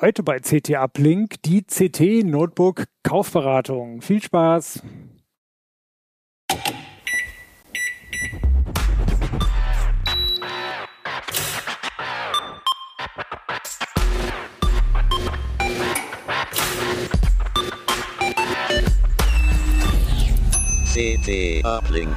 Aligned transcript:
Heute 0.00 0.22
bei 0.22 0.38
CT 0.40 0.70
Uplink 0.70 1.42
die 1.42 1.62
CT 1.62 2.24
Notebook 2.24 2.86
Kaufberatung. 3.02 4.00
Viel 4.00 4.22
Spaß! 4.22 4.82
CT 20.92 21.64
Uplink. 21.64 22.16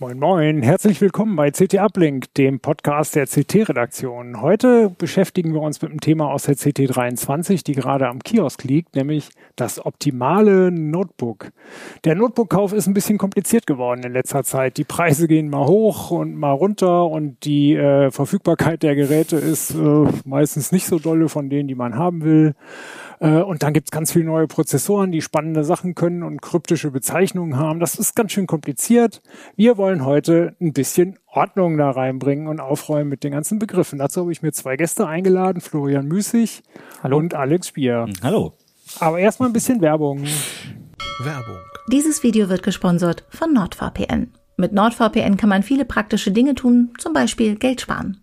Moin 0.00 0.16
Moin, 0.16 0.62
herzlich 0.62 1.00
willkommen 1.00 1.34
bei 1.34 1.50
CT 1.50 1.74
Uplink, 1.74 2.32
dem 2.34 2.60
Podcast 2.60 3.16
der 3.16 3.26
CT-Redaktion. 3.26 4.40
Heute 4.40 4.90
beschäftigen 4.96 5.52
wir 5.54 5.60
uns 5.60 5.82
mit 5.82 5.90
einem 5.90 6.00
Thema 6.00 6.30
aus 6.30 6.44
der 6.44 6.54
CT23, 6.54 7.64
die 7.64 7.72
gerade 7.72 8.06
am 8.06 8.20
Kiosk 8.20 8.62
liegt, 8.62 8.94
nämlich 8.94 9.30
das 9.56 9.84
optimale 9.84 10.70
Notebook. 10.70 11.50
Der 12.04 12.14
Notebook-Kauf 12.14 12.72
ist 12.74 12.86
ein 12.86 12.94
bisschen 12.94 13.18
kompliziert 13.18 13.66
geworden 13.66 14.04
in 14.04 14.12
letzter 14.12 14.44
Zeit. 14.44 14.76
Die 14.76 14.84
Preise 14.84 15.26
gehen 15.26 15.50
mal 15.50 15.66
hoch 15.66 16.12
und 16.12 16.36
mal 16.36 16.52
runter 16.52 17.06
und 17.06 17.44
die 17.44 17.74
äh, 17.74 18.12
Verfügbarkeit 18.12 18.84
der 18.84 18.94
Geräte 18.94 19.34
ist 19.34 19.74
äh, 19.74 20.06
meistens 20.24 20.70
nicht 20.70 20.86
so 20.86 21.00
dolle 21.00 21.28
von 21.28 21.50
denen, 21.50 21.66
die 21.66 21.74
man 21.74 21.96
haben 21.96 22.22
will. 22.22 22.54
Äh, 23.20 23.42
und 23.42 23.62
dann 23.62 23.72
gibt's 23.72 23.90
ganz 23.90 24.12
viele 24.12 24.26
neue 24.26 24.46
Prozessoren, 24.46 25.12
die 25.12 25.22
spannende 25.22 25.64
Sachen 25.64 25.94
können 25.94 26.22
und 26.22 26.42
kryptische 26.42 26.90
Bezeichnungen 26.90 27.56
haben. 27.56 27.80
Das 27.80 27.94
ist 27.96 28.14
ganz 28.14 28.32
schön 28.32 28.46
kompliziert. 28.46 29.20
Wir 29.56 29.76
wollen 29.76 30.04
heute 30.04 30.54
ein 30.60 30.72
bisschen 30.72 31.18
Ordnung 31.26 31.76
da 31.76 31.90
reinbringen 31.90 32.46
und 32.46 32.60
aufräumen 32.60 33.08
mit 33.10 33.24
den 33.24 33.32
ganzen 33.32 33.58
Begriffen. 33.58 33.98
Dazu 33.98 34.22
habe 34.22 34.32
ich 34.32 34.42
mir 34.42 34.52
zwei 34.52 34.76
Gäste 34.76 35.06
eingeladen, 35.06 35.60
Florian 35.60 36.06
Müßig 36.06 36.62
Hallo. 37.02 37.16
und 37.16 37.34
Alex 37.34 37.72
Bier. 37.72 38.06
Hallo. 38.22 38.54
Aber 39.00 39.18
erstmal 39.18 39.48
ein 39.50 39.52
bisschen 39.52 39.80
Werbung. 39.80 40.24
Werbung. 41.20 41.58
Dieses 41.90 42.22
Video 42.22 42.48
wird 42.48 42.62
gesponsert 42.62 43.24
von 43.30 43.52
NordVPN. 43.52 44.32
Mit 44.60 44.72
NordVPN 44.72 45.36
kann 45.36 45.48
man 45.48 45.62
viele 45.62 45.84
praktische 45.84 46.32
Dinge 46.32 46.56
tun, 46.56 46.90
zum 46.98 47.12
Beispiel 47.12 47.54
Geld 47.54 47.80
sparen. 47.80 48.20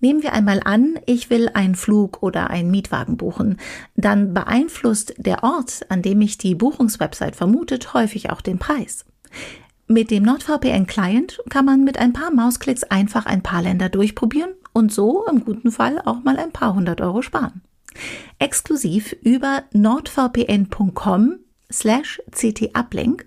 Nehmen 0.00 0.24
wir 0.24 0.32
einmal 0.32 0.60
an, 0.64 0.98
ich 1.06 1.30
will 1.30 1.48
einen 1.54 1.76
Flug 1.76 2.20
oder 2.20 2.50
einen 2.50 2.72
Mietwagen 2.72 3.16
buchen. 3.16 3.58
Dann 3.94 4.34
beeinflusst 4.34 5.14
der 5.18 5.44
Ort, 5.44 5.86
an 5.88 6.02
dem 6.02 6.18
mich 6.18 6.36
die 6.36 6.56
Buchungswebsite 6.56 7.36
vermutet, 7.36 7.94
häufig 7.94 8.30
auch 8.30 8.40
den 8.40 8.58
Preis. 8.58 9.04
Mit 9.86 10.10
dem 10.10 10.24
NordVPN-Client 10.24 11.38
kann 11.48 11.64
man 11.64 11.84
mit 11.84 11.96
ein 11.96 12.12
paar 12.12 12.32
Mausklicks 12.32 12.82
einfach 12.82 13.26
ein 13.26 13.44
paar 13.44 13.62
Länder 13.62 13.88
durchprobieren 13.88 14.50
und 14.72 14.92
so 14.92 15.26
im 15.30 15.44
guten 15.44 15.70
Fall 15.70 16.02
auch 16.04 16.24
mal 16.24 16.38
ein 16.38 16.50
paar 16.50 16.74
hundert 16.74 17.00
Euro 17.00 17.22
sparen. 17.22 17.62
Exklusiv 18.40 19.14
über 19.22 19.62
nordvpn.com 19.72 21.38
slash 21.72 22.20
ctuplink 22.30 23.26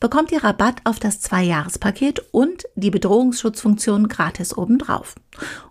bekommt 0.00 0.32
ihr 0.32 0.44
Rabatt 0.44 0.80
auf 0.84 0.98
das 0.98 1.20
Zwei-Jahres-Paket 1.20 2.20
und 2.32 2.64
die 2.74 2.90
Bedrohungsschutzfunktion 2.90 4.08
gratis 4.08 4.56
obendrauf. 4.56 5.14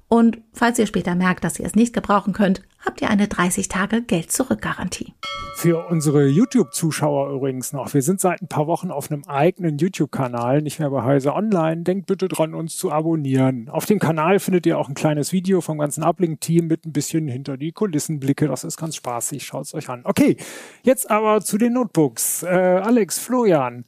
Und 0.10 0.40
falls 0.54 0.80
ihr 0.80 0.88
später 0.88 1.16
merkt, 1.16 1.44
dass 1.44 1.60
ihr 1.60 1.66
es 1.66 1.76
nicht 1.76 1.94
gebrauchen 1.94 2.32
könnt, 2.32 2.62
habt 2.80 3.02
ihr 3.02 3.10
eine 3.10 3.28
30 3.28 3.68
Tage 3.68 4.02
Geld-Zurück-Garantie. 4.02 5.14
Für 5.58 5.88
unsere 5.88 6.28
YouTube-Zuschauer 6.28 7.32
übrigens 7.32 7.74
noch. 7.74 7.94
Wir 7.94 8.04
sind 8.04 8.22
seit 8.22 8.42
ein 8.42 8.48
paar 8.48 8.68
Wochen 8.68 8.92
auf 8.92 9.12
einem 9.12 9.24
eigenen 9.26 9.78
YouTube-Kanal, 9.80 10.62
nicht 10.62 10.80
mehr 10.80 10.92
bei 10.92 11.04
Heise 11.04 11.34
Online. 11.34 11.82
Denkt 11.82 12.06
bitte 12.06 12.28
dran, 12.28 12.54
uns 12.54 12.78
zu 12.78 12.92
abonnieren. 12.92 13.68
Auf 13.68 13.86
dem 13.86 14.00
Kanal 14.00 14.40
findet 14.40 14.66
ihr 14.66 14.78
auch 14.78 14.88
ein 14.88 14.94
kleines 14.94 15.34
Video 15.34 15.60
vom 15.60 15.80
ganzen 15.80 16.04
Uplink-Team 16.04 16.68
mit 16.68 16.86
ein 16.86 16.94
bisschen 16.94 17.28
hinter 17.28 17.58
die 17.58 17.72
Kulissenblicke. 17.72 18.48
Das 18.48 18.64
ist 18.64 18.78
ganz 18.78 18.96
spaßig. 18.96 19.46
Schaut 19.46 19.66
es 19.66 19.74
euch 19.74 19.90
an. 19.90 20.02
Okay, 20.04 20.38
jetzt 20.84 21.10
aber 21.10 21.42
zu 21.42 21.58
den 21.58 21.74
Notebooks. 21.74 22.44
Äh, 22.44 22.48
Alex, 22.48 23.18
Florian, 23.18 23.84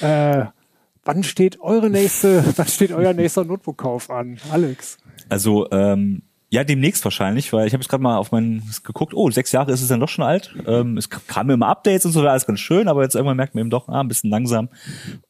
äh, 0.00 0.46
wann 1.04 1.22
steht 1.22 1.60
eure 1.60 1.90
nächste, 1.90 2.44
wann 2.56 2.66
steht 2.66 2.92
euer 2.92 3.14
nächster 3.14 3.44
Notebook-Kauf 3.44 4.10
an? 4.10 4.38
Alex. 4.50 4.98
Also 5.28 5.70
ähm, 5.70 6.22
ja, 6.54 6.62
demnächst 6.62 7.02
wahrscheinlich, 7.02 7.52
weil 7.52 7.66
ich 7.66 7.72
habe 7.72 7.82
jetzt 7.82 7.88
gerade 7.88 8.02
mal 8.04 8.16
auf 8.16 8.30
mein 8.30 8.62
geguckt, 8.84 9.12
oh, 9.12 9.28
sechs 9.28 9.50
Jahre 9.50 9.72
ist 9.72 9.82
es 9.82 9.88
dann 9.88 9.98
doch 9.98 10.08
schon 10.08 10.24
alt. 10.24 10.54
Ähm, 10.68 10.96
es 10.96 11.10
kam 11.10 11.50
immer 11.50 11.66
Updates 11.66 12.06
und 12.06 12.12
so, 12.12 12.22
war 12.22 12.30
alles 12.30 12.46
ganz 12.46 12.60
schön, 12.60 12.86
aber 12.86 13.02
jetzt 13.02 13.16
irgendwann 13.16 13.36
merkt 13.36 13.56
man 13.56 13.62
eben 13.62 13.70
doch, 13.70 13.88
ah, 13.88 14.00
ein 14.00 14.06
bisschen 14.06 14.30
langsam. 14.30 14.68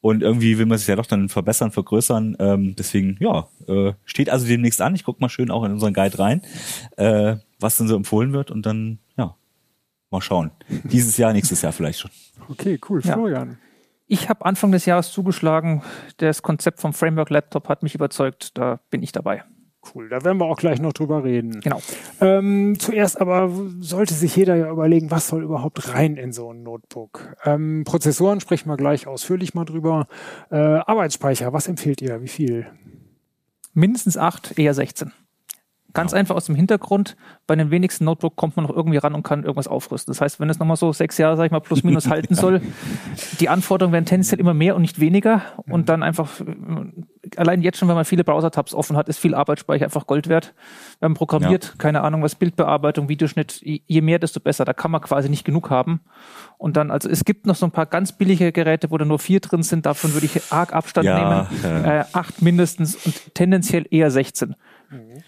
Und 0.01 0.21
irgendwie 0.21 0.59
will 0.59 0.67
man 0.67 0.77
sich 0.77 0.87
ja 0.87 0.95
doch 0.95 1.07
dann 1.07 1.27
verbessern, 1.29 1.71
vergrößern. 1.71 2.35
Ähm, 2.37 2.75
deswegen, 2.77 3.17
ja, 3.19 3.47
äh, 3.67 3.93
steht 4.03 4.29
also 4.29 4.45
demnächst 4.45 4.81
an. 4.81 4.93
Ich 4.93 5.03
guck 5.03 5.19
mal 5.19 5.29
schön 5.29 5.49
auch 5.49 5.63
in 5.63 5.71
unseren 5.71 5.95
Guide 5.95 6.19
rein, 6.19 6.43
äh, 6.97 7.37
was 7.59 7.77
dann 7.77 7.87
so 7.87 7.95
empfohlen 7.95 8.31
wird 8.31 8.51
und 8.51 8.63
dann, 8.67 8.99
ja, 9.17 9.35
mal 10.11 10.21
schauen. 10.21 10.51
Dieses 10.83 11.17
Jahr, 11.17 11.33
nächstes 11.33 11.63
Jahr 11.63 11.71
vielleicht 11.71 12.01
schon. 12.01 12.11
Okay, 12.49 12.79
cool. 12.87 13.01
Ja. 13.03 13.13
Florian. 13.13 13.57
Ich 14.05 14.29
habe 14.29 14.45
Anfang 14.45 14.71
des 14.71 14.85
Jahres 14.85 15.11
zugeschlagen. 15.11 15.81
Das 16.17 16.43
Konzept 16.43 16.81
vom 16.81 16.93
Framework 16.93 17.31
Laptop 17.31 17.67
hat 17.67 17.81
mich 17.81 17.95
überzeugt. 17.95 18.55
Da 18.55 18.79
bin 18.91 19.01
ich 19.01 19.11
dabei. 19.11 19.43
Cool, 19.93 20.09
da 20.09 20.23
werden 20.23 20.39
wir 20.39 20.45
auch 20.45 20.57
gleich 20.57 20.79
noch 20.79 20.93
drüber 20.93 21.23
reden. 21.23 21.59
Genau. 21.61 21.81
Ähm, 22.21 22.77
zuerst 22.79 23.19
aber 23.19 23.51
sollte 23.79 24.13
sich 24.13 24.35
jeder 24.35 24.55
ja 24.55 24.69
überlegen, 24.69 25.11
was 25.11 25.27
soll 25.27 25.43
überhaupt 25.43 25.93
rein 25.93 26.17
in 26.17 26.31
so 26.31 26.51
ein 26.51 26.63
Notebook. 26.63 27.35
Ähm, 27.43 27.83
Prozessoren 27.85 28.39
sprechen 28.39 28.69
wir 28.69 28.77
gleich 28.77 29.07
ausführlich 29.07 29.53
mal 29.53 29.65
drüber. 29.65 30.07
Äh, 30.49 30.55
Arbeitsspeicher, 30.55 31.53
was 31.53 31.67
empfehlt 31.67 32.01
ihr? 32.01 32.21
Wie 32.21 32.27
viel? 32.27 32.67
Mindestens 33.73 34.17
8, 34.17 34.57
eher 34.57 34.73
16. 34.73 35.11
Ganz 35.95 36.13
einfach 36.13 36.35
aus 36.35 36.45
dem 36.45 36.55
Hintergrund, 36.55 37.15
bei 37.47 37.55
den 37.55 37.71
wenigsten 37.71 38.03
Notebook 38.03 38.35
kommt 38.35 38.57
man 38.57 38.65
noch 38.65 38.75
irgendwie 38.75 38.97
ran 38.97 39.15
und 39.15 39.23
kann 39.23 39.43
irgendwas 39.43 39.69
aufrüsten. 39.69 40.11
Das 40.11 40.19
heißt, 40.19 40.41
wenn 40.41 40.49
es 40.49 40.59
nochmal 40.59 40.75
so 40.75 40.91
sechs 40.91 41.17
Jahre, 41.17 41.37
sag 41.37 41.45
ich 41.45 41.51
mal, 41.51 41.61
plus 41.61 41.85
minus 41.85 42.09
halten 42.09 42.35
soll, 42.35 42.61
die 43.39 43.47
Anforderungen 43.47 43.93
werden 43.93 44.05
tendenziell 44.05 44.41
immer 44.41 44.53
mehr 44.53 44.75
und 44.75 44.81
nicht 44.81 44.99
weniger. 44.99 45.41
Und 45.69 45.87
dann 45.87 46.03
einfach, 46.03 46.29
allein 47.37 47.61
jetzt 47.61 47.77
schon, 47.77 47.87
wenn 47.87 47.95
man 47.95 48.03
viele 48.03 48.25
Browser-Tabs 48.25 48.73
offen 48.73 48.97
hat, 48.97 49.07
ist 49.07 49.19
viel 49.19 49.33
Arbeitsspeicher 49.33 49.85
einfach 49.85 50.05
Gold 50.05 50.27
wert. 50.27 50.53
Wenn 50.99 51.11
man 51.11 51.17
programmiert, 51.17 51.75
keine 51.77 52.01
Ahnung, 52.01 52.21
was 52.21 52.35
Bildbearbeitung, 52.35 53.07
Videoschnitt, 53.07 53.61
je 53.63 54.01
mehr, 54.01 54.19
desto 54.19 54.41
besser. 54.41 54.65
Da 54.65 54.73
kann 54.73 54.91
man 54.91 54.99
quasi 54.99 55.29
nicht 55.29 55.45
genug 55.45 55.69
haben. 55.69 56.01
Und 56.57 56.75
dann, 56.75 56.91
also 56.91 57.09
es 57.09 57.23
gibt 57.23 57.45
noch 57.45 57.55
so 57.55 57.65
ein 57.65 57.71
paar 57.71 57.85
ganz 57.85 58.11
billige 58.11 58.51
Geräte, 58.51 58.91
wo 58.91 58.97
da 58.97 59.05
nur 59.05 59.19
vier 59.19 59.39
drin 59.39 59.63
sind. 59.63 59.85
Davon 59.85 60.13
würde 60.13 60.25
ich 60.25 60.51
arg 60.51 60.73
Abstand 60.73 61.05
Ja, 61.05 61.47
nehmen. 61.63 61.85
Äh, 61.85 62.03
acht 62.11 62.41
mindestens 62.41 62.95
und 63.05 63.33
tendenziell 63.33 63.85
eher 63.89 64.11
16. 64.11 64.55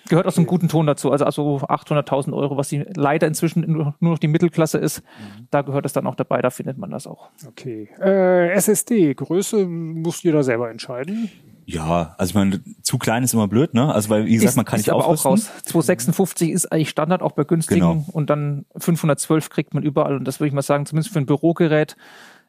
Gehört 0.08 0.26
aus 0.28 0.38
einem 0.38 0.48
guten 0.48 0.70
Ton 0.70 0.86
dazu. 0.88 1.12
Also, 1.12 1.26
also 1.26 1.58
800.000 1.58 2.34
Euro, 2.34 2.58
was 2.58 2.70
die 2.70 2.86
leider 2.96 3.28
inzwischen 3.28 3.70
nur 3.72 3.96
noch 4.00 4.20
die 4.20 4.28
Mittelklasse 4.28 4.78
ist. 4.78 5.04
Da 5.52 5.62
gehört 5.62 5.86
es 5.86 5.94
dann 5.94 6.08
auch 6.08 6.16
dabei. 6.16 6.42
Da 6.42 6.50
findet 6.50 6.78
man 6.78 6.92
das 6.92 7.08
auch. 7.08 7.30
Okay. 7.48 7.90
Äh, 8.00 8.52
SSD, 8.52 9.14
Größe 9.14 9.66
muss 9.66 10.24
jeder 10.24 10.44
selber 10.44 10.70
entscheiden. 10.70 11.30
Ja, 11.70 12.16
also 12.18 12.32
ich 12.32 12.36
meine, 12.36 12.62
zu 12.82 12.98
klein 12.98 13.24
ist 13.24 13.34
immer 13.34 13.50
blöd, 13.50 13.74
ne? 13.74 13.94
Also 13.94 14.10
weil, 14.10 14.26
wie 14.26 14.36
gesagt, 14.36 14.56
man 14.56 14.64
kann 14.64 14.80
ist 14.80 14.86
nicht 14.86 14.94
aber 14.94 15.06
auch 15.06 15.26
raus. 15.26 15.52
256 15.66 16.52
ist 16.52 16.72
eigentlich 16.72 16.90
Standard, 16.90 17.22
auch 17.22 17.34
bei 17.34 17.44
günstigen. 17.44 17.82
Genau. 17.82 18.06
Und 18.14 18.30
dann 18.30 18.66
512 18.78 19.50
kriegt 19.50 19.74
man 19.74 19.84
überall. 19.84 20.16
Und 20.16 20.26
das 20.26 20.40
würde 20.40 20.48
ich 20.48 20.54
mal 20.54 20.62
sagen, 20.62 20.86
zumindest 20.86 21.12
für 21.12 21.20
ein 21.20 21.26
Bürogerät 21.26 21.98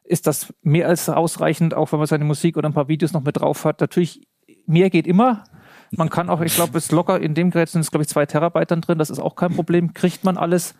ist 0.04 0.28
das 0.28 0.54
mehr 0.62 0.86
als 0.86 1.08
ausreichend, 1.08 1.74
auch 1.74 1.90
wenn 1.90 1.98
man 1.98 2.06
seine 2.06 2.24
Musik 2.24 2.56
oder 2.56 2.68
ein 2.68 2.74
paar 2.74 2.86
Videos 2.86 3.12
noch 3.12 3.24
mit 3.24 3.38
drauf 3.38 3.64
hat. 3.64 3.80
Natürlich, 3.80 4.22
mehr 4.66 4.88
geht 4.88 5.08
immer. 5.08 5.42
Man 5.90 6.10
kann 6.10 6.28
auch, 6.28 6.40
ich 6.40 6.54
glaube, 6.54 6.76
es 6.78 6.90
locker 6.90 7.20
in 7.20 7.34
dem 7.34 7.50
Gerät 7.50 7.68
sind 7.68 7.80
es, 7.80 7.90
glaube 7.90 8.02
ich, 8.02 8.08
zwei 8.08 8.26
Terabyte 8.26 8.70
dann 8.70 8.80
drin. 8.80 8.98
Das 8.98 9.10
ist 9.10 9.18
auch 9.20 9.36
kein 9.36 9.54
Problem. 9.54 9.94
Kriegt 9.94 10.24
man 10.24 10.36
alles. 10.36 10.74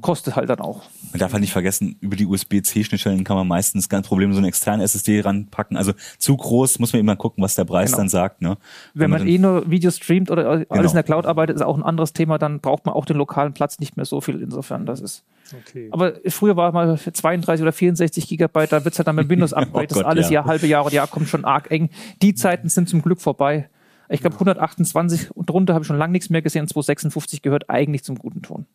Kostet 0.00 0.36
halt 0.36 0.48
dann 0.48 0.60
auch. 0.60 0.82
Man 1.12 1.18
darf 1.18 1.32
halt 1.32 1.42
nicht 1.42 1.52
vergessen, 1.52 1.96
über 2.00 2.16
die 2.16 2.24
USB-C-Schnittstellen 2.24 3.24
kann 3.24 3.36
man 3.36 3.46
meistens 3.48 3.88
ganz 3.90 4.06
problemlos 4.08 4.36
so 4.36 4.38
eine 4.40 4.48
externe 4.48 4.82
SSD 4.84 5.20
ranpacken. 5.20 5.76
Also 5.76 5.92
zu 6.18 6.34
groß 6.36 6.78
muss 6.78 6.92
man 6.94 7.00
immer 7.00 7.16
gucken, 7.16 7.42
was 7.44 7.56
der 7.56 7.64
Preis 7.64 7.90
Genau. 7.90 7.98
dann 7.98 8.08
sagt. 8.08 8.40
Ne? 8.40 8.56
Wenn 8.94 9.10
man 9.10 9.20
dann- 9.20 9.28
eh 9.28 9.36
nur 9.38 9.68
Videos 9.70 9.96
streamt 9.96 10.30
oder 10.30 10.46
alles 10.48 10.66
Genau. 10.70 10.82
in 10.88 10.94
der 10.94 11.02
Cloud 11.02 11.26
arbeitet, 11.26 11.56
ist 11.56 11.62
auch 11.62 11.76
ein 11.76 11.82
anderes 11.82 12.14
Thema. 12.14 12.38
Dann 12.38 12.60
braucht 12.60 12.86
man 12.86 12.94
auch 12.94 13.04
den 13.04 13.16
lokalen 13.16 13.52
Platz 13.52 13.78
nicht 13.78 13.96
mehr 13.96 14.06
so 14.06 14.20
viel. 14.22 14.40
Insofern, 14.40 14.86
das 14.86 15.00
ist. 15.00 15.24
Okay. 15.68 15.88
Aber 15.92 16.14
früher 16.28 16.56
war 16.56 16.72
mal 16.72 16.96
für 16.96 17.12
32 17.12 17.62
oder 17.62 17.72
64 17.72 18.28
Gigabyte, 18.28 18.72
da 18.72 18.84
wird's 18.84 18.98
halt 18.98 19.08
dann 19.08 19.16
mit 19.16 19.28
Windows 19.28 19.52
Upgrade, 19.52 19.88
das 19.88 19.98
Oh 19.98 20.00
Gott, 20.00 20.08
alles 20.10 20.26
ja. 20.26 20.34
Jahr, 20.34 20.44
halbe 20.46 20.66
Jahr 20.68 20.86
oder 20.86 20.94
Jahr 20.94 21.06
kommt 21.06 21.28
schon 21.28 21.44
arg 21.44 21.70
eng. 21.70 21.90
Die 22.22 22.34
Zeiten 22.34 22.68
sind 22.70 22.88
zum 22.88 23.02
Glück 23.02 23.20
vorbei. 23.20 23.68
Ich 24.08 24.20
glaube 24.20 24.34
128 24.34 25.30
und 25.32 25.50
drunter 25.50 25.74
habe 25.74 25.82
ich 25.82 25.86
schon 25.86 25.98
lange 25.98 26.12
nichts 26.12 26.30
mehr 26.30 26.42
gesehen. 26.42 26.68
256 26.68 27.42
gehört 27.42 27.70
eigentlich 27.70 28.04
zum 28.04 28.16
guten 28.16 28.42
Ton. 28.42 28.66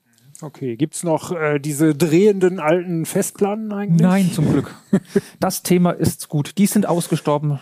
Okay. 0.42 0.75
Gibt's 0.75 1.04
noch 1.04 1.31
äh, 1.31 1.60
diese 1.60 1.94
drehenden 1.94 2.60
alten 2.60 3.06
Festplatten 3.06 3.72
eigentlich? 3.72 4.01
Nein, 4.01 4.31
zum 4.31 4.51
Glück. 4.51 4.75
Das 5.39 5.63
Thema 5.63 5.92
ist 5.92 6.30
gut. 6.30 6.57
Die 6.57 6.66
sind 6.66 6.88
ausgestorben. 6.88 7.60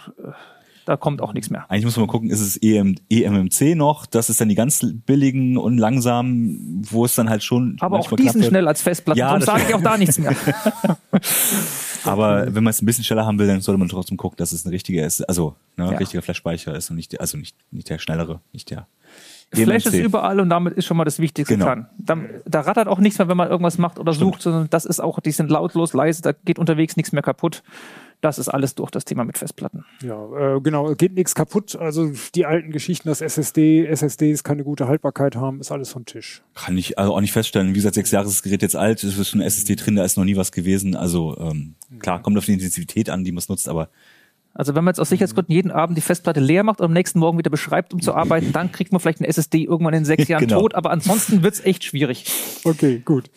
Da 0.89 0.97
kommt 0.97 1.21
auch 1.21 1.33
nichts 1.33 1.51
mehr. 1.51 1.69
Eigentlich 1.69 1.85
muss 1.85 1.97
man 1.97 2.07
mal 2.07 2.11
gucken, 2.11 2.31
ist 2.31 2.39
es 2.41 2.59
E 2.63 2.75
EM, 2.77 2.95
EMMC 3.11 3.75
noch? 3.75 4.07
Das 4.07 4.27
ist 4.31 4.41
dann 4.41 4.49
die 4.49 4.55
ganz 4.55 4.83
billigen 5.05 5.55
und 5.55 5.77
langsamen, 5.77 6.81
wo 6.89 7.05
es 7.05 7.13
dann 7.13 7.29
halt 7.29 7.43
schon. 7.43 7.77
Aber 7.79 7.99
auch 7.99 8.11
die 8.13 8.27
sind 8.27 8.43
schnell 8.43 8.67
als 8.67 8.81
Festplatten. 8.81 9.19
Ja, 9.19 9.27
Darum 9.27 9.43
sage 9.43 9.65
ich 9.67 9.75
auch 9.75 9.83
da 9.83 9.99
nichts 9.99 10.17
mehr. 10.17 10.35
Aber 12.05 12.55
wenn 12.55 12.63
man 12.63 12.71
es 12.71 12.81
ein 12.81 12.87
bisschen 12.87 13.03
schneller 13.03 13.27
haben 13.27 13.37
will, 13.37 13.45
dann 13.45 13.61
sollte 13.61 13.77
man 13.77 13.87
trotzdem 13.87 14.17
gucken, 14.17 14.37
dass 14.37 14.51
es 14.51 14.65
ein 14.65 14.69
richtiger 14.69 15.05
ist, 15.05 15.21
also 15.29 15.55
ne, 15.77 15.91
Ja. 15.91 15.97
richtiger 15.97 16.23
Flash-Speicher 16.23 16.73
ist 16.73 16.89
und 16.89 16.95
nicht, 16.95 17.21
also 17.21 17.37
nicht, 17.37 17.55
nicht 17.69 17.87
der 17.87 17.99
schnellere, 17.99 18.39
nicht 18.51 18.71
der 18.71 18.87
Flash 19.53 19.85
ist 19.85 19.93
überall 19.93 20.39
und 20.39 20.49
damit 20.49 20.73
ist 20.73 20.85
schon 20.85 20.97
mal 20.97 21.05
das 21.05 21.19
Wichtigste 21.19 21.53
Genau. 21.53 21.65
dran. 21.67 21.87
Da, 21.99 22.17
da 22.45 22.61
rattert 22.61 22.87
auch 22.87 22.97
nichts 22.99 23.19
mehr, 23.19 23.27
wenn 23.27 23.37
man 23.37 23.49
irgendwas 23.49 23.77
macht 23.77 23.99
oder 23.99 24.13
sucht, 24.13 24.41
sondern 24.41 24.71
das 24.71 24.85
ist 24.85 24.99
auch, 24.99 25.19
die 25.19 25.31
sind 25.31 25.51
lautlos, 25.51 25.93
leise, 25.93 26.23
da 26.23 26.31
geht 26.31 26.57
unterwegs 26.57 26.97
nichts 26.97 27.11
mehr 27.11 27.21
kaputt. 27.21 27.61
Das 28.21 28.37
ist 28.37 28.49
alles 28.49 28.75
durch 28.75 28.91
das 28.91 29.05
Thema 29.05 29.23
mit 29.23 29.37
Festplatten. 29.37 29.85
Ja, 30.03 30.55
äh, 30.57 30.59
genau, 30.61 30.93
geht 30.95 31.13
nichts 31.13 31.35
kaputt. 31.35 31.77
Also 31.77 32.11
die 32.35 32.45
alten 32.45 32.71
Geschichten, 32.71 33.07
dass 33.07 33.21
SSD, 33.21 33.85
SSDs 33.85 34.43
keine 34.43 34.63
gute 34.65 34.87
Haltbarkeit 34.89 35.37
haben, 35.37 35.61
ist 35.61 35.71
alles 35.71 35.89
vom 35.91 36.03
Tisch. 36.05 36.41
Kann 36.53 36.77
ich 36.77 36.97
also 36.99 37.13
auch 37.15 37.21
nicht 37.21 37.31
feststellen. 37.31 37.69
Wie 37.69 37.73
gesagt, 37.73 37.95
sechs 37.95 38.11
Jahre 38.11 38.27
ist 38.27 38.33
das 38.35 38.43
Gerät 38.43 38.61
jetzt 38.61 38.75
alt, 38.75 39.03
es 39.03 39.17
ist 39.17 39.29
schon 39.29 39.39
SSD 39.39 39.75
drin, 39.77 39.95
da 39.95 40.03
ist 40.03 40.17
noch 40.17 40.25
nie 40.25 40.35
was 40.35 40.51
gewesen. 40.51 40.95
Also 40.95 41.37
ähm, 41.39 41.75
klar, 41.99 42.21
kommt 42.21 42.37
auf 42.37 42.43
die 42.45 42.53
Intensivität 42.53 43.09
an, 43.09 43.23
die 43.23 43.31
man 43.31 43.37
es 43.39 43.47
nutzt, 43.47 43.69
aber 43.69 43.87
Also 44.53 44.75
wenn 44.75 44.83
man 44.83 44.91
jetzt 44.91 44.99
aus 44.99 45.07
Sicherheitsgründen 45.07 45.53
jeden 45.55 45.71
Abend 45.71 45.97
die 45.97 46.01
Festplatte 46.01 46.41
leer 46.41 46.63
macht 46.63 46.81
und 46.81 46.87
am 46.87 46.93
nächsten 46.93 47.19
Morgen 47.19 47.37
wieder 47.37 47.49
beschreibt, 47.51 47.93
um 47.93 48.01
zu 48.01 48.13
arbeiten, 48.13 48.51
dann 48.51 48.73
kriegt 48.73 48.91
man 48.91 48.99
vielleicht 48.99 49.19
eine 49.21 49.29
SSD 49.29 49.63
irgendwann 49.63 49.93
in 49.93 50.03
sechs 50.03 50.27
Jahren 50.27 50.45
Genau. 50.45 50.59
tot, 50.59 50.75
aber 50.75 50.91
ansonsten 50.91 51.41
wird's 51.41 51.61
echt 51.61 51.85
schwierig. 51.85 52.25
Okay, 52.65 53.01
gut. 53.05 53.31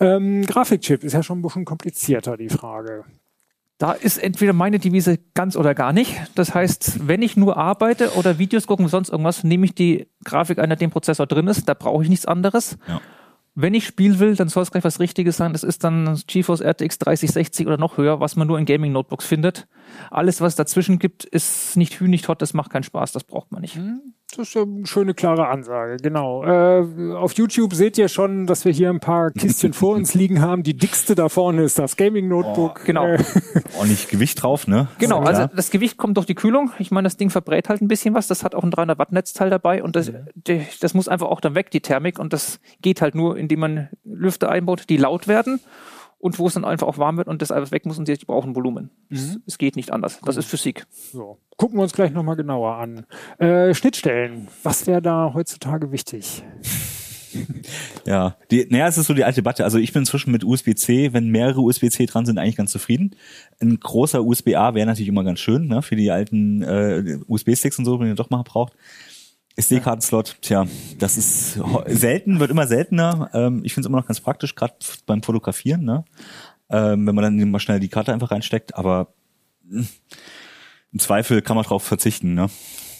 Ähm, 0.00 0.44
Grafikchip 0.44 1.02
ist 1.02 1.14
ja 1.14 1.22
schon 1.22 1.38
ein 1.38 1.42
bisschen 1.42 1.64
komplizierter, 1.64 2.36
die 2.36 2.50
Frage. 2.50 3.04
Da 3.78 3.92
ist 3.92 4.18
entweder 4.18 4.52
meine 4.52 4.80
Devise 4.80 5.18
ganz 5.34 5.56
oder 5.56 5.72
gar 5.72 5.92
nicht. 5.92 6.16
Das 6.34 6.52
heißt, 6.52 7.06
wenn 7.06 7.22
ich 7.22 7.36
nur 7.36 7.56
arbeite 7.56 8.14
oder 8.14 8.38
Videos 8.38 8.66
gucken, 8.66 8.88
sonst 8.88 9.08
irgendwas, 9.08 9.44
nehme 9.44 9.66
ich 9.66 9.74
die 9.74 10.08
Grafik 10.24 10.58
einer, 10.58 10.74
dem 10.74 10.90
Prozessor 10.90 11.28
drin 11.28 11.46
ist. 11.46 11.68
Da 11.68 11.74
brauche 11.74 12.02
ich 12.02 12.08
nichts 12.08 12.26
anderes. 12.26 12.76
Ja. 12.88 13.00
Wenn 13.54 13.74
ich 13.74 13.86
Spiel 13.86 14.18
will, 14.18 14.34
dann 14.34 14.48
soll 14.48 14.64
es 14.64 14.72
gleich 14.72 14.82
was 14.82 14.98
Richtiges 14.98 15.36
sein. 15.36 15.52
Das 15.52 15.62
ist 15.62 15.84
dann 15.84 16.20
GeForce 16.26 16.60
RTX 16.60 16.98
3060 16.98 17.66
oder 17.68 17.76
noch 17.76 17.98
höher, 17.98 18.18
was 18.18 18.34
man 18.34 18.48
nur 18.48 18.58
in 18.58 18.66
Gaming-Notebooks 18.66 19.26
findet. 19.26 19.68
Alles, 20.10 20.40
was 20.40 20.56
dazwischen 20.56 20.98
gibt, 20.98 21.24
ist 21.24 21.76
nicht 21.76 22.00
hü, 22.00 22.08
nicht 22.08 22.28
hot, 22.28 22.42
das 22.42 22.54
macht 22.54 22.70
keinen 22.70 22.82
Spaß, 22.82 23.12
das 23.12 23.24
braucht 23.24 23.52
man 23.52 23.62
nicht. 23.62 23.78
Das 24.36 24.48
ist 24.48 24.54
ja 24.54 24.62
eine 24.62 24.86
schöne, 24.86 25.14
klare 25.14 25.48
Ansage, 25.48 25.96
genau. 26.02 26.44
Äh, 26.44 27.14
auf 27.14 27.32
YouTube 27.32 27.72
seht 27.72 27.96
ihr 27.96 28.08
schon, 28.08 28.46
dass 28.46 28.66
wir 28.66 28.72
hier 28.72 28.90
ein 28.90 29.00
paar 29.00 29.30
Kistchen 29.38 29.72
vor 29.72 29.94
uns 29.94 30.14
liegen 30.14 30.42
haben. 30.42 30.62
Die 30.62 30.76
dickste 30.76 31.14
da 31.14 31.30
vorne 31.30 31.62
ist 31.62 31.78
das 31.78 31.96
Gaming-Notebook. 31.96 32.84
genau. 32.84 33.06
Äh, 33.06 33.24
ordentlich 33.78 34.08
Gewicht 34.08 34.42
drauf, 34.42 34.66
ne? 34.66 34.88
Genau, 34.98 35.20
also 35.20 35.46
das 35.46 35.70
Gewicht 35.70 35.96
kommt 35.96 36.18
durch 36.18 36.26
die 36.26 36.34
Kühlung. 36.34 36.72
Ich 36.78 36.90
meine, 36.90 37.06
das 37.06 37.16
Ding 37.16 37.30
verbrät 37.30 37.70
halt 37.70 37.80
ein 37.80 37.88
bisschen 37.88 38.14
was. 38.14 38.26
Das 38.26 38.44
hat 38.44 38.54
auch 38.54 38.64
ein 38.64 38.70
300 38.70 38.98
Watt 38.98 39.12
Netzteil 39.12 39.48
dabei 39.48 39.82
und 39.82 39.96
das, 39.96 40.12
die, 40.34 40.66
das 40.80 40.92
muss 40.92 41.08
einfach 41.08 41.28
auch 41.28 41.40
dann 41.40 41.54
weg, 41.54 41.70
die 41.70 41.80
Thermik. 41.80 42.18
Und 42.18 42.34
das 42.34 42.60
geht 42.82 43.00
halt 43.00 43.14
nur, 43.14 43.38
indem 43.38 43.60
man 43.60 43.88
Lüfter 44.04 44.50
einbaut, 44.50 44.84
die 44.90 44.98
laut 44.98 45.26
werden 45.26 45.60
und 46.18 46.38
wo 46.38 46.46
es 46.46 46.54
dann 46.54 46.64
einfach 46.64 46.86
auch 46.86 46.98
warm 46.98 47.16
wird 47.16 47.28
und 47.28 47.42
das 47.42 47.50
einfach 47.50 47.70
weg 47.70 47.86
muss 47.86 47.98
und 47.98 48.08
die 48.08 48.14
brauchen 48.26 48.56
Volumen. 48.56 48.90
Es, 49.10 49.38
es 49.46 49.58
geht 49.58 49.76
nicht 49.76 49.92
anders. 49.92 50.20
Das 50.24 50.36
ist 50.36 50.46
Physik. 50.46 50.86
so. 51.12 51.38
Gucken 51.56 51.78
wir 51.78 51.82
uns 51.82 51.92
gleich 51.92 52.12
nochmal 52.12 52.36
genauer 52.36 52.74
an. 52.74 53.06
Äh, 53.38 53.74
Schnittstellen, 53.74 54.48
was 54.62 54.86
wäre 54.86 55.02
da 55.02 55.32
heutzutage 55.34 55.92
wichtig? 55.92 56.42
Ja, 58.06 58.36
die, 58.50 58.66
naja, 58.70 58.88
es 58.88 58.96
ist 58.96 59.06
so 59.06 59.14
die 59.14 59.24
alte 59.24 59.36
Debatte. 59.36 59.64
Also 59.64 59.78
ich 59.78 59.92
bin 59.92 60.02
inzwischen 60.02 60.32
mit 60.32 60.44
USB-C, 60.44 61.12
wenn 61.12 61.28
mehrere 61.28 61.60
USB-C 61.60 62.06
dran 62.06 62.24
sind, 62.24 62.38
eigentlich 62.38 62.56
ganz 62.56 62.72
zufrieden. 62.72 63.14
Ein 63.60 63.78
großer 63.78 64.24
USB-A 64.24 64.74
wäre 64.74 64.86
natürlich 64.86 65.08
immer 65.08 65.24
ganz 65.24 65.40
schön, 65.40 65.66
ne, 65.68 65.82
für 65.82 65.96
die 65.96 66.10
alten 66.10 66.62
äh, 66.62 67.18
USB-Sticks 67.28 67.78
und 67.78 67.84
so, 67.84 68.00
wenn 68.00 68.08
ihr 68.08 68.14
doch 68.14 68.30
mal 68.30 68.42
braucht. 68.42 68.72
SD-Kartenslot, 69.58 70.36
tja, 70.40 70.66
das 70.98 71.16
ist 71.16 71.60
selten, 71.86 72.38
wird 72.38 72.50
immer 72.50 72.68
seltener. 72.68 73.28
Ähm, 73.34 73.62
ich 73.64 73.74
finde 73.74 73.86
es 73.86 73.88
immer 73.88 73.98
noch 73.98 74.06
ganz 74.06 74.20
praktisch, 74.20 74.54
gerade 74.54 74.74
beim 75.04 75.22
Fotografieren, 75.22 75.84
ne? 75.84 76.04
ähm, 76.70 77.06
wenn 77.06 77.14
man 77.14 77.24
dann 77.24 77.50
mal 77.50 77.58
schnell 77.58 77.80
die 77.80 77.88
Karte 77.88 78.12
einfach 78.12 78.30
reinsteckt. 78.30 78.76
Aber 78.76 79.12
mh, 79.64 79.86
im 80.92 80.98
Zweifel 81.00 81.42
kann 81.42 81.56
man 81.56 81.64
drauf 81.64 81.82
verzichten. 81.82 82.34
Ne? 82.34 82.48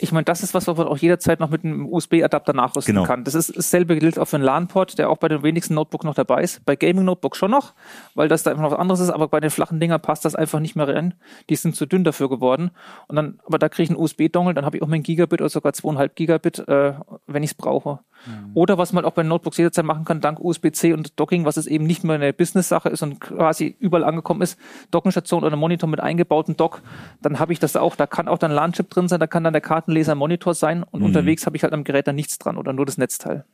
Ich 0.01 0.13
meine, 0.13 0.25
das 0.25 0.43
ist 0.43 0.55
was, 0.55 0.67
was 0.67 0.77
man 0.77 0.87
auch 0.87 0.97
jederzeit 0.99 1.41
noch 1.41 1.51
mit 1.51 1.65
einem 1.65 1.87
USB-Adapter 1.93 2.53
nachrüsten 2.53 2.95
Genau. 2.95 3.07
kann. 3.07 3.25
Das 3.25 3.35
ist 3.35 3.57
dasselbe 3.57 3.97
gilt 3.97 4.19
auch 4.19 4.27
für 4.27 4.37
einen 4.37 4.45
LAN-Port, 4.45 4.99
der 4.99 5.11
auch 5.11 5.19
bei 5.19 5.29
den 5.29 5.43
wenigsten 5.43 5.75
Notebooks 5.75 6.05
noch 6.05 6.15
dabei 6.15 6.43
ist. 6.43 6.65
Bei 6.65 6.77
Gaming-Notebooks 6.77 7.39
schon 7.39 7.51
noch, 7.51 7.75
weil 8.15 8.29
das 8.29 8.43
da 8.43 8.51
einfach 8.51 8.63
noch 8.63 8.71
was 8.73 8.79
anderes 8.79 9.01
ist, 9.01 9.11
aber 9.11 9.29
bei 9.29 9.41
den 9.41 9.51
flachen 9.51 9.81
Dinger 9.81 9.99
passt 9.99 10.25
das 10.25 10.35
einfach 10.35 10.61
nicht 10.61 10.77
mehr 10.77 10.89
rein. 10.89 11.15
Die 11.51 11.57
sind 11.57 11.75
zu 11.77 11.87
dünn 11.87 12.05
dafür 12.05 12.29
geworden. 12.29 12.71
Und 13.09 13.17
dann, 13.17 13.41
aber 13.47 13.59
da 13.59 13.69
kriege 13.69 13.85
ich 13.85 13.91
einen 13.91 13.99
USB-Dongle, 13.99 14.55
dann 14.55 14.65
habe 14.65 14.77
ich 14.77 14.83
auch 14.83 14.89
mein 14.89 15.03
Gigabit 15.03 15.41
oder 15.41 15.49
sogar 15.51 15.73
zweieinhalb 15.73 16.15
Gigabit, 16.17 16.61
äh, 16.69 16.93
wenn 17.27 17.43
ich 17.43 17.51
es 17.51 17.55
brauche. 17.55 18.01
Oder 18.55 18.79
was 18.79 18.93
man 18.93 19.05
auch 19.05 19.13
bei 19.13 19.23
Notebooks 19.23 19.59
jederzeit 19.59 19.85
machen 19.85 20.05
kann, 20.05 20.21
dank 20.21 20.41
USB-C 20.41 20.93
und 20.93 21.19
Docking, 21.21 21.45
was 21.45 21.57
es 21.57 21.69
eben 21.69 21.87
nicht 21.87 22.03
mehr 22.03 22.17
eine 22.17 22.33
Business-Sache 22.33 22.89
ist 22.89 23.01
und 23.03 23.21
quasi 23.21 23.77
überall 23.79 24.03
angekommen 24.03 24.43
ist, 24.43 24.59
Dockenstation 24.91 25.45
oder 25.45 25.55
Monitor 25.55 25.89
mit 25.89 26.01
eingebautem 26.01 26.57
Dock, 26.57 26.83
dann 27.23 27.39
habe 27.39 27.53
ich 27.53 27.61
das 27.61 27.77
auch. 27.77 27.95
Da 27.95 28.09
kann 28.09 28.27
auch 28.27 28.39
dann 28.39 28.51
LAN-Chip 28.51 28.91
drin 28.91 29.07
sein, 29.07 29.21
da 29.21 29.29
kann 29.29 29.45
dann 29.45 29.53
der 29.53 29.63
Kartenleser 29.63 29.88
Monitor 30.15 30.55
sein 30.55 30.83
und 30.83 31.01
unterwegs 31.07 31.47
habe 31.47 31.57
ich 31.57 31.63
halt 31.65 31.73
am 31.73 31.85
Gerät 31.85 32.07
dann 32.07 32.17
nichts 32.17 32.39
dran 32.39 32.57
oder 32.57 32.73
nur 32.73 32.87
das 32.87 32.99
Netzteil. 32.99 33.45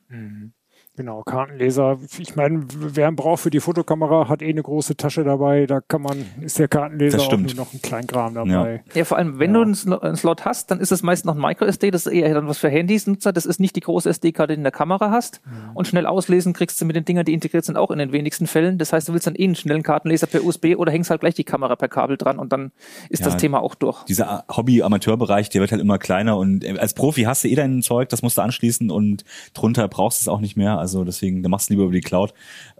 Genau, 0.96 1.22
Kartenleser. 1.24 1.98
Ich 2.18 2.36
meine, 2.36 2.66
wer 2.78 3.08
einen 3.08 3.16
braucht 3.16 3.42
für 3.42 3.50
die 3.50 3.58
Fotokamera, 3.58 4.28
hat 4.28 4.42
eh 4.42 4.48
eine 4.48 4.62
große 4.62 4.96
Tasche 4.96 5.24
dabei. 5.24 5.66
Da 5.66 5.80
kann 5.80 6.02
man, 6.02 6.24
ist 6.40 6.58
der 6.60 6.68
Kartenleser 6.68 7.20
auch 7.20 7.36
nur 7.36 7.52
noch 7.54 7.72
ein 7.74 7.82
Kleinkram 7.82 8.34
dabei. 8.34 8.84
Ja, 8.94 9.04
vor 9.04 9.18
allem, 9.18 9.40
wenn 9.40 9.52
du 9.52 9.62
einen, 9.62 9.74
Slo- 9.74 9.98
einen 9.98 10.14
Slot 10.14 10.44
hast, 10.44 10.70
dann 10.70 10.78
ist 10.78 10.92
es 10.92 11.02
meist 11.02 11.24
noch 11.24 11.34
ein 11.34 11.40
Micro-SD, 11.40 11.90
das 11.90 12.06
ist 12.06 12.12
eher 12.12 12.32
dann 12.32 12.46
was 12.46 12.58
für 12.58 12.68
Handys-Nutzer, 12.68 13.32
das 13.32 13.44
ist 13.44 13.58
nicht 13.58 13.74
die 13.74 13.80
große 13.80 14.08
SD-Karte, 14.08 14.52
die 14.52 14.56
du 14.56 14.60
in 14.60 14.62
der 14.62 14.70
Kamera 14.72 15.10
hast. 15.10 15.40
Und 15.74 15.88
schnell 15.88 16.06
auslesen 16.06 16.52
kriegst 16.52 16.80
du 16.80 16.84
mit 16.84 16.94
den 16.94 17.04
Dingern, 17.04 17.24
die 17.24 17.32
integriert 17.32 17.64
sind, 17.64 17.76
auch 17.76 17.90
in 17.90 17.98
den 17.98 18.12
wenigsten 18.12 18.46
Fällen. 18.46 18.78
Das 18.78 18.92
heißt, 18.92 19.08
du 19.08 19.12
willst 19.14 19.26
dann 19.26 19.34
eh 19.34 19.44
einen 19.44 19.56
schnellen 19.56 19.82
Kartenleser 19.82 20.28
per 20.28 20.44
USB 20.44 20.76
oder 20.76 20.92
hängst 20.92 21.10
halt 21.10 21.20
gleich 21.20 21.34
die 21.34 21.42
Kamera 21.44 21.74
per 21.74 21.88
Kabel 21.88 22.16
dran 22.16 22.38
und 22.38 22.52
dann 22.52 22.70
ist 23.08 23.20
Ja. 23.20 23.26
das 23.26 23.36
Thema 23.38 23.60
auch 23.62 23.74
durch. 23.74 24.04
dieser 24.04 24.44
Hobby-Amateurbereich, 24.48 25.48
der 25.50 25.60
wird 25.60 25.72
halt 25.72 25.80
immer 25.82 25.98
kleiner 25.98 26.36
und 26.36 26.62
äh, 26.64 26.78
als 26.78 26.94
Profi 26.94 27.22
hast 27.22 27.42
du 27.42 27.48
eh 27.48 27.54
dein 27.56 27.82
Zeug, 27.82 28.08
das 28.10 28.22
musst 28.22 28.38
du 28.38 28.42
anschließen 28.42 28.90
und 28.92 29.24
drunter 29.54 29.88
brauchst 29.88 30.20
du 30.20 30.24
es 30.24 30.28
auch 30.28 30.40
nicht 30.40 30.56
mehr. 30.56 30.83
Also 30.84 31.02
deswegen, 31.02 31.42
da 31.42 31.48
machst 31.48 31.70
du 31.70 31.72
lieber 31.72 31.84
über 31.84 31.94
die 31.94 32.02
Cloud. 32.02 32.34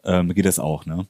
Ähm, 0.04 0.28
geht 0.34 0.44
das 0.44 0.58
auch, 0.58 0.84
ne? 0.84 1.06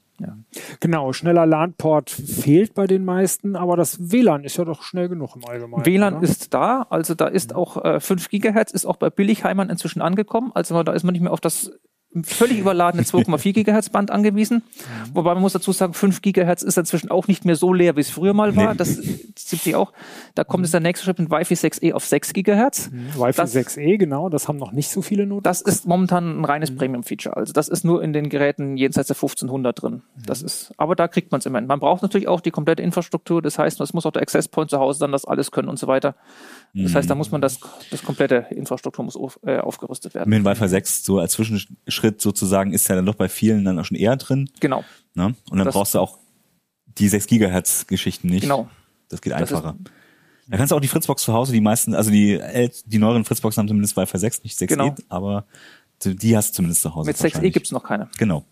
Genau, 0.79 1.13
schneller 1.13 1.45
LAN-Port 1.45 2.09
fehlt 2.09 2.73
bei 2.75 2.87
den 2.87 3.05
meisten, 3.05 3.57
aber 3.57 3.77
das 3.77 4.13
WLAN 4.13 4.45
ist 4.45 4.57
ja 4.57 4.65
doch 4.65 4.85
schnell 4.85 5.09
genug 5.09 5.35
im 5.35 5.45
Allgemeinen. 5.45 5.85
WLAN 5.85 6.15
oder? 6.15 6.23
ist 6.23 6.55
da, 6.55 6.87
also 6.89 7.17
da 7.17 7.27
ist 7.27 7.53
auch 7.53 7.85
äh, 7.85 7.99
5 7.99 8.29
Gigahertz, 8.29 8.71
ist 8.71 8.87
auch 8.87 8.97
bei 8.97 9.11
Billigheimern 9.11 9.71
inzwischen 9.71 10.01
angekommen. 10.01 10.53
Also 10.55 10.81
da 10.85 10.93
ist 10.93 11.03
man 11.03 11.15
nicht 11.15 11.23
mehr 11.23 11.33
auf 11.33 11.41
das 11.41 11.73
völlig 12.23 12.59
überladene 12.59 13.03
2,4 13.03 13.53
Gigahertz 13.53 13.89
Band 13.89 14.11
angewiesen. 14.11 14.63
Wobei 15.13 15.35
man 15.35 15.43
muss 15.43 15.53
dazu 15.55 15.73
sagen, 15.73 15.95
5 15.95 16.23
Gigahertz 16.23 16.63
ist 16.63 16.79
inzwischen 16.79 17.11
auch 17.11 17.27
nicht 17.27 17.45
mehr 17.45 17.57
so 17.57 17.73
leer, 17.73 17.97
wie 17.97 18.01
es 18.01 18.11
früher 18.11 18.35
mal 18.35 18.55
war. 18.55 18.73
Nee. 18.73 18.77
Das 18.77 18.95
sieht 18.95 19.61
sie 19.63 19.75
auch. 19.75 19.93
Da 20.35 20.45
kommt 20.45 20.65
jetzt 20.65 20.73
der 20.75 20.81
nächste 20.81 21.05
Schritt 21.05 21.19
mit 21.19 21.31
Wi-Fi 21.31 21.55
6E 21.55 21.93
auf 21.93 22.05
6 22.05 22.33
Gigahertz. 22.33 22.91
Wi-Fi 23.17 23.33
das- 23.37 23.55
6E, 23.55 23.97
genau, 23.99 24.29
das 24.29 24.47
haben 24.47 24.59
noch 24.59 24.73
nicht 24.73 24.91
so 24.91 25.03
viele 25.03 25.27
Noten. 25.27 25.43
Das 25.43 25.61
ist 25.61 25.87
momentan 25.87 26.41
ein 26.41 26.45
reines 26.45 26.75
Premium-Feature. 26.77 27.37
Also 27.37 27.53
das 27.53 27.69
ist 27.69 27.85
nur 27.85 28.03
in 28.03 28.13
den 28.13 28.29
Geräten 28.29 28.77
jenseits 28.77 29.09
der 29.09 29.17
1500 29.17 29.83
drin. 29.83 30.03
Das 30.27 30.43
ist, 30.43 30.73
aber 30.77 30.95
da 30.95 31.09
kriegt 31.09 31.33
man 31.33 31.41
es 31.41 31.47
immerhin. 31.47 31.67
Man 31.67 31.81
braucht 31.81 32.03
natürlich 32.03 32.29
auch 32.29 32.41
die 32.41 32.51
komplette 32.51 32.83
Infrastruktur. 32.83 33.43
Das 33.43 33.59
heißt, 33.59 33.81
es 33.81 33.93
muss 33.93 34.07
auch 34.07 34.13
der 34.13 34.23
Access 34.23 34.49
Point 34.49 34.71
zu 34.71 34.79
Hause 34.79 35.01
dann 35.01 35.13
das 35.13 35.25
alles 35.25 35.51
können 35.51 35.69
und 35.69 35.79
so 35.79 35.87
weiter. 35.87 36.15
Das 36.77 36.95
heißt, 36.95 37.09
da 37.09 37.15
muss 37.15 37.31
man 37.31 37.41
das, 37.41 37.61
das 37.91 38.03
komplette 38.03 38.47
Infrastruktur 38.51 39.05
muss 39.05 39.15
auf, 39.17 39.39
äh, 39.47 39.59
aufgerüstet 39.59 40.13
werden. 40.15 40.29
Mit 40.29 40.39
dem 40.39 40.45
Wi-Fi 40.45 40.67
6 40.69 41.05
so 41.05 41.21
als 41.21 41.33
Zwischenschritt 41.33 42.21
sozusagen 42.21 42.73
ist 42.73 42.89
ja 42.89 42.97
dann 42.97 43.07
doch 43.07 43.15
bei 43.15 43.29
vielen 43.29 43.65
dann 43.65 43.79
auch 43.79 43.85
schon 43.85 43.97
eher 43.97 44.17
drin. 44.17 44.51
Genau, 44.61 44.83
Ne? 45.15 45.35
Und 45.51 45.59
dann 45.59 45.67
Das- 45.67 45.75
brauchst 45.75 45.95
du 45.95 46.01
auch 46.01 46.19
die 46.99 47.09
6 47.09 47.29
Gigahertz 47.29 47.87
Geschichten 47.87 48.27
nicht. 48.29 48.43
genau. 48.43 48.69
Das 49.09 49.21
geht 49.23 49.33
Das 49.33 49.41
einfacher. 49.43 49.77
Da 50.49 50.57
kannst 50.57 50.73
du 50.73 50.77
auch 50.77 50.81
die 50.81 50.89
Fritzbox 50.89 51.23
zu 51.23 51.33
Hause, 51.33 51.53
die 51.53 51.61
meisten, 51.61 51.95
also 51.95 52.11
die, 52.11 52.41
die 52.87 52.99
neueren 52.99 53.25
Fritzboxen 53.25 53.61
haben 53.61 53.69
zumindest 53.69 53.97
Wi-Fi 53.97 54.19
6, 54.19 54.43
nicht 54.43 54.59
6E, 54.59 54.67
Genau. 54.67 54.95
aber 55.09 55.47
die 56.05 56.37
hast 56.37 56.51
du 56.51 56.55
zumindest 56.57 56.83
zu 56.83 56.95
Hause. 56.95 57.07
Mit 57.09 57.17
6e 57.17 57.23
wahrscheinlich. 57.23 57.53
gibt's 57.55 57.71
noch 57.71 57.85
keine. 57.85 58.09
Genau. 58.19 58.45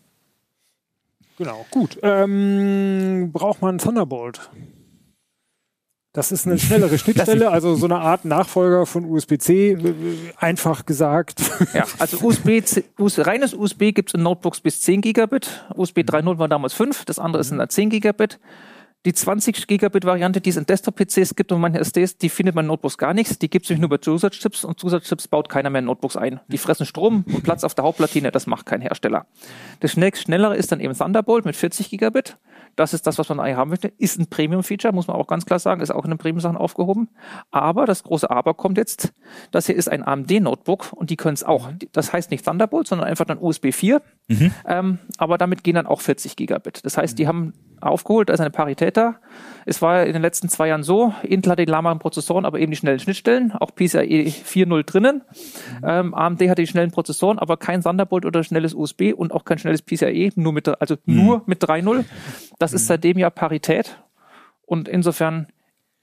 Genau, 1.37 1.65
gut. 1.71 1.97
Ähm, 2.03 3.31
braucht 3.33 3.61
man 3.61 3.77
Thunderbolt? 3.79 4.49
Das 6.13 6.31
ist 6.31 6.45
eine 6.45 6.59
schnellere 6.59 6.97
Schnittstelle, 6.99 7.49
also 7.49 7.73
so 7.73 7.85
eine 7.85 7.97
Art 7.97 8.23
Nachfolger 8.23 8.85
von 8.85 9.03
USB-C, 9.05 9.71
äh, 9.71 9.93
einfach 10.37 10.85
gesagt. 10.85 11.41
Ja, 11.73 11.85
also 11.97 12.17
USB, 12.21 12.61
reines 13.17 13.55
USB 13.55 13.91
gibt's 13.93 14.13
in 14.13 14.21
Notebooks 14.21 14.61
bis 14.61 14.81
10 14.81 15.01
Gigabit. 15.01 15.65
USB 15.75 15.99
3.0 15.99 16.37
war 16.37 16.47
damals 16.47 16.73
5, 16.73 17.05
das 17.05 17.17
andere 17.17 17.41
ist 17.41 17.51
in 17.51 17.57
der 17.57 17.69
10 17.69 17.89
Gigabit. 17.89 18.39
Die 19.05 19.11
20 19.11 19.67
Gigabit 19.67 20.05
Variante, 20.05 20.39
die 20.39 20.49
es 20.49 20.55
in 20.55 20.65
Desktop-PCs 20.65 21.35
gibt 21.35 21.51
und 21.51 21.59
manche 21.59 21.79
SDs, 21.79 22.17
die 22.17 22.29
findet 22.29 22.55
man 22.55 22.63
in 22.63 22.67
Notebooks 22.67 22.97
gar 22.97 23.13
nichts. 23.13 23.37
Die 23.37 23.49
gibt's 23.49 23.69
nämlich 23.69 23.81
nur 23.81 23.89
bei 23.89 23.97
Zusatzchips 23.97 24.63
und 24.63 24.79
Zusatzchips 24.79 25.27
baut 25.27 25.49
keiner 25.49 25.69
mehr 25.69 25.79
in 25.79 25.85
Notebooks 25.85 26.15
ein. 26.15 26.39
Die 26.47 26.57
fressen 26.57 26.85
Strom 26.85 27.25
und 27.27 27.43
Platz 27.43 27.65
auf 27.65 27.75
der 27.75 27.83
Hauptplatine, 27.83 28.31
das 28.31 28.47
macht 28.47 28.65
kein 28.65 28.79
Hersteller. 28.79 29.25
Das 29.81 29.91
schnell, 29.91 30.15
schnellere 30.15 30.55
ist 30.55 30.71
dann 30.71 30.79
eben 30.79 30.97
Thunderbolt 30.97 31.43
mit 31.43 31.57
40 31.57 31.89
Gigabit. 31.89 32.37
Das 32.77 32.93
ist 32.93 33.05
das, 33.05 33.19
was 33.19 33.27
man 33.27 33.41
eigentlich 33.41 33.57
haben 33.57 33.69
möchte. 33.69 33.89
Ist 33.97 34.19
ein 34.19 34.27
Premium-Feature, 34.27 34.93
muss 34.93 35.07
man 35.07 35.17
auch 35.17 35.27
ganz 35.27 35.45
klar 35.45 35.59
sagen, 35.59 35.81
ist 35.81 35.91
auch 35.91 36.05
in 36.05 36.11
den 36.11 36.17
Premium-Sachen 36.17 36.57
aufgehoben. 36.57 37.09
Aber 37.51 37.85
das 37.85 38.03
große 38.03 38.31
Aber 38.31 38.53
kommt 38.53 38.77
jetzt. 38.77 39.13
Das 39.51 39.65
hier 39.65 39.75
ist 39.75 39.89
ein 39.89 40.07
AMD-Notebook 40.07 40.93
und 40.93 41.09
die 41.09 41.17
können 41.17 41.35
es 41.35 41.43
auch. 41.43 41.69
Das 41.91 42.13
heißt 42.13 42.31
nicht 42.31 42.45
Thunderbolt, 42.45 42.87
sondern 42.87 43.07
einfach 43.07 43.25
dann 43.25 43.37
USB 43.37 43.73
4. 43.73 44.01
Ähm, 44.65 44.99
aber 45.17 45.37
damit 45.37 45.63
gehen 45.63 45.75
dann 45.75 45.87
auch 45.87 46.01
40 46.01 46.35
Gigabit. 46.35 46.85
Das 46.85 46.97
heißt, 46.97 47.19
die 47.19 47.27
haben 47.27 47.53
aufgeholt, 47.83 48.29
da 48.29 48.33
ist 48.33 48.39
eine 48.39 48.49
Parität 48.49 48.97
da. 48.97 49.15
Es 49.65 49.81
war 49.81 50.05
in 50.05 50.13
den 50.13 50.21
letzten 50.21 50.49
zwei 50.49 50.67
Jahren 50.67 50.83
so, 50.83 51.13
Intel 51.23 51.51
hat 51.51 51.59
die 51.59 51.65
lahmeren 51.65 51.99
Prozessoren, 51.99 52.45
aber 52.45 52.59
eben 52.59 52.71
die 52.71 52.77
schnellen 52.77 52.99
Schnittstellen, 52.99 53.53
auch 53.53 53.73
PCIe 53.75 54.33
4.0 54.45 54.83
drinnen. 54.83 55.21
Mhm. 55.81 55.87
Ähm, 55.87 56.13
AMD 56.13 56.41
hatte 56.49 56.61
die 56.61 56.67
schnellen 56.67 56.91
Prozessoren, 56.91 57.39
aber 57.39 57.57
kein 57.57 57.81
Thunderbolt 57.81 58.25
oder 58.25 58.43
schnelles 58.43 58.73
USB 58.73 59.13
und 59.15 59.31
auch 59.31 59.45
kein 59.45 59.57
schnelles 59.57 59.81
PCIe, 59.81 60.31
nur 60.35 60.53
mit, 60.53 60.67
also 60.67 60.95
mhm. 61.05 61.15
nur 61.15 61.43
mit 61.45 61.63
3.0. 61.63 62.03
Das 62.59 62.71
mhm. 62.71 62.75
ist 62.75 62.87
seitdem 62.87 63.17
ja 63.17 63.29
Parität. 63.29 63.97
Und 64.65 64.87
insofern 64.87 65.47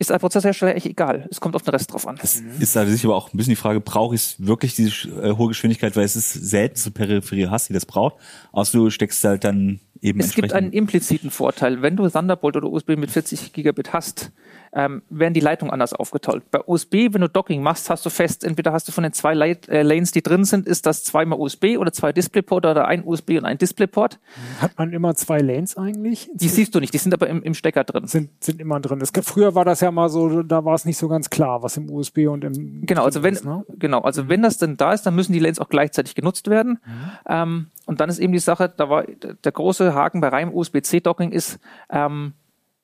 ist 0.00 0.10
ein 0.10 0.18
Prozessorhersteller 0.18 0.74
echt 0.74 0.86
egal. 0.86 1.28
Es 1.30 1.40
kommt 1.40 1.54
auf 1.54 1.62
den 1.62 1.72
Rest 1.72 1.92
drauf 1.92 2.08
an. 2.08 2.18
Es 2.22 2.40
ist 2.58 2.74
da 2.74 2.86
sicher 2.86 3.08
aber 3.08 3.16
auch 3.16 3.32
ein 3.32 3.36
bisschen 3.36 3.52
die 3.52 3.56
Frage, 3.56 3.80
brauche 3.80 4.14
ich 4.14 4.36
wirklich 4.38 4.74
diese 4.74 5.08
äh, 5.10 5.36
hohe 5.36 5.48
Geschwindigkeit, 5.48 5.94
weil 5.94 6.04
es 6.04 6.16
ist 6.16 6.32
selten 6.32 6.76
so 6.76 6.90
Peripherie 6.90 7.48
hast, 7.48 7.68
die 7.68 7.74
das 7.74 7.84
braucht. 7.84 8.16
Außer 8.50 8.78
du 8.78 8.88
steckst 8.88 9.22
halt 9.24 9.44
dann 9.44 9.80
eben 10.02 10.20
Es 10.20 10.34
gibt 10.34 10.52
einen 10.52 10.72
impliziten 10.72 11.30
Vorteil. 11.30 11.82
Wenn 11.82 11.96
du 11.96 12.08
Thunderbolt 12.08 12.56
oder 12.56 12.68
USB 12.70 12.96
mit 12.96 13.10
40 13.10 13.52
Gigabit 13.52 13.92
hast, 13.92 14.32
ähm, 14.72 15.02
werden 15.10 15.34
die 15.34 15.40
Leitungen 15.40 15.72
anders 15.72 15.92
aufgeteilt. 15.92 16.44
Bei 16.50 16.60
USB, 16.64 17.12
wenn 17.12 17.20
du 17.20 17.28
Docking 17.28 17.62
machst, 17.62 17.90
hast 17.90 18.06
du 18.06 18.10
fest, 18.10 18.44
entweder 18.44 18.72
hast 18.72 18.86
du 18.86 18.92
von 18.92 19.02
den 19.02 19.12
zwei 19.12 19.34
Light, 19.34 19.68
äh, 19.68 19.82
Lanes, 19.82 20.12
die 20.12 20.22
drin 20.22 20.44
sind, 20.44 20.66
ist 20.66 20.86
das 20.86 21.02
zweimal 21.02 21.40
USB 21.40 21.76
oder 21.76 21.92
zwei 21.92 22.12
DisplayPort 22.12 22.66
oder 22.66 22.86
ein 22.86 23.04
USB 23.04 23.30
und 23.30 23.44
ein 23.44 23.58
DisplayPort. 23.58 24.20
Hat 24.60 24.78
man 24.78 24.92
immer 24.92 25.14
zwei 25.14 25.40
Lanes 25.40 25.76
eigentlich? 25.76 26.30
Die 26.34 26.48
siehst 26.48 26.74
du 26.74 26.80
nicht, 26.80 26.94
die 26.94 26.98
sind 26.98 27.12
aber 27.12 27.28
im, 27.28 27.42
im 27.42 27.54
Stecker 27.54 27.84
drin. 27.84 28.06
Sind, 28.06 28.30
sind 28.42 28.60
immer 28.60 28.78
drin. 28.80 29.00
Es, 29.00 29.10
früher 29.24 29.54
war 29.54 29.64
das 29.64 29.80
ja 29.80 29.90
mal 29.90 30.08
so, 30.08 30.42
da 30.42 30.64
war 30.64 30.74
es 30.74 30.84
nicht 30.84 30.98
so 30.98 31.08
ganz 31.08 31.30
klar, 31.30 31.62
was 31.62 31.76
im 31.76 31.90
USB 31.90 32.28
und 32.28 32.44
im 32.44 32.86
Genau, 32.86 33.04
also 33.04 33.22
wenn, 33.22 33.34
ist, 33.34 33.44
ne? 33.44 33.64
genau, 33.78 34.00
also 34.00 34.28
wenn 34.28 34.42
das 34.42 34.58
denn 34.58 34.76
da 34.76 34.92
ist, 34.92 35.02
dann 35.02 35.14
müssen 35.14 35.32
die 35.32 35.40
Lanes 35.40 35.58
auch 35.58 35.68
gleichzeitig 35.68 36.14
genutzt 36.14 36.48
werden. 36.48 36.78
Mhm. 36.84 37.10
Ähm, 37.28 37.66
und 37.86 38.00
dann 38.00 38.08
ist 38.08 38.18
eben 38.18 38.32
die 38.32 38.38
Sache, 38.38 38.72
da 38.74 38.88
war 38.88 39.04
der 39.04 39.52
große 39.52 39.94
Haken 39.94 40.20
bei 40.20 40.28
reinem 40.28 40.54
USB-C-Docking 40.54 41.32
ist, 41.32 41.58
ähm, 41.90 42.34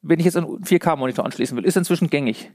wenn 0.03 0.19
ich 0.19 0.25
jetzt 0.25 0.37
einen 0.37 0.63
4K-Monitor 0.65 1.25
anschließen 1.25 1.57
will, 1.57 1.65
ist 1.65 1.77
inzwischen 1.77 2.09
gängig. 2.11 2.53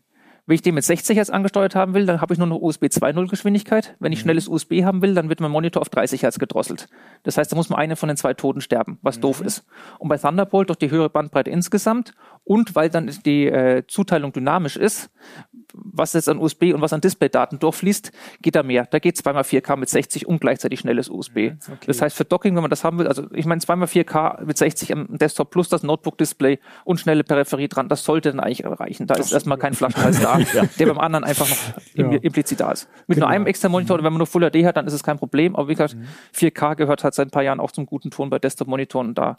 Wenn 0.47 0.55
ich 0.55 0.63
den 0.63 0.73
mit 0.73 0.83
60 0.83 1.17
Hertz 1.17 1.29
angesteuert 1.29 1.75
haben 1.75 1.93
will, 1.93 2.05
dann 2.05 2.19
habe 2.19 2.33
ich 2.33 2.39
nur 2.39 2.47
noch 2.47 2.59
USB 2.59 2.85
2.0 2.85 3.29
Geschwindigkeit. 3.29 3.95
Wenn 3.99 4.11
ich 4.11 4.19
mhm. 4.19 4.23
schnelles 4.23 4.47
USB 4.47 4.83
haben 4.83 5.01
will, 5.01 5.13
dann 5.13 5.29
wird 5.29 5.39
mein 5.39 5.51
Monitor 5.51 5.81
auf 5.81 5.89
30 5.89 6.23
Hertz 6.23 6.39
gedrosselt. 6.39 6.87
Das 7.23 7.37
heißt, 7.37 7.51
da 7.51 7.55
muss 7.55 7.69
man 7.69 7.77
eine 7.77 7.95
von 7.95 8.07
den 8.07 8.17
zwei 8.17 8.33
Toten 8.33 8.61
sterben, 8.61 8.97
was 9.01 9.17
mhm. 9.17 9.21
doof 9.21 9.41
ist. 9.41 9.65
Und 9.99 10.09
bei 10.09 10.17
Thunderbolt 10.17 10.69
durch 10.69 10.79
die 10.79 10.89
höhere 10.89 11.09
Bandbreite 11.09 11.51
insgesamt 11.51 12.13
und 12.43 12.75
weil 12.75 12.89
dann 12.89 13.09
die 13.25 13.45
äh, 13.47 13.83
Zuteilung 13.87 14.33
dynamisch 14.33 14.75
ist, 14.75 15.09
was 15.73 16.13
jetzt 16.13 16.27
an 16.27 16.37
USB 16.39 16.73
und 16.73 16.81
was 16.81 16.91
an 16.93 17.01
Displaydaten 17.01 17.59
durchfließt, 17.59 18.11
geht 18.41 18.55
da 18.55 18.63
mehr. 18.63 18.87
Da 18.89 18.99
geht 18.99 19.15
2x4K 19.15 19.77
mit 19.77 19.89
60 19.89 20.27
und 20.27 20.41
gleichzeitig 20.41 20.79
schnelles 20.79 21.09
USB. 21.09 21.37
Mhm, 21.37 21.59
okay. 21.67 21.85
Das 21.87 22.01
heißt, 22.01 22.15
für 22.15 22.25
Docking, 22.25 22.55
wenn 22.55 22.63
man 22.63 22.69
das 22.69 22.83
haben 22.83 22.99
will, 22.99 23.07
also 23.07 23.27
ich 23.33 23.45
meine 23.45 23.61
2x4K 23.61 24.43
mit 24.43 24.57
60 24.57 24.91
am 24.93 25.17
Desktop 25.17 25.51
plus 25.51 25.69
das 25.69 25.83
Notebook-Display 25.83 26.59
und 26.83 26.99
schnelle 26.99 27.23
Peripherie 27.23 27.67
dran, 27.67 27.87
das 27.89 28.03
sollte 28.03 28.31
dann 28.31 28.39
eigentlich 28.39 28.65
reichen. 28.65 29.07
Da 29.07 29.13
das 29.13 29.27
ist 29.27 29.33
erstmal 29.33 29.57
kein 29.57 29.73
Flaschenhals 29.73 30.19
da, 30.19 30.39
ja. 30.53 30.63
der 30.77 30.85
beim 30.87 30.97
anderen 30.97 31.23
einfach 31.23 31.47
noch 31.47 31.57
ja. 31.93 32.11
implizit 32.11 32.59
da 32.59 32.71
ist. 32.71 32.89
Mit 33.07 33.15
genau. 33.15 33.27
nur 33.27 33.33
einem 33.33 33.45
extra 33.45 33.69
Monitor, 33.69 33.95
oder 33.95 34.03
wenn 34.03 34.13
man 34.13 34.19
nur 34.19 34.27
Full 34.27 34.49
HD 34.49 34.65
hat, 34.65 34.77
dann 34.77 34.87
ist 34.87 34.93
es 34.93 35.03
kein 35.03 35.17
Problem. 35.17 35.55
Aber 35.55 35.67
wie 35.67 35.73
gesagt, 35.73 35.95
mhm. 35.95 36.05
4K 36.35 36.75
gehört 36.75 37.03
halt 37.03 37.13
seit 37.13 37.27
ein 37.27 37.31
paar 37.31 37.43
Jahren 37.43 37.59
auch 37.59 37.71
zum 37.71 37.85
guten 37.85 38.11
Ton 38.11 38.29
bei 38.29 38.39
Desktop-Monitoren 38.39 39.13
da 39.13 39.37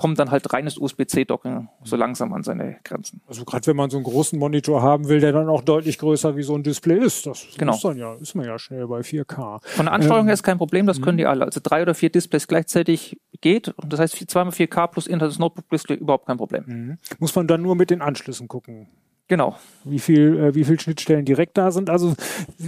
kommt 0.00 0.18
dann 0.18 0.30
halt 0.30 0.50
reines 0.50 0.78
USB-C-Docken 0.78 1.68
so 1.84 1.94
langsam 1.94 2.32
an 2.32 2.42
seine 2.42 2.78
Grenzen. 2.84 3.20
Also 3.28 3.44
gerade 3.44 3.66
wenn 3.66 3.76
man 3.76 3.90
so 3.90 3.98
einen 3.98 4.04
großen 4.04 4.38
Monitor 4.38 4.80
haben 4.80 5.08
will, 5.08 5.20
der 5.20 5.32
dann 5.32 5.46
auch 5.50 5.60
deutlich 5.60 5.98
größer 5.98 6.36
wie 6.36 6.42
so 6.42 6.54
ein 6.54 6.62
Display 6.62 6.96
ist, 6.96 7.26
das 7.26 7.46
genau. 7.58 7.74
ist 7.74 7.84
dann 7.84 7.98
ja, 7.98 8.14
ist 8.14 8.34
man 8.34 8.46
ja 8.46 8.58
schnell 8.58 8.86
bei 8.86 9.00
4K. 9.00 9.60
Von 9.62 9.84
der 9.84 9.92
Ansteuerung 9.92 10.22
ähm, 10.22 10.28
her 10.28 10.32
ist 10.32 10.42
kein 10.42 10.56
Problem, 10.56 10.86
das 10.86 11.02
können 11.02 11.18
die 11.18 11.26
alle. 11.26 11.44
Also 11.44 11.60
drei 11.62 11.82
oder 11.82 11.94
vier 11.94 12.08
Displays 12.08 12.48
gleichzeitig 12.48 13.20
geht 13.42 13.68
und 13.68 13.92
das 13.92 14.00
heißt 14.00 14.30
zweimal 14.30 14.54
4K 14.54 14.86
plus 14.86 15.06
internes 15.06 15.38
Notebook-Display 15.38 15.96
überhaupt 15.96 16.24
kein 16.24 16.38
Problem. 16.38 16.64
Mhm. 16.66 16.98
Muss 17.18 17.34
man 17.36 17.46
dann 17.46 17.60
nur 17.60 17.76
mit 17.76 17.90
den 17.90 18.00
Anschlüssen 18.00 18.48
gucken. 18.48 18.88
Genau. 19.30 19.54
Wie 19.84 20.00
viel, 20.00 20.36
äh, 20.36 20.54
wie 20.56 20.64
viel 20.64 20.78
Schnittstellen 20.80 21.24
direkt 21.24 21.56
da 21.56 21.70
sind. 21.70 21.88
Also 21.88 22.14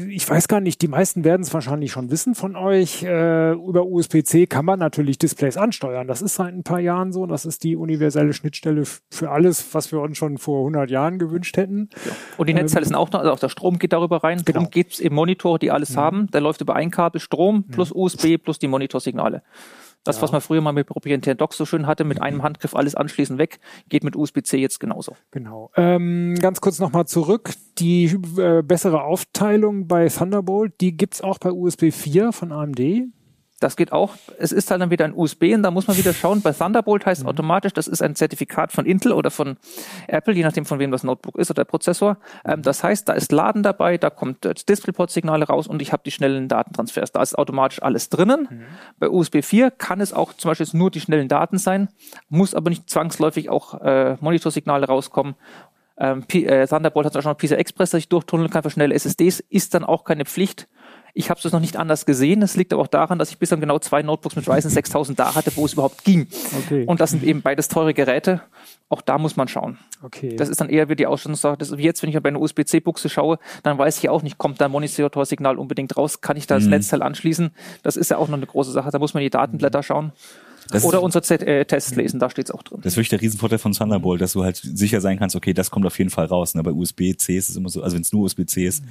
ich 0.08 0.30
weiß 0.30 0.46
gar 0.46 0.60
nicht, 0.60 0.80
die 0.80 0.86
meisten 0.86 1.24
werden 1.24 1.42
es 1.42 1.52
wahrscheinlich 1.52 1.90
schon 1.90 2.12
wissen 2.12 2.36
von 2.36 2.54
euch. 2.54 3.02
Äh, 3.02 3.50
über 3.54 3.84
USB-C 3.84 4.46
kann 4.46 4.64
man 4.64 4.78
natürlich 4.78 5.18
Displays 5.18 5.56
ansteuern. 5.56 6.06
Das 6.06 6.22
ist 6.22 6.36
seit 6.36 6.54
ein 6.54 6.62
paar 6.62 6.78
Jahren 6.78 7.12
so. 7.12 7.26
Das 7.26 7.46
ist 7.46 7.64
die 7.64 7.74
universelle 7.74 8.32
Schnittstelle 8.32 8.84
für 9.10 9.30
alles, 9.32 9.74
was 9.74 9.90
wir 9.90 10.00
uns 10.00 10.16
schon 10.16 10.38
vor 10.38 10.60
100 10.60 10.88
Jahren 10.88 11.18
gewünscht 11.18 11.56
hätten. 11.56 11.90
Ja. 12.06 12.12
Und 12.36 12.48
die 12.48 12.54
Netzteile 12.54 12.84
ähm, 12.84 12.90
sind 12.90 12.96
auch 12.96 13.10
noch, 13.10 13.18
also 13.18 13.32
auch 13.32 13.40
der 13.40 13.48
Strom 13.48 13.80
geht 13.80 13.92
darüber 13.92 14.22
rein. 14.22 14.38
Genau. 14.44 14.60
Darum 14.60 14.70
geht 14.70 14.92
es 14.92 15.00
im 15.00 15.14
Monitor, 15.14 15.58
die 15.58 15.72
alles. 15.72 15.90
Mhm. 15.90 15.96
haben. 15.96 16.30
Der 16.30 16.40
läuft 16.40 16.60
über 16.60 16.76
ein 16.76 16.92
Kabel 16.92 17.20
Strom 17.20 17.64
plus 17.64 17.88
ja. 17.88 17.96
USB 17.96 18.38
plus 18.40 18.60
die 18.60 18.68
Monitorsignale. 18.68 19.42
Das, 20.04 20.16
ja. 20.16 20.22
was 20.22 20.32
man 20.32 20.40
früher 20.40 20.60
mal 20.60 20.72
mit 20.72 20.86
proprietären 20.88 21.38
Docks 21.38 21.56
so 21.56 21.64
schön 21.64 21.86
hatte, 21.86 22.04
mit 22.04 22.20
einem 22.20 22.42
Handgriff 22.42 22.74
alles 22.74 22.94
anschließen 22.94 23.38
weg, 23.38 23.60
geht 23.88 24.04
mit 24.04 24.16
USB-C 24.16 24.58
jetzt 24.58 24.80
genauso. 24.80 25.16
Genau. 25.30 25.70
Ähm, 25.76 26.34
ganz 26.40 26.60
kurz 26.60 26.78
nochmal 26.80 27.06
zurück. 27.06 27.52
Die 27.78 28.06
äh, 28.36 28.62
bessere 28.62 29.04
Aufteilung 29.04 29.86
bei 29.86 30.08
Thunderbolt, 30.08 30.74
die 30.80 30.96
gibt's 30.96 31.20
auch 31.20 31.38
bei 31.38 31.52
USB 31.52 31.92
4 31.92 32.32
von 32.32 32.52
AMD. 32.52 32.80
Das 33.62 33.76
geht 33.76 33.92
auch. 33.92 34.14
Es 34.38 34.50
ist 34.50 34.70
halt 34.70 34.80
dann 34.80 34.90
wieder 34.90 35.04
ein 35.04 35.14
USB 35.14 35.54
und 35.54 35.62
da 35.62 35.70
muss 35.70 35.86
man 35.86 35.96
wieder 35.96 36.12
schauen. 36.12 36.42
Bei 36.42 36.52
Thunderbolt 36.52 37.06
heißt 37.06 37.22
mhm. 37.22 37.28
automatisch, 37.28 37.72
das 37.72 37.86
ist 37.86 38.02
ein 38.02 38.16
Zertifikat 38.16 38.72
von 38.72 38.86
Intel 38.86 39.12
oder 39.12 39.30
von 39.30 39.56
Apple, 40.08 40.34
je 40.34 40.42
nachdem 40.42 40.64
von 40.64 40.80
wem 40.80 40.90
das 40.90 41.04
Notebook 41.04 41.36
ist 41.36 41.50
oder 41.50 41.62
der 41.62 41.70
Prozessor. 41.70 42.16
Ähm, 42.44 42.58
mhm. 42.58 42.62
das 42.62 42.82
heißt, 42.82 43.08
da 43.08 43.12
ist 43.12 43.30
Laden 43.30 43.62
dabei, 43.62 43.98
da 43.98 44.10
kommt 44.10 44.44
äh, 44.44 44.54
DisplayPort-Signale 44.54 45.46
raus 45.46 45.68
und 45.68 45.80
ich 45.80 45.92
habe 45.92 46.02
die 46.04 46.10
schnellen 46.10 46.48
Datentransfers. 46.48 47.12
Da 47.12 47.22
ist 47.22 47.38
automatisch 47.38 47.80
alles 47.82 48.08
drinnen. 48.08 48.48
Mhm. 48.50 48.62
Bei 48.98 49.08
USB 49.08 49.42
4 49.42 49.70
kann 49.70 50.00
es 50.00 50.12
auch 50.12 50.32
zum 50.34 50.50
Beispiel 50.50 50.66
nur 50.72 50.90
die 50.90 51.00
schnellen 51.00 51.28
Daten 51.28 51.58
sein, 51.58 51.88
muss 52.28 52.54
aber 52.54 52.68
nicht 52.68 52.90
zwangsläufig 52.90 53.48
auch 53.48 53.80
äh, 53.80 54.16
Monitorsignale 54.20 54.86
rauskommen. 54.86 55.36
Ähm, 55.98 56.24
äh, 56.32 56.66
Thunderbolt 56.66 57.06
hat 57.06 57.16
auch 57.16 57.22
schon 57.22 57.36
PCI 57.36 57.54
Express, 57.54 57.90
dass 57.90 57.98
ich 57.98 58.08
durchtunneln 58.08 58.50
kann 58.50 58.62
für 58.62 58.70
schnelle 58.70 58.94
SSDs, 58.94 59.40
ist 59.40 59.74
dann 59.74 59.84
auch 59.84 60.04
keine 60.04 60.24
Pflicht. 60.24 60.66
Ich 61.14 61.28
habe 61.28 61.38
es 61.44 61.52
noch 61.52 61.60
nicht 61.60 61.76
anders 61.76 62.06
gesehen. 62.06 62.40
Es 62.40 62.56
liegt 62.56 62.72
aber 62.72 62.82
auch 62.82 62.86
daran, 62.86 63.18
dass 63.18 63.30
ich 63.30 63.38
bislang 63.38 63.60
genau 63.60 63.78
zwei 63.78 64.02
Notebooks 64.02 64.34
mit 64.34 64.48
Ryzen 64.48 64.70
6000 64.70 65.18
da 65.18 65.34
hatte, 65.34 65.54
wo 65.56 65.66
es 65.66 65.74
überhaupt 65.74 66.04
ging. 66.04 66.26
Okay. 66.64 66.84
Und 66.86 67.00
das 67.00 67.10
sind 67.10 67.22
eben 67.22 67.42
beides 67.42 67.68
teure 67.68 67.92
Geräte. 67.92 68.40
Auch 68.88 69.02
da 69.02 69.18
muss 69.18 69.36
man 69.36 69.46
schauen. 69.46 69.78
Okay. 70.02 70.36
Das 70.36 70.48
ist 70.48 70.60
dann 70.60 70.70
eher 70.70 70.88
wie 70.88 70.96
die 70.96 71.06
Ausstattungssache. 71.06 71.58
Das 71.58 71.76
wie 71.76 71.82
jetzt, 71.82 72.02
wenn 72.02 72.08
ich 72.08 72.18
bei 72.18 72.30
einer 72.30 72.40
USB-C-Buchse 72.40 73.10
schaue, 73.10 73.38
dann 73.62 73.76
weiß 73.76 73.98
ich 73.98 74.08
auch 74.08 74.22
nicht, 74.22 74.38
kommt 74.38 74.60
da 74.60 74.66
ein 74.66 74.70
Monitorsignal 74.70 75.58
unbedingt 75.58 75.96
raus? 75.98 76.22
Kann 76.22 76.38
ich 76.38 76.46
da 76.46 76.54
das 76.54 76.64
mhm. 76.64 76.70
Netzteil 76.70 77.02
anschließen? 77.02 77.50
Das 77.82 77.98
ist 77.98 78.10
ja 78.10 78.16
auch 78.16 78.28
noch 78.28 78.38
eine 78.38 78.46
große 78.46 78.72
Sache. 78.72 78.90
Da 78.90 78.98
muss 78.98 79.12
man 79.12 79.22
die 79.22 79.30
Datenblätter 79.30 79.82
schauen. 79.82 80.12
Das 80.70 80.84
Oder 80.84 81.02
unsere 81.02 81.22
Z 81.22 81.42
äh, 81.42 81.64
Tests 81.64 81.94
lesen, 81.94 82.20
da 82.20 82.30
steht's 82.30 82.50
auch 82.50 82.62
drin. 82.62 82.78
Das 82.82 82.92
ist 82.92 82.96
wirklich 82.96 83.10
der 83.10 83.20
Riesenvorteil 83.20 83.58
von 83.58 83.72
Thunderbolt, 83.72 84.20
dass 84.20 84.32
du 84.32 84.44
halt 84.44 84.56
sicher 84.56 85.00
sein 85.00 85.18
kannst, 85.18 85.36
okay, 85.36 85.52
das 85.52 85.70
kommt 85.70 85.86
auf 85.86 85.98
jeden 85.98 86.10
Fall 86.10 86.26
raus. 86.26 86.54
Ne? 86.54 86.62
Bei 86.62 86.72
USB-C 86.72 87.36
ist 87.36 87.50
es 87.50 87.56
immer 87.56 87.68
so, 87.68 87.82
also 87.82 87.94
wenn 87.94 88.02
es 88.02 88.12
nur 88.12 88.22
USB-C 88.22 88.66
ist, 88.66 88.84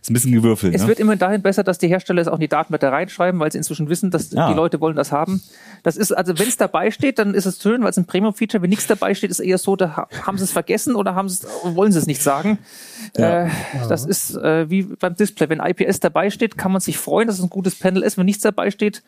ist 0.00 0.10
ein 0.10 0.14
bisschen 0.14 0.32
gewürfelt. 0.32 0.74
Es 0.74 0.82
ne? 0.82 0.88
wird 0.88 1.00
immer 1.00 1.16
dahin 1.16 1.42
besser, 1.42 1.64
dass 1.64 1.78
die 1.78 1.88
Hersteller 1.88 2.22
es 2.22 2.28
auch 2.28 2.34
in 2.34 2.40
die 2.40 2.48
Datenblätter 2.48 2.92
reinschreiben, 2.92 3.40
weil 3.40 3.52
sie 3.52 3.58
inzwischen 3.58 3.88
wissen, 3.88 4.10
dass 4.10 4.30
ja. 4.30 4.48
die 4.48 4.54
Leute 4.54 4.80
wollen 4.80 4.96
das 4.96 5.12
haben. 5.12 5.42
Das 5.82 5.96
ist, 5.96 6.12
also 6.12 6.38
wenn 6.38 6.48
es 6.48 6.56
dabei 6.56 6.90
steht, 6.90 7.18
dann 7.18 7.34
ist 7.34 7.46
es 7.46 7.60
schön, 7.62 7.82
weil 7.82 7.90
es 7.90 7.96
ein 7.96 8.06
Premium-Feature, 8.06 8.62
wenn 8.62 8.70
nichts 8.70 8.86
dabei 8.86 9.14
steht, 9.14 9.30
ist 9.30 9.40
eher 9.40 9.58
so, 9.58 9.76
da 9.76 10.08
haben 10.26 10.38
sie 10.38 10.44
es 10.44 10.52
vergessen 10.52 10.94
oder 10.94 11.14
haben 11.14 11.26
es, 11.26 11.46
wollen 11.64 11.92
sie 11.92 11.98
es 11.98 12.06
nicht 12.06 12.22
sagen. 12.22 12.58
Ja. 13.16 13.46
Äh, 13.46 13.50
das 13.88 14.04
ist 14.04 14.36
äh, 14.36 14.68
wie 14.70 14.82
beim 14.82 15.14
Display. 15.14 15.48
Wenn 15.48 15.60
IPS 15.60 16.00
dabei 16.00 16.30
steht, 16.30 16.56
kann 16.56 16.72
man 16.72 16.80
sich 16.80 16.98
freuen, 16.98 17.26
dass 17.26 17.38
es 17.38 17.42
ein 17.42 17.50
gutes 17.50 17.74
Panel 17.74 18.02
ist. 18.02 18.18
Wenn 18.18 18.26
nichts 18.26 18.42
dabei 18.42 18.70
steht, 18.70 19.02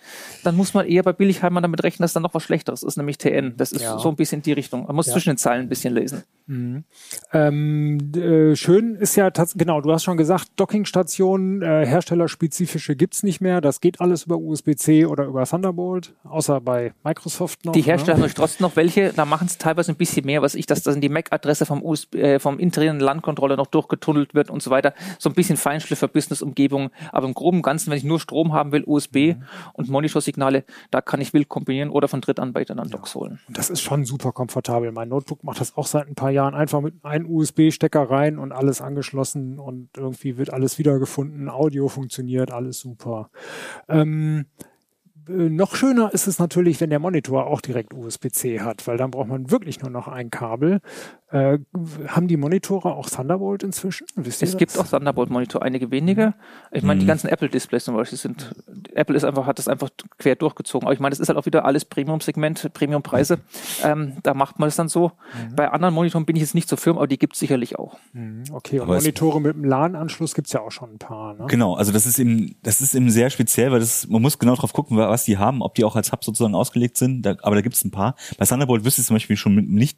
dann 0.45 0.57
muss 0.57 0.75
man 0.75 0.87
eher 0.87 1.03
bei 1.03 1.13
Billigheimer 1.13 1.61
damit 1.61 1.83
rechnen, 1.83 1.92
dass 2.01 2.13
dann 2.13 2.23
noch 2.23 2.35
was 2.35 2.43
Schlechteres 2.43 2.83
ist, 2.83 2.97
nämlich 2.97 3.19
TN. 3.19 3.55
Das 3.57 3.73
ist 3.73 3.83
ja. 3.83 3.99
so 3.99 4.09
ein 4.09 4.17
bisschen 4.17 4.43
die 4.43 4.53
Richtung. 4.53 4.87
Man 4.87 4.97
muss 4.97 5.07
ja. 5.07 5.13
zwischen 5.13 5.31
den 5.31 5.37
Zeilen 5.37 5.63
ein 5.63 5.69
bisschen 5.69 5.95
lesen. 5.95 6.23
Mhm. 6.47 6.85
Ähm, 7.33 7.99
äh, 8.15 8.57
schön 8.57 8.97
ist 8.97 9.17
ja 9.17 9.31
genau, 9.55 9.81
du 9.81 9.93
hast 9.93 10.05
schon 10.05 10.17
gesagt, 10.17 10.49
Dockingstationen, 10.57 11.63
äh, 11.63 11.87
herstellerspezifische 11.87 12.97
gibt's 12.97 13.23
nicht 13.23 13.41
mehr. 13.41 13.61
Das 13.61 13.81
geht 13.81 14.01
alles 14.01 14.25
über 14.25 14.37
USB-C 14.37 15.07
oder 15.07 15.25
über 15.25 15.45
Thunderbolt, 15.45 16.15
außer 16.25 16.61
bei 16.61 16.93
Microsoft 17.05 17.65
noch. 17.65 17.73
Die 17.73 17.83
Hersteller 17.83 18.19
ne? 18.19 18.25
haben 18.25 18.35
trotzdem 18.35 18.67
noch 18.67 18.77
welche, 18.77 19.13
da 19.13 19.25
machen 19.25 19.47
es 19.47 19.59
teilweise 19.59 19.93
ein 19.93 19.97
bisschen 19.97 20.27
mehr, 20.27 20.43
was 20.43 20.55
ich, 20.55 20.67
dass 20.67 20.83
das 20.83 20.95
in 20.95 21.01
die 21.01 21.09
MAC-Adresse 21.09 21.67
vom, 21.67 21.83
USB, 21.83 22.17
äh, 22.17 22.39
vom 22.39 22.59
internen 22.59 23.01
Landkontroller 23.01 23.57
noch 23.57 23.67
durchgetunnelt 23.67 24.35
wird 24.35 24.51
und 24.51 24.63
so 24.63 24.71
weiter. 24.71 24.95
So 25.19 25.31
ein 25.31 25.35
bisschen 25.35 25.57
Feinschliff 25.57 26.01
für 26.01 26.09
Business-Umgebung. 26.09 26.91
Aber 27.13 27.27
im 27.27 27.35
groben 27.35 27.63
Ganzen, 27.63 27.91
wenn 27.91 27.99
ich 27.99 28.05
nur 28.05 28.21
Strom 28.21 28.53
haben 28.53 28.73
will, 28.73 28.85
USB 28.85 29.35
mhm. 29.35 29.43
und 29.75 29.89
Monitorsignale, 29.89 30.65
da 30.91 31.01
kann 31.01 31.21
ich 31.21 31.33
wild 31.33 31.49
kombinieren 31.49 31.82
oder 31.91 32.09
von 32.09 32.21
Drittanbietern 32.21 32.77
dann 32.77 32.91
Docks 32.91 33.15
ja. 33.15 33.21
holen. 33.21 33.41
Das 33.49 33.71
ist 33.71 33.81
schon 33.81 34.05
super 34.05 34.33
komfortabel. 34.33 34.93
Mein 34.93 35.09
Notebook 35.09 35.45
macht 35.45 35.61
das 35.61 35.77
auch 35.77 35.87
seit 35.87 36.09
ein 36.09 36.15
paar 36.15 36.31
Jahren 36.31 36.55
einfach 36.55 36.81
mit 36.81 37.05
einem 37.05 37.29
USB-Stecker 37.29 38.11
rein 38.11 38.39
und 38.39 38.53
alles 38.53 38.81
angeschlossen 38.81 39.59
und 39.59 39.91
irgendwie 39.97 40.37
wird 40.37 40.53
alles 40.53 40.79
wiedergefunden. 40.79 41.49
Audio 41.49 41.89
funktioniert, 41.89 42.51
alles 42.51 42.81
super. 42.81 43.31
Ähm, 43.89 44.47
äh, 45.29 45.49
noch 45.49 45.77
schöner 45.77 46.13
ist 46.13 46.27
es 46.27 46.39
natürlich, 46.39 46.81
wenn 46.81 46.91
der 46.91 46.99
Monitor 46.99 47.47
auch 47.47 47.61
direkt 47.61 47.95
USB-C 47.95 48.61
hat, 48.61 48.87
weil 48.87 48.97
dann 48.97 49.11
braucht 49.11 49.29
man 49.29 49.51
wirklich 49.51 49.81
nur 49.81 49.91
noch 49.91 50.09
ein 50.09 50.31
Kabel. 50.31 50.81
Äh, 51.33 51.61
haben 52.09 52.29
die 52.29 52.37
Monitore 52.37 52.95
auch 52.95 53.09
Thunderbolt 53.09 53.63
inzwischen? 53.63 54.07
Wisst 54.17 54.43
es 54.43 54.59
gibt 54.59 54.79
auch 54.79 54.87
Thunderbolt-Monitor, 54.87 55.63
einige 55.63 55.91
wenige. 55.91 56.35
Ich 56.71 56.83
meine, 56.83 56.97
mhm. 56.97 57.01
die 57.01 57.07
ganzen 57.07 57.29
Apple-Displays 57.29 57.85
zum 57.85 57.95
Beispiel 57.95 58.19
sind, 58.19 58.55
Apple 58.95 59.17
ist 59.17 59.25
einfach, 59.25 59.47
hat 59.47 59.59
das 59.59 59.67
einfach 59.67 59.89
quer 60.19 60.37
durchgezogen. 60.37 60.87
Aber 60.87 60.93
ich 60.93 61.01
meine, 61.01 61.11
das 61.11 61.21
ist 61.21 61.29
halt 61.29 61.39
auch 61.39 61.47
wieder 61.47 61.65
alles 61.65 61.87
Premium-Segment, 61.87 62.75
Premium-Preise. 62.75 63.39
Ähm, 63.83 64.19
da 64.23 64.35
macht 64.35 64.59
man 64.59 64.69
es 64.69 64.77
dann 64.77 64.89
so. 64.89 65.13
Mhm. 65.49 65.57
Bei 65.57 65.71
anderen 65.71 65.95
Monitoren 65.95 66.27
bin 66.27 66.37
ich 66.37 66.43
jetzt 66.43 66.55
nicht 66.55 66.69
so 66.69 66.77
firm, 66.77 66.99
aber 66.99 67.07
die 67.07 67.19
gibt 67.19 67.33
es 67.33 67.41
sicherlich 67.41 67.79
auch. 67.79 67.99
Mhm. 68.13 68.45
Okay, 68.53 68.81
und 68.81 68.89
aber 68.89 68.97
Monitore 68.97 69.41
mit 69.41 69.55
einem 69.55 69.65
LAN-Anschluss 69.65 70.35
gibt 70.35 70.49
es 70.49 70.53
ja 70.53 70.61
auch 70.61 70.71
schon 70.71 70.93
ein 70.93 70.99
paar. 70.99 71.33
Ne? 71.33 71.47
Genau, 71.49 71.77
also 71.77 71.93
das 71.93 72.05
ist 72.05 72.19
eben, 72.19 72.57
das 72.63 72.83
ist 72.83 72.95
eben 72.95 73.09
sehr 73.09 73.31
speziell, 73.31 73.73
weil 73.73 73.81
das, 73.81 74.07
man 74.07 74.21
muss 74.21 74.39
genau 74.39 74.55
drauf 74.55 74.75
gucken, 74.75 74.99
was 74.99 75.25
die 75.25 75.39
haben, 75.39 75.63
ob 75.63 75.77
die 75.77 75.85
auch 75.85 75.97
als 75.97 76.13
Hub 76.13 76.23
sozusagen 76.25 76.55
ausgelegt 76.55 76.99
sind. 76.99 77.23
Da, 77.23 77.37
aber 77.41 77.55
da 77.55 77.63
gibt 77.63 77.75
es 77.75 77.85
ein 77.85 77.91
paar. 77.91 78.17
Bei 78.37 78.45
Thunderbolt 78.45 78.85
wüsste 78.85 79.01
ich 79.01 79.07
zum 79.07 79.15
Beispiel 79.15 79.37
schon 79.37 79.55
nicht 79.55 79.97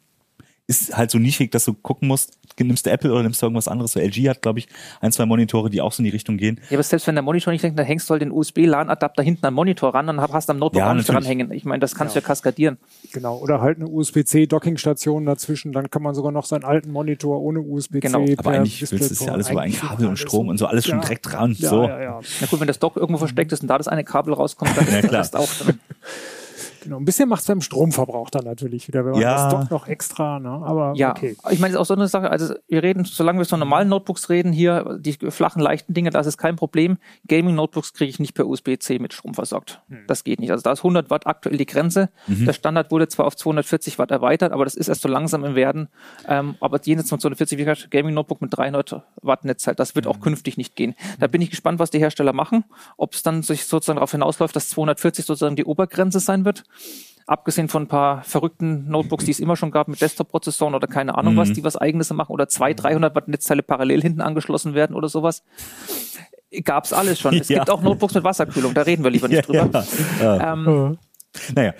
ist 0.67 0.97
halt 0.97 1.11
so 1.11 1.19
nischig, 1.19 1.51
dass 1.51 1.65
du 1.65 1.73
gucken 1.73 2.07
musst, 2.07 2.39
nimmst 2.59 2.85
du 2.85 2.89
Apple 2.89 3.11
oder 3.11 3.21
nimmst 3.21 3.41
du 3.41 3.45
irgendwas 3.45 3.67
anderes. 3.67 3.91
So 3.91 3.99
LG 3.99 4.29
hat, 4.29 4.41
glaube 4.41 4.59
ich, 4.59 4.67
ein, 4.99 5.11
zwei 5.11 5.25
Monitore, 5.25 5.69
die 5.69 5.81
auch 5.81 5.91
so 5.91 6.01
in 6.01 6.05
die 6.05 6.09
Richtung 6.09 6.37
gehen. 6.37 6.59
Ja, 6.69 6.77
aber 6.77 6.83
selbst 6.83 7.05
wenn 7.05 7.15
der 7.15 7.21
Monitor 7.21 7.51
nicht 7.51 7.63
denkt, 7.63 7.77
dann 7.77 7.85
hängst 7.85 8.09
du 8.09 8.13
halt 8.13 8.21
den 8.21 8.31
USB-LAN-Adapter 8.31 9.21
hinten 9.21 9.45
am 9.45 9.53
Monitor 9.53 9.93
ran 9.93 10.09
und 10.09 10.19
hast 10.19 10.49
am 10.49 10.57
Notebook 10.57 10.79
ja, 10.79 10.89
auch 10.89 10.95
nicht 10.95 11.07
dranhängen. 11.07 11.51
Ich 11.51 11.65
meine, 11.65 11.81
das 11.81 11.93
kannst 11.93 12.15
ja. 12.15 12.21
du 12.21 12.23
ja 12.23 12.27
kaskadieren. 12.27 12.77
Genau, 13.11 13.37
oder 13.37 13.61
halt 13.61 13.77
eine 13.77 13.87
USB-C-Dockingstation 13.87 15.25
dazwischen, 15.25 15.71
dann 15.71 15.89
kann 15.89 16.01
man 16.01 16.15
sogar 16.15 16.31
noch 16.31 16.45
seinen 16.45 16.63
alten 16.63 16.91
Monitor 16.91 17.41
ohne 17.41 17.59
USB-C. 17.59 17.99
Genau, 17.99 18.25
aber 18.37 18.51
eigentlich 18.51 18.81
willst 18.91 19.21
du 19.21 19.25
ja 19.25 19.33
alles 19.33 19.49
über 19.51 19.61
ein 19.61 19.73
Kabel 19.73 20.07
und 20.07 20.17
Strom 20.17 20.47
und 20.47 20.57
so 20.57 20.65
alles 20.65 20.87
schon 20.87 21.01
direkt 21.01 21.31
dran. 21.31 21.55
Ja, 21.59 21.69
so. 21.69 21.83
ja, 21.83 22.01
ja. 22.01 22.19
Na 22.41 22.47
gut, 22.47 22.59
wenn 22.59 22.67
das 22.67 22.79
Dock 22.79 22.95
irgendwo 22.95 23.19
versteckt 23.19 23.51
ist 23.51 23.61
und 23.61 23.67
da 23.67 23.77
das 23.77 23.87
eine 23.87 24.03
Kabel 24.03 24.33
rauskommt, 24.33 24.75
dann 24.75 24.87
ja, 24.91 25.01
klar. 25.01 25.29
auch 25.33 25.49
dann. 25.59 25.79
Genau, 26.85 26.97
ein 26.97 27.05
bisschen 27.05 27.27
macht 27.27 27.41
es 27.41 27.47
beim 27.47 27.61
Stromverbrauch 27.61 28.29
dann 28.29 28.45
natürlich 28.45 28.87
wieder, 28.87 29.03
wenn 29.05 29.13
man 29.13 29.21
ja. 29.21 29.49
das 29.49 29.51
doch 29.51 29.69
noch 29.71 29.87
extra, 29.87 30.39
ne? 30.39 30.49
Aber 30.49 30.93
ja, 30.95 31.09
okay. 31.09 31.35
ich 31.49 31.59
meine, 31.59 31.73
das 31.73 31.81
ist 31.81 31.81
auch 31.81 31.85
so 31.85 31.95
eine 31.95 32.07
Sache, 32.07 32.29
also 32.29 32.53
wir 32.67 32.83
reden, 32.83 33.05
solange 33.05 33.39
wir 33.39 33.45
so 33.45 33.57
normalen 33.57 33.89
Notebooks 33.89 34.29
reden, 34.29 34.53
hier, 34.53 34.99
die 34.99 35.13
flachen, 35.13 35.63
leichten 35.63 35.95
Dinge, 35.95 36.11
das 36.11 36.27
ist 36.27 36.37
kein 36.37 36.57
Problem. 36.57 36.99
Gaming-Notebooks 37.27 37.93
kriege 37.93 38.11
ich 38.11 38.19
nicht 38.19 38.35
per 38.35 38.45
USB-C 38.45 38.99
mit 38.99 39.13
Strom 39.13 39.33
versorgt. 39.33 39.81
Hm. 39.89 40.03
Das 40.05 40.23
geht 40.23 40.39
nicht. 40.39 40.51
Also 40.51 40.61
da 40.61 40.73
ist 40.73 40.81
100 40.81 41.09
Watt 41.09 41.25
aktuell 41.25 41.57
die 41.57 41.65
Grenze. 41.65 42.09
Mhm. 42.27 42.45
Der 42.45 42.53
Standard 42.53 42.91
wurde 42.91 43.07
zwar 43.07 43.25
auf 43.25 43.35
240 43.35 43.97
Watt 43.97 44.11
erweitert, 44.11 44.51
aber 44.51 44.63
das 44.63 44.75
ist 44.75 44.87
erst 44.87 45.01
so 45.01 45.09
langsam 45.09 45.43
im 45.43 45.55
Werden. 45.55 45.89
Ähm, 46.27 46.53
aber 46.59 46.79
jenseits 46.83 47.09
von 47.09 47.19
240 47.19 47.65
Watt 47.65 47.89
Gaming-Notebook 47.89 48.43
mit 48.43 48.55
300 48.55 49.01
Watt 49.23 49.43
Netzteil, 49.43 49.73
das 49.73 49.95
wird 49.95 50.05
mhm. 50.05 50.11
auch 50.11 50.19
künftig 50.19 50.57
nicht 50.57 50.75
gehen. 50.75 50.93
Da 51.19 51.25
bin 51.25 51.41
ich 51.41 51.49
gespannt, 51.49 51.79
was 51.79 51.89
die 51.89 51.97
Hersteller 51.97 52.33
machen. 52.33 52.63
Ob 52.97 53.15
es 53.15 53.23
dann 53.23 53.41
sich 53.41 53.65
sozusagen 53.65 53.97
darauf 53.97 54.11
hinausläuft, 54.11 54.55
dass 54.55 54.69
240 54.69 55.25
sozusagen 55.25 55.55
die 55.55 55.65
Obergrenze 55.65 56.19
sein 56.19 56.45
wird 56.45 56.63
abgesehen 57.27 57.69
von 57.69 57.83
ein 57.83 57.87
paar 57.87 58.23
verrückten 58.23 58.87
Notebooks, 58.87 59.25
die 59.25 59.31
es 59.31 59.39
immer 59.39 59.55
schon 59.55 59.71
gab 59.71 59.87
mit 59.87 60.01
Desktop-Prozessoren 60.01 60.75
oder 60.75 60.87
keine 60.87 61.17
Ahnung 61.17 61.33
mhm. 61.33 61.37
was, 61.37 61.53
die 61.53 61.63
was 61.63 61.75
eigenes 61.75 62.11
machen 62.13 62.31
oder 62.31 62.47
zwei, 62.47 62.73
300 62.73 63.15
Watt 63.15 63.27
Netzteile 63.27 63.63
parallel 63.63 64.01
hinten 64.01 64.21
angeschlossen 64.21 64.73
werden 64.75 64.95
oder 64.95 65.09
sowas. 65.09 65.43
Gab's 66.63 66.93
alles 66.93 67.19
schon. 67.19 67.35
Es 67.35 67.47
ja. 67.49 67.59
gibt 67.59 67.69
auch 67.69 67.81
Notebooks 67.81 68.13
mit 68.13 68.23
Wasserkühlung, 68.23 68.73
da 68.73 68.83
reden 68.83 69.03
wir 69.03 69.11
lieber 69.11 69.27
nicht 69.27 69.49
ja, 69.49 69.63
drüber. 69.65 69.85
Ja. 70.21 70.53
Ähm, 70.53 70.97
naja, 71.53 71.73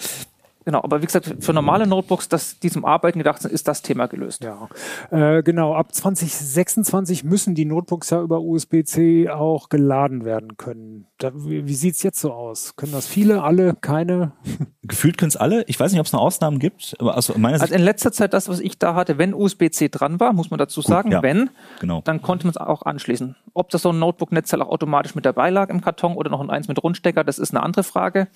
Genau, 0.65 0.81
aber 0.83 1.01
wie 1.01 1.05
gesagt, 1.05 1.35
für 1.39 1.53
normale 1.53 1.85
Notebooks, 1.85 2.27
das, 2.27 2.59
die 2.59 2.71
zum 2.71 2.85
Arbeiten 2.85 3.19
gedacht 3.19 3.41
sind, 3.41 3.51
ist 3.51 3.67
das 3.67 3.83
Thema 3.83 4.07
gelöst. 4.07 4.43
Ja, 4.43 4.67
äh, 5.11 5.43
genau. 5.43 5.75
Ab 5.75 5.93
2026 5.93 7.23
müssen 7.23 7.53
die 7.53 7.65
Notebooks 7.65 8.09
ja 8.09 8.19
über 8.19 8.41
USB-C 8.41 9.29
auch 9.29 9.69
geladen 9.69 10.25
werden 10.25 10.57
können. 10.57 11.05
Da, 11.19 11.31
wie 11.35 11.67
wie 11.67 11.73
sieht's 11.75 12.01
jetzt 12.01 12.19
so 12.19 12.33
aus? 12.33 12.75
Können 12.75 12.93
das 12.93 13.05
viele, 13.05 13.43
alle, 13.43 13.75
keine? 13.75 14.31
Gefühlt 14.81 15.17
können 15.17 15.29
es 15.29 15.37
alle. 15.37 15.63
Ich 15.67 15.79
weiß 15.79 15.91
nicht, 15.91 15.99
ob 15.99 16.07
es 16.07 16.13
noch 16.13 16.21
Ausnahmen 16.21 16.57
gibt. 16.57 16.95
Aber 16.99 17.15
also, 17.15 17.33
meiner 17.37 17.61
also 17.61 17.73
in 17.73 17.81
letzter 17.81 18.11
Zeit, 18.11 18.33
das, 18.33 18.49
was 18.49 18.59
ich 18.59 18.79
da 18.79 18.95
hatte, 18.95 19.17
wenn 19.19 19.33
USB-C 19.33 19.89
dran 19.89 20.19
war, 20.19 20.33
muss 20.33 20.49
man 20.49 20.57
dazu 20.57 20.81
sagen, 20.81 21.09
Gut, 21.09 21.13
ja, 21.13 21.23
wenn, 21.23 21.51
genau. 21.79 22.01
dann 22.03 22.21
konnte 22.21 22.47
man 22.47 22.51
es 22.51 22.57
auch 22.57 22.81
anschließen. 22.81 23.35
Ob 23.53 23.69
das 23.69 23.83
so 23.83 23.89
ein 23.91 23.99
Notebook-Netzteil 23.99 24.61
auch 24.63 24.69
automatisch 24.69 25.15
mit 25.15 25.25
dabei 25.25 25.51
lag 25.51 25.69
im 25.69 25.81
Karton 25.81 26.15
oder 26.15 26.29
noch 26.29 26.41
ein 26.41 26.49
eins 26.49 26.67
mit 26.67 26.81
Rundstecker, 26.83 27.23
das 27.23 27.37
ist 27.39 27.53
eine 27.53 27.63
andere 27.63 27.83
Frage, 27.83 28.27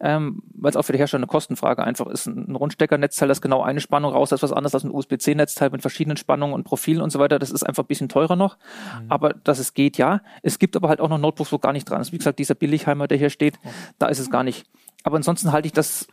ähm, 0.00 0.42
weil 0.54 0.70
es 0.70 0.76
auch 0.76 0.82
für 0.82 0.92
die 0.92 0.98
Hersteller 0.98 1.20
eine 1.20 1.28
Kostenfrage 1.28 1.75
Frage 1.76 1.84
einfach 1.84 2.06
ist. 2.06 2.26
Ein 2.26 2.56
Rundsteckernetzteil, 2.56 3.28
das 3.28 3.40
genau 3.40 3.62
eine 3.62 3.80
Spannung 3.80 4.12
raus, 4.12 4.30
das 4.30 4.38
ist 4.38 4.42
was 4.42 4.52
anderes 4.52 4.74
als 4.74 4.84
ein 4.84 4.90
USB-C-Netzteil 4.90 5.70
mit 5.70 5.82
verschiedenen 5.82 6.16
Spannungen 6.16 6.54
und 6.54 6.64
Profilen 6.64 7.02
und 7.02 7.10
so 7.10 7.18
weiter. 7.18 7.38
Das 7.38 7.50
ist 7.50 7.62
einfach 7.62 7.84
ein 7.84 7.86
bisschen 7.86 8.08
teurer 8.08 8.36
noch. 8.36 8.56
Mhm. 8.56 9.10
Aber 9.10 9.34
dass 9.44 9.58
es 9.58 9.74
geht, 9.74 9.98
ja. 9.98 10.20
Es 10.42 10.58
gibt 10.58 10.76
aber 10.76 10.88
halt 10.88 11.00
auch 11.00 11.08
noch 11.08 11.18
Notebooks, 11.18 11.52
wo 11.52 11.58
gar 11.58 11.72
nicht 11.72 11.88
dran 11.88 12.00
ist. 12.00 12.12
Wie 12.12 12.18
gesagt, 12.18 12.38
dieser 12.38 12.54
Billigheimer, 12.54 13.06
der 13.06 13.18
hier 13.18 13.30
steht, 13.30 13.58
oh. 13.64 13.68
da 13.98 14.06
ist 14.06 14.18
es 14.18 14.30
gar 14.30 14.42
nicht. 14.42 14.66
Aber 15.04 15.16
ansonsten 15.16 15.52
halte 15.52 15.66
ich 15.66 15.72
das 15.72 16.08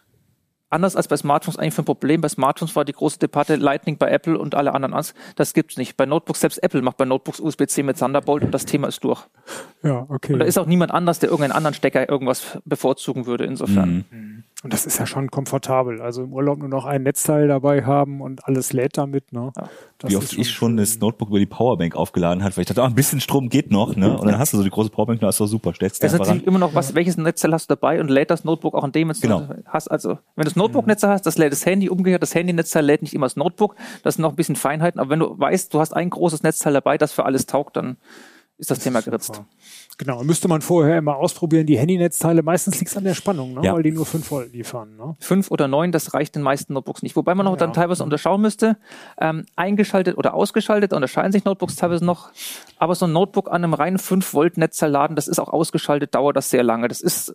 anders 0.74 0.96
als 0.96 1.08
bei 1.08 1.15
Smartphones 1.15 1.58
eigentlich 1.58 1.74
für 1.74 1.84
ein 1.84 1.86
Problem. 1.86 2.20
Bei 2.20 2.27
Smartphones 2.27 2.76
war 2.76 2.84
die 2.84 2.93
große 2.93 3.19
Debatte 3.19 3.56
Lightning 3.56 3.97
bei 3.97 4.10
Apple 4.10 4.38
und 4.38 4.56
alle 4.56 4.73
anderen 4.73 4.93
ans. 4.93 5.13
Das 5.36 5.54
gibt's 5.54 5.78
nicht. 5.78 5.95
Bei 5.95 6.06
Notebooks, 6.06 6.41
selbst 6.41 6.62
Apple 6.62 6.82
macht 6.82 6.97
bei 6.97 7.06
Notebooks 7.06 7.39
USB-C 7.39 7.84
mit 7.84 7.97
Thunderbolt 7.97 8.43
und 8.43 8.52
das 8.52 8.65
Thema 8.65 8.88
ist 8.88 9.04
durch. 9.04 9.23
Ja, 9.84 10.06
okay. 10.10 10.34
Und 10.34 10.39
da 10.39 10.45
ist 10.45 10.58
auch 10.58 10.65
niemand 10.65 10.91
anders, 10.91 11.19
der 11.19 11.30
irgendeinen 11.30 11.54
anderen 11.54 11.76
Stecker 11.76 12.10
irgendwas 12.10 12.60
bevorzugen 12.65 13.26
würde, 13.26 13.45
insofern. 13.45 14.06
Mhm. 14.10 14.43
Und 14.63 14.71
das 14.71 14.86
ist 14.86 14.97
ja 14.97 15.06
schon 15.06 15.30
komfortabel. 15.30 16.02
Also 16.02 16.23
im 16.23 16.32
Urlaub 16.32 16.58
nur 16.58 16.69
noch 16.69 16.86
ein 16.86 17.04
Netzteil 17.04 17.49
dabei 17.49 17.84
haben 17.84 18.21
und 18.21 18.45
alles 18.47 18.71
lädt 18.71 18.97
damit. 18.97 19.34
Ne? 19.34 19.52
Ja. 19.58 19.69
Wie 20.10 20.15
oft 20.15 20.32
ich 20.38 20.52
schon 20.52 20.78
das 20.78 20.99
Notebook 20.99 21.30
über 21.30 21.39
die 21.39 21.45
Powerbank 21.45 21.95
aufgeladen 21.95 22.43
hat, 22.43 22.56
weil 22.56 22.62
ich 22.62 22.67
dachte, 22.67 22.82
ah, 22.82 22.86
ein 22.86 22.95
bisschen 22.95 23.19
Strom 23.19 23.49
geht 23.49 23.71
noch, 23.71 23.95
ne? 23.95 24.17
Und 24.17 24.26
dann 24.26 24.39
hast 24.39 24.54
du 24.54 24.58
so 24.58 24.63
die 24.63 24.69
große 24.69 24.89
Powerbank, 24.89 25.19
da 25.19 25.30
ist 25.30 25.39
doch 25.39 25.47
super, 25.47 25.73
stellst 25.73 26.02
du 26.02 26.08
einfach 26.08 26.28
ran. 26.28 26.41
immer 26.41 26.60
noch, 26.60 26.73
was, 26.73 26.95
welches 26.95 27.17
Netzteil 27.17 27.54
hast 27.54 27.69
du 27.69 27.76
dabei 27.76 27.99
und 27.99 28.10
lädt 28.10 28.30
das 28.30 28.45
Notebook 28.45 28.73
auch 28.73 28.84
an 28.84 28.93
dem, 28.93 29.12
genau. 29.21 29.41
du 29.41 29.63
hast. 29.65 29.89
Also, 29.89 30.17
wenn 30.36 30.43
du 30.43 30.45
das 30.45 30.56
Notebook-Netzteil 30.56 31.12
hast, 31.12 31.26
das 31.26 31.38
lädt 31.38 31.52
das 31.52 31.65
Handy, 31.65 31.89
umgekehrt, 31.89 32.21
das 32.21 32.34
Handy-Netzteil 32.34 32.86
lädt 32.86 33.02
nicht 33.02 33.13
immer 33.13 33.26
das 33.26 33.36
Notebook. 33.36 33.76
Das 34.04 34.15
sind 34.15 34.23
noch 34.23 34.32
ein 34.32 34.36
bisschen 34.36 34.56
Feinheiten, 34.56 34.99
aber 34.99 35.10
wenn 35.10 35.19
du 35.19 35.38
weißt, 35.38 35.73
du 35.73 35.80
hast 35.80 35.93
ein 35.93 36.10
großes 36.10 36.43
Netzteil 36.43 36.73
dabei, 36.73 36.97
das 36.97 37.12
für 37.12 37.26
alles 37.26 37.45
taugt, 37.45 37.76
dann 37.76 37.97
ist 38.58 38.71
das, 38.71 38.78
das 38.78 38.84
Thema 38.84 39.02
geritzt. 39.02 39.28
Super. 39.28 39.45
Genau, 39.97 40.23
müsste 40.23 40.47
man 40.47 40.62
vorher 40.62 40.97
immer 40.97 41.17
ausprobieren, 41.17 41.65
die 41.65 41.77
Handynetzteile. 41.77 42.41
Meistens 42.43 42.79
liegt 42.79 42.91
es 42.91 42.97
an 42.97 43.03
der 43.03 43.13
Spannung, 43.13 43.53
ne? 43.53 43.62
Ja. 43.63 43.73
weil 43.73 43.84
die 43.84 43.91
nur 43.91 44.06
5 44.06 44.29
Volt 44.32 44.53
liefern. 44.53 44.95
Ne? 44.97 45.15
5 45.19 45.51
oder 45.51 45.67
9, 45.67 45.91
das 45.91 46.13
reicht 46.13 46.36
den 46.36 46.41
meisten 46.41 46.73
Notebooks 46.73 47.03
nicht. 47.03 47.15
Wobei 47.15 47.36
man 47.36 47.45
noch 47.45 47.53
ja. 47.53 47.58
dann 47.58 47.73
teilweise 47.73 48.03
unterschauen 48.03 48.41
müsste, 48.41 48.77
ähm, 49.19 49.45
eingeschaltet 49.56 50.17
oder 50.17 50.34
ausgeschaltet, 50.34 50.93
unterscheiden 50.93 51.32
sich 51.32 51.45
Notebooks 51.45 51.75
teilweise 51.75 52.03
noch. 52.03 52.32
Aber 52.77 52.95
so 52.95 53.06
ein 53.06 53.13
Notebook 53.13 53.49
an 53.49 53.63
einem 53.63 53.73
reinen 53.73 53.99
5 53.99 54.34
Volt 54.34 54.58
Netzteil 54.58 54.91
laden, 54.91 55.15
das 55.15 55.27
ist 55.27 55.39
auch 55.39 55.49
ausgeschaltet, 55.49 56.15
dauert 56.15 56.36
das 56.36 56.49
sehr 56.49 56.63
lange. 56.63 56.88
Das 56.88 57.01
ist 57.01 57.34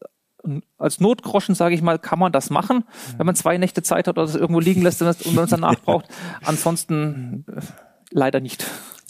als 0.78 1.00
Notgroschen, 1.00 1.54
sage 1.54 1.74
ich 1.74 1.82
mal, 1.82 1.98
kann 1.98 2.18
man 2.18 2.32
das 2.32 2.50
machen, 2.50 2.84
wenn 3.16 3.26
man 3.26 3.34
zwei 3.34 3.58
Nächte 3.58 3.82
Zeit 3.82 4.06
hat 4.06 4.18
oder 4.18 4.26
das 4.26 4.36
irgendwo 4.36 4.60
liegen 4.60 4.82
lässt 4.82 5.02
und 5.02 5.34
man 5.34 5.44
es 5.44 5.50
danach 5.50 5.80
braucht. 5.84 6.06
Ansonsten 6.42 7.44
äh, 7.48 7.60
leider 8.10 8.40
nicht. 8.40 8.66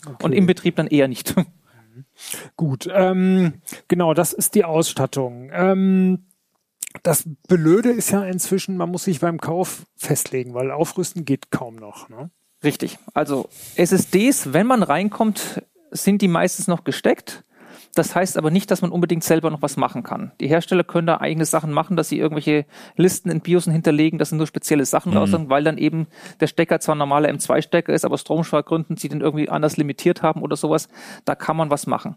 Okay. 0.06 0.24
Und 0.24 0.32
im 0.32 0.46
Betrieb 0.46 0.76
dann 0.76 0.86
eher 0.86 1.08
nicht. 1.08 1.34
Gut, 2.56 2.88
ähm, 2.92 3.54
genau, 3.88 4.14
das 4.14 4.32
ist 4.32 4.54
die 4.54 4.64
Ausstattung. 4.64 5.50
Ähm, 5.52 6.26
das 7.02 7.24
Blöde 7.48 7.90
ist 7.90 8.10
ja 8.10 8.24
inzwischen, 8.24 8.76
man 8.76 8.90
muss 8.90 9.04
sich 9.04 9.20
beim 9.20 9.40
Kauf 9.40 9.84
festlegen, 9.96 10.54
weil 10.54 10.70
aufrüsten 10.70 11.24
geht 11.24 11.50
kaum 11.50 11.76
noch. 11.76 12.08
Ne? 12.08 12.30
Richtig. 12.64 12.98
Also 13.14 13.48
SSDs, 13.76 14.52
wenn 14.52 14.66
man 14.66 14.82
reinkommt, 14.82 15.62
sind 15.90 16.22
die 16.22 16.28
meistens 16.28 16.66
noch 16.66 16.84
gesteckt. 16.84 17.44
Das 17.94 18.14
heißt 18.14 18.36
aber 18.38 18.50
nicht, 18.50 18.70
dass 18.70 18.82
man 18.82 18.90
unbedingt 18.90 19.24
selber 19.24 19.50
noch 19.50 19.62
was 19.62 19.76
machen 19.76 20.02
kann. 20.02 20.32
Die 20.40 20.48
Hersteller 20.48 20.84
können 20.84 21.06
da 21.06 21.18
eigene 21.18 21.44
Sachen 21.44 21.72
machen, 21.72 21.96
dass 21.96 22.08
sie 22.08 22.18
irgendwelche 22.18 22.66
Listen 22.96 23.30
in 23.30 23.40
BIOSen 23.40 23.72
hinterlegen, 23.72 24.18
dass 24.18 24.30
sie 24.30 24.36
nur 24.36 24.46
spezielle 24.46 24.84
Sachen 24.84 25.12
mhm. 25.12 25.18
raussagen, 25.18 25.50
weil 25.50 25.64
dann 25.64 25.78
eben 25.78 26.06
der 26.40 26.46
Stecker 26.46 26.80
zwar 26.80 26.94
ein 26.94 26.98
normaler 26.98 27.28
M2-Stecker 27.30 27.92
ist, 27.92 28.04
aber 28.04 28.18
Stromspargründen 28.18 28.96
sie 28.96 29.08
den 29.08 29.20
irgendwie 29.20 29.48
anders 29.48 29.76
limitiert 29.76 30.22
haben 30.22 30.42
oder 30.42 30.56
sowas. 30.56 30.88
Da 31.24 31.34
kann 31.34 31.56
man 31.56 31.70
was 31.70 31.86
machen. 31.86 32.16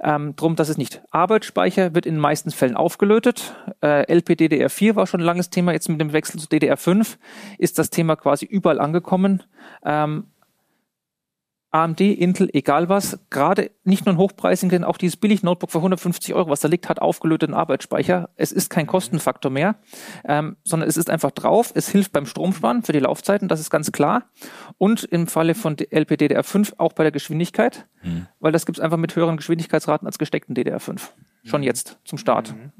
Ähm, 0.00 0.34
drum, 0.36 0.56
das 0.56 0.68
ist 0.68 0.78
nicht. 0.78 1.02
Arbeitsspeicher 1.10 1.94
wird 1.94 2.06
in 2.06 2.14
den 2.14 2.20
meisten 2.20 2.50
Fällen 2.50 2.76
aufgelötet. 2.76 3.54
Äh, 3.82 4.12
LPDDR4 4.12 4.96
war 4.96 5.06
schon 5.06 5.20
ein 5.20 5.26
langes 5.26 5.50
Thema. 5.50 5.72
Jetzt 5.72 5.88
mit 5.88 6.00
dem 6.00 6.12
Wechsel 6.12 6.40
zu 6.40 6.48
DDR5 6.48 7.16
ist 7.58 7.78
das 7.78 7.90
Thema 7.90 8.16
quasi 8.16 8.46
überall 8.46 8.80
angekommen. 8.80 9.42
Ähm, 9.84 10.24
AMD, 11.72 12.00
Intel, 12.02 12.50
egal 12.52 12.90
was, 12.90 13.18
gerade 13.30 13.70
nicht 13.82 14.04
nur 14.04 14.14
ein 14.14 14.18
hochpreisigen, 14.18 14.68
denn 14.68 14.84
auch 14.84 14.98
dieses 14.98 15.16
Billig-Notebook 15.16 15.70
für 15.70 15.78
150 15.78 16.34
Euro, 16.34 16.50
was 16.50 16.60
da 16.60 16.68
liegt, 16.68 16.88
hat 16.90 17.00
aufgelöteten 17.00 17.54
Arbeitsspeicher. 17.54 18.28
Es 18.36 18.52
ist 18.52 18.68
kein 18.68 18.86
Kostenfaktor 18.86 19.50
mehr, 19.50 19.76
ähm, 20.26 20.56
sondern 20.64 20.86
es 20.86 20.98
ist 20.98 21.08
einfach 21.08 21.30
drauf. 21.30 21.72
Es 21.74 21.88
hilft 21.88 22.12
beim 22.12 22.26
Stromsparen 22.26 22.82
für 22.82 22.92
die 22.92 22.98
Laufzeiten, 22.98 23.48
das 23.48 23.58
ist 23.58 23.70
ganz 23.70 23.90
klar. 23.90 24.24
Und 24.76 25.04
im 25.04 25.26
Falle 25.26 25.54
von 25.54 25.76
LPDDR5 25.76 26.74
auch 26.76 26.92
bei 26.92 27.04
der 27.04 27.12
Geschwindigkeit, 27.12 27.86
mhm. 28.02 28.26
weil 28.38 28.52
das 28.52 28.66
gibt 28.66 28.76
es 28.76 28.84
einfach 28.84 28.98
mit 28.98 29.16
höheren 29.16 29.38
Geschwindigkeitsraten 29.38 30.06
als 30.06 30.18
gesteckten 30.18 30.54
DDR5. 30.54 31.00
Schon 31.44 31.62
mhm. 31.62 31.66
jetzt 31.66 31.98
zum 32.04 32.18
Start. 32.18 32.54
Mhm. 32.54 32.72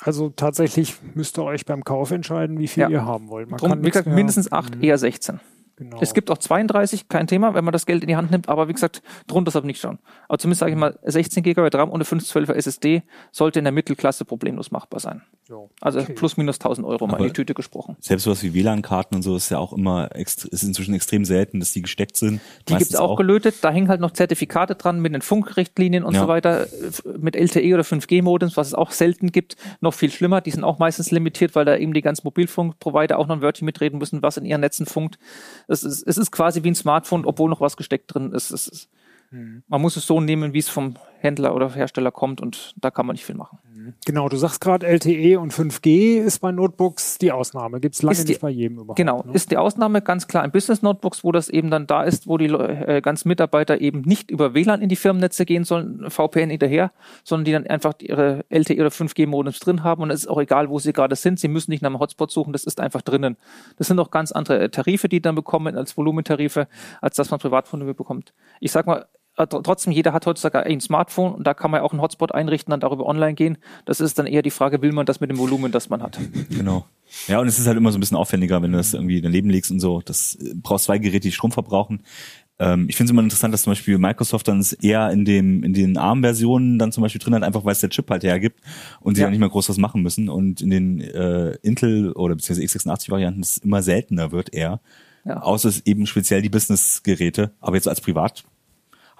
Also 0.00 0.30
tatsächlich 0.30 0.96
müsst 1.14 1.38
ihr 1.38 1.44
euch 1.44 1.64
beim 1.64 1.84
Kauf 1.84 2.10
entscheiden, 2.10 2.58
wie 2.58 2.66
viel 2.66 2.82
ja. 2.82 2.88
ihr 2.88 3.04
haben 3.04 3.28
wollt. 3.28 3.50
Man 3.50 3.58
Drum, 3.58 3.70
kann 3.70 3.84
wie 3.84 3.90
gesagt, 3.90 4.08
mindestens 4.08 4.50
8, 4.50 4.76
mhm. 4.76 4.82
eher 4.82 4.98
16. 4.98 5.40
Genau. 5.80 5.96
Es 6.02 6.12
gibt 6.12 6.30
auch 6.30 6.36
32, 6.36 7.08
kein 7.08 7.26
Thema, 7.26 7.54
wenn 7.54 7.64
man 7.64 7.72
das 7.72 7.86
Geld 7.86 8.02
in 8.02 8.08
die 8.08 8.16
Hand 8.16 8.30
nimmt, 8.30 8.50
aber 8.50 8.68
wie 8.68 8.74
gesagt, 8.74 9.00
drunter 9.26 9.50
sollte 9.50 9.66
nicht 9.66 9.80
schauen. 9.80 9.98
Aber 10.28 10.38
zumindest 10.38 10.60
sage 10.60 10.72
ich 10.72 10.78
mal, 10.78 10.98
16 11.04 11.42
GB 11.42 11.70
RAM 11.72 11.88
und 11.88 11.94
eine 11.94 12.04
512er 12.20 12.52
SSD 12.52 13.02
sollte 13.32 13.60
in 13.60 13.64
der 13.64 13.72
Mittelklasse 13.72 14.26
problemlos 14.26 14.70
machbar 14.72 15.00
sein. 15.00 15.22
So, 15.48 15.70
Also 15.80 16.00
okay. 16.00 16.12
plus 16.12 16.36
minus 16.36 16.56
1000 16.60 16.86
Euro 16.86 17.06
mal 17.06 17.14
in 17.14 17.18
Aber- 17.20 17.26
die 17.28 17.32
Tüte 17.32 17.54
gesprochen. 17.54 17.96
Selbst 17.98 18.24
sowas 18.24 18.42
wie 18.42 18.52
WLAN-Karten 18.52 19.14
und 19.16 19.22
so 19.22 19.34
ist 19.36 19.48
ja 19.48 19.56
auch 19.58 19.72
immer, 19.72 20.14
ist 20.14 20.44
inzwischen 20.44 20.92
extrem 20.92 21.24
selten, 21.24 21.60
dass 21.60 21.72
die 21.72 21.80
gesteckt 21.80 22.16
sind. 22.18 22.34
Die 22.68 22.74
gibt's 22.74 22.90
Meistens 22.92 22.96
auch, 22.96 23.16
gelötet, 23.16 23.54
da 23.62 23.70
hängen 23.70 23.88
halt 23.88 24.02
noch 24.02 24.10
Zertifikate 24.10 24.74
dran 24.74 25.00
mit 25.00 25.14
den 25.14 25.22
Funkrichtlinien 25.22 26.04
und 26.04 26.14
Ja. 26.14 26.20
so 26.20 26.28
weiter, 26.28 26.64
f- 26.64 27.02
mit 27.18 27.36
LTE 27.36 27.72
oder 27.72 27.84
5G-Modems, 27.84 28.58
was 28.58 28.66
es 28.66 28.74
auch 28.74 28.90
selten 28.90 29.32
gibt. 29.32 29.56
Noch 29.80 29.94
viel 29.94 30.10
schlimmer, 30.10 30.42
die 30.42 30.50
sind 30.50 30.62
auch 30.62 30.78
meistens 30.78 31.10
limitiert, 31.10 31.54
weil 31.54 31.64
da 31.64 31.74
eben 31.74 31.94
die 31.94 32.02
ganzen 32.02 32.26
Mobilfunkprovider 32.26 33.18
auch 33.18 33.26
noch 33.26 33.36
ein 33.36 33.42
Wörtchen 33.42 33.64
mitreden 33.64 33.98
müssen, 33.98 34.22
was 34.22 34.36
in 34.36 34.44
ihren 34.44 34.60
Netzen 34.60 34.84
funkt. 34.84 35.18
Es 35.70 35.84
ist, 35.84 36.02
es 36.06 36.18
ist 36.18 36.30
quasi 36.30 36.62
wie 36.62 36.70
ein 36.70 36.74
Smartphone, 36.74 37.24
obwohl 37.24 37.48
noch 37.48 37.60
was 37.60 37.76
gesteckt 37.76 38.12
drin 38.12 38.32
ist. 38.32 38.50
Ist 38.50 38.88
man 39.30 39.80
muss 39.80 39.96
es 39.96 40.06
so 40.06 40.20
nehmen, 40.20 40.52
wie 40.52 40.58
es 40.58 40.68
vom 40.68 40.96
Händler 41.22 41.54
oder 41.54 41.70
Hersteller 41.72 42.10
kommt 42.10 42.40
und 42.40 42.74
da 42.80 42.90
kann 42.90 43.06
man 43.06 43.14
nicht 43.14 43.24
viel 43.26 43.36
machen. 43.36 43.58
Genau, 44.06 44.28
du 44.28 44.36
sagst 44.36 44.60
gerade 44.60 44.86
LTE 44.86 45.38
und 45.38 45.52
5G 45.52 46.18
ist 46.18 46.40
bei 46.40 46.52
Notebooks 46.52 47.18
die 47.18 47.32
Ausnahme. 47.32 47.80
Gibt 47.80 47.94
es 47.94 48.02
lange 48.02 48.16
die- 48.18 48.24
nicht 48.32 48.40
bei 48.40 48.50
jedem 48.50 48.78
überhaupt. 48.78 48.96
Genau, 48.96 49.22
ne? 49.22 49.32
ist 49.32 49.50
die 49.50 49.56
Ausnahme 49.56 50.00
ganz 50.02 50.28
klar 50.28 50.44
in 50.44 50.50
Business 50.50 50.82
Notebooks, 50.82 51.24
wo 51.24 51.32
das 51.32 51.48
eben 51.48 51.70
dann 51.70 51.86
da 51.86 52.02
ist, 52.04 52.26
wo 52.26 52.36
die 52.38 52.46
äh, 52.46 53.00
ganzen 53.00 53.28
Mitarbeiter 53.28 53.80
eben 53.80 54.02
nicht 54.02 54.30
über 54.30 54.54
WLAN 54.54 54.80
in 54.82 54.88
die 54.88 54.96
Firmennetze 54.96 55.44
gehen 55.46 55.64
sollen, 55.64 56.08
VPN 56.10 56.50
hinterher, 56.50 56.92
sondern 57.24 57.44
die 57.46 57.52
dann 57.52 57.66
einfach 57.66 57.94
ihre 58.00 58.44
LTE 58.48 58.80
oder 58.80 58.90
5G 58.90 59.26
Modems 59.26 59.60
drin 59.60 59.82
haben 59.82 60.02
und 60.02 60.10
es 60.10 60.20
ist 60.20 60.28
auch 60.28 60.40
egal, 60.40 60.68
wo 60.70 60.78
sie 60.78 60.92
gerade 60.92 61.16
sind. 61.16 61.40
Sie 61.40 61.48
müssen 61.48 61.70
nicht 61.70 61.82
nach 61.82 61.90
einem 61.90 62.00
Hotspot 62.00 62.30
suchen, 62.30 62.52
das 62.52 62.64
ist 62.64 62.80
einfach 62.80 63.02
drinnen. 63.02 63.36
Das 63.76 63.86
sind 63.88 63.98
auch 63.98 64.10
ganz 64.10 64.32
andere 64.32 64.60
äh, 64.60 64.68
Tarife, 64.68 65.08
die 65.08 65.20
dann 65.20 65.34
bekommen 65.34 65.76
als 65.76 65.96
Volumentarife, 65.96 66.68
als 67.00 67.16
das 67.16 67.30
man 67.30 67.40
privat 67.40 67.66
von 67.68 67.84
mir 67.84 67.94
bekommt. 67.94 68.34
Ich 68.60 68.72
sag 68.72 68.86
mal, 68.86 69.06
Trotzdem, 69.36 69.92
jeder 69.92 70.12
hat 70.12 70.26
heutzutage 70.26 70.64
ein 70.66 70.80
Smartphone 70.80 71.32
und 71.32 71.46
da 71.46 71.54
kann 71.54 71.70
man 71.70 71.80
ja 71.80 71.84
auch 71.84 71.92
einen 71.92 72.02
Hotspot 72.02 72.34
einrichten, 72.34 72.70
dann 72.72 72.80
darüber 72.80 73.06
online 73.06 73.34
gehen. 73.34 73.56
Das 73.86 74.00
ist 74.00 74.18
dann 74.18 74.26
eher 74.26 74.42
die 74.42 74.50
Frage, 74.50 74.82
will 74.82 74.92
man 74.92 75.06
das 75.06 75.20
mit 75.20 75.30
dem 75.30 75.38
Volumen, 75.38 75.72
das 75.72 75.88
man 75.88 76.02
hat? 76.02 76.18
Genau. 76.50 76.84
Ja, 77.26 77.40
und 77.40 77.48
es 77.48 77.58
ist 77.58 77.66
halt 77.66 77.76
immer 77.76 77.90
so 77.90 77.98
ein 77.98 78.00
bisschen 78.00 78.16
aufwendiger, 78.16 78.60
wenn 78.62 78.70
du 78.72 78.78
das 78.78 78.94
irgendwie 78.94 79.20
daneben 79.20 79.50
legst 79.50 79.70
und 79.70 79.80
so. 79.80 80.00
Das 80.04 80.36
äh, 80.36 80.54
brauchst 80.54 80.84
zwei 80.84 80.98
Geräte, 80.98 81.20
die 81.28 81.32
Strom 81.32 81.50
verbrauchen. 81.52 82.02
Ähm, 82.58 82.86
ich 82.88 82.96
finde 82.96 83.08
es 83.08 83.12
immer 83.12 83.22
interessant, 83.22 83.52
dass 83.54 83.62
zum 83.62 83.72
Beispiel 83.72 83.98
Microsoft 83.98 84.46
dann 84.46 84.60
es 84.60 84.72
eher 84.74 85.10
in 85.10 85.24
dem 85.24 85.64
in 85.64 85.72
den 85.72 85.96
ARM-Versionen 85.96 86.78
dann 86.78 86.92
zum 86.92 87.02
Beispiel 87.02 87.20
drin 87.20 87.34
hat, 87.34 87.42
einfach 87.42 87.64
weil 87.64 87.72
es 87.72 87.80
der 87.80 87.90
Chip 87.90 88.08
halt 88.10 88.22
hergibt 88.22 88.60
und 89.00 89.14
sie 89.14 89.22
Ja. 89.22 89.26
dann 89.26 89.32
nicht 89.32 89.40
mehr 89.40 89.48
groß 89.48 89.68
was 89.70 89.78
machen 89.78 90.02
müssen. 90.02 90.28
Und 90.28 90.60
in 90.60 90.70
den 90.70 91.00
äh, 91.00 91.52
Intel 91.62 92.12
oder 92.12 92.34
beziehungsweise 92.36 92.78
x86-Varianten 92.78 93.40
es 93.40 93.58
immer 93.58 93.82
seltener 93.82 94.30
wird 94.32 94.52
eher. 94.52 94.80
Ja. 95.24 95.40
Außer 95.42 95.68
es 95.68 95.84
eben 95.86 96.06
speziell 96.06 96.42
die 96.42 96.48
Business-Geräte. 96.50 97.52
Aber 97.60 97.76
jetzt 97.76 97.88
als 97.88 98.00
Privat 98.00 98.44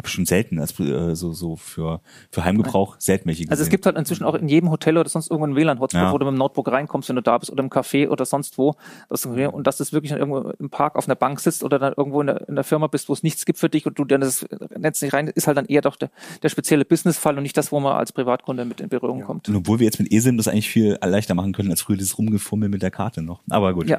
habe 0.01 0.09
ich 0.09 0.13
schon 0.15 0.25
selten, 0.27 0.59
als 0.59 0.79
äh, 0.81 1.15
so, 1.15 1.33
so 1.33 1.57
für, 1.57 2.01
für 2.31 2.45
Heimgebrauch 2.45 2.97
selten 2.99 3.27
welche 3.29 3.43
gesehen. 3.43 3.51
Also 3.51 3.63
es 3.63 3.69
gibt 3.69 3.85
halt 3.87 3.97
inzwischen 3.99 4.25
auch 4.25 4.35
in 4.35 4.49
jedem 4.49 4.71
Hotel 4.71 4.97
oder 4.97 5.09
sonst 5.09 5.31
irgendwo 5.31 5.45
einen 5.47 5.57
WLAN-Hotspot, 5.57 6.01
Ja. 6.03 6.13
wo 6.13 6.19
du 6.19 6.25
mit 6.25 6.33
dem 6.33 6.39
Notebook 6.39 6.69
reinkommst, 6.71 7.09
wenn 7.11 7.17
du 7.17 7.23
da 7.23 7.37
bist 7.39 7.53
oder 7.53 7.63
im 7.63 7.69
Café 7.71 8.09
oder 8.09 8.25
sonst 8.25 8.57
wo. 8.59 8.75
Das, 9.09 9.27
und 9.27 9.67
dass 9.67 9.77
du 9.77 9.93
wirklich 9.93 10.11
dann 10.11 10.19
irgendwo 10.19 10.51
im 10.59 10.71
Park 10.71 10.97
auf 10.97 11.07
einer 11.07 11.15
Bank 11.17 11.41
sitzt 11.41 11.63
oder 11.63 11.79
dann 11.79 11.93
irgendwo 11.97 12.21
in 12.23 12.29
der, 12.29 12.49
in 12.49 12.55
der 12.55 12.65
Firma 12.65 12.87
bist, 12.87 13.09
wo 13.09 13.13
es 13.13 13.23
nichts 13.23 13.45
gibt 13.45 13.59
für 13.59 13.69
dich 13.69 13.87
und 13.87 13.99
du 13.99 14.05
dann 14.05 14.23
das 14.23 14.47
Netz 14.77 15.03
nicht 15.03 15.13
rein, 15.13 15.29
ist 15.29 15.47
halt 15.47 15.57
dann 15.59 15.67
eher 15.67 15.83
doch 15.83 15.97
der, 15.97 16.11
der 16.43 16.49
spezielle 16.49 16.85
Businessfall 16.85 17.37
und 17.37 17.43
nicht 17.43 17.57
das, 17.57 17.71
wo 17.73 17.81
man 17.81 17.97
als 17.97 18.13
Privatkunde 18.13 18.65
mit 18.65 18.81
in 18.81 18.89
Berührung 18.89 19.21
kommt. 19.23 19.49
Und 19.49 19.57
obwohl 19.57 19.79
wir 19.81 19.85
jetzt 19.85 19.99
mit 20.01 20.11
eSIM 20.13 20.37
das 20.39 20.49
eigentlich 20.49 20.71
viel 20.71 20.99
leichter 21.05 21.35
machen 21.35 21.53
können, 21.53 21.71
als 21.71 21.83
früher 21.83 21.97
dieses 21.97 22.17
Rumgefummel 22.19 22.69
mit 22.69 22.83
der 22.83 22.91
Karte 22.91 23.23
noch. 23.23 23.41
Aber 23.51 23.75
gut. 23.75 23.89
Ja, 23.89 23.99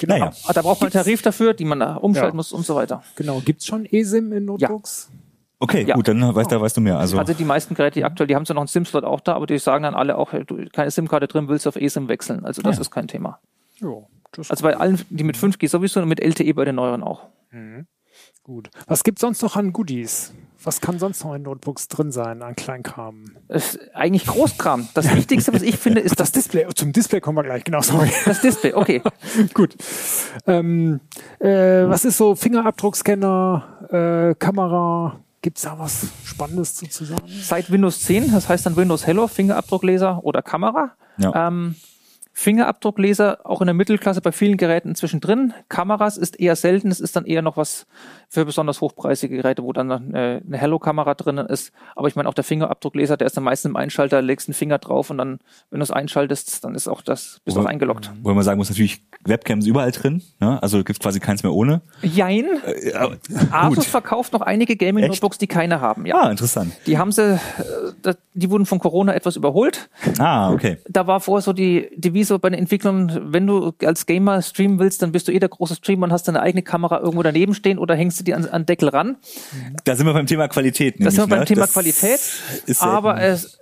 Genau. 0.00 0.18
Naja. 0.18 0.32
da 0.54 0.62
braucht 0.62 0.80
man 0.80 0.86
einen 0.92 0.92
Tarif 1.04 1.22
dafür, 1.22 1.54
die 1.54 1.64
man 1.64 1.80
da 1.80 1.96
umschalten 1.96 2.32
Ja. 2.34 2.36
muss 2.36 2.52
und 2.52 2.64
so 2.64 2.74
weiter. 2.74 3.02
Genau. 3.16 3.40
Gibt 3.44 3.60
es 3.60 3.66
schon 3.66 3.86
eSIM 3.86 4.32
in 4.32 4.44
Notebooks? 4.44 5.10
Okay, 5.62 5.84
Ja. 5.86 5.94
gut, 5.94 6.08
dann 6.08 6.34
weißt, 6.34 6.50
da 6.50 6.60
weißt 6.60 6.76
du 6.76 6.80
mehr. 6.80 6.98
Also, 6.98 7.18
Also 7.18 7.34
die 7.34 7.44
meisten 7.44 7.74
Geräte, 7.74 8.00
die 8.00 8.04
aktuell, 8.04 8.26
die 8.26 8.34
haben 8.34 8.44
zwar 8.44 8.54
noch 8.54 8.62
einen 8.62 8.68
SIM-Slot 8.68 9.04
auch 9.04 9.20
da, 9.20 9.34
aber 9.34 9.46
die 9.46 9.58
sagen 9.58 9.84
dann 9.84 9.94
alle 9.94 10.18
auch, 10.18 10.32
du 10.32 10.66
keine 10.72 10.90
SIM-Karte 10.90 11.28
drin, 11.28 11.46
willst 11.48 11.66
du 11.66 11.68
auf 11.68 11.76
eSIM 11.76 12.08
wechseln. 12.08 12.44
Also 12.44 12.62
das 12.62 12.76
Ja. 12.76 12.80
ist 12.80 12.90
kein 12.90 13.06
Thema. 13.06 13.38
Ja. 13.80 13.88
das 14.32 14.50
Also 14.50 14.64
bei 14.64 14.76
allen, 14.76 15.00
die 15.10 15.22
mit 15.24 15.36
5G 15.36 15.68
sowieso 15.68 16.00
und 16.00 16.08
mit 16.08 16.18
LTE 16.20 16.52
bei 16.54 16.64
den 16.64 16.74
neueren 16.74 17.02
auch. 17.04 17.28
gut. 18.42 18.70
Was 18.88 19.04
gibt 19.04 19.18
sonst 19.20 19.40
noch 19.42 19.54
an 19.56 19.72
Goodies? 19.72 20.32
Was 20.64 20.80
kann 20.80 20.98
sonst 20.98 21.24
noch 21.24 21.34
in 21.34 21.42
Notebooks 21.42 21.88
drin 21.88 22.12
sein 22.12 22.40
an 22.42 22.54
Kleinkram? 22.56 23.36
Ist 23.48 23.78
eigentlich 23.94 24.26
Großkram. 24.26 24.88
Das 24.94 25.12
Wichtigste, 25.14 25.52
was 25.52 25.62
ich 25.62 25.76
finde, 25.76 26.00
ist 26.00 26.12
Das 26.20 26.30
das, 26.32 26.44
Display. 26.44 26.66
Zum 26.74 26.92
Display 26.92 27.20
kommen 27.20 27.36
wir 27.38 27.42
gleich. 27.44 27.64
Genau, 27.64 27.80
sorry. 27.82 28.10
das 28.26 28.40
Display. 28.40 28.72
Okay. 28.74 29.02
Gut. 29.54 29.76
Ähm, 30.46 31.00
äh, 31.40 31.48
was 31.88 32.04
ist 32.04 32.16
so 32.16 32.34
Fingerabdruckscanner, 32.36 34.30
äh, 34.30 34.34
Kamera? 34.36 35.18
Gibt's 35.42 35.62
da 35.62 35.76
was 35.78 36.06
Spannendes 36.24 36.76
zu, 36.76 36.88
zu 36.88 37.04
sagen? 37.04 37.22
Seit 37.26 37.70
Windows 37.70 38.00
10, 38.02 38.32
das 38.32 38.48
heißt 38.48 38.64
dann 38.64 38.76
Windows 38.76 39.06
Hello, 39.06 39.26
Fingerabdruckleser 39.26 40.24
oder 40.24 40.40
Kamera. 40.40 40.92
Ja. 41.18 41.48
Ähm, 41.48 41.74
Fingerabdruckleser 42.32 43.40
auch 43.44 43.60
in 43.60 43.66
der 43.66 43.74
Mittelklasse 43.74 44.20
bei 44.20 44.32
vielen 44.32 44.56
Geräten 44.56 44.88
inzwischen 44.88 45.20
drin. 45.20 45.52
Kameras 45.68 46.16
ist 46.16 46.40
eher 46.40 46.56
selten. 46.56 46.90
Es 46.90 47.00
ist 47.00 47.14
dann 47.16 47.26
eher 47.26 47.42
noch 47.42 47.56
was 47.56 47.86
für 48.32 48.46
besonders 48.46 48.80
hochpreisige 48.80 49.36
Geräte, 49.36 49.62
wo 49.62 49.74
dann 49.74 49.90
äh, 50.14 50.40
eine 50.46 50.56
Hello-Kamera 50.56 51.12
drinnen 51.12 51.46
ist. 51.46 51.70
Aber 51.94 52.08
ich 52.08 52.16
meine, 52.16 52.30
auch 52.30 52.34
der 52.34 52.44
Fingerabdruckleser, 52.44 53.18
der 53.18 53.26
ist 53.26 53.36
dann 53.36 53.44
meistens 53.44 53.68
im 53.68 53.76
Einschalter, 53.76 54.22
legst 54.22 54.48
einen 54.48 54.54
Finger 54.54 54.78
drauf 54.78 55.10
und 55.10 55.18
dann, 55.18 55.38
wenn 55.68 55.80
du 55.80 55.82
es 55.84 55.90
einschaltest, 55.90 56.64
dann 56.64 56.74
ist 56.74 56.88
auch 56.88 57.02
das, 57.02 57.42
bist 57.44 57.58
du 57.58 57.60
auch 57.60 57.66
eingeloggt. 57.66 58.10
wo 58.22 58.32
man 58.32 58.42
sagen 58.42 58.56
muss, 58.56 58.70
natürlich 58.70 59.02
Webcams 59.24 59.66
überall 59.66 59.90
drin. 59.90 60.22
Ne? 60.40 60.62
Also 60.62 60.82
gibt 60.82 60.98
quasi 61.00 61.20
keins 61.20 61.42
mehr 61.42 61.52
ohne. 61.52 61.82
Jein. 62.00 62.46
Äh, 62.64 62.94
aber- 62.94 63.18
Asus 63.50 63.84
verkauft 63.84 64.32
noch 64.32 64.40
einige 64.40 64.76
Gaming-Notebooks, 64.76 65.36
die 65.36 65.46
keine 65.46 65.82
haben. 65.82 66.06
Ja. 66.06 66.22
Ah, 66.22 66.30
interessant. 66.30 66.72
Die 66.86 66.96
haben 66.96 67.12
sie, 67.12 67.34
äh, 68.04 68.14
die 68.32 68.50
wurden 68.50 68.64
von 68.64 68.78
Corona 68.78 69.14
etwas 69.14 69.36
überholt. 69.36 69.90
Ah, 70.18 70.50
okay. 70.54 70.78
Da 70.88 71.06
war 71.06 71.20
vorher 71.20 71.42
so 71.42 71.52
die 71.52 71.90
Devise 71.96 72.38
bei 72.38 72.48
den 72.48 72.58
Entwicklern, 72.58 73.20
wenn 73.30 73.46
du 73.46 73.74
als 73.84 74.06
Gamer 74.06 74.40
streamen 74.40 74.78
willst, 74.78 75.02
dann 75.02 75.12
bist 75.12 75.28
du 75.28 75.32
eh 75.32 75.38
der 75.38 75.50
große 75.50 75.74
Streamer 75.74 76.04
und 76.04 76.12
hast 76.14 76.28
deine 76.28 76.40
eigene 76.40 76.62
Kamera 76.62 76.98
irgendwo 77.00 77.22
daneben 77.22 77.52
stehen 77.52 77.78
oder 77.78 77.94
hängst 77.94 78.21
du 78.22 78.24
die 78.24 78.34
an, 78.34 78.46
an 78.46 78.62
den 78.62 78.66
Deckel 78.66 78.88
ran. 78.88 79.16
Da 79.84 79.94
sind 79.96 80.06
wir 80.06 80.12
beim 80.14 80.26
Thema 80.26 80.48
Qualität. 80.48 80.94
Das 80.94 80.98
nämlich, 81.00 81.14
sind 81.14 81.24
wir 81.24 81.28
beim 81.28 81.38
ne? 81.40 81.44
Thema 81.46 81.60
Das 81.62 81.72
Qualität. 81.72 82.20
Aber 82.80 83.20
es 83.20 83.58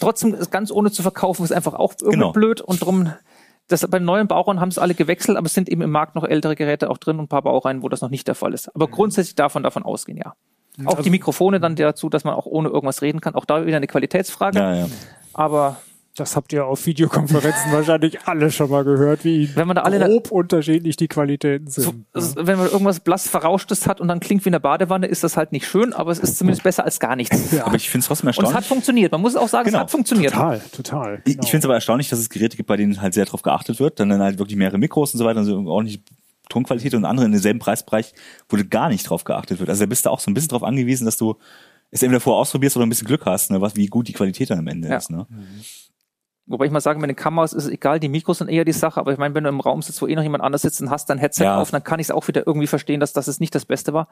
trotzdem 0.00 0.34
ist 0.34 0.50
ganz 0.50 0.70
ohne 0.70 0.90
zu 0.90 1.02
verkaufen, 1.02 1.44
ist 1.44 1.52
einfach 1.52 1.74
auch 1.74 1.94
irgendwie 2.00 2.18
Genau. 2.18 2.32
blöd 2.32 2.60
und 2.60 2.80
drum. 2.80 3.12
Das, 3.68 3.80
bei 3.88 3.98
den 3.98 4.04
neuen 4.04 4.28
Baureihen 4.28 4.60
haben 4.60 4.68
es 4.68 4.78
alle 4.78 4.94
gewechselt, 4.94 5.38
aber 5.38 5.46
es 5.46 5.54
sind 5.54 5.68
eben 5.70 5.80
im 5.80 5.90
Markt 5.90 6.14
noch 6.16 6.24
ältere 6.24 6.54
Geräte 6.54 6.90
auch 6.90 6.98
drin 6.98 7.18
und 7.18 7.24
ein 7.24 7.28
paar 7.28 7.42
Baureihen, 7.42 7.82
wo 7.82 7.88
das 7.88 8.02
noch 8.02 8.10
nicht 8.10 8.28
der 8.28 8.34
Fall 8.34 8.52
ist. 8.52 8.74
Aber 8.74 8.88
grundsätzlich 8.88 9.36
davon 9.36 9.62
davon 9.62 9.82
ausgehen, 9.84 10.18
ja. 10.18 10.34
Auch 10.84 11.00
die 11.00 11.10
Mikrofone 11.10 11.60
dann 11.60 11.76
dazu, 11.76 12.08
dass 12.08 12.24
man 12.24 12.34
auch 12.34 12.46
ohne 12.46 12.68
irgendwas 12.68 13.00
reden 13.00 13.20
kann. 13.20 13.34
Auch 13.36 13.44
da 13.44 13.64
wieder 13.64 13.76
eine 13.76 13.86
Qualitätsfrage. 13.86 14.58
ja, 14.58 14.74
ja. 14.74 14.86
Aber 15.32 15.76
Das 16.16 16.36
habt 16.36 16.52
ihr 16.52 16.64
auf 16.64 16.86
Videokonferenzen 16.86 17.72
wahrscheinlich 17.72 18.20
alle 18.26 18.52
schon 18.52 18.70
mal 18.70 18.84
gehört, 18.84 19.24
wie 19.24 19.50
Wenn 19.56 19.66
man 19.66 19.74
da 19.74 19.82
alle- 19.82 19.98
grob 19.98 20.30
unterschiedlich 20.30 20.94
die 20.96 21.08
Qualitäten 21.08 21.66
sind. 21.66 21.82
so, 21.84 21.94
es- 22.12 22.36
wenn 22.36 22.56
man 22.56 22.68
irgendwas 22.70 23.00
blass 23.00 23.26
Verrauschtes 23.28 23.88
hat 23.88 24.00
und 24.00 24.06
dann 24.06 24.20
klingt 24.20 24.44
wie 24.44 24.50
eine 24.50 24.60
Badewanne, 24.60 25.06
ist 25.08 25.24
das 25.24 25.36
halt 25.36 25.50
nicht 25.50 25.66
schön, 25.66 25.92
aber 25.92 26.12
es 26.12 26.20
ist 26.20 26.38
zumindest 26.38 26.62
besser 26.62 26.84
als 26.84 27.00
gar 27.00 27.16
nichts. 27.16 27.50
Ja. 27.50 27.66
Aber 27.66 27.74
ich 27.74 27.90
finde 27.90 28.02
es 28.02 28.06
trotzdem 28.06 28.28
Und 28.28 28.30
es 28.30 28.36
erstaunlich. 28.36 28.56
hat 28.56 28.64
funktioniert. 28.64 29.10
Man 29.10 29.22
muss 29.22 29.34
auch 29.34 29.48
sagen, 29.48 29.66
Genau. 29.66 29.78
es 29.78 29.82
hat 29.82 29.90
funktioniert. 29.90 30.32
Total, 30.32 30.60
total. 30.70 31.14
Ich, 31.24 31.32
genau. 31.32 31.42
ich 31.44 31.50
finde 31.50 31.58
es 31.58 31.64
aber 31.64 31.74
erstaunlich, 31.74 32.08
dass 32.10 32.20
es 32.20 32.30
Geräte 32.30 32.56
gibt, 32.56 32.68
bei 32.68 32.76
denen 32.76 33.00
halt 33.02 33.12
sehr 33.12 33.24
drauf 33.24 33.42
geachtet 33.42 33.80
wird. 33.80 33.98
Dann, 33.98 34.08
dann 34.08 34.22
halt 34.22 34.38
wirklich 34.38 34.56
mehrere 34.56 34.78
Mikros 34.78 35.14
und 35.14 35.18
so 35.18 35.24
weiter, 35.24 35.40
also 35.40 35.56
ordentlich 35.66 36.00
Tonqualität 36.48 36.94
und 36.94 37.04
andere 37.06 37.26
in 37.26 37.32
demselben 37.32 37.58
Preisbereich, 37.58 38.12
wo 38.48 38.56
du 38.56 38.64
gar 38.64 38.88
nicht 38.88 39.10
drauf 39.10 39.24
geachtet 39.24 39.58
wird. 39.58 39.68
Also 39.68 39.82
da 39.82 39.86
bist 39.86 40.06
du 40.06 40.10
auch 40.10 40.20
so 40.20 40.30
ein 40.30 40.34
bisschen 40.34 40.50
drauf 40.50 40.62
angewiesen, 40.62 41.06
dass 41.06 41.16
du 41.16 41.34
es 41.90 42.02
entweder 42.04 42.20
vorher 42.20 42.40
ausprobierst 42.40 42.76
oder 42.76 42.86
ein 42.86 42.88
bisschen 42.88 43.06
Glück 43.08 43.24
hast, 43.26 43.50
ne, 43.50 43.60
was, 43.60 43.74
wie 43.74 43.86
gut 43.86 44.06
die 44.06 44.12
Qualität 44.12 44.50
dann 44.50 44.58
am 44.60 44.66
Ende 44.68 44.88
Ja. 44.88 44.96
ist. 44.98 45.10
Ne? 45.10 45.26
Wobei 46.46 46.66
ich 46.66 46.70
mal 46.70 46.80
sagen, 46.80 47.00
mit 47.00 47.08
den 47.08 47.16
Kameras 47.16 47.54
ist 47.54 47.64
es 47.64 47.70
egal, 47.70 47.98
die 47.98 48.08
Mikros 48.10 48.38
sind 48.38 48.48
eher 48.48 48.66
die 48.66 48.72
Sache, 48.72 49.00
aber 49.00 49.12
ich 49.12 49.18
meine, 49.18 49.34
wenn 49.34 49.44
du 49.44 49.48
im 49.50 49.60
Raum 49.60 49.80
sitzt, 49.80 50.02
wo 50.02 50.06
eh 50.06 50.14
noch 50.14 50.22
jemand 50.22 50.44
anders 50.44 50.60
sitzt 50.62 50.80
und 50.82 50.90
hast 50.90 51.08
dein 51.08 51.16
Headset 51.18 51.44
Ja. 51.44 51.58
auf, 51.58 51.70
dann 51.70 51.82
kann 51.82 52.00
ich 52.00 52.08
es 52.08 52.10
auch 52.10 52.28
wieder 52.28 52.46
irgendwie 52.46 52.66
verstehen, 52.66 53.00
dass 53.00 53.14
das 53.14 53.28
es 53.28 53.40
nicht 53.40 53.54
das 53.54 53.64
Beste 53.64 53.94
war. 53.94 54.08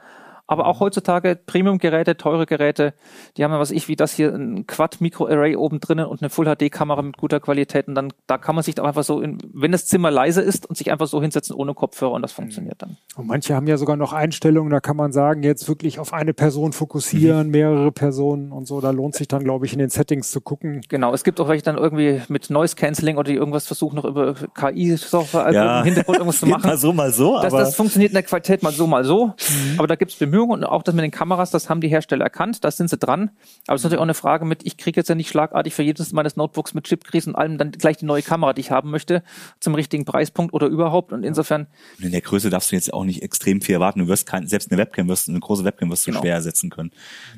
Aber 0.49 0.67
auch 0.67 0.81
heutzutage 0.81 1.37
Premium-Geräte, 1.47 2.17
teure 2.17 2.47
Geräte, 2.47 2.95
die 3.37 3.45
haben 3.45 3.53
ja 3.53 3.61
was 3.61 3.71
ich, 3.71 3.89
wie 3.89 3.97
das 3.97 4.13
hier, 4.13 4.35
ein 4.35 4.67
Quad-Micro-Array 4.67 5.57
oben 5.57 5.81
drinnen 5.81 6.05
und 6.07 6.21
eine 6.21 6.31
Full-HD-Kamera 6.31 7.01
mit 7.03 7.17
guter 7.17 7.41
Qualität 7.41 7.89
und 7.89 7.95
dann, 7.95 8.13
da 8.27 8.39
kann 8.39 8.55
man 8.55 8.63
sich 8.65 8.81
einfach 8.83 9.05
so, 9.05 9.21
in, 9.21 9.39
wenn 9.55 9.73
das 9.73 9.87
Zimmer 9.87 10.11
leise 10.11 10.43
ist 10.43 10.67
und 10.67 10.77
sich 10.77 10.91
einfach 10.91 11.07
so 11.07 11.23
hinsetzen 11.23 11.55
ohne 11.57 11.75
Kopfhörer 11.75 12.13
und 12.13 12.23
das 12.23 12.33
funktioniert 12.33 12.83
dann. 12.83 12.97
Und 13.17 13.29
manche 13.29 13.55
haben 13.55 13.67
ja 13.67 13.77
sogar 13.79 13.97
noch 13.97 14.13
Einstellungen, 14.13 14.71
da 14.71 14.81
kann 14.81 14.97
man 14.97 15.13
sagen, 15.13 15.43
jetzt 15.43 15.69
wirklich 15.69 15.99
auf 15.99 16.13
eine 16.13 16.35
Person 16.35 16.73
fokussieren, 16.73 17.49
mehrere 17.51 17.93
Personen 17.93 18.53
und 18.53 18.67
so. 18.67 18.81
Da 18.81 18.91
lohnt 18.91 19.15
sich 19.15 19.29
dann, 19.29 19.45
glaube 19.45 19.65
ich, 19.67 19.73
in 19.73 19.79
den 19.79 19.91
Settings 19.91 20.31
zu 20.33 20.41
gucken. 20.41 20.81
Genau, 20.89 21.15
es 21.15 21.25
gibt 21.25 21.41
auch 21.41 21.49
welche 21.49 21.63
dann 21.65 21.79
irgendwie 21.79 22.21
mit 22.29 22.51
Noise 22.51 22.77
Cancelling 22.77 23.17
oder 23.17 23.31
die 23.31 23.37
irgendwas 23.37 23.67
versuchen 23.67 23.97
noch 23.97 24.05
über 24.05 24.35
KI-Software 24.55 25.53
Ja. 25.53 25.79
im 25.81 25.85
Hintergrund 25.87 26.19
irgendwas 26.19 26.41
zu 26.41 26.47
machen. 26.49 26.67
mal 26.67 26.77
so, 26.77 26.93
mal 26.93 27.13
so, 27.13 27.37
Das, 27.41 27.53
aber 27.53 27.63
das 27.63 27.75
funktioniert 27.77 28.11
in 28.11 28.15
der 28.15 28.23
Qualität 28.23 28.63
mal 28.63 28.73
so, 28.73 28.87
mal 28.87 29.05
so. 29.05 29.33
Aber 29.79 29.87
da 29.87 29.95
gibt's 29.95 30.15
Bemühungen 30.33 30.63
und 30.63 30.65
auch 30.65 30.83
das 30.83 30.95
mit 30.95 31.05
den 31.05 31.11
Kameras, 31.11 31.51
das 31.51 31.69
haben 31.69 31.81
die 31.83 31.89
Hersteller 31.89 32.25
erkannt, 32.25 32.65
da 32.65 32.71
sind 32.71 32.89
sie 32.89 32.97
dran. 32.97 33.31
Aber 33.67 33.75
es 33.77 33.81
ist 33.81 33.85
natürlich 33.85 33.99
auch 33.99 34.05
eine 34.05 34.15
Frage 34.15 34.45
mit, 34.47 34.65
ich 34.65 34.79
kriege 34.79 34.99
jetzt 34.99 35.09
ja 35.09 35.15
nicht 35.15 35.29
schlagartig 35.29 35.75
für 35.75 35.83
jedes 35.83 36.13
meines 36.13 36.37
Notebooks 36.37 36.73
mit 36.73 36.85
Chipkrisen 36.85 37.35
und 37.35 37.39
allem 37.39 37.59
dann 37.59 37.71
gleich 37.73 37.99
die 37.99 38.07
neue 38.07 38.23
Kamera, 38.23 38.55
die 38.55 38.63
ich 38.63 38.71
haben 38.71 38.91
möchte, 38.91 39.23
zum 39.61 39.75
richtigen 39.75 40.05
Preispunkt 40.07 40.55
oder 40.55 40.67
überhaupt. 40.69 41.13
Und 41.13 41.23
insofern, 41.23 41.67
in 41.99 42.11
der 42.13 42.23
Größe 42.23 42.49
darfst 42.49 42.73
du 42.73 42.77
jetzt 42.77 42.93
auch 42.93 43.05
nicht 43.05 43.23
extrem 43.23 43.61
viel 43.61 43.75
erwarten. 43.75 44.01
Du 44.01 44.09
wirst 44.09 44.27
kein, 44.27 44.47
selbst 44.49 44.71
eine 44.71 44.79
Webcam 44.79 45.07
wirst, 45.09 45.29
eine 45.29 45.39
große 45.39 45.65
Webcam 45.65 45.91
wirst 45.91 46.07
du 46.07 46.13
Genau. 46.13 46.23
schwer 46.23 46.35
ersetzen 46.35 46.71
können. 46.71 46.91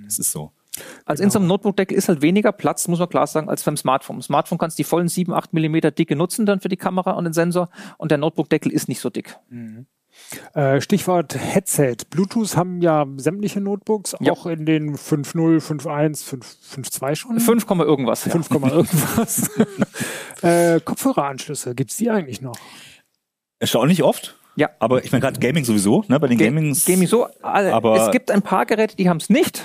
Das 0.05 0.19
ist 0.19 0.31
so. 0.33 0.53
Also 1.05 1.23
in 1.23 1.31
so 1.31 1.39
einem 1.39 1.47
Notebook-Deckel 1.49 1.97
ist 1.97 2.09
halt 2.09 2.23
weniger 2.23 2.51
Platz, 2.51 2.89
muss 2.89 2.99
man 2.99 3.09
klar 3.09 3.27
sagen, 3.27 3.49
als 3.49 3.63
beim 3.63 3.77
Smartphone. 3.77 4.17
Im 4.17 4.23
Smartphone 4.23 4.59
kannst 4.59 4.79
du 4.79 4.83
die 4.83 4.89
vollen 4.89 5.09
7, 5.09 5.33
8 5.33 5.53
Millimeter 5.53 5.91
Dicke 5.93 6.17
nutzen 6.17 6.47
dann 6.47 6.61
für 6.61 6.69
die 6.69 6.77
Kamera 6.77 7.13
und 7.13 7.25
den 7.25 7.33
Sensor 7.33 7.69
und 7.99 8.11
der 8.11 8.19
Notebook-Deckel 8.19 8.73
ist 8.73 8.89
nicht 8.89 9.01
so 9.01 9.11
dick. 9.11 9.37
Äh, 10.55 10.81
Stichwort 10.81 11.35
Headset. 11.37 11.97
Bluetooth 12.11 12.57
haben 12.57 12.81
ja 12.81 13.07
sämtliche 13.17 13.61
Notebooks, 13.61 14.17
Ja. 14.21 14.33
auch 14.33 14.47
in 14.47 14.67
den 14.67 14.97
5.0, 14.97 15.61
5.1, 15.61 16.25
5 16.25 16.57
5.2 16.75 17.15
schon. 17.17 17.41
5, 17.41 17.67
Komma 17.67 17.85
irgendwas. 17.85 18.25
Ja. 18.25 18.33
5, 18.33 18.49
Komma 18.49 18.69
irgendwas. 18.71 19.51
äh, 20.43 20.81
Kopfhöreranschlüsse, 20.81 21.75
gibt's 21.75 21.97
die 21.97 22.11
eigentlich 22.11 22.41
noch? 22.41 22.57
Erstaunlich 23.59 24.03
oft. 24.03 24.37
Ja. 24.57 24.71
Aber 24.79 25.05
ich 25.05 25.11
meine 25.13 25.21
gerade 25.23 25.41
Gaming 25.41 25.65
sowieso, 25.65 26.05
ne? 26.09 26.21
Bei 26.21 26.29
den 26.29 26.39
Ga- 26.39 26.45
Gamings. 26.47 26.85
Gaming 26.85 27.09
so, 27.09 27.27
alle- 27.43 27.73
Aber- 27.73 28.07
es 28.07 28.11
gibt 28.13 28.31
ein 28.31 28.43
paar 28.43 28.67
Geräte, 28.67 28.97
die 28.97 29.09
haben 29.09 29.17
es 29.19 29.29
nicht. 29.31 29.63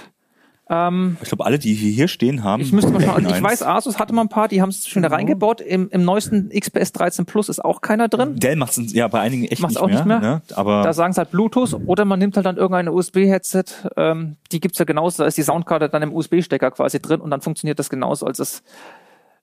Ähm, 0.70 1.18
Ich 1.22 1.30
glaube, 1.30 1.46
alle, 1.46 1.58
die 1.58 1.74
hier 1.74 2.08
stehen 2.08 2.44
haben. 2.44 2.62
ich 2.62 2.72
müsste 2.72 2.92
mal 2.92 3.02
schauen. 3.02 3.26
Ich 3.26 3.42
weiß. 3.42 3.64
Asus 3.64 3.98
hatte 3.98 4.14
mal 4.14 4.22
ein 4.22 4.30
paar, 4.30 4.48
die 4.48 4.62
haben 4.62 4.70
es 4.70 4.88
schon 4.88 5.02
Genau. 5.02 5.16
reingebaut. 5.16 5.62
Im, 5.62 5.90
Im 5.90 6.04
neuesten 6.06 6.50
XPS 6.50 6.92
13 6.94 7.26
Plus 7.26 7.50
ist 7.50 7.64
auch 7.64 7.82
keiner 7.82 8.08
drin. 8.08 8.36
Dell 8.36 8.56
macht 8.56 8.78
es 8.78 8.94
ja 8.94 9.08
bei 9.08 9.20
einigen 9.20 9.46
echt 9.46 9.62
Macht's 9.62 9.76
nicht, 9.76 9.82
auch 9.82 9.88
mehr, 9.88 9.96
nicht 9.96 10.06
mehr. 10.06 10.20
Ne? 10.20 10.42
Aber 10.54 10.84
Da 10.84 10.94
sagen 10.94 11.14
sie 11.14 11.18
halt 11.18 11.32
Bluetooth 11.32 11.74
oder 11.88 12.06
man 12.06 12.20
nimmt 12.20 12.36
halt 12.36 12.46
dann 12.46 12.58
irgendein 12.58 12.88
USB-Headset. 12.90 13.64
Ähm, 13.98 14.36
die 14.52 14.60
gibt's 14.60 14.78
ja 14.78 14.86
genauso. 14.86 15.24
Da 15.24 15.28
ist 15.28 15.38
die 15.38 15.44
Soundkarte 15.44 15.90
dann 15.90 16.04
im 16.04 16.14
USB-Stecker 16.14 16.70
quasi 16.72 17.02
drin 17.02 17.20
und 17.22 17.32
dann 17.32 17.42
funktioniert 17.42 17.80
das 17.80 17.90
genauso. 17.90 18.26
Also 18.28 18.42
das 18.42 18.62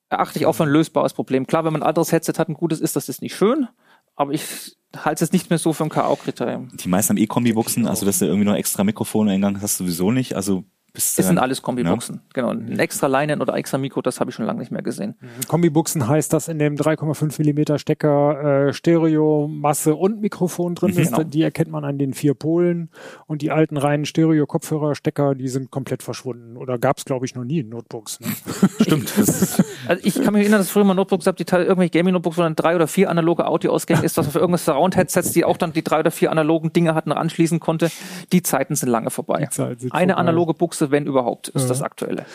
erachte 0.09 0.39
ich 0.39 0.47
auch 0.47 0.53
für 0.53 0.63
ein 0.63 0.69
lösbares 0.71 1.13
Problem. 1.13 1.47
Klar, 1.49 1.65
wenn 1.65 1.73
man 1.73 1.83
ein 1.83 1.89
anderes 1.89 2.13
Headset 2.13 2.35
hat, 2.39 2.49
ein 2.49 2.55
gutes 2.55 2.81
ist, 2.81 2.95
das 2.95 3.09
ist 3.09 3.21
nicht 3.23 3.35
schön. 3.35 3.67
Aber 4.15 4.33
ich 4.33 4.77
halte 4.97 5.15
es 5.15 5.21
jetzt 5.23 5.33
nicht 5.33 5.51
mehr 5.51 5.59
so 5.59 5.73
für 5.73 5.83
ein 5.83 5.91
K.O.-Kriterium. 5.91 6.77
die 6.77 6.89
meisten 6.89 7.11
haben 7.11 7.17
eh 7.19 7.27
Kombi-Buchsen, 7.27 7.87
also 7.87 8.07
dass 8.07 8.21
du 8.21 8.25
irgendwie 8.27 8.47
noch 8.47 8.55
extra 8.55 8.85
Mikrofon 8.85 9.29
eingang 9.29 9.61
hast, 9.61 9.77
sowieso 9.79 10.11
nicht. 10.13 10.35
Also 10.37 10.65
bist 10.97 11.19
Das 11.19 11.27
sind 11.29 11.39
alles 11.39 11.63
Kombi-Buchsen. 11.63 12.21
Genau. 12.35 12.49
Ein 12.51 12.79
extra 12.81 13.07
Line 13.07 13.39
oder 13.39 13.55
extra 13.55 13.79
Mikro, 13.79 14.03
das 14.03 14.19
habe 14.19 14.31
ich 14.31 14.35
schon 14.35 14.47
lange 14.47 14.59
nicht 14.59 14.73
mehr 14.73 14.83
gesehen. 14.83 15.15
Kombibuchsen 15.47 16.09
heißt, 16.09 16.33
dass 16.33 16.49
in 16.49 16.59
dem 16.59 16.75
3,5 16.75 17.39
Millimeter 17.39 17.79
Stecker 17.79 18.69
äh, 18.69 18.73
Stereo, 18.73 19.47
Masse 19.49 19.95
und 19.95 20.21
Mikrofon 20.21 20.75
drin 20.75 20.91
ist. 20.97 21.13
Genau. 21.13 21.23
Die 21.23 21.43
erkennt 21.43 21.71
man 21.71 21.85
an 21.85 21.99
den 21.99 22.15
vier 22.15 22.35
Polen. 22.35 22.91
Und 23.27 23.43
die 23.43 23.51
alten 23.53 23.77
reinen 23.77 24.05
Stereo-Kopfhörerstecker, 24.07 25.35
die 25.35 25.49
sind 25.49 25.71
komplett 25.71 26.03
verschwunden. 26.03 26.57
Oder 26.57 26.79
gab's 26.79 27.05
glaube 27.05 27.27
ich, 27.27 27.35
noch 27.35 27.45
nie 27.45 27.61
in 27.61 27.69
Notebooks. 27.69 28.19
Ne? 28.21 28.27
Stimmt. 28.81 29.13
Das, 29.17 29.63
Also 29.89 30.03
ich 30.05 30.15
kann 30.21 30.33
mich 30.33 30.43
erinnern, 30.43 30.59
dass 30.59 30.71
früher 30.71 30.83
mal 30.83 30.95
Notebooks 30.95 31.25
gab, 31.27 31.37
die 31.37 31.45
teil- 31.45 31.63
irgendwelche 31.63 31.93
Gaming-Notebooks, 31.93 32.37
wo 32.39 32.43
dann 32.43 32.57
drei 32.57 32.75
oder 32.75 32.89
vier 32.89 33.09
analoge 33.09 33.47
Audioausgänge 33.47 34.03
ist, 34.03 34.19
dass 34.19 34.27
man 34.27 34.33
für 34.33 34.41
irgendwas 34.41 34.65
Surround-Headsets, 34.65 35.31
die 35.31 35.45
auch 35.45 35.57
dann 35.59 35.73
die 35.73 35.85
drei 35.85 36.01
oder 36.01 36.11
vier 36.11 36.33
analogen 36.33 36.73
Dinge 36.73 36.95
hatten, 36.97 37.13
anschließen 37.13 37.61
konnte. 37.61 37.91
Die 38.33 38.43
Zeiten 38.43 38.75
sind 38.75 38.89
lange 38.89 39.11
vorbei. 39.11 39.47
Sind 39.51 39.93
Eine 39.93 40.15
vorbei. 40.15 40.15
analoge 40.15 40.55
Buchse, 40.55 40.86
wenn 40.91 41.07
überhaupt, 41.07 41.49
ist 41.49 41.69
das 41.69 41.83
aktuelle. 41.83 42.27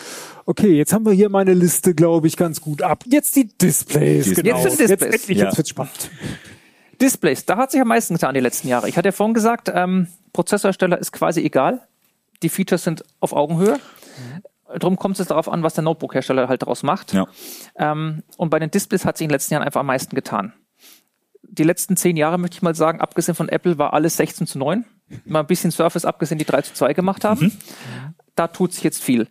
Okay, 0.46 0.76
jetzt 0.76 0.94
haben 0.94 1.06
wir 1.06 1.14
hier 1.14 1.30
meine 1.30 1.54
Liste, 1.54 1.94
glaube 1.94 2.28
ich, 2.28 2.38
ganz 2.38 2.62
gut 2.62 2.82
ab. 2.82 3.04
Jetzt 3.08 3.36
die 3.36 3.48
Displays. 3.58 4.28
Jetzt 4.28 4.44
genau. 4.44 4.58
sind 4.62 4.80
Displays. 4.80 4.90
Jetzt 4.90 5.02
endlich, 5.04 5.38
Ja. 5.38 5.46
jetzt 5.46 5.58
wird's 5.58 5.70
spannend. 5.70 6.10
Displays, 7.00 7.46
da 7.46 7.58
hat 7.58 7.72
sich 7.72 7.82
am 7.82 7.88
meisten 7.88 8.14
getan 8.14 8.34
die 8.34 8.40
letzten 8.42 8.68
Jahre. 8.68 8.88
Ich 8.88 8.98
hatte 8.98 9.08
ja 9.08 9.12
vorhin 9.12 9.34
gesagt, 9.34 9.72
ähm, 9.74 10.08
Prozessorhersteller 10.34 10.98
ist 11.00 11.12
quasi 11.12 11.42
egal. 11.42 11.82
Die 12.44 12.50
Features 12.50 12.84
sind 12.84 13.04
auf 13.20 13.34
Augenhöhe. 13.34 13.80
Drum 14.80 14.96
kommt 14.98 15.20
es 15.20 15.28
darauf 15.28 15.50
an, 15.50 15.64
was 15.64 15.74
der 15.74 15.84
Notebook-Hersteller 15.84 16.48
halt 16.48 16.62
daraus 16.62 16.84
macht. 16.84 17.14
ja. 17.14 17.28
Ähm, 17.76 18.24
und 18.38 18.50
bei 18.50 18.60
den 18.60 18.72
Displays 18.72 19.04
hat 19.06 19.18
sich 19.18 19.26
in 19.26 19.30
den 19.30 19.34
letzten 19.34 19.54
Jahren 19.56 19.64
einfach 19.64 19.82
am 19.82 19.88
meisten 19.88 20.16
getan. 20.16 20.54
Die 21.44 21.64
letzten 21.64 21.98
zehn 21.98 22.16
Jahre, 22.16 22.38
möchte 22.38 22.56
ich 22.56 22.62
mal 22.62 22.76
sagen, 22.76 23.02
abgesehen 23.02 23.36
von 23.36 23.50
Apple, 23.50 23.78
war 23.78 23.94
alles 23.94 24.16
16 24.18 24.48
zu 24.48 24.58
9. 24.60 24.86
Mal 25.26 25.42
ein 25.42 25.48
bisschen 25.48 25.72
Surface 25.72 26.06
abgesehen, 26.06 26.38
die 26.38 26.46
3 26.46 26.62
zu 26.62 26.74
2 26.74 26.94
gemacht 26.94 27.26
haben. 27.26 27.52
Da 28.36 28.48
tut 28.48 28.74
sich 28.74 28.84
jetzt 28.84 29.02
viel. 29.04 29.28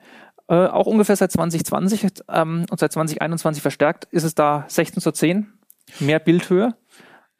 Äh, 0.49 0.67
auch 0.67 0.87
ungefähr 0.87 1.17
seit 1.17 1.33
2020 1.33 2.07
ähm, 2.29 2.67
und 2.71 2.81
seit 2.81 2.93
2021 2.93 3.63
verstärkt 3.63 4.07
ist 4.11 4.25
es 4.25 4.35
da 4.35 4.65
16 4.69 5.01
zu 5.01 5.13
10. 5.13 5.53
Mehr 6.01 6.19
Bildhöhe. 6.19 6.75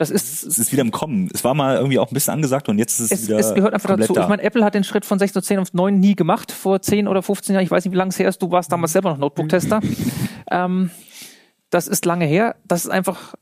Das 0.01 0.11
ist, 0.11 0.45
Es 0.45 0.59
ist 0.59 0.73
wieder 0.73 0.81
im 0.81 0.93
Kommen. 0.93 1.29
Es 1.35 1.45
war 1.45 1.53
mal 1.53 1.77
irgendwie 1.77 1.99
auch 1.99 2.11
ein 2.11 2.15
bisschen 2.15 2.33
angesagt 2.33 2.71
und 2.71 2.79
jetzt 2.79 3.01
ist 3.01 3.13
es, 3.13 3.21
es, 3.21 3.29
wieder 3.29 3.39
es 3.39 3.53
gehört 3.53 3.75
einfach 3.75 3.97
dazu. 3.97 4.15
Da. 4.15 4.23
Ich 4.23 4.29
meine, 4.29 4.43
Apple 4.43 4.65
hat 4.65 4.75
den 4.75 4.83
Schritt 4.83 5.05
von 5.05 5.19
16 5.19 5.43
zu 5.43 5.47
10 5.47 5.59
auf 5.59 5.75
9 5.75 6.01
nie 6.01 6.15
gemacht, 6.15 6.53
vor 6.53 6.81
10 6.81 7.07
oder 7.07 7.23
15 7.23 7.53
Jahren. 7.53 7.65
Ich 7.65 7.71
weiß 7.71 7.85
nicht, 7.85 7.93
wie 7.93 7.99
lange 7.99 8.09
es 8.09 8.19
her 8.19 8.29
ist. 8.29 8.41
Du 8.41 8.51
warst 8.51 8.73
damals 8.73 8.93
selber 8.93 9.11
noch 9.11 9.19
Notebook-Tester. 9.19 9.81
ähm, 10.51 10.91
das 11.69 11.87
ist 11.87 12.07
lange 12.07 12.25
her. 12.25 12.57
Das 12.65 12.85
ist 12.85 12.91
einfach, 12.91 13.35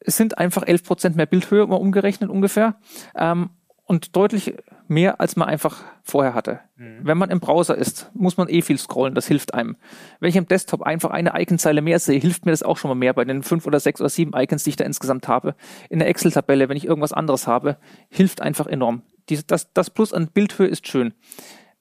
es 0.00 0.16
sind 0.16 0.38
einfach 0.38 0.62
11 0.66 0.84
Prozent 0.84 1.16
mehr 1.16 1.26
Bildhöhe 1.26 1.66
mal 1.66 1.76
umgerechnet 1.76 2.30
ungefähr. 2.30 2.76
Ähm, 3.14 3.50
und 3.86 4.16
deutlich 4.16 4.54
mehr, 4.88 5.20
als 5.20 5.36
man 5.36 5.48
einfach 5.48 5.82
vorher 6.02 6.34
hatte. 6.34 6.60
Wenn 6.76 7.18
man 7.18 7.30
im 7.30 7.40
Browser 7.40 7.76
ist, 7.76 8.10
muss 8.14 8.36
man 8.36 8.48
eh 8.48 8.60
viel 8.60 8.78
scrollen, 8.78 9.14
das 9.14 9.26
hilft 9.26 9.54
einem. 9.54 9.76
Wenn 10.20 10.28
ich 10.28 10.36
im 10.36 10.46
Desktop 10.46 10.82
einfach 10.82 11.10
eine 11.10 11.32
Iconzeile 11.40 11.82
mehr 11.82 11.98
sehe, 11.98 12.20
hilft 12.20 12.44
mir 12.44 12.52
das 12.52 12.62
auch 12.62 12.76
schon 12.76 12.88
mal 12.88 12.96
mehr 12.96 13.14
bei 13.14 13.24
den 13.24 13.42
fünf 13.42 13.66
oder 13.66 13.80
sechs 13.80 14.00
oder 14.00 14.10
sieben 14.10 14.32
Icons, 14.34 14.64
die 14.64 14.70
ich 14.70 14.76
da 14.76 14.84
insgesamt 14.84 15.28
habe. 15.28 15.54
In 15.88 16.00
der 16.00 16.08
Excel-Tabelle, 16.08 16.68
wenn 16.68 16.76
ich 16.76 16.84
irgendwas 16.84 17.12
anderes 17.12 17.46
habe, 17.46 17.78
hilft 18.10 18.42
einfach 18.42 18.66
enorm. 18.66 19.02
Diese, 19.28 19.44
das, 19.44 19.72
das 19.72 19.90
Plus 19.90 20.12
an 20.12 20.28
Bildhöhe 20.28 20.68
ist 20.68 20.86
schön. 20.86 21.14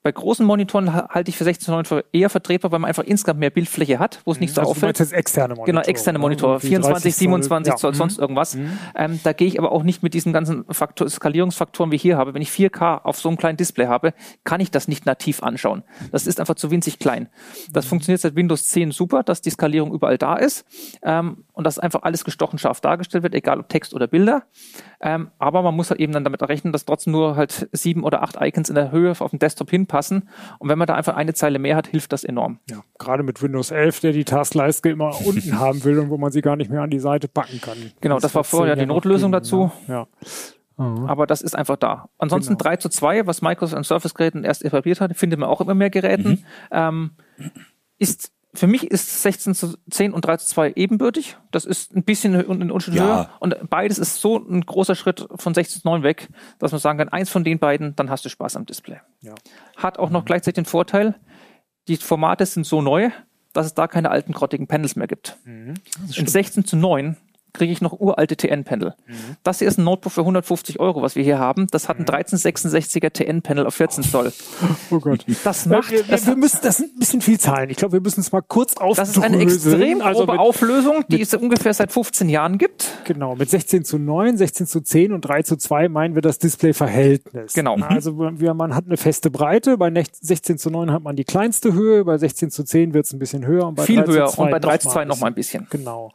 Bei 0.05 0.11
großen 0.11 0.45
Monitoren 0.45 0.93
ha- 0.93 1.07
halte 1.09 1.29
ich 1.29 1.35
für 1.35 1.45
16 1.45 1.65
zu 1.65 1.71
9 1.71 1.85
für 1.85 2.05
eher 2.11 2.29
vertretbar, 2.29 2.71
weil 2.71 2.77
man 2.77 2.89
einfach 2.89 3.01
insgesamt 3.05 3.39
mehr 3.39 3.49
Bildfläche 3.49 3.97
hat, 3.97 4.21
wo 4.23 4.31
es 4.33 4.39
nicht 4.39 4.53
so 4.53 4.61
Also 4.61 4.69
du 4.69 4.77
auffällt. 4.77 4.99
meinst 4.99 4.99
jetzt 4.99 5.13
externe 5.17 5.55
Monitor. 5.55 5.65
Genau, 5.65 5.81
externe 5.81 6.19
Monitor, 6.19 6.49
Irgendwie 6.51 6.67
24, 6.67 7.01
30 7.01 7.13
Zoll. 7.15 7.19
27 7.19 7.71
Ja. 7.71 7.75
Zoll, 7.77 7.91
Mhm. 7.91 7.95
sonst 7.95 8.19
irgendwas. 8.19 8.55
Ähm, 8.95 9.19
da 9.23 9.33
gehe 9.33 9.47
ich 9.47 9.57
aber 9.57 9.71
auch 9.71 9.81
nicht 9.81 10.03
mit 10.03 10.13
diesen 10.13 10.31
ganzen 10.31 10.63
Faktor 10.69 11.09
Skalierungsfaktoren 11.09 11.91
wie 11.91 11.97
hier 11.97 12.17
habe. 12.17 12.35
Wenn 12.35 12.43
ich 12.43 12.51
4K 12.51 12.99
auf 13.03 13.17
so 13.17 13.29
einem 13.29 13.37
kleinen 13.39 13.57
Display 13.57 13.87
habe, 13.87 14.13
kann 14.43 14.61
ich 14.61 14.69
das 14.69 14.87
nicht 14.87 15.07
nativ 15.07 15.41
anschauen. 15.41 15.81
Das 16.11 16.27
ist 16.27 16.39
einfach 16.39 16.53
zu 16.53 16.69
winzig 16.69 16.99
klein. 16.99 17.27
Das 17.71 17.87
funktioniert 17.87 18.21
seit 18.21 18.35
Windows 18.35 18.65
10 18.67 18.91
super, 18.91 19.23
dass 19.23 19.41
die 19.41 19.49
Skalierung 19.49 19.91
überall 19.91 20.19
da 20.19 20.35
ist 20.35 20.65
ähm, 21.01 21.45
und 21.53 21.63
dass 21.65 21.79
einfach 21.79 22.03
alles 22.03 22.23
gestochen 22.23 22.59
scharf 22.59 22.79
dargestellt 22.79 23.23
wird, 23.23 23.33
egal 23.33 23.59
ob 23.59 23.69
Text 23.69 23.95
oder 23.95 24.05
Bilder. 24.05 24.43
Ähm, 25.01 25.31
aber 25.39 25.63
man 25.63 25.75
muss 25.75 25.89
halt 25.89 25.99
eben 25.99 26.13
dann 26.13 26.23
damit 26.23 26.43
rechnen, 26.43 26.71
dass 26.73 26.85
trotzdem 26.85 27.11
nur 27.13 27.35
halt 27.35 27.67
sieben 27.71 28.03
oder 28.03 28.21
acht 28.21 28.37
Icons 28.39 28.69
in 28.69 28.75
der 28.75 28.91
Höhe 28.91 29.09
auf 29.19 29.31
dem 29.31 29.39
Desktop 29.39 29.71
hinpassen. 29.71 29.94
Und 30.59 30.69
wenn 30.69 30.77
man 30.77 30.87
da 30.87 30.95
einfach 30.95 31.15
eine 31.15 31.33
Zeile 31.33 31.59
mehr 31.59 31.75
hat, 31.75 31.87
hilft 31.87 32.11
das 32.13 32.23
enorm. 32.23 32.59
Ja, 32.69 32.83
gerade 32.99 33.23
mit 33.23 33.41
Windows 33.41 33.71
11, 33.71 34.01
der 34.01 34.11
die 34.11 34.25
Taskleiste 34.25 34.89
immer 34.89 35.19
unten 35.25 35.59
haben 35.59 35.83
will 35.83 35.99
und 35.99 36.09
wo 36.09 36.17
man 36.17 36.31
sie 36.31 36.41
gar 36.41 36.55
nicht 36.55 36.69
mehr 36.69 36.81
an 36.81 36.89
die 36.89 36.99
Seite 36.99 37.27
packen 37.27 37.61
kann. 37.61 37.77
Genau, 38.01 38.19
das 38.19 38.35
war 38.35 38.39
wird 38.43 38.47
vorher 38.47 38.75
zehn 38.75 38.87
die 38.87 38.93
Notlösung 38.93 39.31
gehen, 39.31 39.39
dazu. 39.39 39.71
Ja. 39.87 40.07
ja. 40.77 41.05
Aber 41.07 41.25
das 41.25 41.41
ist 41.41 41.55
einfach 41.55 41.77
da. 41.77 42.09
Ansonsten 42.17 42.57
Genau. 42.57 42.69
3 42.69 42.77
zu 42.77 42.89
2, 42.89 43.27
was 43.27 43.41
Microsoft 43.41 43.77
an 43.77 43.83
Surface-Geräten 43.83 44.43
erst 44.43 44.63
etabliert 44.63 44.99
hat, 44.99 45.15
findet 45.15 45.39
man 45.39 45.49
auch 45.49 45.61
immer 45.61 45.73
mehr 45.73 45.89
Geräten. 45.89 46.43
Ähm, 46.71 47.11
ist, 47.97 48.31
für 48.55 48.67
mich 48.67 48.89
ist 48.91 49.21
16 49.21 49.53
zu 49.55 49.75
10 49.89 50.13
und 50.13 50.25
3 50.25 50.37
zu 50.37 50.47
2 50.47 50.73
ebenbürtig. 50.75 51.37
Das 51.51 51.65
ist 51.65 51.95
ein 51.95 52.03
bisschen 52.03 52.35
ein 52.35 52.71
Unterschied 52.71 52.95
Ja. 52.95 53.03
höher. 53.05 53.29
Und 53.39 53.55
beides 53.69 53.97
ist 53.99 54.21
so 54.21 54.37
ein 54.37 54.61
großer 54.61 54.95
Schritt 54.95 55.27
von 55.35 55.53
16 55.53 55.81
zu 55.81 55.87
9 55.87 56.03
weg, 56.03 56.29
dass 56.59 56.71
man 56.71 56.79
sagen 56.79 56.97
kann, 56.99 57.09
eins 57.09 57.29
von 57.29 57.43
den 57.43 57.59
beiden, 57.59 57.95
dann 57.95 58.09
hast 58.09 58.25
du 58.25 58.29
Spaß 58.29 58.55
am 58.55 58.65
Display. 58.65 58.99
Ja. 59.21 59.35
Hat 59.77 59.99
auch 59.99 60.09
noch 60.09 60.25
gleichzeitig 60.25 60.55
den 60.55 60.65
Vorteil, 60.65 61.15
die 61.87 61.97
Formate 61.97 62.45
sind 62.45 62.65
so 62.65 62.81
neu, 62.81 63.09
dass 63.53 63.65
es 63.67 63.73
da 63.73 63.87
keine 63.87 64.09
alten 64.11 64.33
grottigen 64.33 64.67
Panels 64.67 64.95
mehr 64.95 65.07
gibt. 65.07 65.37
In 65.45 65.75
16 66.27 66.65
zu 66.65 66.75
9 66.75 67.15
kriege 67.55 67.71
ich 67.73 67.81
noch 67.81 67.93
uralte 67.99 68.35
TN-Panel. 68.35 68.93
Das 69.43 69.59
hier 69.59 69.67
ist 69.67 69.77
ein 69.77 69.83
Notebook 69.83 70.11
für 70.13 70.21
150 70.21 70.79
Euro, 70.79 71.01
was 71.01 71.15
wir 71.15 71.23
hier 71.23 71.39
haben. 71.39 71.67
Das 71.71 71.89
hat 71.89 71.97
ein 71.99 72.05
1366er 72.05 73.09
TN-Panel 73.11 73.65
auf 73.65 73.75
14 73.75 74.03
Zoll. 74.03 74.31
Oh 74.91 74.99
Gott. 74.99 75.25
Das 75.43 75.65
macht, 75.65 75.91
wir, 75.91 76.03
das, 76.03 76.25
wir, 76.25 76.33
wir 76.33 76.37
müssen, 76.37 76.59
das 76.61 76.77
sind 76.77 76.95
ein 76.95 76.99
bisschen 76.99 77.21
viel 77.21 77.39
Zahlen. 77.39 77.69
Ich 77.69 77.77
glaube, 77.77 77.93
wir 77.93 78.01
müssen 78.01 78.19
es 78.21 78.31
mal 78.31 78.41
kurz 78.41 78.75
aufdröseln. 78.77 78.95
das 78.97 79.17
ist 79.17 79.23
eine 79.23 79.39
extrem 79.39 80.01
also 80.01 80.19
grobe 80.19 80.33
mit, 80.33 80.41
Auflösung, 80.41 81.03
die 81.07 81.21
es 81.21 81.33
ungefähr 81.33 81.73
seit 81.73 81.91
15 81.91 82.29
Jahren 82.29 82.57
gibt. 82.57 82.85
Genau, 83.05 83.35
mit 83.35 83.49
16 83.49 83.83
zu 83.83 83.97
9, 83.97 84.37
16 84.37 84.67
zu 84.67 84.81
10 84.81 85.11
und 85.13 85.21
3 85.21 85.41
zu 85.43 85.55
2 85.57 85.89
meinen 85.89 86.15
wir 86.15 86.21
das 86.21 86.37
Display-Verhältnis. 86.39 87.53
Genau. 87.53 87.75
Also 87.87 88.17
wir, 88.17 88.53
man 88.53 88.75
hat 88.75 88.85
eine 88.85 88.97
feste 88.97 89.31
Breite, 89.31 89.77
bei 89.77 89.87
nech- 89.89 90.09
16 90.21 90.57
zu 90.57 90.69
9 90.69 90.91
hat 90.91 91.03
man 91.03 91.15
die 91.15 91.23
kleinste 91.25 91.73
Höhe, 91.73 92.05
bei 92.05 92.17
16 92.17 92.51
zu 92.51 92.63
10 92.63 92.93
wird 92.93 93.05
es 93.05 93.13
ein 93.13 93.19
bisschen 93.19 93.45
höher 93.45 93.67
und 93.67 93.75
bei 93.75 93.83
Viel 93.83 94.01
3 94.03 94.11
höher 94.11 94.27
zu 94.27 94.35
2 94.35 94.43
und 94.43 94.51
bei 94.51 94.59
3 94.59 94.73
noch 94.73 94.79
zu 94.79 94.87
mal 94.87 94.93
2 94.93 95.01
ein 95.01 95.07
noch 95.07 95.19
mal 95.19 95.27
ein 95.27 95.35
bisschen. 95.35 95.67
Genau. 95.69 96.11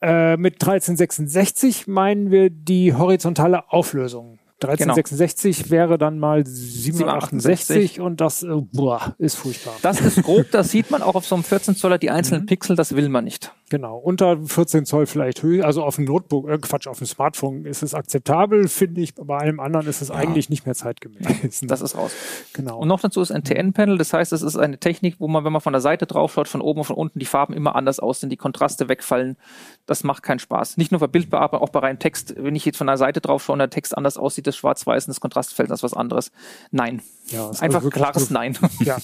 Äh, 0.00 0.36
mit 0.36 0.54
1366 0.54 1.88
meinen 1.88 2.30
wir 2.30 2.50
die 2.50 2.94
horizontale 2.94 3.72
Auflösung. 3.72 4.37
1366 4.60 5.70
wäre 5.70 5.98
dann 5.98 6.18
mal 6.18 6.44
768 6.44 8.00
und 8.00 8.20
das 8.20 8.42
äh, 8.42 8.48
boah, 8.72 9.14
ist 9.18 9.36
furchtbar. 9.36 9.74
Das 9.82 10.00
ist 10.00 10.24
grob, 10.24 10.46
das 10.50 10.70
sieht 10.70 10.90
man 10.90 11.00
auch 11.00 11.14
auf 11.14 11.24
so 11.24 11.36
einem 11.36 11.44
14 11.44 11.76
Zoller, 11.76 11.96
die 11.96 12.10
einzelnen 12.10 12.46
Pixel, 12.46 12.74
das 12.74 12.96
will 12.96 13.08
man 13.08 13.24
nicht. 13.24 13.52
Genau, 13.70 13.98
unter 13.98 14.36
14 14.36 14.84
Zoll 14.84 15.06
vielleicht 15.06 15.44
höher, 15.44 15.64
also 15.64 15.84
auf 15.84 15.96
dem 15.96 16.06
Notebook, 16.06 16.48
äh, 16.48 16.58
Quatsch, 16.58 16.88
auf 16.88 16.98
dem 16.98 17.06
Smartphone 17.06 17.66
ist 17.66 17.84
es 17.84 17.94
akzeptabel, 17.94 18.66
finde 18.66 19.00
ich, 19.00 19.14
bei 19.14 19.36
allem 19.36 19.60
anderen 19.60 19.86
ist 19.86 20.02
es 20.02 20.10
eigentlich 20.10 20.50
nicht 20.50 20.66
mehr 20.66 20.74
zeitgemäß. 20.74 21.60
Das 21.68 21.82
ist 21.82 21.96
raus. 21.96 22.12
genau. 22.52 22.78
Und 22.78 22.88
noch 22.88 23.00
dazu 23.00 23.20
ist 23.20 23.30
ein 23.30 23.44
TN-Panel, 23.44 23.98
das 23.98 24.12
heißt, 24.12 24.32
es 24.32 24.42
ist 24.42 24.56
eine 24.56 24.78
Technik, 24.78 25.16
wo 25.18 25.28
man, 25.28 25.44
wenn 25.44 25.52
man 25.52 25.60
von 25.60 25.72
der 25.72 25.80
Seite 25.80 26.06
drauf 26.06 26.32
schaut, 26.32 26.48
von 26.48 26.62
oben 26.62 26.80
und 26.80 26.84
von 26.84 26.96
unten, 26.96 27.18
die 27.18 27.26
Farben 27.26 27.52
immer 27.52 27.76
anders 27.76 28.00
aussehen, 28.00 28.30
die 28.30 28.36
Kontraste 28.36 28.88
wegfallen. 28.88 29.36
Das 29.86 30.02
macht 30.02 30.22
keinen 30.22 30.38
Spaß. 30.38 30.78
Nicht 30.78 30.90
nur 30.90 31.00
bei 31.00 31.06
Bildbearbeitung, 31.06 31.66
auch 31.66 31.70
bei 31.70 31.80
reinem 31.80 31.98
Text. 31.98 32.34
Wenn 32.36 32.56
ich 32.56 32.64
jetzt 32.64 32.78
von 32.78 32.86
der 32.86 32.96
Seite 32.96 33.20
drauf 33.20 33.44
schaue 33.44 33.54
und 33.54 33.58
der 33.58 33.70
Text 33.70 33.96
anders 33.96 34.16
aussieht, 34.16 34.46
das 34.48 34.56
Schwarz-Weiß 34.56 35.04
und 35.06 35.08
das 35.10 35.20
Kontrastfeld, 35.20 35.70
das 35.70 35.80
ist 35.80 35.82
was 35.84 35.94
anderes. 35.94 36.32
Nein. 36.70 37.00
Ja, 37.28 37.50
ist 37.50 37.62
Einfach 37.62 37.78
also 37.78 37.90
klares 37.90 38.28
so- 38.28 38.34
Nein. 38.34 38.56
ja. 38.80 38.96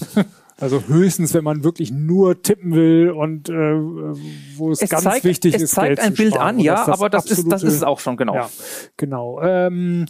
Also 0.61 0.83
höchstens, 0.87 1.35
wenn 1.35 1.43
man 1.43 1.65
wirklich 1.65 1.91
nur 1.91 2.41
tippen 2.43 2.75
will 2.75 3.11
und 3.11 3.49
äh, 3.49 3.53
wo 3.53 4.71
es, 4.71 4.81
Es 4.83 4.89
ganz 4.91 5.03
zeigt, 5.03 5.25
wichtig 5.25 5.55
es 5.55 5.63
ist, 5.63 5.71
zeigt 5.75 5.97
Geld 5.97 6.01
ein 6.01 6.13
zu 6.15 6.23
Bild 6.23 6.35
sparen. 6.35 6.57
an, 6.57 6.61
ja, 6.61 6.87
aber 6.87 7.11
das 7.11 7.27
ist, 7.27 7.51
das 7.51 7.63
ist 7.65 7.73
es 7.75 7.83
auch 7.83 7.99
schon, 7.99 8.17
genau. 8.17 8.35
Ja, 8.37 8.49
genau. 8.97 9.41
Ähm, 9.43 10.07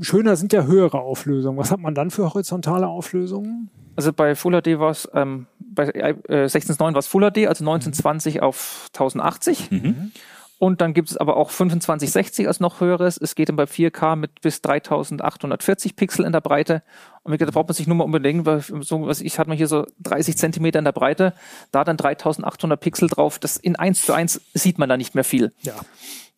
schöner 0.00 0.36
sind 0.36 0.52
ja 0.52 0.62
höhere 0.64 1.00
Auflösungen. 1.00 1.58
Was 1.58 1.70
hat 1.72 1.80
man 1.80 1.94
dann 1.94 2.10
für 2.10 2.32
horizontale 2.32 2.86
Auflösungen? 2.86 3.68
Also 3.96 4.12
bei 4.12 4.34
Full 4.36 4.60
HD 4.62 4.78
war 4.78 4.90
es, 4.90 5.08
ähm, 5.12 5.46
bei 5.58 5.86
äh, 5.88 6.14
16.9 6.46 6.78
war 6.78 6.96
es 6.96 7.06
Full 7.08 7.22
HD, 7.30 7.46
also 7.48 7.64
1920 7.64 8.42
auf 8.42 8.86
1080. 8.92 9.70
Mhm. 9.72 10.12
Und 10.58 10.80
dann 10.80 10.94
gibt 10.94 11.10
es 11.10 11.16
aber 11.16 11.36
auch 11.36 11.50
2560 11.50 12.46
als 12.46 12.60
noch 12.60 12.80
höheres. 12.80 13.18
Es 13.18 13.34
geht 13.34 13.48
dann 13.48 13.56
bei 13.56 13.64
4K 13.64 14.16
mit 14.16 14.40
bis 14.40 14.62
3840 14.62 15.96
Pixel 15.96 16.24
in 16.24 16.32
der 16.32 16.40
Breite. 16.40 16.82
Und 17.22 17.40
da 17.40 17.46
braucht 17.46 17.68
man 17.68 17.74
sich 17.74 17.86
nur 17.86 17.96
mal 17.96 18.08
überlegen, 18.08 18.46
weil 18.46 18.60
so, 18.60 19.06
was 19.06 19.20
ich 19.20 19.38
hatte 19.38 19.48
mal 19.48 19.56
hier 19.56 19.68
so 19.68 19.86
30 20.00 20.36
Zentimeter 20.36 20.78
in 20.78 20.84
der 20.84 20.92
Breite, 20.92 21.34
da 21.72 21.84
dann 21.84 21.96
3800 21.96 22.80
Pixel 22.80 23.08
drauf. 23.08 23.38
Das 23.38 23.56
in 23.56 23.76
1 23.76 24.04
zu 24.04 24.12
1 24.12 24.40
sieht 24.54 24.78
man 24.78 24.88
da 24.88 24.96
nicht 24.96 25.14
mehr 25.14 25.24
viel. 25.24 25.52
Ja, 25.62 25.74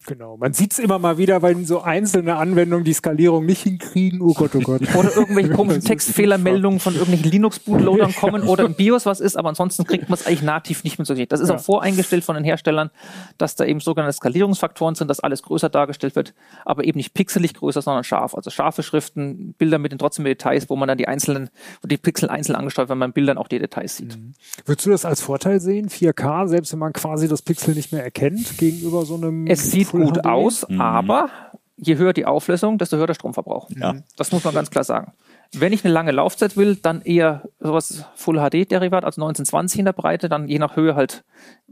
genau. 0.07 0.37
Man 0.37 0.53
sieht 0.53 0.73
es 0.73 0.79
immer 0.79 0.99
mal 0.99 1.19
wieder, 1.19 1.43
weil 1.43 1.57
so 1.67 1.81
einzelne 1.83 2.37
Anwendungen 2.37 2.85
die 2.85 2.93
Skalierung 2.93 3.45
nicht 3.47 3.63
hinkriegen. 3.63 4.21
Oh 4.23 4.33
Gott, 4.35 4.55
oh 4.55 4.61
Gott. 4.61 4.83
Oder 4.95 5.15
irgendwelche 5.17 5.51
komischen 5.51 5.83
Textfehlermeldungen 5.83 6.81
von 6.81 6.95
irgendwelchen 6.95 7.31
Linux-Bootloadern 7.31 8.15
kommen 8.21 8.43
oder 8.45 8.65
im 8.65 8.75
BIOS 8.75 9.07
was 9.07 9.21
ist, 9.21 9.37
aber 9.37 9.49
ansonsten 9.49 9.85
kriegt 9.85 10.09
man 10.09 10.19
es 10.19 10.27
eigentlich 10.27 10.43
nativ 10.43 10.85
nicht 10.85 10.99
mehr 10.99 11.05
so. 11.07 11.15
Das 11.15 11.41
ist 11.41 11.49
Ja. 11.49 11.57
auch 11.57 11.61
voreingestellt 11.61 12.25
von 12.25 12.35
den 12.35 12.45
Herstellern, 12.45 12.91
dass 13.39 13.55
da 13.57 13.65
eben 13.65 13.81
sogenannte 13.81 14.17
Skalierungsfaktoren 14.17 14.95
sind, 14.95 15.09
dass 15.09 15.21
alles 15.21 15.43
größer 15.43 15.69
dargestellt 15.69 16.17
wird, 16.17 16.35
aber 16.65 16.85
eben 16.85 16.97
nicht 16.97 17.15
pixelig 17.15 17.55
größer, 17.55 17.83
sondern 17.83 18.05
scharf. 18.05 18.35
Also 18.35 18.51
scharfe 18.51 18.83
Schriften, 18.83 19.55
Bilder 19.59 19.79
mit 19.79 19.93
den 19.93 19.99
trotzdem 19.99 20.23
mit 20.25 20.31
Details, 20.39 20.69
wo 20.71 20.77
man 20.77 20.89
dann 20.89 20.99
die 20.99 21.09
einzelnen, 21.09 21.51
wo 21.83 21.89
die 21.89 21.97
Pixel 21.97 22.29
einzeln 22.29 22.57
angesteuert, 22.57 22.89
wenn 22.89 22.99
man 22.99 23.13
Bildern 23.13 23.39
auch 23.39 23.49
die 23.49 23.59
Details 23.59 23.97
sieht. 23.97 24.19
Würdest 24.65 24.87
du 24.87 24.91
das 24.91 25.05
als 25.05 25.21
Vorteil 25.21 25.61
sehen? 25.61 25.89
4K, 25.89 26.49
selbst 26.49 26.73
wenn 26.73 26.79
man 26.79 26.93
quasi 26.93 27.29
das 27.29 27.43
Pixel 27.43 27.75
nicht 27.75 27.93
mehr 27.93 28.05
erkennt 28.05 28.59
gegenüber 28.59 29.05
so 29.05 29.15
einem 29.17 29.47
Es 29.47 29.71
sieht 29.71 29.93
gut 30.05 30.25
aus, 30.25 30.65
aber 30.79 31.29
je 31.77 31.97
höher 31.97 32.13
die 32.13 32.25
Auflösung, 32.27 32.79
desto 32.79 32.97
höher 32.97 33.07
der 33.07 33.15
Stromverbrauch. 33.15 33.71
Ja. 33.71 33.97
Das 34.17 34.33
muss 34.33 34.45
man 34.45 34.55
ganz 34.55 34.71
klar 34.71 34.85
sagen. 34.85 35.13
Wenn 35.55 35.73
ich 35.73 35.85
eine 35.85 35.95
lange 35.95 36.13
Laufzeit 36.13 36.57
will, 36.57 36.77
dann 36.77 37.03
eher 37.03 37.49
sowas 37.61 38.05
Full 38.15 38.39
HD 38.39 38.71
Derivat, 38.71 39.05
also 39.05 39.21
1920 39.23 39.79
in 39.81 39.85
der 39.85 39.93
Breite, 39.93 40.29
dann 40.29 40.49
je 40.49 40.59
nach 40.59 40.77
Höhe 40.77 40.95
halt 40.95 41.25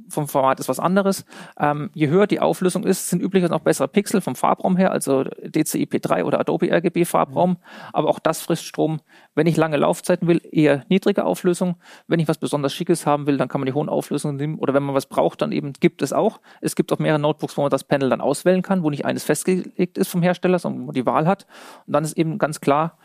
vom 0.08 0.28
Format 0.28 0.60
ist 0.60 0.68
was 0.68 0.78
anderes. 0.78 1.24
Ähm, 1.58 1.90
je 1.94 2.08
höher 2.08 2.26
die 2.26 2.40
Auflösung 2.40 2.84
ist, 2.84 3.08
sind 3.08 3.20
üblicherweise 3.22 3.54
auch 3.54 3.60
bessere 3.60 3.88
Pixel 3.88 4.20
vom 4.20 4.36
Farbraum 4.36 4.76
her, 4.76 4.92
also 4.92 5.24
DCI-P3 5.24 6.24
oder 6.24 6.40
Adobe 6.40 6.70
RGB 6.70 7.04
Farbraum. 7.04 7.56
Aber 7.92 8.08
auch 8.08 8.18
das 8.18 8.40
frisst 8.40 8.64
Strom. 8.64 9.00
Wenn 9.34 9.46
ich 9.46 9.56
lange 9.56 9.76
Laufzeiten 9.76 10.28
will, 10.28 10.40
eher 10.50 10.84
niedrige 10.88 11.24
Auflösung. 11.24 11.76
Wenn 12.06 12.20
ich 12.20 12.28
was 12.28 12.38
besonders 12.38 12.72
Schickes 12.72 13.06
haben 13.06 13.26
will, 13.26 13.36
dann 13.36 13.48
kann 13.48 13.60
man 13.60 13.66
die 13.66 13.72
hohen 13.72 13.88
Auflösungen 13.88 14.36
nehmen. 14.36 14.58
Oder 14.58 14.74
wenn 14.74 14.82
man 14.82 14.94
was 14.94 15.06
braucht, 15.06 15.42
dann 15.42 15.52
eben 15.52 15.72
gibt 15.74 16.02
es 16.02 16.12
auch. 16.12 16.40
Es 16.60 16.76
gibt 16.76 16.92
auch 16.92 16.98
mehrere 16.98 17.18
Notebooks, 17.18 17.56
wo 17.56 17.62
man 17.62 17.70
das 17.70 17.84
Panel 17.84 18.10
dann 18.10 18.20
auswählen 18.20 18.62
kann, 18.62 18.82
wo 18.82 18.90
nicht 18.90 19.04
eines 19.04 19.24
festgelegt 19.24 19.98
ist 19.98 20.08
vom 20.08 20.22
Hersteller, 20.22 20.58
sondern 20.58 20.82
wo 20.82 20.86
man 20.86 20.94
die 20.94 21.06
Wahl 21.06 21.26
hat. 21.26 21.46
Und 21.86 21.92
dann 21.92 22.04
ist 22.04 22.16
eben 22.16 22.38
ganz 22.38 22.60
klar, 22.60 22.98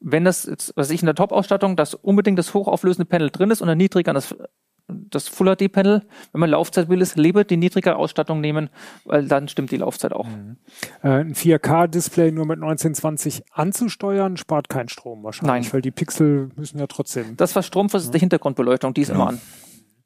wenn 0.00 0.24
das 0.24 0.44
jetzt, 0.44 0.72
was 0.76 0.90
ich 0.90 1.00
in 1.02 1.06
der 1.06 1.14
Top-Ausstattung, 1.14 1.76
dass 1.76 1.94
unbedingt 1.94 2.38
das 2.38 2.54
hochauflösende 2.54 3.06
Panel 3.06 3.30
drin 3.30 3.50
ist 3.50 3.60
und 3.60 3.68
dann 3.68 3.78
niedriger 3.78 4.12
das, 4.12 4.34
das 4.86 5.28
Full 5.28 5.54
HD-Panel, 5.54 6.02
wenn 6.32 6.40
man 6.40 6.50
Laufzeit 6.50 6.88
will, 6.88 7.00
ist 7.00 7.16
lieber 7.16 7.44
die 7.44 7.56
niedrigere 7.56 7.96
Ausstattung 7.96 8.40
nehmen, 8.40 8.70
weil 9.04 9.26
dann 9.26 9.48
stimmt 9.48 9.70
die 9.70 9.76
Laufzeit 9.76 10.12
auch. 10.12 10.26
Äh, 11.02 11.08
ein 11.08 11.34
4K-Display 11.34 12.32
nur 12.32 12.46
mit 12.46 12.56
1920 12.56 13.44
anzusteuern, 13.52 14.36
spart 14.36 14.68
keinen 14.68 14.88
Strom 14.88 15.24
wahrscheinlich, 15.24 15.66
Nein. 15.66 15.72
weil 15.72 15.82
die 15.82 15.90
Pixel 15.90 16.50
müssen 16.56 16.78
ja 16.78 16.86
trotzdem. 16.86 17.36
Das, 17.36 17.54
was 17.56 17.66
Strom 17.66 17.90
frisst, 17.90 18.06
ist 18.06 18.14
die 18.14 18.20
Hintergrundbeleuchtung, 18.20 18.94
die 18.94 19.02
ist 19.02 19.10
immer 19.10 19.28
an. 19.28 19.40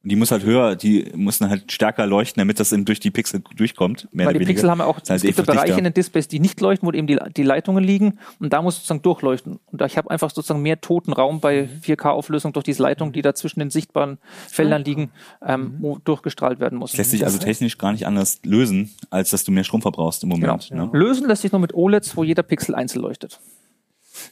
Und 0.02 0.10
die 0.10 0.16
muss 0.16 0.32
halt 0.32 0.42
höher, 0.42 0.74
die 0.74 1.12
müssen 1.14 1.48
halt 1.48 1.70
stärker 1.70 2.06
leuchten, 2.06 2.40
damit 2.40 2.58
das 2.58 2.72
eben 2.72 2.84
durch 2.84 2.98
die 2.98 3.12
Pixel 3.12 3.42
durchkommt. 3.56 4.08
Mehr 4.10 4.26
Weil 4.26 4.32
oder 4.32 4.38
die 4.40 4.46
weniger. 4.46 4.54
Pixel 4.54 4.70
haben 4.70 4.80
ja 4.80 4.86
auch, 4.86 4.98
Das 4.98 5.10
heißt, 5.10 5.24
es 5.24 5.28
gibt 5.28 5.38
ja 5.38 5.42
dichter. 5.44 5.62
Bereiche 5.62 5.78
in 5.78 5.84
den 5.84 5.94
Displays, 5.94 6.26
die 6.26 6.40
nicht 6.40 6.60
leuchten, 6.60 6.88
wo 6.88 6.92
eben 6.92 7.06
die, 7.06 7.18
die 7.36 7.44
Leitungen 7.44 7.84
liegen 7.84 8.18
und 8.40 8.52
da 8.52 8.62
muss 8.62 8.76
sozusagen 8.76 9.02
durchleuchten. 9.02 9.60
Und 9.70 9.80
da 9.80 9.86
ich 9.86 9.96
habe 9.96 10.10
einfach 10.10 10.30
sozusagen 10.30 10.60
mehr 10.60 10.80
toten 10.80 11.12
Raum 11.12 11.40
bei 11.40 11.68
4K-Auflösung 11.84 12.52
durch 12.52 12.64
diese 12.64 12.82
Leitungen, 12.82 13.12
die 13.12 13.22
da 13.22 13.34
zwischen 13.34 13.60
den 13.60 13.70
sichtbaren 13.70 14.18
Feldern 14.48 14.82
liegen, 14.84 15.10
ähm, 15.46 15.76
wo 15.78 15.98
durchgestrahlt 15.98 16.58
werden 16.58 16.78
muss. 16.78 16.90
Das 16.90 16.98
lässt 16.98 17.10
sich 17.12 17.24
also 17.24 17.38
technisch 17.38 17.78
gar 17.78 17.92
nicht 17.92 18.06
anders 18.06 18.40
lösen, 18.44 18.90
als 19.10 19.30
dass 19.30 19.44
du 19.44 19.52
mehr 19.52 19.64
Strom 19.64 19.82
verbrauchst 19.82 20.24
im 20.24 20.30
Moment. 20.30 20.68
Genau. 20.68 20.86
Ne? 20.86 20.98
Lösen 20.98 21.28
lässt 21.28 21.42
sich 21.42 21.52
nur 21.52 21.60
mit 21.60 21.74
OLEDs, 21.74 22.16
wo 22.16 22.24
jeder 22.24 22.42
Pixel 22.42 22.74
einzeln 22.74 23.02
leuchtet. 23.02 23.38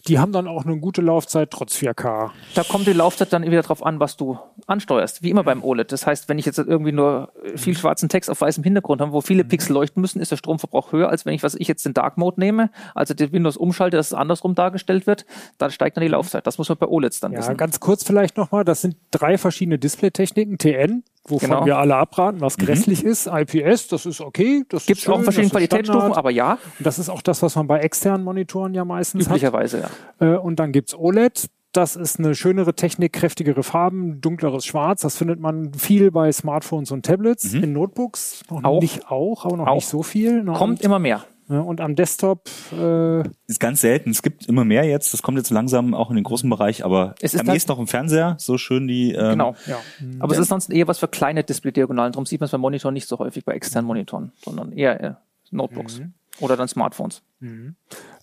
Die 0.09 0.19
haben 0.19 0.33
dann 0.33 0.47
auch 0.49 0.65
eine 0.65 0.79
gute 0.79 1.03
Laufzeit 1.03 1.51
trotz 1.51 1.77
4K. 1.77 2.31
Da 2.55 2.63
kommt 2.65 2.87
die 2.87 2.93
Laufzeit 2.93 3.33
dann 3.33 3.43
wieder 3.45 3.63
drauf 3.63 3.85
an, 3.85 4.01
was 4.01 4.17
du 4.17 4.39
ansteuerst. 4.67 5.23
Wie 5.23 5.31
immer 5.31 5.45
beim 5.45 5.63
OLED. 5.63 5.93
Das 5.93 6.07
heißt, 6.07 6.29
wenn 6.29 6.39
ich 6.39 6.47
jetzt 6.47 6.59
irgendwie 6.59 6.93
nur 6.93 7.33
viel 7.57 7.77
schwarzen 7.77 8.09
Text 8.09 8.31
auf 8.31 8.41
weißem 8.41 8.65
Hintergrund 8.65 9.01
habe, 9.01 9.13
wo 9.13 9.21
viele 9.21 9.45
Pixel 9.45 9.73
leuchten 9.75 10.01
müssen, 10.01 10.21
ist 10.21 10.31
der 10.31 10.37
Stromverbrauch 10.37 10.93
höher, 10.93 11.09
als 11.09 11.27
wenn 11.27 11.35
ich, 11.35 11.43
was 11.43 11.55
ich 11.55 11.69
jetzt 11.69 11.85
den 11.85 11.95
Dark 11.95 12.19
Mode 12.19 12.41
nehme, 12.41 12.71
also 12.95 13.15
den 13.15 13.33
Windows 13.33 13.57
umschalte, 13.57 13.97
dass 13.97 14.09
es 14.09 14.15
andersrum 14.15 14.55
dargestellt 14.55 15.07
wird, 15.07 15.27
dann 15.59 15.71
steigt 15.71 15.97
dann 15.97 16.03
die 16.03 16.09
Laufzeit. 16.09 16.47
Das 16.47 16.59
muss 16.59 16.69
man 16.69 16.79
bei 16.79 16.87
OLEDs 16.87 17.21
dann 17.21 17.33
Ja, 17.33 17.39
wissen. 17.39 17.57
ganz 17.57 17.81
kurz 17.81 18.05
vielleicht 18.05 18.37
nochmal, 18.37 18.65
das 18.65 18.81
sind 18.83 18.97
drei 19.11 19.39
verschiedene 19.39 19.79
Displaytechniken. 19.79 20.59
TN, 20.59 21.03
wovon 21.31 21.49
Genau. 21.51 21.67
wir 21.67 21.79
alle 21.79 21.97
abraten, 21.97 22.41
was 22.41 22.57
grässlich 22.59 23.05
ist. 23.05 23.27
IPS, 23.33 23.89
das 23.89 24.07
ist 24.07 24.21
okay. 24.21 24.65
Das 24.69 24.87
Gibt 24.87 25.01
es 25.01 25.09
auch 25.09 25.23
verschiedene 25.23 25.51
Qualitätsstufen, 25.51 26.13
aber 26.13 26.31
ja, 26.31 26.59
Und 26.79 26.87
Das 26.87 26.99
ist 26.99 27.09
auch 27.09 27.23
das, 27.23 27.43
was 27.43 27.57
man 27.57 27.67
bei 27.67 27.81
externen 27.81 28.25
Monitoren 28.25 28.75
ja 28.75 28.85
meistens 28.85 29.25
hat. 29.27 29.31
üblicherweise 29.33 29.89
ja. 30.21 30.35
Äh, 30.35 30.39
Und 30.39 30.57
dann 30.61 30.73
gibt's 30.73 30.95
OLED. 30.95 31.49
Das 31.73 31.95
ist 31.95 32.19
eine 32.19 32.35
schönere 32.35 32.75
Technik, 32.75 33.13
kräftigere 33.13 33.63
Farben, 33.63 34.21
dunkleres 34.21 34.65
Schwarz. 34.67 35.03
Das 35.03 35.17
findet 35.17 35.39
man 35.39 35.73
viel 35.75 36.11
bei 36.11 36.33
Smartphones 36.33 36.91
und 36.91 37.07
Tablets. 37.07 37.55
In 37.55 37.73
Notebooks 37.73 38.43
noch 38.51 38.65
Auch. 38.65 38.81
nicht 38.81 39.09
auch, 39.09 39.45
aber 39.45 39.57
noch 39.57 39.69
Auch. 39.69 39.75
nicht 39.77 39.87
so 39.87 40.03
viel. 40.03 40.43
Ne? 40.43 40.53
Kommt 40.53 40.81
immer 40.83 40.99
mehr. 40.99 41.25
Und 41.59 41.81
am 41.81 41.97
Desktop 41.97 42.49
äh, 42.73 43.21
Ist 43.47 43.59
ganz 43.61 43.81
selten. 43.81 44.11
Es 44.11 44.23
gibt 44.23 44.47
immer 44.47 44.65
mehr 44.65 44.85
jetzt. 44.85 45.13
Das 45.13 45.23
kommt 45.23 45.39
jetzt 45.39 45.51
langsam 45.51 45.95
auch 45.95 46.11
in 46.11 46.17
den 46.17 46.25
großen 46.25 46.49
Bereich, 46.49 46.85
aber 46.85 47.15
Es 47.21 47.35
ist 47.35 47.41
am 47.41 47.49
ehesten 47.55 47.73
noch 47.73 47.79
im 47.79 47.87
Fernseher. 47.87 48.37
So 48.39 48.57
schön 48.59 48.87
die. 48.87 49.13
Ähm, 49.13 49.31
Genau. 49.31 49.55
ja. 49.67 49.79
Aber 50.21 50.33
es 50.35 50.39
ist 50.39 50.49
sonst 50.49 50.71
eher 50.71 50.87
was 50.89 50.99
für 50.99 51.09
kleine 51.09 51.43
Display-Diagonalen. 51.45 52.13
Darum 52.13 52.27
sieht 52.27 52.41
man 52.41 52.47
es 52.47 52.53
beim 52.53 52.61
Monitor 52.61 52.93
nicht 52.93 53.09
so 53.09 53.19
häufig 53.19 53.45
bei 53.45 53.53
externen 53.53 53.87
Monitoren, 53.87 54.33
sondern 54.45 54.73
eher 54.73 55.01
äh, 55.03 55.15
Notebooks 55.51 56.01
oder 56.41 56.57
dann 56.57 56.69
Smartphones. 56.69 57.23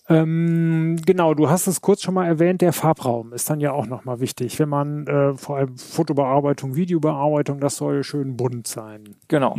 Ähm, 0.08 0.96
genau, 1.04 1.34
du 1.34 1.50
hast 1.50 1.66
es 1.66 1.80
kurz 1.82 2.02
schon 2.02 2.14
mal 2.14 2.26
erwähnt, 2.26 2.62
der 2.62 2.72
Farbraum 2.72 3.32
ist 3.34 3.50
dann 3.50 3.60
ja 3.60 3.72
auch 3.72 3.86
nochmal 3.86 4.20
wichtig. 4.20 4.58
Wenn 4.58 4.68
man 4.70 5.06
äh, 5.06 5.34
vor 5.36 5.58
allem 5.58 5.76
Fotobearbeitung, 5.76 6.74
Videobearbeitung, 6.76 7.60
das 7.60 7.76
soll 7.76 8.02
schön 8.04 8.36
bunt 8.36 8.66
sein. 8.66 9.16
Genau. 9.28 9.58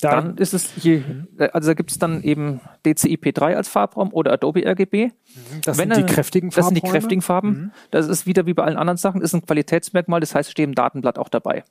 Da, 0.00 0.10
Dann 0.20 0.36
ist 0.36 0.52
es 0.54 0.70
je, 0.76 1.02
also 1.52 1.68
da 1.70 1.74
gibt 1.74 1.90
es 1.90 1.98
dann 1.98 2.22
eben 2.22 2.60
DCI-P3 2.84 3.54
als 3.54 3.68
Farbraum 3.68 4.12
oder 4.12 4.32
Adobe 4.32 4.66
RGB. 4.66 5.10
das 5.64 5.78
Wenn 5.78 5.90
sind 5.90 5.96
die 5.96 6.02
er- 6.10 6.14
kräftigen 6.14 6.50
Das 6.50 6.66
sind 6.66 6.74
die 6.74 6.80
kräftigen 6.82 7.22
Farben. 7.22 7.72
Das 7.90 8.06
ist 8.08 8.26
wieder 8.26 8.46
wie 8.46 8.54
bei 8.54 8.64
allen 8.64 8.76
anderen 8.76 8.98
Sachen, 8.98 9.20
ist 9.22 9.32
ein 9.34 9.44
Qualitätsmerkmal, 9.44 10.20
das 10.20 10.34
heißt, 10.34 10.48
es 10.48 10.52
steht 10.52 10.64
im 10.64 10.74
Datenblatt 10.74 11.18
auch 11.18 11.28
dabei. 11.28 11.64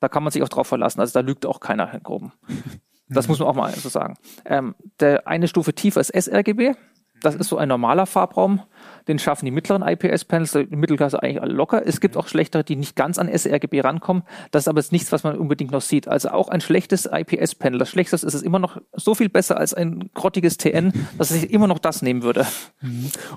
Da 0.00 0.08
kann 0.08 0.22
man 0.22 0.32
sich 0.32 0.42
auch 0.42 0.48
drauf 0.48 0.66
verlassen. 0.66 1.00
Also 1.00 1.12
da 1.12 1.20
lügt 1.20 1.46
auch 1.46 1.60
keiner 1.60 1.92
im 1.94 2.02
Groben. 2.02 2.32
Das 3.10 3.28
muss 3.28 3.38
man 3.38 3.48
auch 3.48 3.54
mal 3.54 3.70
so 3.74 3.90
sagen. 3.90 4.14
Ähm, 4.46 4.74
der 4.98 5.28
eine 5.28 5.46
Stufe 5.46 5.74
tiefer 5.74 6.00
ist 6.00 6.08
sRGB. 6.14 6.72
Das 7.20 7.34
ist 7.34 7.48
so 7.48 7.58
ein 7.58 7.68
normaler 7.68 8.06
Farbraum. 8.06 8.62
Den 9.08 9.18
schaffen 9.18 9.44
die 9.44 9.50
mittleren 9.50 9.82
IPS-Panels, 9.82 10.52
die 10.52 10.76
Mittelklasse 10.76 11.22
eigentlich 11.22 11.42
alle 11.42 11.52
locker. 11.52 11.82
Es 11.86 12.00
gibt 12.00 12.16
auch 12.16 12.26
schlechtere, 12.28 12.64
die 12.64 12.76
nicht 12.76 12.96
ganz 12.96 13.18
an 13.18 13.28
sRGB 13.28 13.80
rankommen. 13.82 14.22
Das 14.50 14.64
ist 14.64 14.68
aber 14.68 14.80
jetzt 14.80 14.92
nichts, 14.92 15.12
was 15.12 15.24
man 15.24 15.36
unbedingt 15.36 15.72
noch 15.72 15.82
sieht. 15.82 16.08
Also 16.08 16.30
auch 16.30 16.48
ein 16.48 16.60
schlechtes 16.60 17.06
IPS-Panel. 17.12 17.78
Das 17.78 17.88
schlechteste 17.90 18.26
ist 18.26 18.34
es 18.34 18.42
immer 18.42 18.58
noch 18.58 18.78
so 18.92 19.14
viel 19.14 19.28
besser 19.28 19.58
als 19.58 19.74
ein 19.74 20.10
grottiges 20.14 20.56
TN, 20.56 20.92
dass 21.18 21.30
ich 21.30 21.50
immer 21.52 21.66
noch 21.66 21.78
das 21.78 22.02
nehmen 22.02 22.22
würde. 22.22 22.46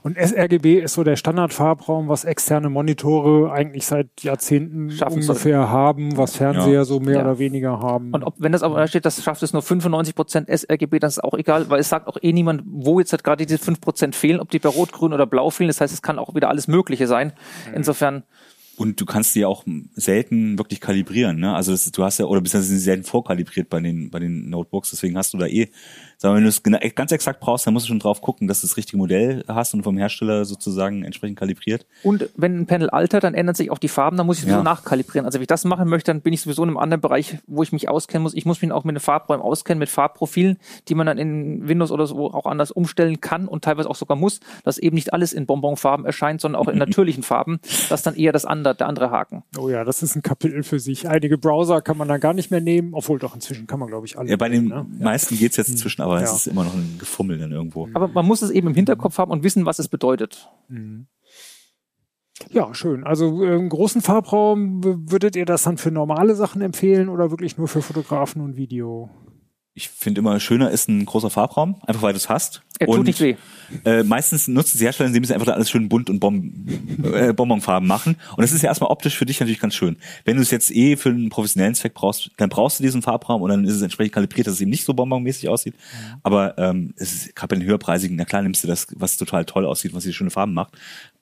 Und 0.03 0.17
sRGB 0.17 0.79
ist 0.79 0.93
so 0.93 1.03
der 1.03 1.15
Standardfarbraum, 1.15 2.07
was 2.07 2.23
externe 2.25 2.69
Monitore 2.69 3.51
eigentlich 3.51 3.85
seit 3.85 4.07
Jahrzehnten 4.21 4.91
Schaffen 4.91 5.21
ungefähr 5.21 5.69
haben, 5.69 6.17
was 6.17 6.35
Fernseher 6.37 6.73
Ja. 6.73 6.85
so 6.85 6.99
mehr 6.99 7.15
Ja. 7.15 7.21
oder 7.21 7.39
weniger 7.39 7.79
haben. 7.79 8.11
Und 8.13 8.23
ob, 8.23 8.35
wenn 8.37 8.51
das 8.51 8.63
aber 8.63 8.77
da 8.77 8.87
steht, 8.87 9.05
das 9.05 9.21
schafft 9.23 9.43
es 9.43 9.53
nur 9.53 9.61
95% 9.61 10.49
sRGB, 10.49 10.99
dann 10.99 11.09
ist 11.09 11.23
auch 11.23 11.33
egal, 11.33 11.69
weil 11.69 11.79
es 11.79 11.89
sagt 11.89 12.07
auch 12.07 12.17
eh 12.21 12.33
niemand, 12.33 12.63
wo 12.65 12.99
jetzt 12.99 13.11
halt 13.11 13.23
gerade 13.23 13.45
diese 13.45 13.57
5% 13.59 14.13
fehlen, 14.15 14.39
ob 14.39 14.49
die 14.49 14.59
bei 14.59 14.69
Rot, 14.69 14.91
Grün 14.91 15.13
oder 15.13 15.25
Blau 15.25 15.36
fehlen. 15.51 15.67
Das 15.69 15.81
heißt, 15.81 15.93
es 15.93 16.01
kann 16.01 16.19
auch 16.19 16.35
wieder 16.35 16.49
alles 16.49 16.67
Mögliche 16.67 17.07
sein. 17.07 17.33
Insofern, 17.75 18.23
Und 18.77 19.01
du 19.01 19.05
kannst 19.05 19.33
die 19.35 19.43
auch 19.43 19.63
selten 19.95 20.57
wirklich 20.59 20.79
kalibrieren, 20.79 21.39
ne? 21.39 21.55
Also 21.55 21.71
das, 21.71 21.91
du 21.91 22.03
hast 22.03 22.19
ja, 22.19 22.25
oder 22.25 22.45
sind 22.47 22.61
sie 22.61 22.77
selten 22.77 23.03
vorkalibriert 23.03 23.69
bei 23.69 23.79
den, 23.79 24.11
bei 24.11 24.19
den 24.19 24.49
Notebooks, 24.49 24.91
deswegen 24.91 25.17
hast 25.17 25.33
du 25.33 25.39
da 25.39 25.47
eh, 25.47 25.69
sagen 26.17 26.33
wir, 26.33 26.37
wenn 26.37 26.43
du 26.43 26.49
es 26.49 26.95
ganz 26.95 27.11
exakt 27.11 27.39
brauchst, 27.39 27.65
dann 27.67 27.73
musst 27.73 27.85
du 27.85 27.89
schon 27.89 27.99
drauf 27.99 28.21
gucken, 28.21 28.47
dass 28.47 28.61
du 28.61 28.67
das 28.67 28.75
richtige 28.77 28.97
Modell 28.97 29.43
hast 29.47 29.73
und 29.73 29.83
vom 29.83 29.97
Hersteller 29.97 30.45
sozusagen 30.45 31.03
entsprechend 31.03 31.37
kalibriert. 31.39 31.85
und 32.03 32.29
wenn 32.35 32.59
ein 32.59 32.65
Panel 32.67 32.89
altert, 32.89 33.23
dann 33.23 33.33
ändern 33.33 33.55
sich 33.55 33.71
auch 33.71 33.77
die 33.77 33.87
Farben, 33.87 34.17
dann 34.17 34.25
muss 34.25 34.37
ich 34.37 34.43
sowieso 34.43 34.57
Ja. 34.57 34.63
nachkalibrieren. 34.63 35.25
Also 35.25 35.37
wenn 35.37 35.43
ich 35.43 35.47
das 35.47 35.63
machen 35.65 35.87
möchte, 35.89 36.11
dann 36.11 36.21
bin 36.21 36.33
ich 36.33 36.41
sowieso 36.41 36.63
in 36.63 36.69
einem 36.69 36.77
anderen 36.77 37.01
Bereich, 37.01 37.37
wo 37.47 37.63
ich 37.63 37.71
mich 37.71 37.89
auskennen 37.89 38.23
muss. 38.23 38.33
Ich 38.33 38.45
muss 38.45 38.61
mich 38.61 38.71
auch 38.71 38.83
mit 38.83 38.95
den 38.95 38.99
Farbräumen 38.99 39.43
auskennen, 39.43 39.79
mit 39.79 39.89
Farbprofilen, 39.89 40.57
die 40.87 40.95
man 40.95 41.05
dann 41.07 41.17
in 41.17 41.67
Windows 41.67 41.91
oder 41.91 42.07
so 42.07 42.31
auch 42.33 42.45
anders 42.45 42.71
umstellen 42.71 43.21
kann 43.21 43.47
und 43.47 43.63
teilweise 43.63 43.89
auch 43.89 43.95
sogar 43.95 44.17
muss, 44.17 44.39
dass 44.63 44.77
eben 44.77 44.95
nicht 44.95 45.13
alles 45.13 45.33
in 45.33 45.45
Bonbonfarben 45.45 46.05
erscheint, 46.05 46.41
sondern 46.41 46.61
auch 46.61 46.67
in 46.67 46.77
natürlichen 46.79 47.23
Farben. 47.23 47.59
Das 47.89 47.99
ist 47.99 48.07
dann 48.07 48.15
eher 48.15 48.31
das 48.31 48.45
andere. 48.45 48.75
der 48.75 48.87
andere 48.87 49.11
Haken. 49.11 49.43
Oh 49.57 49.69
ja, 49.69 49.83
das 49.83 50.01
ist 50.03 50.15
ein 50.15 50.21
Kapitel 50.23 50.63
für 50.63 50.79
sich. 50.79 51.07
Einige 51.07 51.37
Browser 51.37 51.81
kann 51.81 51.97
man 51.97 52.07
dann 52.07 52.19
gar 52.19 52.33
nicht 52.33 52.51
mehr 52.51 52.61
nehmen, 52.61 52.93
obwohl 52.93 53.19
doch 53.19 53.35
inzwischen 53.35 53.67
kann 53.67 53.79
man, 53.79 53.87
glaube 53.87 54.05
ich, 54.07 54.17
alle. 54.17 54.29
Ja, 54.29 54.35
bei 54.35 54.49
den 54.49 54.65
nehmen, 54.67 54.97
ne? 54.97 55.03
meisten 55.05 55.37
geht's 55.37 55.57
jetzt 55.57 55.69
inzwischen, 55.69 56.01
aber 56.07 56.21
es 56.23 56.29
Ja. 56.31 56.35
ist 56.35 56.47
immer 56.47 56.63
noch 56.63 56.73
ein 56.73 56.95
Gefummel 56.99 57.37
dann 57.37 57.51
irgendwo. 57.51 57.87
Aber 57.93 58.07
man 58.07 58.25
muss 58.25 58.41
es 58.41 58.49
eben 58.51 58.67
im 58.67 58.73
Hinterkopf 58.75 59.17
haben 59.17 59.31
und 59.31 59.43
wissen, 59.43 59.65
was 59.65 59.79
es 59.79 59.87
bedeutet. 59.87 60.49
Ja, 62.51 62.73
schön. 62.73 63.03
Also 63.03 63.43
äh, 63.43 63.55
im 63.55 63.69
großen 63.69 64.01
Farbraum 64.01 64.83
würdet 65.11 65.35
ihr 65.35 65.45
das 65.45 65.63
dann 65.63 65.77
für 65.77 65.91
normale 65.91 66.35
Sachen 66.35 66.61
empfehlen 66.61 67.09
oder 67.09 67.31
wirklich 67.31 67.57
nur 67.57 67.67
für 67.67 67.81
Fotografen 67.81 68.41
und 68.41 68.55
Video? 68.57 69.09
Ich 69.77 69.89
finde 69.89 70.21
immer 70.21 70.39
schöner 70.39 70.71
ist 70.71 70.89
ein 70.89 71.05
großer 71.05 71.29
Farbraum, 71.29 71.75
einfach 71.85 72.01
weil 72.01 72.11
du 72.11 72.17
es 72.17 72.29
hast. 72.29 72.63
Er 72.79 72.87
tut 72.87 73.05
nicht 73.05 73.21
weh. 73.21 73.35
Äh, 73.85 74.01
meistens 74.01 74.47
nutzen 74.47 74.79
sie 74.79 74.85
Hersteller, 74.85 75.09
indem 75.09 75.23
sie 75.23 75.35
einfach 75.35 75.53
alles 75.53 75.69
schön 75.69 75.87
bunt 75.87 76.09
und 76.09 76.19
Bom 76.19 76.65
äh, 77.13 77.31
Bonbonfarben 77.31 77.87
machen. 77.87 78.15
Und 78.35 78.41
das 78.41 78.53
ist 78.53 78.63
ja 78.63 78.69
erstmal 78.69 78.89
optisch 78.89 79.15
für 79.15 79.27
dich 79.27 79.39
natürlich 79.39 79.59
ganz 79.59 79.75
schön. 79.75 79.97
Wenn 80.25 80.37
du 80.37 80.41
es 80.41 80.49
jetzt 80.49 80.71
eh 80.71 80.95
für 80.95 81.09
einen 81.09 81.29
professionellen 81.29 81.75
Zweck 81.75 81.93
brauchst, 81.93 82.31
dann 82.37 82.49
brauchst 82.49 82.79
du 82.79 82.83
diesen 82.83 83.03
Farbraum 83.03 83.43
und 83.43 83.49
dann 83.51 83.65
ist 83.65 83.75
es 83.75 83.83
entsprechend 83.83 84.15
kalibriert, 84.15 84.47
dass 84.47 84.55
es 84.55 84.61
eben 84.61 84.71
nicht 84.71 84.83
so 84.83 84.95
bonbonmäßig 84.95 85.47
aussieht. 85.47 85.75
Aber 86.23 86.57
ähm, 86.57 86.95
es 86.97 87.13
ist 87.13 87.35
gerade 87.35 87.53
bei 87.53 87.59
den 87.59 87.67
höherpreisigen, 87.67 88.17
na 88.17 88.25
klar 88.25 88.41
nimmst 88.41 88.63
du 88.63 88.67
das, 88.67 88.87
was 88.95 89.17
total 89.17 89.45
toll 89.45 89.67
aussieht, 89.67 89.93
was 89.93 90.05
die 90.05 90.13
schöne 90.13 90.31
Farben 90.31 90.55
macht. 90.55 90.73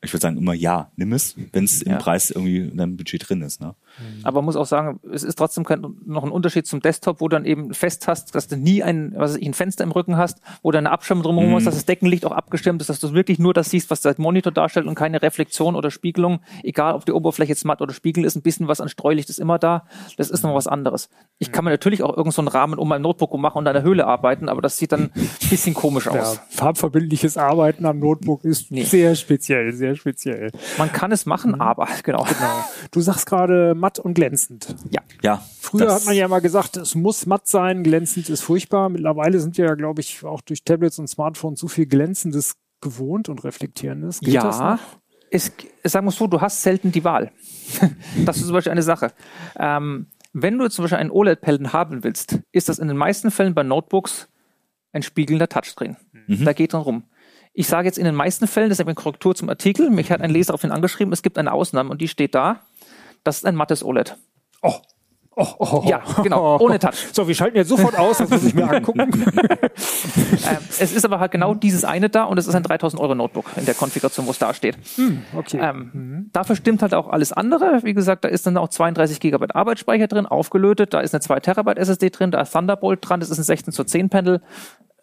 Ich 0.06 0.14
würde 0.14 0.22
sagen 0.22 0.38
immer 0.38 0.54
ja, 0.54 0.92
nimm 0.96 1.14
es, 1.14 1.36
wenn 1.52 1.64
es 1.66 1.82
im 1.82 1.94
Ja. 1.94 1.98
Preis 1.98 2.30
irgendwie 2.32 2.60
in 2.60 2.78
deinem 2.78 2.98
Budget 2.98 3.28
drin 3.28 3.42
ist. 3.42 3.62
Ne? 3.62 3.76
Aber 4.24 4.40
man 4.42 4.46
muss 4.46 4.56
auch 4.58 4.66
sagen, 4.66 5.00
es 5.12 5.24
ist 5.24 5.36
trotzdem 5.36 5.64
kein, 5.64 5.86
noch 6.06 6.24
ein 6.24 6.32
Unterschied 6.32 6.68
zum 6.68 6.82
Desktop, 6.82 7.22
wo 7.22 7.28
du 7.30 7.36
dann 7.36 7.46
eben 7.46 7.74
fest 7.74 8.08
hast, 8.08 8.36
dass 8.36 8.48
du 8.48 8.58
nie 8.58 8.84
ein, 8.84 9.14
was 9.16 9.32
weiß 9.32 9.38
ich, 9.40 9.48
ein 9.48 9.54
Fenster 9.54 9.84
im 9.86 9.92
Rücken 9.92 10.18
hast, 10.18 10.40
wo 10.64 10.72
du 10.72 10.78
eine 10.78 10.92
Abschirmung 10.92 11.24
drumherum 11.24 11.52
Mhm. 11.52 11.56
hast, 11.56 11.66
dass 11.68 11.76
das 11.76 11.86
Deckenlicht 11.86 12.26
auch 12.26 12.32
abgestimmt 12.34 12.82
ist, 12.82 12.90
dass 12.90 13.00
du 13.00 13.14
wirklich 13.14 13.40
nur 13.40 13.54
das 13.54 13.70
siehst, 13.70 13.90
was 13.90 14.02
der 14.02 14.14
Monitor 14.18 14.52
darstellt 14.52 14.86
und 14.86 14.96
keine 14.96 15.22
Reflexion 15.22 15.76
oder 15.76 15.92
Spiegelung, 15.92 16.40
egal 16.64 16.94
ob 16.96 17.06
die 17.06 17.14
Oberfläche 17.14 17.52
jetzt 17.54 17.64
matt 17.66 17.82
oder 17.82 17.94
Spiegel 17.94 18.26
ist, 18.26 18.36
ein 18.36 18.42
bisschen 18.42 18.68
was 18.68 18.82
an 18.82 18.90
Streulicht 18.90 19.30
ist 19.30 19.40
immer 19.40 19.60
da. 19.60 19.88
Das 20.18 20.30
ist 20.30 20.44
noch 20.44 20.54
was 20.56 20.68
anderes. 20.68 21.10
Ich 21.40 21.52
kann 21.54 21.64
mir 21.64 21.72
natürlich 21.72 22.04
auch 22.04 22.16
irgend 22.18 22.34
so 22.34 22.42
einen 22.42 22.48
Rahmen 22.50 22.78
um 22.80 22.88
mein 22.90 23.02
Notebook 23.02 23.34
machen 23.38 23.60
und 23.60 23.68
an 23.68 23.74
der 23.74 23.84
Höhle 23.84 24.06
arbeiten, 24.08 24.50
aber 24.50 24.62
das 24.62 24.78
sieht 24.78 24.92
dann 24.92 25.12
ein 25.16 25.30
bisschen 25.50 25.74
komisch 25.74 26.06
Ja, 26.08 26.12
aus. 26.22 26.40
farbverbindliches 26.50 27.38
Arbeiten 27.38 27.86
am 27.86 28.00
Notebook 28.00 28.44
ist 28.44 28.72
Nee. 28.72 28.84
sehr 28.84 29.16
speziell, 29.16 29.72
sehr 29.74 29.95
speziell. 29.96 30.52
Man 30.78 30.92
kann 30.92 31.12
es 31.12 31.26
machen, 31.26 31.60
aber 31.60 31.88
genau. 32.04 32.26
Du 32.92 33.02
sagst 33.02 33.26
gerade 33.26 33.74
matt 33.76 34.00
und 34.00 34.14
glänzend. 34.14 34.76
Ja. 34.90 35.02
Ja. 35.22 35.44
Früher 35.60 35.94
hat 35.94 36.06
man 36.06 36.16
ja 36.16 36.28
mal 36.28 36.42
gesagt, 36.42 36.78
es 36.78 36.96
muss 36.96 37.26
matt 37.26 37.48
sein, 37.48 37.84
glänzend 37.84 38.30
ist 38.30 38.42
furchtbar. 38.42 38.90
Mittlerweile 38.90 39.40
sind 39.40 39.58
wir 39.58 39.66
ja, 39.66 39.76
glaube 39.76 40.02
ich, 40.02 40.24
auch 40.24 40.42
durch 40.42 40.64
Tablets 40.64 41.00
und 41.00 41.08
Smartphones 41.08 41.60
so 41.60 41.68
viel 41.68 41.86
Glänzendes 41.86 42.56
gewohnt 42.82 43.30
und 43.30 43.44
Reflektierendes. 43.44 44.20
Geht 44.20 44.36
das 44.36 44.60
ja, 44.60 44.74
noch? 44.74 44.80
es, 45.32 45.52
sagen 45.84 46.06
wir 46.06 46.12
so, 46.12 46.28
du 46.28 46.42
hast 46.42 46.62
selten 46.62 46.92
die 46.92 47.04
Wahl. 47.04 47.32
das 48.26 48.38
ist 48.38 48.46
zum 48.46 48.54
Beispiel 48.54 48.72
eine 48.72 48.84
Sache. 48.84 49.12
Ähm, 49.58 50.08
wenn 50.34 50.58
du 50.58 50.70
zum 50.70 50.84
Beispiel 50.84 50.98
einen 50.98 51.12
OLED-Pelden 51.12 51.74
haben 51.74 52.04
willst, 52.04 52.40
ist 52.52 52.70
das 52.70 52.80
in 52.80 52.88
den 52.88 52.98
meisten 52.98 53.32
Fällen 53.32 53.54
bei 53.54 53.64
Notebooks 53.64 54.28
ein 54.92 55.02
spiegelnder 55.02 55.50
Touchscreen. 55.50 55.98
Da 56.28 56.54
geht 56.54 56.74
dran 56.74 56.82
rum. 56.82 57.04
Ich 57.58 57.68
sage 57.68 57.88
jetzt 57.88 57.98
in 57.98 58.04
den 58.04 58.16
meisten 58.16 58.48
Fällen, 58.48 58.70
das 58.70 58.80
ist 58.80 58.86
eine 58.86 58.96
Korrektur 58.96 59.34
zum 59.34 59.50
Artikel, 59.50 59.90
mich 59.90 60.12
hat 60.12 60.22
ein 60.22 60.30
Leser 60.30 60.48
daraufhin 60.48 60.72
angeschrieben, 60.72 61.14
es 61.14 61.24
gibt 61.24 61.38
eine 61.38 61.54
Ausnahme 61.54 61.90
und 61.90 62.02
die 62.02 62.10
steht 62.10 62.36
da, 62.36 62.60
das 63.24 63.38
ist 63.38 63.46
ein 63.46 63.56
mattes 63.56 63.82
OLED. 63.84 64.18
Oh. 64.62 64.74
Oh, 65.38 65.48
oh, 65.60 65.68
oh. 65.84 65.90
Ja, 65.90 66.02
genau, 66.24 66.58
ohne 66.60 66.80
Touch. 66.80 66.96
So, 67.12 67.28
wir 67.28 67.36
schalten 67.36 67.58
jetzt 67.58 67.68
sofort 67.68 67.98
aus, 67.98 68.20
das 68.20 68.30
muss 68.30 68.44
ich 68.46 68.54
mir 68.54 68.70
angucken. 68.70 69.26
Ähm, 70.48 70.58
es 70.80 70.94
ist 70.94 71.04
aber 71.04 71.20
halt 71.20 71.32
genau 71.32 71.56
dieses 71.56 71.84
eine 71.84 72.10
da 72.10 72.26
und 72.26 72.38
es 72.38 72.48
ist 72.48 72.54
ein 72.56 72.64
3000 72.64 73.02
Euro 73.02 73.16
Notebook 73.16 73.46
in 73.58 73.66
der 73.66 73.74
Konfiguration, 73.74 74.28
wo 74.28 74.32
es 74.32 74.38
da 74.38 74.54
steht. 74.54 74.78
Okay. 75.36 75.60
Ähm, 75.60 76.30
Dafür 76.34 76.56
stimmt 76.56 76.82
halt 76.82 76.94
auch 76.94 77.08
alles 77.08 77.34
andere. 77.34 77.80
Wie 77.84 77.94
gesagt, 77.94 78.24
da 78.24 78.30
ist 78.30 78.46
dann 78.46 78.56
auch 78.58 78.70
32 78.70 79.20
Gigabyte 79.20 79.56
Arbeitsspeicher 79.56 80.08
drin, 80.08 80.26
aufgelötet. 80.28 80.94
Da 80.94 81.00
ist 81.00 81.14
eine 81.14 81.22
2 81.22 81.40
Terabyte 81.40 81.80
SSD 81.80 82.12
drin, 82.12 82.32
da 82.32 82.42
ist 82.42 82.54
Thunderbolt 82.54 83.00
dran, 83.02 83.20
das 83.20 83.30
ist 83.30 83.40
ein 83.40 83.44
16 83.44 83.74
zu 83.74 83.84
10 83.84 84.10
Panel. 84.10 84.42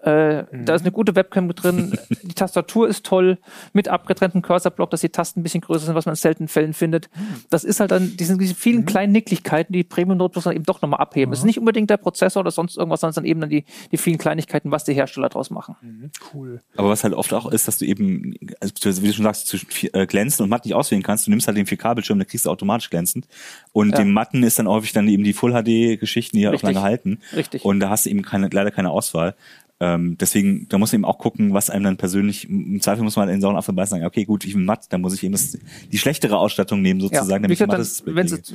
Äh, 0.03 0.45
Da 0.65 0.75
ist 0.75 0.83
eine 0.83 0.91
gute 0.91 1.15
Webcam 1.15 1.49
drin. 1.55 1.97
Die 2.23 2.35
Tastatur 2.35 2.89
ist 2.89 3.07
toll 3.07 3.39
mit 3.73 3.89
abgetrenntem 3.89 4.43
Cursorblock, 4.43 4.91
dass 4.91 5.01
die 5.01 5.09
Tasten 5.11 5.41
ein 5.41 5.43
bisschen 5.45 5.61
größer 5.61 5.87
sind, 5.87 5.95
was 5.95 6.07
man 6.07 6.13
in 6.15 6.17
seltenen 6.17 6.49
Fällen 6.49 6.73
findet. 6.75 7.09
Das 7.51 7.63
ist 7.65 7.79
halt 7.81 7.91
dann, 7.93 8.17
die 8.17 8.25
sind 8.25 8.41
diese 8.41 8.55
vielen 8.55 8.85
kleinen 8.85 9.13
Nicklichkeiten, 9.13 9.73
die 9.73 9.85
Premium-Notebooks 9.85 10.45
dann 10.45 10.55
eben 10.57 10.65
doch 10.65 10.83
nochmal 10.83 11.01
abheben. 11.01 11.33
Es 11.33 11.41
ist 11.41 11.45
nicht 11.45 11.59
unbedingt 11.59 11.89
der 11.91 11.97
Prozessor 11.99 12.41
oder 12.41 12.51
sonst 12.51 12.77
irgendwas, 12.77 13.01
sondern 13.01 13.11
es 13.11 13.15
sind 13.15 13.25
dann 13.25 13.31
eben 13.31 13.41
dann 13.41 13.51
die, 13.51 13.65
die 13.93 13.97
vielen 13.97 14.19
Kleinigkeiten, 14.19 14.71
was 14.73 14.85
die 14.85 14.95
Hersteller 14.95 15.29
draus 15.29 15.51
machen. 15.51 16.11
cool. 16.35 16.61
Aber 16.77 16.89
was 16.89 17.05
halt 17.05 17.15
oft 17.15 17.33
auch 17.33 17.47
ist, 17.53 17.69
dass 17.69 17.79
du 17.79 17.85
eben, 17.85 18.35
also 18.61 19.03
wie 19.03 19.07
du 19.07 19.13
schon 19.13 19.25
sagst, 19.25 19.47
zwischen 19.47 19.69
äh, 19.93 20.07
glänzend 20.07 20.41
und 20.43 20.51
matt 20.51 20.65
nicht 20.65 20.75
auswählen 20.75 21.03
kannst. 21.03 21.27
Du 21.27 21.31
nimmst 21.31 21.47
halt 21.47 21.57
den 21.57 21.67
4K-Bildschirm, 21.67 22.19
da 22.19 22.25
kriegst 22.25 22.47
du 22.47 22.51
automatisch 22.51 22.91
glänzend. 22.91 23.27
Und 23.73 23.91
Ja. 23.93 23.99
dem 23.99 24.13
matten 24.13 24.43
ist 24.43 24.59
dann 24.59 24.67
häufig 24.69 24.93
dann 24.93 25.07
eben 25.09 25.23
die 25.25 25.33
Full-HD-Geschichten, 25.33 26.37
die 26.37 26.43
ja 26.43 26.51
auch 26.51 26.55
Richtig. 26.55 26.69
lange 26.75 26.83
halten. 26.83 27.21
Richtig. 27.37 27.65
Und 27.65 27.81
da 27.81 27.91
hast 27.91 28.07
du 28.07 28.11
eben 28.11 28.23
keine, 28.23 28.49
leider 28.53 28.71
keine 28.71 28.91
Auswahl. 28.91 29.35
Ähm, 29.81 30.17
deswegen, 30.19 30.69
da 30.69 30.79
muss 30.79 30.93
man 30.93 31.01
eben 31.01 31.05
auch 31.05 31.19
gucken, 31.19 31.55
was 31.55 31.71
einem 31.71 31.85
dann 31.85 31.97
persönlich, 31.97 32.49
im 32.49 32.81
Zweifel 32.81 33.03
muss 33.03 33.17
man 33.17 33.27
halt 33.27 33.35
in 33.35 33.41
sauren 33.41 33.57
Apfel 33.57 33.75
beißen 33.75 33.97
sagen, 33.97 34.07
okay, 34.07 34.25
gut, 34.25 34.45
ich 34.45 34.55
bin 34.55 34.65
matt, 34.65 34.93
dann 34.93 35.01
muss 35.01 35.15
ich 35.15 35.25
eben 35.25 35.33
das, 35.33 35.59
die 35.91 35.99
schlechtere 35.99 36.37
Ausstattung 36.39 36.83
nehmen 36.83 37.01
sozusagen, 37.01 37.29
Wie 37.29 37.49
damit 37.49 37.61
ich 37.61 37.67
mattes 37.67 38.05
dann, 38.05 38.15
wenn 38.15 38.27
es, 38.27 38.53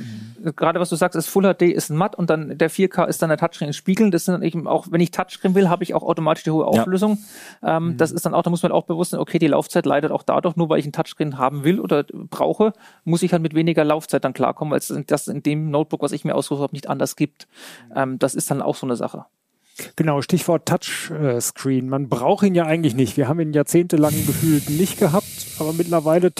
gerade 0.55 0.79
was 0.79 0.89
du 0.89 0.95
sagst, 0.95 1.17
ist 1.17 1.27
Full 1.27 1.53
HD 1.53 1.63
ist 1.63 1.89
ein 1.89 1.97
Matt 1.97 2.15
und 2.15 2.29
dann 2.29 2.57
der 2.57 2.69
4K 2.69 3.07
ist 3.07 3.21
dann 3.21 3.29
der 3.29 3.37
Touchscreen 3.37 3.69
in 3.69 3.73
Spiegeln. 3.73 4.11
Das 4.11 4.25
sind 4.25 4.33
dann 4.33 4.43
eben 4.43 4.67
auch, 4.67 4.87
wenn 4.91 5.01
ich 5.01 5.11
Touchscreen 5.11 5.55
will, 5.55 5.67
habe 5.67 5.83
ich 5.83 5.93
auch 5.93 6.03
automatisch 6.03 6.43
die 6.43 6.51
hohe 6.51 6.63
Ja. 6.73 6.81
Auflösung. 6.81 7.17
Ähm, 7.63 7.87
Mhm. 7.87 7.97
Das 7.97 8.11
ist 8.11 8.25
dann 8.25 8.33
auch, 8.33 8.43
da 8.43 8.49
muss 8.49 8.63
man 8.63 8.71
auch 8.71 8.85
bewusst 8.85 9.11
sein, 9.11 9.19
okay, 9.19 9.39
die 9.39 9.47
Laufzeit 9.47 9.85
leidet 9.85 10.11
auch 10.11 10.23
dadurch, 10.23 10.55
nur 10.55 10.69
weil 10.69 10.79
ich 10.79 10.85
einen 10.85 10.93
Touchscreen 10.93 11.37
haben 11.37 11.63
will 11.63 11.79
oder 11.79 12.03
brauche, 12.03 12.73
muss 13.03 13.23
ich 13.23 13.31
halt 13.31 13.41
mit 13.41 13.53
weniger 13.53 13.83
Laufzeit 13.83 14.23
dann 14.23 14.33
klarkommen, 14.33 14.71
weil 14.71 14.79
es 14.79 14.93
das 15.07 15.27
in 15.27 15.43
dem 15.43 15.69
Notebook, 15.71 16.01
was 16.01 16.11
ich 16.11 16.25
mir 16.25 16.35
ausgesucht 16.35 16.63
habe, 16.63 16.73
nicht 16.75 16.89
anders 16.89 17.15
gibt. 17.15 17.47
Mhm. 17.89 17.93
Ähm, 17.95 18.19
das 18.19 18.35
ist 18.35 18.51
dann 18.51 18.61
auch 18.61 18.75
so 18.75 18.85
eine 18.85 18.95
Sache. 18.95 19.25
Genau, 19.95 20.21
Stichwort 20.21 20.67
Touchscreen. 20.67 21.89
Man 21.89 22.09
braucht 22.09 22.45
ihn 22.45 22.55
ja 22.55 22.65
eigentlich 22.65 22.95
nicht. 22.95 23.17
Wir 23.17 23.27
haben 23.27 23.39
ihn 23.39 23.53
jahrzehntelang 23.53 24.13
gefühlt 24.25 24.69
nicht 24.69 24.99
gehabt, 24.99 25.47
aber 25.59 25.73
mittlerweile 25.73 26.33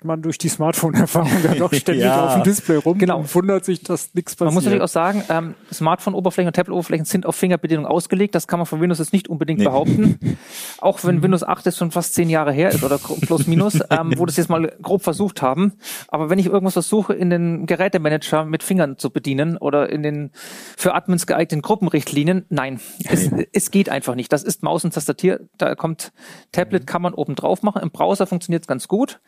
toucht 0.00 0.04
man 0.04 0.22
durch 0.22 0.38
die 0.38 0.48
Smartphone-Erfahrung 0.48 1.30
ja 1.44 1.54
doch 1.54 1.72
ständig 1.72 2.04
Ja. 2.04 2.26
auf 2.26 2.34
dem 2.34 2.42
Display 2.44 2.76
rum 2.76 2.98
Genau. 2.98 3.18
und 3.18 3.34
wundert 3.34 3.64
sich, 3.64 3.82
dass 3.82 4.14
nichts 4.14 4.34
passiert. 4.34 4.46
Man 4.46 4.54
muss 4.54 4.64
natürlich 4.64 4.82
auch 4.82 4.88
sagen, 4.88 5.22
ähm, 5.28 5.54
Smartphone-Oberflächen 5.72 6.48
und 6.48 6.56
Tablet-Oberflächen 6.56 7.04
sind 7.04 7.26
auf 7.26 7.36
Fingerbedienung 7.36 7.84
ausgelegt. 7.86 8.34
Das 8.34 8.46
kann 8.46 8.58
man 8.58 8.66
von 8.66 8.80
Windows 8.80 8.98
jetzt 8.98 9.12
nicht 9.12 9.28
unbedingt 9.28 9.58
Nee. 9.60 9.66
behaupten. 9.66 10.18
Auch 10.80 11.04
wenn 11.04 11.22
Windows 11.22 11.42
8 11.42 11.66
jetzt 11.66 11.78
schon 11.78 11.90
fast 11.90 12.14
zehn 12.14 12.30
Jahre 12.30 12.52
her 12.52 12.70
ist 12.70 12.82
oder 12.82 12.98
plus 12.98 13.46
minus, 13.46 13.80
ähm, 13.90 14.14
wo 14.16 14.24
das 14.26 14.36
jetzt 14.36 14.48
mal 14.48 14.72
grob 14.80 15.02
versucht 15.02 15.42
haben. 15.42 15.74
Aber 16.08 16.30
wenn 16.30 16.38
ich 16.38 16.46
irgendwas 16.46 16.72
versuche, 16.74 17.12
in 17.12 17.28
den 17.30 17.66
Gerätemanager 17.66 18.44
mit 18.46 18.62
Fingern 18.62 18.96
zu 18.96 19.10
bedienen 19.10 19.56
oder 19.58 19.90
in 19.90 20.02
den 20.02 20.30
für 20.76 20.94
Admins 20.94 21.26
geeigneten 21.26 21.60
Gruppenrichtlinien, 21.62 22.46
nein, 22.48 22.80
es, 23.04 23.30
es 23.52 23.70
geht 23.70 23.88
einfach 23.90 24.14
nicht. 24.14 24.32
Das 24.32 24.42
ist 24.42 24.62
Maus 24.62 24.84
und 24.84 24.94
Tastatur. 24.94 25.40
Da 25.58 25.74
kommt 25.74 26.12
Tablet, 26.52 26.86
kann 26.86 27.02
man 27.02 27.12
oben 27.14 27.34
drauf 27.34 27.62
machen. 27.62 27.82
Im 27.82 27.90
Browser 27.90 28.26
funktioniert 28.26 28.62
es 28.64 28.66
ganz 28.66 28.88
gut. 28.88 29.20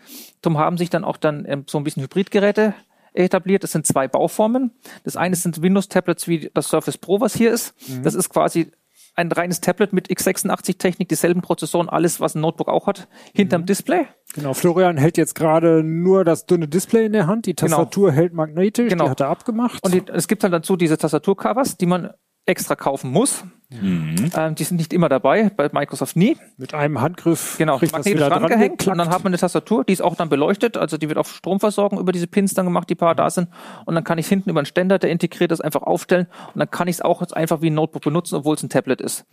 Darum 0.42 0.58
haben 0.58 0.76
sich 0.76 0.90
dann 0.90 1.04
auch 1.04 1.16
dann 1.16 1.44
ähm, 1.48 1.64
so 1.68 1.78
ein 1.78 1.84
bisschen 1.84 2.02
Hybridgeräte 2.02 2.74
etabliert. 3.14 3.62
Das 3.62 3.72
sind 3.72 3.86
zwei 3.86 4.08
Bauformen. 4.08 4.72
Das 5.04 5.16
eine 5.16 5.36
sind 5.36 5.62
Windows-Tablets 5.62 6.28
wie 6.28 6.50
das 6.54 6.68
Surface 6.68 6.98
Pro, 6.98 7.20
was 7.20 7.34
hier 7.34 7.52
ist. 7.52 7.74
Das 8.02 8.14
ist 8.14 8.28
quasi 8.30 8.72
ein 9.14 9.30
reines 9.30 9.60
Tablet 9.60 9.92
mit 9.92 10.08
x86-Technik, 10.08 11.08
dieselben 11.08 11.42
Prozessoren, 11.42 11.90
alles, 11.90 12.20
was 12.20 12.34
ein 12.34 12.40
Notebook 12.40 12.68
auch 12.68 12.86
hat, 12.86 13.08
hinterm 13.34 13.66
Display. 13.66 14.06
Genau, 14.34 14.54
Florian 14.54 14.96
hält 14.96 15.18
jetzt 15.18 15.34
gerade 15.34 15.82
nur 15.84 16.24
das 16.24 16.46
dünne 16.46 16.66
Display 16.66 17.04
in 17.04 17.12
der 17.12 17.26
Hand. 17.26 17.44
Die 17.44 17.54
Tastatur 17.54 18.10
hält 18.12 18.32
magnetisch, 18.32 18.88
Genau. 18.88 19.04
die 19.04 19.10
hat 19.10 19.20
er 19.20 19.28
abgemacht. 19.28 19.84
Und 19.84 19.92
die, 19.92 20.02
es 20.10 20.28
gibt 20.28 20.42
halt 20.44 20.54
dazu 20.54 20.76
diese 20.76 20.96
Tastaturcovers, 20.96 21.76
die 21.76 21.84
man 21.84 22.10
extra 22.46 22.74
kaufen 22.74 23.10
muss. 23.10 23.44
Ähm, 23.70 24.54
die 24.54 24.64
sind 24.64 24.76
nicht 24.76 24.92
immer 24.92 25.08
dabei, 25.08 25.50
bei 25.56 25.70
Microsoft 25.72 26.16
nie. 26.16 26.36
mit 26.58 26.74
einem 26.74 27.00
Handgriff 27.00 27.56
Genau, 27.56 27.78
kriegt 27.78 27.92
das 27.92 28.00
magnetisch 28.00 28.18
wieder 28.18 28.28
dran 28.28 28.42
rangehängt 28.44 28.86
und 28.86 28.98
dann 28.98 29.08
hat 29.08 29.24
man 29.24 29.30
eine 29.30 29.38
Tastatur, 29.38 29.84
die 29.84 29.94
ist 29.94 30.02
auch 30.02 30.14
dann 30.14 30.28
beleuchtet, 30.28 30.76
also 30.76 30.98
die 30.98 31.08
wird 31.08 31.18
auf 31.18 31.32
Stromversorgung 31.34 31.98
über 31.98 32.12
diese 32.12 32.26
Pins 32.26 32.52
dann 32.54 32.66
gemacht, 32.66 32.90
die 32.90 32.94
paar 32.94 33.14
da 33.14 33.30
sind 33.30 33.48
und 33.86 33.94
dann 33.94 34.04
kann 34.04 34.18
ich 34.18 34.26
hinten 34.26 34.50
über 34.50 34.60
einen 34.60 34.66
Ständer, 34.66 34.98
der 34.98 35.10
integriert 35.10 35.52
ist, 35.52 35.62
einfach 35.62 35.82
aufstellen 35.82 36.26
und 36.52 36.58
dann 36.58 36.70
kann 36.70 36.88
ich 36.88 36.96
es 36.96 37.00
auch 37.00 37.22
jetzt 37.22 37.34
einfach 37.34 37.62
wie 37.62 37.70
ein 37.70 37.74
Notebook 37.74 38.02
benutzen, 38.02 38.34
obwohl 38.36 38.56
es 38.56 38.62
ein 38.62 38.68
Tablet 38.68 39.00
ist. 39.00 39.24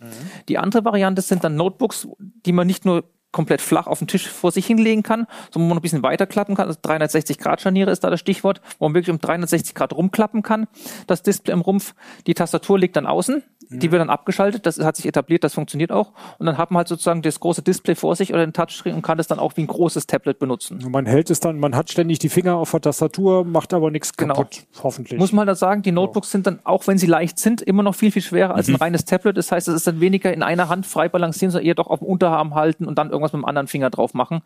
Die 0.48 0.56
andere 0.58 0.84
Variante 0.84 1.20
sind 1.22 1.44
dann 1.44 1.56
Notebooks, 1.56 2.08
die 2.18 2.52
man 2.52 2.66
nicht 2.66 2.84
nur 2.84 3.04
komplett 3.32 3.60
flach 3.60 3.86
auf 3.86 3.98
den 3.98 4.08
Tisch 4.08 4.28
vor 4.28 4.52
sich 4.52 4.66
hinlegen 4.66 5.02
kann, 5.02 5.26
wo 5.52 5.60
man 5.60 5.78
ein 5.78 5.80
bisschen 5.80 6.02
weiterklappen 6.02 6.56
kann. 6.56 6.66
Also 6.66 6.78
360 6.82 7.38
Grad 7.38 7.60
Scharniere 7.60 7.90
ist 7.90 8.02
da 8.02 8.10
das 8.10 8.20
Stichwort, 8.20 8.60
wo 8.78 8.86
man 8.86 8.94
wirklich 8.94 9.12
um 9.12 9.20
360 9.20 9.74
Grad 9.74 9.92
rumklappen 9.92 10.42
kann. 10.42 10.66
Das 11.06 11.22
Display 11.22 11.52
im 11.52 11.60
Rumpf, 11.60 11.94
die 12.26 12.34
Tastatur 12.34 12.78
liegt 12.78 12.96
dann 12.96 13.06
außen, 13.06 13.42
die 13.70 13.92
wird 13.92 14.00
dann 14.00 14.10
abgeschaltet, 14.10 14.66
das 14.66 14.78
hat 14.80 14.96
sich 14.96 15.06
etabliert, 15.06 15.44
das 15.44 15.54
funktioniert 15.54 15.92
auch. 15.92 16.12
Und 16.38 16.46
dann 16.46 16.58
hat 16.58 16.70
man 16.70 16.78
halt 16.78 16.88
sozusagen 16.88 17.22
das 17.22 17.38
große 17.40 17.62
Display 17.62 17.94
vor 17.94 18.16
sich 18.16 18.32
oder 18.32 18.44
den 18.44 18.52
Touchscreen 18.52 18.94
und 18.96 19.02
kann 19.02 19.16
das 19.16 19.28
dann 19.28 19.38
auch 19.38 19.56
wie 19.56 19.62
ein 19.62 19.66
großes 19.68 20.06
Tablet 20.06 20.38
benutzen. 20.38 20.82
Und 20.84 20.90
man 20.92 21.06
hält 21.06 21.30
es 21.30 21.40
dann, 21.40 21.58
man 21.60 21.76
hat 21.76 21.90
ständig 21.90 22.18
die 22.18 22.28
Finger 22.28 22.56
auf 22.56 22.70
der 22.72 22.80
Tastatur, 22.80 23.44
macht 23.44 23.72
aber 23.72 23.90
nichts 23.90 24.16
Genau. 24.16 24.34
kaputt, 24.34 24.64
hoffentlich. 24.82 25.18
Muss 25.18 25.32
man 25.32 25.46
halt 25.46 25.58
sagen, 25.58 25.82
die 25.82 25.92
Notebooks 25.92 26.30
sind 26.30 26.46
dann, 26.46 26.58
auch 26.64 26.86
wenn 26.86 26.98
sie 26.98 27.06
leicht 27.06 27.38
sind, 27.38 27.62
immer 27.62 27.82
noch 27.82 27.94
viel, 27.94 28.10
viel 28.10 28.22
schwerer 28.22 28.54
als 28.54 28.68
ein 28.68 28.74
reines 28.74 29.04
Tablet. 29.04 29.36
Das 29.36 29.52
heißt, 29.52 29.68
es 29.68 29.74
ist 29.74 29.86
dann 29.86 30.00
weniger 30.00 30.32
in 30.32 30.42
einer 30.42 30.68
Hand 30.68 30.84
frei 30.86 31.08
balancieren, 31.08 31.52
sondern 31.52 31.66
eher 31.66 31.74
doch 31.74 31.86
auf 31.86 32.00
dem 32.00 32.08
Unterarm 32.08 32.54
halten 32.54 32.84
und 32.86 32.98
dann 32.98 33.10
irgendwas 33.10 33.32
mit 33.32 33.42
dem 33.42 33.44
anderen 33.44 33.68
Finger 33.68 33.90
drauf 33.90 34.14
machen. 34.14 34.40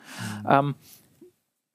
Ähm, 0.48 0.74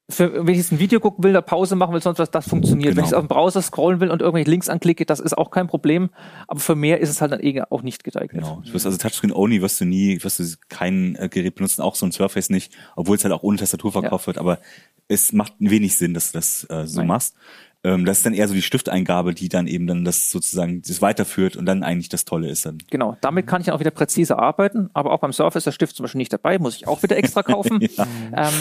für, 0.09 0.45
wenn 0.45 0.53
ich 0.53 0.57
jetzt 0.57 0.71
ein 0.71 0.79
Video 0.79 0.99
gucken 0.99 1.23
will, 1.23 1.31
eine 1.31 1.41
Pause 1.41 1.75
machen 1.75 1.93
will, 1.93 2.01
sonst 2.01 2.17
was, 2.17 2.31
das 2.31 2.49
funktioniert. 2.49 2.95
Genau. 2.95 3.03
Wenn 3.03 3.09
ich 3.09 3.15
auf 3.15 3.23
dem 3.23 3.27
Browser 3.27 3.61
scrollen 3.61 3.99
will 3.99 4.09
und 4.09 4.21
irgendwelche 4.21 4.49
Links 4.49 4.67
anklicke, 4.67 5.05
das 5.05 5.19
ist 5.19 5.37
auch 5.37 5.51
kein 5.51 5.67
Problem. 5.67 6.09
Aber 6.47 6.59
für 6.59 6.75
mehr 6.75 6.99
ist 6.99 7.09
es 7.09 7.21
halt 7.21 7.31
dann 7.31 7.41
eh 7.41 7.61
auch 7.69 7.83
nicht 7.83 8.03
geeignet. 8.03 8.43
Genau. 8.43 8.61
Du 8.65 8.73
wirst 8.73 8.85
also 8.85 8.97
Touchscreen 8.97 9.31
only 9.31 9.61
wirst 9.61 9.79
du 9.79 9.85
nie, 9.85 10.21
wirst 10.23 10.39
du 10.39 10.43
kein 10.67 11.15
äh, 11.15 11.29
Gerät 11.29 11.55
benutzen, 11.55 11.81
auch 11.81 11.95
so 11.95 12.05
ein 12.05 12.11
Surface 12.11 12.49
nicht, 12.49 12.73
obwohl 12.95 13.17
es 13.17 13.23
halt 13.23 13.33
auch 13.33 13.43
ohne 13.43 13.57
Tastatur 13.57 13.91
verkauft 13.91 14.27
wird, 14.27 14.39
aber 14.39 14.59
es 15.07 15.31
macht 15.31 15.53
wenig 15.59 15.95
Sinn, 15.97 16.13
dass 16.13 16.31
du 16.31 16.37
das 16.37 16.65
äh, 16.69 16.87
so 16.87 16.99
Nein. 16.99 17.07
machst. 17.07 17.35
Ähm, 17.83 18.03
das 18.03 18.17
ist 18.17 18.25
dann 18.25 18.33
eher 18.33 18.47
so 18.47 18.53
die 18.53 18.61
Stifteingabe, 18.61 19.33
die 19.33 19.47
dann 19.47 19.65
eben 19.65 19.87
dann 19.87 20.03
das 20.03 20.29
sozusagen 20.29 20.81
das 20.81 21.01
weiterführt 21.01 21.55
und 21.55 21.65
dann 21.65 21.83
eigentlich 21.83 22.09
das 22.09 22.25
Tolle 22.25 22.49
ist 22.49 22.65
dann. 22.65 22.79
Genau, 22.89 23.15
damit 23.21 23.47
kann 23.47 23.61
ich 23.61 23.67
dann 23.67 23.75
auch 23.75 23.79
wieder 23.79 23.91
präzise 23.91 24.37
arbeiten, 24.37 24.89
aber 24.93 25.11
auch 25.11 25.19
beim 25.19 25.31
Surface 25.31 25.61
ist 25.61 25.65
der 25.65 25.71
Stift 25.71 25.95
zum 25.95 26.03
Beispiel 26.03 26.19
nicht 26.19 26.33
dabei, 26.33 26.59
muss 26.59 26.75
ich 26.75 26.87
auch 26.87 27.01
wieder 27.03 27.15
extra 27.15 27.41
kaufen. 27.43 27.79
Ja. 27.81 28.05
ähm, 28.35 28.53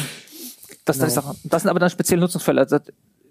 das, 0.89 0.99
das, 0.99 1.14
das 1.45 1.62
sind 1.62 1.70
aber 1.70 1.78
dann 1.78 1.91
spezielle 1.91 2.20
Nutzungsfälle. 2.20 2.61
Also 2.61 2.78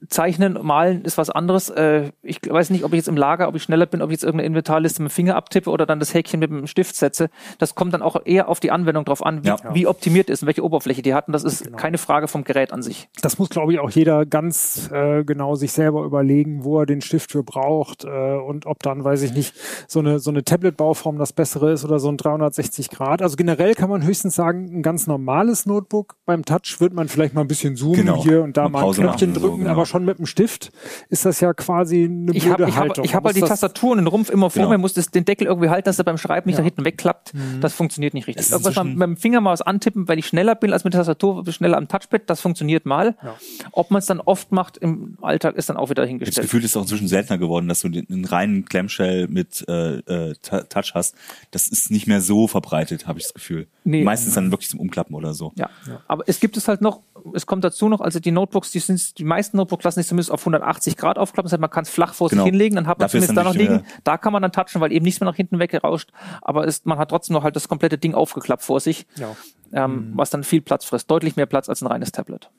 Zeichnen, 0.09 0.57
Malen 0.61 1.03
ist 1.03 1.17
was 1.17 1.29
anderes. 1.29 1.69
Äh, 1.69 2.11
ich 2.21 2.39
weiß 2.47 2.69
nicht, 2.69 2.83
ob 2.83 2.93
ich 2.93 2.97
jetzt 2.97 3.07
im 3.07 3.17
Lager, 3.17 3.47
ob 3.47 3.55
ich 3.55 3.63
schneller 3.63 3.85
bin, 3.85 4.01
ob 4.01 4.09
ich 4.09 4.13
jetzt 4.15 4.23
irgendeine 4.23 4.47
Inventarliste 4.47 5.01
mit 5.01 5.11
dem 5.11 5.13
Finger 5.13 5.35
abtippe 5.35 5.69
oder 5.69 5.85
dann 5.85 5.99
das 5.99 6.13
Häkchen 6.13 6.39
mit 6.39 6.49
dem 6.49 6.67
Stift 6.67 6.95
setze. 6.95 7.29
Das 7.57 7.75
kommt 7.75 7.93
dann 7.93 8.01
auch 8.01 8.15
eher 8.25 8.47
auf 8.49 8.59
die 8.59 8.71
Anwendung 8.71 9.05
drauf 9.05 9.25
an, 9.25 9.43
wie, 9.43 9.47
Ja. 9.47 9.57
wie 9.73 9.87
optimiert 9.87 10.29
ist 10.29 10.41
und 10.43 10.47
welche 10.47 10.63
Oberfläche 10.63 11.01
die 11.01 11.13
hatten. 11.13 11.31
Das 11.31 11.43
ist 11.43 11.75
keine 11.77 11.97
Frage 11.97 12.27
vom 12.27 12.43
Gerät 12.43 12.71
an 12.73 12.81
sich. 12.81 13.09
Das 13.21 13.39
muss, 13.39 13.49
glaube 13.49 13.73
ich, 13.73 13.79
auch 13.79 13.89
jeder 13.89 14.25
ganz 14.25 14.89
äh, 14.91 15.23
genau 15.23 15.55
sich 15.55 15.71
selber 15.71 16.03
überlegen, 16.03 16.63
wo 16.63 16.79
er 16.79 16.85
den 16.85 17.01
Stift 17.01 17.31
für 17.31 17.43
braucht 17.43 18.03
äh, 18.05 18.35
und 18.35 18.65
ob 18.65 18.83
dann, 18.83 19.03
weiß 19.03 19.21
ich 19.23 19.33
nicht, 19.33 19.55
so 19.87 19.99
eine, 19.99 20.19
so 20.19 20.29
eine 20.29 20.43
Tablet-Bauform 20.43 21.17
das 21.17 21.33
bessere 21.33 21.71
ist 21.71 21.83
oder 21.85 21.99
so 21.99 22.09
ein 22.09 22.17
360 22.17 22.89
Grad. 22.89 23.21
Also 23.21 23.35
generell 23.35 23.73
kann 23.75 23.89
man 23.89 24.03
höchstens 24.05 24.35
sagen, 24.35 24.69
ein 24.79 24.81
ganz 24.83 25.07
normales 25.07 25.65
Notebook. 25.65 26.15
Beim 26.25 26.45
Touch 26.45 26.77
wird 26.79 26.93
man 26.93 27.07
vielleicht 27.07 27.33
mal 27.33 27.41
ein 27.41 27.47
bisschen 27.47 27.75
zoomen 27.75 27.97
Genau. 27.97 28.23
hier 28.23 28.43
und 28.43 28.57
da 28.57 28.63
Mal 28.69 28.81
mal 28.81 28.87
ein 28.89 28.93
Knöpfchen 28.93 29.29
machen, 29.31 29.33
so, 29.41 29.47
drücken, 29.47 29.59
genau. 29.63 29.71
aber 29.71 29.85
schon 29.87 30.05
mit 30.05 30.19
dem 30.19 30.25
Stift 30.25 30.71
ist 31.09 31.25
das 31.25 31.39
ja 31.39 31.53
quasi 31.53 32.03
eine 32.05 32.31
Ich 32.33 32.43
blöde 32.43 32.51
habe 32.63 32.69
ich 32.69 32.75
hab, 32.75 32.83
Haltung. 32.83 33.05
ich 33.05 33.15
hab 33.15 33.23
Man 33.23 33.29
halt 33.29 33.35
die 33.37 33.41
das- 33.41 33.49
Tastatur 33.49 33.91
und 33.91 33.97
den 33.97 34.07
Rumpf 34.07 34.29
immer 34.29 34.49
vor 34.49 34.61
Genau. 34.61 34.69
mir, 34.71 34.77
muss 34.77 34.93
das, 34.93 35.09
den 35.09 35.25
Deckel 35.25 35.47
irgendwie 35.47 35.69
halten, 35.69 35.85
dass 35.85 35.97
er 35.97 36.03
beim 36.05 36.17
Schreiben 36.17 36.47
nicht 36.47 36.55
Ja. 36.57 36.61
nach 36.61 36.65
hinten 36.65 36.85
wegklappt. 36.85 37.33
Das 37.61 37.73
funktioniert 37.73 38.13
nicht 38.13 38.27
richtig. 38.27 38.49
Irgendwas 38.51 38.75
mal 38.75 38.81
inzwischen- 38.81 38.97
mit 38.99 39.07
dem 39.07 39.17
Finger 39.17 39.41
mal 39.41 39.51
was 39.53 39.61
antippen, 39.61 40.07
weil 40.07 40.19
ich 40.19 40.27
schneller 40.27 40.55
bin 40.55 40.73
als 40.73 40.83
mit 40.83 40.93
der 40.93 40.99
Tastatur, 41.01 41.43
schneller 41.51 41.77
am 41.77 41.87
Touchpad, 41.87 42.23
das 42.29 42.41
funktioniert 42.41 42.85
mal. 42.85 43.15
Ja. 43.23 43.35
Ob 43.71 43.91
man 43.91 43.99
es 43.99 44.05
dann 44.05 44.19
oft 44.19 44.51
macht 44.51 44.77
im 44.77 45.17
Alltag, 45.21 45.55
ist 45.55 45.69
dann 45.69 45.77
auch 45.77 45.89
wieder 45.89 46.03
Das 46.03 46.09
hingestellt. 46.09 46.45
Gefühl 46.47 46.63
ist 46.63 46.75
auch 46.77 46.81
inzwischen 46.81 47.07
seltener 47.07 47.37
geworden, 47.37 47.67
dass 47.67 47.81
du 47.81 47.89
den, 47.89 48.07
einen 48.09 48.25
reinen 48.25 48.65
Clamshell 48.65 49.27
mit 49.27 49.63
äh, 49.67 49.97
äh, 49.99 50.33
Touch 50.41 50.91
hast. 50.93 51.15
Das 51.51 51.67
ist 51.67 51.91
nicht 51.91 52.07
mehr 52.07 52.21
so 52.21 52.47
verbreitet, 52.47 53.07
habe 53.07 53.19
ich 53.19 53.25
das 53.25 53.33
Gefühl. 53.33 53.67
Nee. 53.83 54.03
Meistens 54.03 54.33
dann 54.33 54.51
wirklich 54.51 54.69
zum 54.69 54.79
Umklappen 54.79 55.15
oder 55.15 55.33
so. 55.33 55.53
Ja. 55.55 55.69
aber 56.07 56.23
es 56.27 56.39
gibt 56.39 56.57
es 56.57 56.67
halt 56.67 56.81
noch, 56.81 57.01
es 57.33 57.45
kommt 57.45 57.63
dazu 57.63 57.87
noch, 57.89 58.01
also 58.01 58.19
die 58.19 58.31
Notebooks, 58.31 58.71
die 58.71 58.79
sind, 58.79 59.17
die 59.17 59.23
meisten 59.23 59.57
Notebooks 59.57 59.76
lassen 59.83 59.99
sich 59.99 60.07
zumindest 60.07 60.31
auf 60.31 60.41
180 60.41 60.97
Grad 60.97 61.17
aufklappen, 61.17 61.45
das 61.47 61.53
heißt, 61.53 61.61
man 61.61 61.69
kann 61.69 61.83
es 61.83 61.89
flach 61.89 62.13
vor 62.13 62.29
Genau. 62.29 62.43
sich 62.43 62.51
hinlegen, 62.51 62.75
dann 62.75 62.87
hat 62.87 62.99
man 62.99 63.05
Dafür 63.05 63.19
zumindest 63.21 63.37
da 63.37 63.43
noch 63.43 63.53
nicht 63.53 63.61
liegen, 63.61 63.73
mehr- 63.75 63.83
da 64.03 64.17
kann 64.17 64.33
man 64.33 64.41
dann 64.41 64.51
touchen, 64.51 64.81
weil 64.81 64.91
eben 64.91 65.03
nichts 65.05 65.19
mehr 65.19 65.29
nach 65.29 65.35
hinten 65.35 65.59
weggerauscht, 65.59 66.11
aber 66.41 66.65
ist, 66.65 66.85
man 66.85 66.97
hat 66.97 67.09
trotzdem 67.09 67.33
noch 67.33 67.43
halt 67.43 67.55
das 67.55 67.67
komplette 67.67 67.97
Ding 67.97 68.13
aufgeklappt 68.13 68.63
vor 68.63 68.79
sich, 68.79 69.05
Ja. 69.15 69.35
ähm, 69.73 70.11
was 70.15 70.29
dann 70.29 70.43
viel 70.43 70.61
Platz 70.61 70.85
frisst, 70.85 71.09
deutlich 71.11 71.35
mehr 71.35 71.45
Platz 71.45 71.69
als 71.69 71.81
ein 71.81 71.87
reines 71.87 72.11
Tablet. 72.11 72.49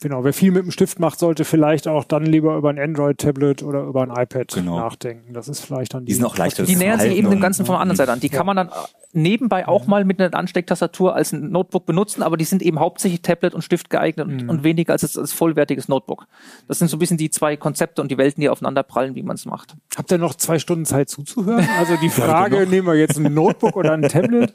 Genau, 0.00 0.24
wer 0.24 0.32
viel 0.32 0.50
mit 0.50 0.64
dem 0.64 0.70
Stift 0.72 0.98
macht, 0.98 1.18
sollte 1.20 1.44
vielleicht 1.44 1.86
auch 1.86 2.04
dann 2.04 2.26
lieber 2.26 2.56
über 2.56 2.70
ein 2.70 2.78
Android-Tablet 2.78 3.62
oder 3.62 3.82
über 3.82 4.02
ein 4.02 4.10
iPad 4.10 4.48
Genau. 4.52 4.76
nachdenken. 4.76 5.32
Das 5.32 5.46
ist 5.48 5.60
vielleicht 5.60 5.94
dann 5.94 6.04
Die 6.06 6.12
sind 6.14 6.24
auch 6.24 6.36
leichter 6.36 6.64
Die 6.64 6.74
nähern 6.74 6.98
sich 6.98 7.14
eben 7.16 7.30
dem 7.30 7.40
Ganzen 7.40 7.64
von 7.66 7.74
der 7.74 7.80
anderen 7.82 7.96
Seite 7.96 8.10
an. 8.12 8.18
Die 8.18 8.28
kann 8.28 8.44
man 8.46 8.56
dann 8.56 8.70
nebenbei 9.14 9.68
auch 9.68 9.86
mal 9.86 10.04
mit 10.04 10.20
einer 10.20 10.34
Anstecktastatur 10.34 11.14
als 11.14 11.32
ein 11.32 11.50
Notebook 11.50 11.84
benutzen, 11.86 12.22
aber 12.22 12.36
die 12.36 12.44
sind 12.44 12.62
eben 12.62 12.78
hauptsächlich 12.80 13.22
Tablet 13.22 13.54
und 13.54 13.62
Stift 13.62 13.90
geeignet 13.90 14.26
und, 14.26 14.48
und 14.48 14.64
weniger 14.64 14.92
als, 14.94 15.16
als 15.18 15.32
vollwertiges 15.32 15.88
Notebook. 15.88 16.26
Das 16.68 16.78
sind 16.78 16.88
so 16.88 16.96
ein 16.96 16.98
bisschen 16.98 17.18
die 17.18 17.30
zwei 17.30 17.56
Konzepte 17.56 18.00
und 18.02 18.10
die 18.10 18.18
Welten, 18.18 18.40
die 18.40 18.48
aufeinander 18.48 18.82
prallen, 18.82 19.14
wie 19.14 19.22
man 19.22 19.36
es 19.36 19.44
macht. 19.44 19.74
Habt 19.96 20.10
ihr 20.10 20.18
noch 20.18 20.34
zwei 20.34 20.58
Stunden 20.58 20.84
Zeit 20.86 21.08
zuzuhören? 21.10 21.66
Also 21.78 21.96
die 21.96 22.08
Frage, 22.10 22.66
nehmen 22.66 22.86
wir 22.86 22.94
jetzt 22.94 23.18
ein 23.18 23.32
Notebook 23.34 23.76
oder 23.76 23.92
ein 23.92 24.02
Tablet? 24.02 24.52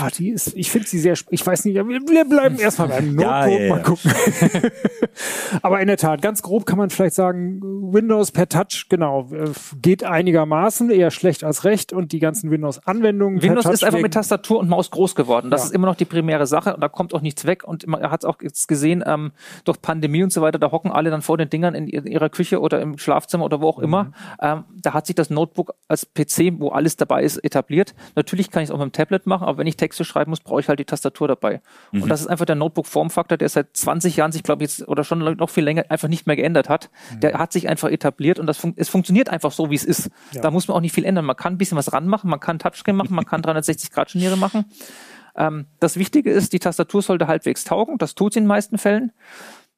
Ah, 0.00 0.08
die 0.16 0.30
ist, 0.30 0.56
ich 0.56 0.70
finde 0.70 0.86
sie 0.88 0.98
sehr, 1.00 1.14
sp- 1.18 1.30
ich 1.32 1.44
weiß 1.44 1.64
nicht, 1.64 1.74
wir 1.76 2.24
bleiben 2.24 2.58
erstmal 2.58 2.88
beim 2.88 3.14
Notebook, 3.14 3.22
Ja, 3.30 3.46
ja, 3.48 3.60
ja. 3.60 3.68
mal 3.74 3.82
gucken. 3.82 4.12
Aber 5.62 5.80
in 5.80 5.86
der 5.88 5.96
Tat, 5.96 6.22
ganz 6.22 6.42
grob 6.42 6.66
kann 6.66 6.78
man 6.78 6.90
vielleicht 6.90 7.14
sagen, 7.14 7.60
Windows 7.92 8.30
per 8.30 8.48
Touch, 8.48 8.86
genau, 8.88 9.28
äh, 9.32 9.50
geht 9.80 10.04
einigermaßen, 10.04 10.90
eher 10.90 11.10
schlecht 11.10 11.44
als 11.44 11.64
recht 11.64 11.92
und 11.92 12.12
die 12.12 12.18
ganzen 12.18 12.50
Windows-Anwendungen 12.50 13.38
per 13.40 13.48
Windows 13.50 13.64
Touch 13.64 13.71
ist 13.74 13.84
einfach 13.84 14.00
mit 14.00 14.14
Tastatur 14.14 14.58
und 14.58 14.68
Maus 14.68 14.90
groß 14.90 15.14
geworden. 15.14 15.50
Das 15.50 15.62
Ja. 15.62 15.66
ist 15.66 15.74
immer 15.74 15.86
noch 15.86 15.94
die 15.96 16.04
primäre 16.04 16.46
Sache 16.46 16.74
und 16.74 16.80
da 16.80 16.88
kommt 16.88 17.14
auch 17.14 17.20
nichts 17.20 17.44
weg. 17.46 17.64
Und 17.64 17.86
man 17.86 18.02
hat 18.10 18.22
es 18.22 18.28
auch 18.28 18.36
jetzt 18.42 18.68
gesehen, 18.68 19.02
ähm, 19.06 19.32
durch 19.64 19.80
Pandemie 19.80 20.22
und 20.22 20.32
so 20.32 20.42
weiter, 20.42 20.58
da 20.58 20.70
hocken 20.70 20.90
alle 20.90 21.10
dann 21.10 21.22
vor 21.22 21.38
den 21.38 21.48
Dingern 21.50 21.74
in 21.74 21.86
ihr- 21.86 22.04
ihrer 22.06 22.28
Küche 22.28 22.60
oder 22.60 22.80
im 22.80 22.98
Schlafzimmer 22.98 23.44
oder 23.44 23.60
wo 23.60 23.68
auch 23.68 23.78
immer. 23.78 24.04
Mhm. 24.04 24.12
Ähm, 24.40 24.64
da 24.82 24.92
hat 24.94 25.06
sich 25.06 25.14
das 25.16 25.30
Notebook 25.30 25.74
als 25.88 26.06
PC, 26.06 26.58
wo 26.60 26.68
alles 26.70 26.96
dabei 26.96 27.22
ist, 27.22 27.38
etabliert. 27.38 27.94
Natürlich 28.14 28.50
kann 28.50 28.62
ich 28.62 28.68
es 28.68 28.74
auch 28.74 28.78
mit 28.78 28.86
dem 28.86 28.92
Tablet 28.92 29.26
machen, 29.26 29.44
aber 29.46 29.58
wenn 29.58 29.66
ich 29.66 29.76
Texte 29.76 30.04
schreiben 30.04 30.30
muss, 30.30 30.40
brauche 30.40 30.60
ich 30.60 30.68
halt 30.68 30.78
die 30.78 30.84
Tastatur 30.84 31.28
dabei. 31.28 31.60
Mhm. 31.92 32.02
Und 32.04 32.08
das 32.08 32.20
ist 32.20 32.26
einfach 32.26 32.44
der 32.46 32.56
Notebook-Formfaktor, 32.56 33.38
der 33.38 33.48
seit 33.48 33.76
20 33.76 34.16
Jahren 34.16 34.32
sich, 34.32 34.42
glaube 34.42 34.64
ich, 34.64 34.78
jetzt 34.78 34.88
oder 34.88 35.04
schon 35.04 35.18
noch 35.36 35.50
viel 35.50 35.64
länger 35.64 35.84
einfach 35.88 36.08
nicht 36.08 36.26
mehr 36.26 36.36
geändert 36.36 36.68
hat. 36.68 36.90
Mhm. 37.14 37.20
Der 37.20 37.38
hat 37.38 37.52
sich 37.52 37.68
einfach 37.68 37.90
etabliert 37.90 38.38
und 38.38 38.46
das 38.46 38.58
fun 38.58 38.74
es 38.76 38.88
funktioniert 38.88 39.28
einfach 39.28 39.52
so, 39.52 39.70
wie 39.70 39.74
es 39.74 39.84
ist. 39.84 40.10
Ja. 40.32 40.40
Da 40.42 40.50
muss 40.50 40.66
man 40.68 40.76
auch 40.76 40.80
nicht 40.80 40.92
viel 40.94 41.04
ändern. 41.04 41.24
Man 41.24 41.36
kann 41.36 41.54
ein 41.54 41.58
bisschen 41.58 41.76
was 41.78 41.92
ranmachen, 41.92 42.28
man 42.30 42.40
kann 42.40 42.58
Touchscreen 42.58 42.96
machen, 42.96 43.14
man 43.14 43.24
kann 43.26 43.42
360-Grad-Scharniere 43.62 44.36
machen. 44.36 44.64
Ähm, 45.36 45.66
das 45.80 45.96
Wichtige 45.96 46.30
ist, 46.30 46.52
die 46.52 46.58
Tastatur 46.58 47.02
sollte 47.02 47.26
halbwegs 47.26 47.64
taugen. 47.64 47.98
Das 47.98 48.14
tut 48.14 48.34
sie 48.34 48.38
in 48.38 48.44
den 48.44 48.48
meisten 48.48 48.78
Fällen. 48.78 49.12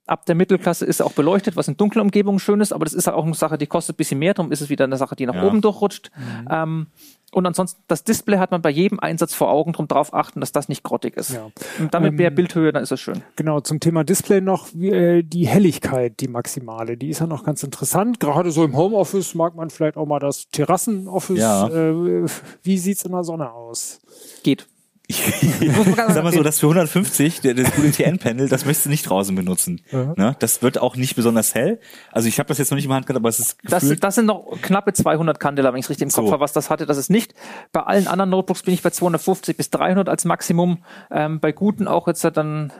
Ab 0.06 0.26
der 0.26 0.34
Mittelklasse 0.34 0.84
ist 0.84 0.98
sie 0.98 1.04
auch 1.06 1.12
beleuchtet, 1.12 1.56
was 1.56 1.66
in 1.68 1.78
dunklen 1.78 2.02
Umgebungen 2.02 2.38
schön 2.38 2.60
ist, 2.60 2.72
aber 2.74 2.84
das 2.84 2.92
ist 2.92 3.08
auch 3.08 3.24
eine 3.24 3.32
Sache, 3.34 3.56
die 3.56 3.66
kostet 3.66 3.94
ein 3.94 3.96
bisschen 3.96 4.18
mehr, 4.18 4.34
darum 4.34 4.52
ist 4.52 4.60
es 4.60 4.68
wieder 4.68 4.84
eine 4.84 4.98
Sache, 4.98 5.16
die 5.16 5.24
nach 5.24 5.34
Ja. 5.34 5.44
oben 5.46 5.62
durchrutscht. 5.62 6.10
Ähm, 6.50 6.88
und 7.34 7.46
ansonsten, 7.46 7.82
das 7.88 8.04
Display 8.04 8.38
hat 8.38 8.50
man 8.50 8.62
bei 8.62 8.70
jedem 8.70 9.00
Einsatz 9.00 9.34
vor 9.34 9.50
Augen, 9.50 9.72
darum 9.72 9.88
darauf 9.88 10.14
achten, 10.14 10.40
dass 10.40 10.52
das 10.52 10.68
nicht 10.68 10.82
grottig 10.82 11.16
ist. 11.16 11.32
Ja. 11.32 11.50
Und 11.78 11.92
damit 11.92 12.10
Ähm, 12.10 12.16
mehr 12.16 12.30
Bildhöhe, 12.30 12.72
dann 12.72 12.82
ist 12.82 12.92
es 12.92 13.00
schön. 13.00 13.22
Genau, 13.36 13.60
zum 13.60 13.80
Thema 13.80 14.04
Display 14.04 14.40
noch 14.40 14.68
wie, 14.72 14.90
äh, 14.90 15.22
die 15.22 15.46
Helligkeit, 15.46 16.20
die 16.20 16.28
maximale, 16.28 16.96
die 16.96 17.10
ist 17.10 17.20
ja 17.20 17.26
noch 17.26 17.44
ganz 17.44 17.62
interessant. 17.62 18.20
Gerade 18.20 18.50
so 18.50 18.64
im 18.64 18.76
Homeoffice 18.76 19.34
mag 19.34 19.54
man 19.54 19.70
vielleicht 19.70 19.96
auch 19.96 20.06
mal 20.06 20.20
das 20.20 20.48
Terrassenoffice. 20.50 21.38
Ja. 21.38 21.68
Äh, 21.68 22.26
wie 22.62 22.78
sieht's 22.78 23.04
in 23.04 23.12
der 23.12 23.24
Sonne 23.24 23.52
aus? 23.52 24.00
Geht. 24.42 24.66
Sag 25.10 26.24
mal 26.24 26.32
so, 26.32 26.42
das 26.42 26.58
für 26.60 26.66
150, 26.66 27.42
der, 27.42 27.54
das 27.54 27.70
QTN-Panel, 27.72 28.48
das 28.48 28.64
möchtest 28.64 28.86
du 28.86 28.90
nicht 28.90 29.08
draußen 29.08 29.34
benutzen. 29.34 29.82
Ne? 29.92 30.34
Das 30.38 30.62
wird 30.62 30.78
auch 30.78 30.96
nicht 30.96 31.14
besonders 31.14 31.54
hell. 31.54 31.78
Also 32.10 32.28
ich 32.28 32.38
habe 32.38 32.48
das 32.48 32.58
jetzt 32.58 32.70
noch 32.70 32.76
nicht 32.76 32.86
in 32.86 32.90
der 32.90 32.96
Hand 32.96 33.06
gehabt, 33.06 33.18
aber 33.20 33.28
es 33.28 33.38
ist 33.38 33.58
Das, 33.64 33.86
das 34.00 34.14
sind 34.14 34.26
noch 34.26 34.56
knappe 34.62 34.92
200 34.94 35.38
Candela, 35.38 35.72
wenn 35.72 35.80
ich 35.80 35.88
richtig 35.90 36.04
im 36.06 36.10
Kopf 36.12 36.26
So. 36.26 36.32
habe, 36.32 36.40
was 36.40 36.52
das 36.54 36.70
hatte. 36.70 36.86
Das 36.86 36.96
ist 36.96 37.10
nicht. 37.10 37.34
Bei 37.72 37.80
allen 37.80 38.06
anderen 38.06 38.30
Notebooks 38.30 38.62
bin 38.62 38.72
ich 38.72 38.82
bei 38.82 38.90
250 38.90 39.56
bis 39.56 39.70
300 39.70 40.08
als 40.08 40.24
Maximum. 40.24 40.82
Ähm, 41.10 41.38
bei 41.40 41.52
guten 41.52 41.86
auch 41.86 42.08
jetzt 42.08 42.24
dann, 42.24 42.72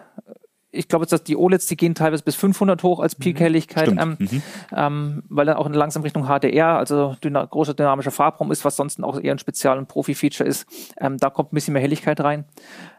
ich 0.74 0.88
glaube 0.88 1.04
jetzt, 1.04 1.12
dass 1.12 1.22
die 1.22 1.36
OLEDs, 1.36 1.66
die 1.66 1.76
gehen 1.76 1.94
teilweise 1.94 2.22
bis 2.22 2.34
500 2.36 2.82
hoch 2.82 3.00
als 3.00 3.14
Peak-Helligkeit, 3.14 3.86
Stimmt. 3.86 4.00
ähm, 4.00 4.42
ähm, 4.74 5.22
weil 5.28 5.46
dann 5.46 5.56
auch 5.56 5.68
langsam 5.68 6.02
Richtung 6.02 6.26
HDR, 6.26 6.76
also 6.76 7.16
dyna 7.22 7.44
großer 7.44 7.74
dynamischer 7.74 8.10
Farbraum 8.10 8.50
ist, 8.50 8.64
was 8.64 8.76
sonst 8.76 9.02
auch 9.02 9.20
eher 9.20 9.32
ein 9.32 9.38
Spezial- 9.38 9.78
und 9.78 9.88
Profi-Feature 9.88 10.48
ist. 10.48 10.66
Ähm, 10.98 11.18
da 11.18 11.30
kommt 11.30 11.52
ein 11.52 11.54
bisschen 11.54 11.72
mehr 11.72 11.82
Helligkeit 11.82 12.20
rein. 12.20 12.44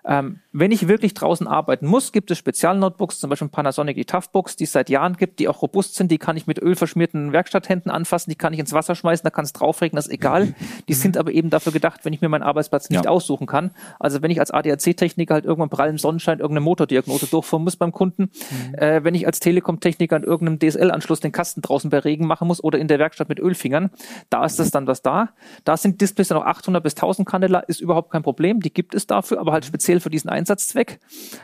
Ähm, 0.08 0.40
wenn 0.52 0.72
ich 0.72 0.88
wirklich 0.88 1.14
draußen 1.16 1.48
arbeiten 1.48 1.88
muss, 1.88 2.12
gibt 2.12 2.30
es 2.32 2.38
Spezialnotebooks, 2.38 3.20
zum 3.20 3.30
Beispiel 3.30 3.48
Panasonic 3.48 3.98
eToughbooks, 3.98 4.56
die 4.56 4.66
es 4.66 4.72
seit 4.72 4.90
Jahren 4.90 5.18
gibt, 5.18 5.40
die 5.40 5.48
auch 5.48 5.62
robust 5.62 5.96
sind, 5.96 6.12
die 6.12 6.18
kann 6.20 6.38
ich 6.38 6.46
mit 6.48 6.60
ölverschmierten 6.62 7.34
Werkstatthänden 7.34 7.92
anfassen, 7.92 8.30
die 8.30 8.36
kann 8.36 8.54
ich 8.54 8.60
ins 8.60 8.72
Wasser 8.72 8.96
schmeißen, 8.96 9.24
da 9.24 9.32
kann 9.32 9.46
es 9.46 9.54
draufregen, 9.54 9.96
das 9.96 10.06
ist 10.08 10.14
egal. 10.14 10.54
Die 10.88 10.94
sind 10.94 11.18
aber 11.18 11.32
eben 11.32 11.50
dafür 11.50 11.72
gedacht, 11.72 12.02
wenn 12.04 12.14
ich 12.14 12.22
mir 12.22 12.30
meinen 12.30 12.44
Arbeitsplatz 12.44 12.90
nicht 12.90 13.06
Ja. 13.06 13.10
aussuchen 13.10 13.48
kann. 13.48 13.72
Also 14.00 14.22
wenn 14.22 14.30
ich 14.32 14.40
als 14.40 14.52
ADAC-Techniker 14.52 15.34
halt 15.34 15.46
irgendwann 15.46 15.70
bei 15.70 15.78
prallem 15.78 15.98
Sonnenschein 15.98 16.40
irgendeine 16.40 16.62
Motordiagnose 16.62 17.26
durchführen 17.28 17.64
muss 17.64 17.76
beim 17.76 17.92
Kunden, 17.92 18.30
äh, 18.74 19.04
wenn 19.04 19.16
ich 19.16 19.26
als 19.26 19.40
Telekom-Techniker 19.40 20.16
an 20.18 20.24
irgendeinem 20.24 20.60
DSL-Anschluss 20.60 21.20
den 21.20 21.32
Kasten 21.32 21.62
draußen 21.62 21.90
bei 21.90 22.00
Regen 22.00 22.28
machen 22.28 22.48
muss 22.48 22.64
oder 22.64 22.78
in 22.78 22.88
der 22.88 23.00
Werkstatt 23.00 23.28
mit 23.28 23.40
Ölfingern, 23.40 23.90
da 24.30 24.46
ist 24.46 24.60
das 24.60 24.70
dann 24.72 24.86
was 24.88 25.02
da. 25.02 25.30
Da 25.64 25.78
sind 25.78 26.00
Displays 26.00 26.28
dann 26.28 26.38
auch 26.38 26.46
800 26.46 26.84
bis 26.84 26.94
1000 26.96 27.28
Candela, 27.28 27.60
ist 27.60 27.82
überhaupt 27.82 28.12
kein 28.12 28.22
Problem, 28.24 28.60
die 28.62 28.72
gibt 28.74 28.94
es 28.94 29.08
dafür, 29.08 29.40
aber 29.40 29.52
halt 29.52 29.66
speziell 29.66 29.95
für 30.00 30.10
diesen 30.10 30.30
Einsatzzweck. 30.30 31.00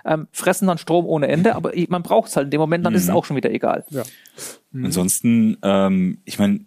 Ähm, 0.06 0.28
fressen 0.32 0.68
dann 0.68 0.78
Strom 0.78 1.06
ohne 1.06 1.28
Ende, 1.28 1.56
aber 1.56 1.72
man 1.90 2.04
braucht 2.04 2.30
es 2.30 2.36
halt 2.36 2.46
in 2.46 2.52
dem 2.52 2.62
Moment, 2.62 2.86
dann 2.86 2.94
ist 2.94 3.04
es 3.04 3.10
auch 3.10 3.26
schon 3.26 3.36
wieder 3.36 3.52
egal. 3.52 3.86
Ja. 3.90 4.04
ansonsten, 4.74 5.58
ähm, 5.62 6.20
ich 6.26 6.40
meine, 6.40 6.62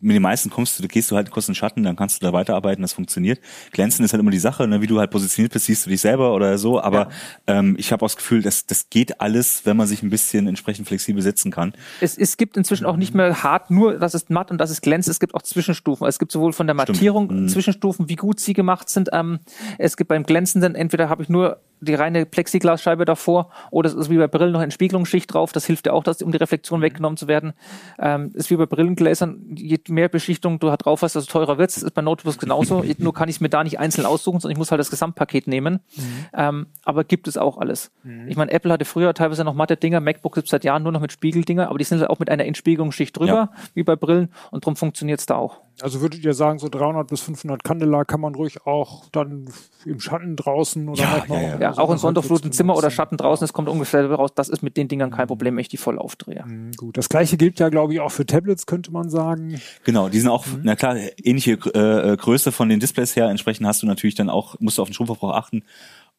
mit 0.00 0.14
den 0.14 0.22
meisten 0.22 0.50
kommst 0.50 0.78
du, 0.78 0.82
da 0.82 0.88
gehst 0.88 1.10
du 1.10 1.16
halt 1.16 1.30
kurz 1.30 1.48
in 1.48 1.52
den 1.52 1.56
Schatten, 1.56 1.82
dann 1.82 1.96
kannst 1.96 2.20
du 2.20 2.26
da 2.26 2.32
weiterarbeiten, 2.32 2.82
das 2.82 2.92
funktioniert. 2.92 3.40
Glänzen 3.72 4.04
ist 4.04 4.12
halt 4.12 4.20
immer 4.20 4.30
die 4.30 4.38
Sache, 4.38 4.66
ne? 4.66 4.80
wie 4.80 4.86
du 4.86 4.98
halt 4.98 5.10
positioniert 5.10 5.52
bist, 5.52 5.66
siehst 5.66 5.86
du 5.86 5.90
dich 5.90 6.00
selber 6.00 6.34
oder 6.34 6.58
so, 6.58 6.80
aber 6.80 7.08
ähm, 7.46 7.76
ich 7.78 7.92
habe 7.92 8.04
auch 8.04 8.08
das 8.08 8.16
Gefühl, 8.16 8.42
dass 8.42 8.66
das 8.66 8.90
geht 8.90 9.20
alles, 9.20 9.64
wenn 9.64 9.76
man 9.76 9.86
sich 9.86 10.02
ein 10.02 10.10
bisschen 10.10 10.46
entsprechend 10.46 10.86
flexibel 10.88 11.22
setzen 11.22 11.50
kann. 11.50 11.72
Es, 12.00 12.16
es 12.16 12.36
gibt 12.36 12.56
inzwischen 12.56 12.86
auch 12.86 12.96
nicht 12.96 13.14
mehr 13.14 13.42
hart, 13.42 13.70
nur 13.70 13.98
das 13.98 14.14
ist 14.14 14.30
matt 14.30 14.50
und 14.50 14.58
das 14.58 14.70
ist 14.70 14.82
glänzt. 14.82 15.08
Es 15.08 15.20
gibt 15.20 15.34
auch 15.34 15.42
Zwischenstufen. 15.42 16.06
Es 16.06 16.18
gibt 16.18 16.32
sowohl 16.32 16.52
von 16.52 16.66
der 16.66 16.74
Mattierung 16.74 17.48
Zwischenstufen, 17.48 18.08
wie 18.08 18.16
gut 18.16 18.40
sie 18.40 18.52
gemacht 18.52 18.88
sind. 18.88 19.10
Ähm, 19.12 19.40
es 19.78 19.96
gibt 19.96 20.08
beim 20.08 20.24
Glänzenden, 20.24 20.74
entweder 20.74 21.08
habe 21.08 21.22
ich 21.22 21.28
nur 21.28 21.60
die 21.80 21.94
reine 21.94 22.26
Plexiglasscheibe 22.26 23.04
davor 23.04 23.50
oder 23.70 23.88
es 23.88 23.94
ist 23.94 24.10
wie 24.10 24.16
bei 24.16 24.26
Brillen 24.26 24.52
noch 24.52 24.60
eine 24.60 24.64
Entspiegelungsschicht 24.64 25.32
drauf. 25.32 25.52
Das 25.52 25.66
hilft 25.66 25.86
ja 25.86 25.92
auch, 25.92 26.04
dass, 26.04 26.22
um 26.22 26.32
die 26.32 26.38
Reflexion 26.38 26.80
weggenommen 26.80 27.16
zu 27.16 27.28
werden. 27.28 27.52
Ähm, 27.98 28.32
ist 28.34 28.50
wie 28.50 28.56
bei 28.56 28.66
Brillengläsern, 28.66 29.42
je 29.54 29.78
mehr 29.88 30.08
Beschichtung 30.08 30.58
du 30.58 30.74
drauf 30.76 31.02
hast, 31.02 31.16
desto 31.16 31.30
teurer 31.30 31.58
wird's. 31.58 31.82
Ist 31.82 31.92
bei 31.92 32.02
Notebooks 32.02 32.38
genauso. 32.38 32.84
Nur 32.98 33.14
kann 33.14 33.28
ich 33.28 33.36
es 33.36 33.40
mir 33.40 33.48
da 33.48 33.62
nicht 33.64 33.78
einzeln 33.78 34.06
aussuchen, 34.06 34.40
sondern 34.40 34.52
ich 34.52 34.58
muss 34.58 34.70
halt 34.70 34.80
das 34.80 34.90
Gesamtpaket 34.90 35.46
nehmen. 35.46 35.80
Mhm. 35.96 36.02
Ähm, 36.34 36.66
aber 36.84 37.04
gibt 37.04 37.28
es 37.28 37.36
auch 37.36 37.58
alles. 37.58 37.90
Mhm. 38.02 38.28
Ich 38.28 38.36
meine, 38.36 38.50
Apple 38.52 38.72
hatte 38.72 38.84
früher 38.84 39.12
teilweise 39.14 39.44
noch 39.44 39.54
matte 39.54 39.76
Dinger, 39.76 40.00
MacBook 40.00 40.34
gibt 40.34 40.48
seit 40.48 40.64
Jahren 40.64 40.82
nur 40.82 40.92
noch 40.92 41.00
mit 41.00 41.12
Spiegeldinger, 41.12 41.68
aber 41.68 41.78
die 41.78 41.84
sind 41.84 42.00
halt 42.00 42.10
auch 42.10 42.18
mit 42.18 42.30
einer 42.30 42.44
Entspiegelungsschicht 42.44 43.16
drüber, 43.16 43.26
ja. 43.26 43.52
wie 43.74 43.82
bei 43.82 43.96
Brillen 43.96 44.32
und 44.50 44.64
darum 44.64 44.76
funktioniert's 44.76 45.26
da 45.26 45.36
auch. 45.36 45.60
Also 45.82 46.00
würdet 46.00 46.24
ihr 46.24 46.32
sagen, 46.32 46.58
so 46.58 46.68
300 46.68 47.06
bis 47.06 47.20
500 47.20 47.62
Candela 47.62 48.04
kann 48.04 48.20
man 48.20 48.34
ruhig 48.34 48.64
auch 48.66 49.04
dann 49.12 49.46
im 49.84 50.00
Schatten 50.00 50.34
draußen 50.34 50.88
oder 50.88 51.02
ja, 51.02 51.10
manchmal 51.10 51.42
ja, 51.42 51.48
ja. 51.48 51.72
auch, 51.72 52.02
ja, 52.02 52.12
auch 52.12 52.44
in 52.44 52.52
Zimmer 52.52 52.76
oder 52.76 52.90
Schatten 52.90 53.18
draußen, 53.18 53.44
es 53.44 53.52
kommt 53.52 53.68
ungefähr 53.68 54.10
raus. 54.10 54.30
Das 54.34 54.48
ist 54.48 54.62
mit 54.62 54.76
den 54.76 54.88
Dingern 54.88 55.10
kein 55.10 55.26
Problem, 55.26 55.56
wenn 55.56 55.60
ich 55.60 55.68
die 55.68 55.76
voll 55.76 55.98
aufdrehe. 55.98 56.44
Mhm, 56.46 56.72
gut, 56.72 56.96
das 56.96 57.08
gleiche 57.08 57.36
gilt 57.36 57.60
ja, 57.60 57.68
glaube 57.68 57.92
ich, 57.92 58.00
auch 58.00 58.10
für 58.10 58.24
Tablets, 58.24 58.64
könnte 58.66 58.90
man 58.90 59.10
sagen. 59.10 59.60
Genau, 59.84 60.08
die 60.08 60.20
sind 60.20 60.30
auch, 60.30 60.46
mhm. 60.46 60.60
na 60.62 60.76
klar, 60.76 60.96
ähnliche 61.22 61.58
äh, 61.74 62.12
äh, 62.12 62.16
Größe 62.16 62.52
von 62.52 62.68
den 62.68 62.80
Displays 62.80 63.14
her. 63.14 63.28
Entsprechend 63.28 63.66
hast 63.66 63.82
du 63.82 63.86
natürlich 63.86 64.14
dann 64.14 64.30
auch, 64.30 64.58
musst 64.60 64.78
du 64.78 64.82
auf 64.82 64.88
den 64.88 64.94
Stromverbrauch 64.94 65.34
achten. 65.34 65.62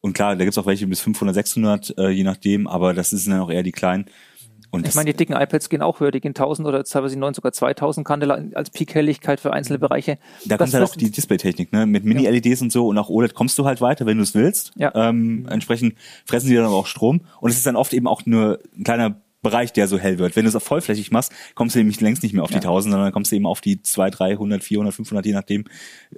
Und 0.00 0.12
klar, 0.12 0.36
da 0.36 0.44
gibt's 0.44 0.58
auch 0.58 0.66
welche 0.66 0.86
bis 0.86 1.00
500, 1.00 1.34
600, 1.34 1.98
äh, 1.98 2.08
je 2.10 2.22
nachdem, 2.22 2.68
aber 2.68 2.94
das 2.94 3.10
sind 3.10 3.32
dann 3.32 3.40
auch 3.40 3.50
eher 3.50 3.64
die 3.64 3.72
kleinen. 3.72 4.06
Und 4.70 4.86
ich 4.86 4.94
meine, 4.94 5.10
die 5.12 5.16
dicken 5.16 5.34
iPads 5.34 5.68
gehen 5.70 5.80
auch 5.80 6.00
höher, 6.00 6.10
die 6.10 6.20
gehen 6.20 6.30
1000 6.30 6.68
oder 6.68 6.84
teilweise 6.84 7.18
9, 7.18 7.34
sogar 7.34 7.52
2000 7.52 8.06
Candela 8.06 8.38
als 8.54 8.70
Peak-Helligkeit 8.70 9.40
für 9.40 9.52
einzelne 9.52 9.78
Bereiche. 9.78 10.18
Da 10.44 10.58
kommt 10.58 10.74
halt 10.74 10.84
auch 10.84 10.94
die 10.94 11.10
Display-Technik, 11.10 11.72
ne? 11.72 11.86
Mit 11.86 12.04
Mini-LEDs 12.04 12.60
und 12.60 12.72
so 12.72 12.88
und 12.88 12.98
auch 12.98 13.08
OLED 13.08 13.34
kommst 13.34 13.58
du 13.58 13.64
halt 13.64 13.80
weiter, 13.80 14.04
wenn 14.04 14.18
du 14.18 14.22
es 14.22 14.34
willst. 14.34 14.72
Ja. 14.76 14.92
Ähm, 14.94 15.46
entsprechend 15.48 15.94
fressen 16.26 16.48
die 16.48 16.54
dann 16.54 16.66
aber 16.66 16.76
auch 16.76 16.86
Strom. 16.86 17.22
Und 17.40 17.50
es 17.50 17.56
ist 17.56 17.66
dann 17.66 17.76
oft 17.76 17.94
eben 17.94 18.06
auch 18.06 18.26
nur 18.26 18.58
ein 18.76 18.84
kleiner 18.84 19.16
Bereich, 19.40 19.72
der 19.72 19.86
so 19.86 19.98
hell 19.98 20.18
wird. 20.18 20.34
Wenn 20.34 20.44
du 20.44 20.48
es 20.48 20.56
auf 20.56 20.64
vollflächig 20.64 21.12
machst, 21.12 21.32
kommst 21.54 21.76
du 21.76 21.78
nämlich 21.78 22.00
längst 22.00 22.24
nicht 22.24 22.32
mehr 22.32 22.42
auf 22.42 22.50
ja. 22.50 22.58
die 22.58 22.66
1000, 22.66 22.92
sondern 22.92 23.12
kommst 23.12 23.30
du 23.30 23.36
eben 23.36 23.46
auf 23.46 23.60
die 23.60 23.80
2, 23.80 24.10
300, 24.10 24.64
400, 24.64 24.94
500, 24.94 25.26
je 25.26 25.32
nachdem, 25.32 25.64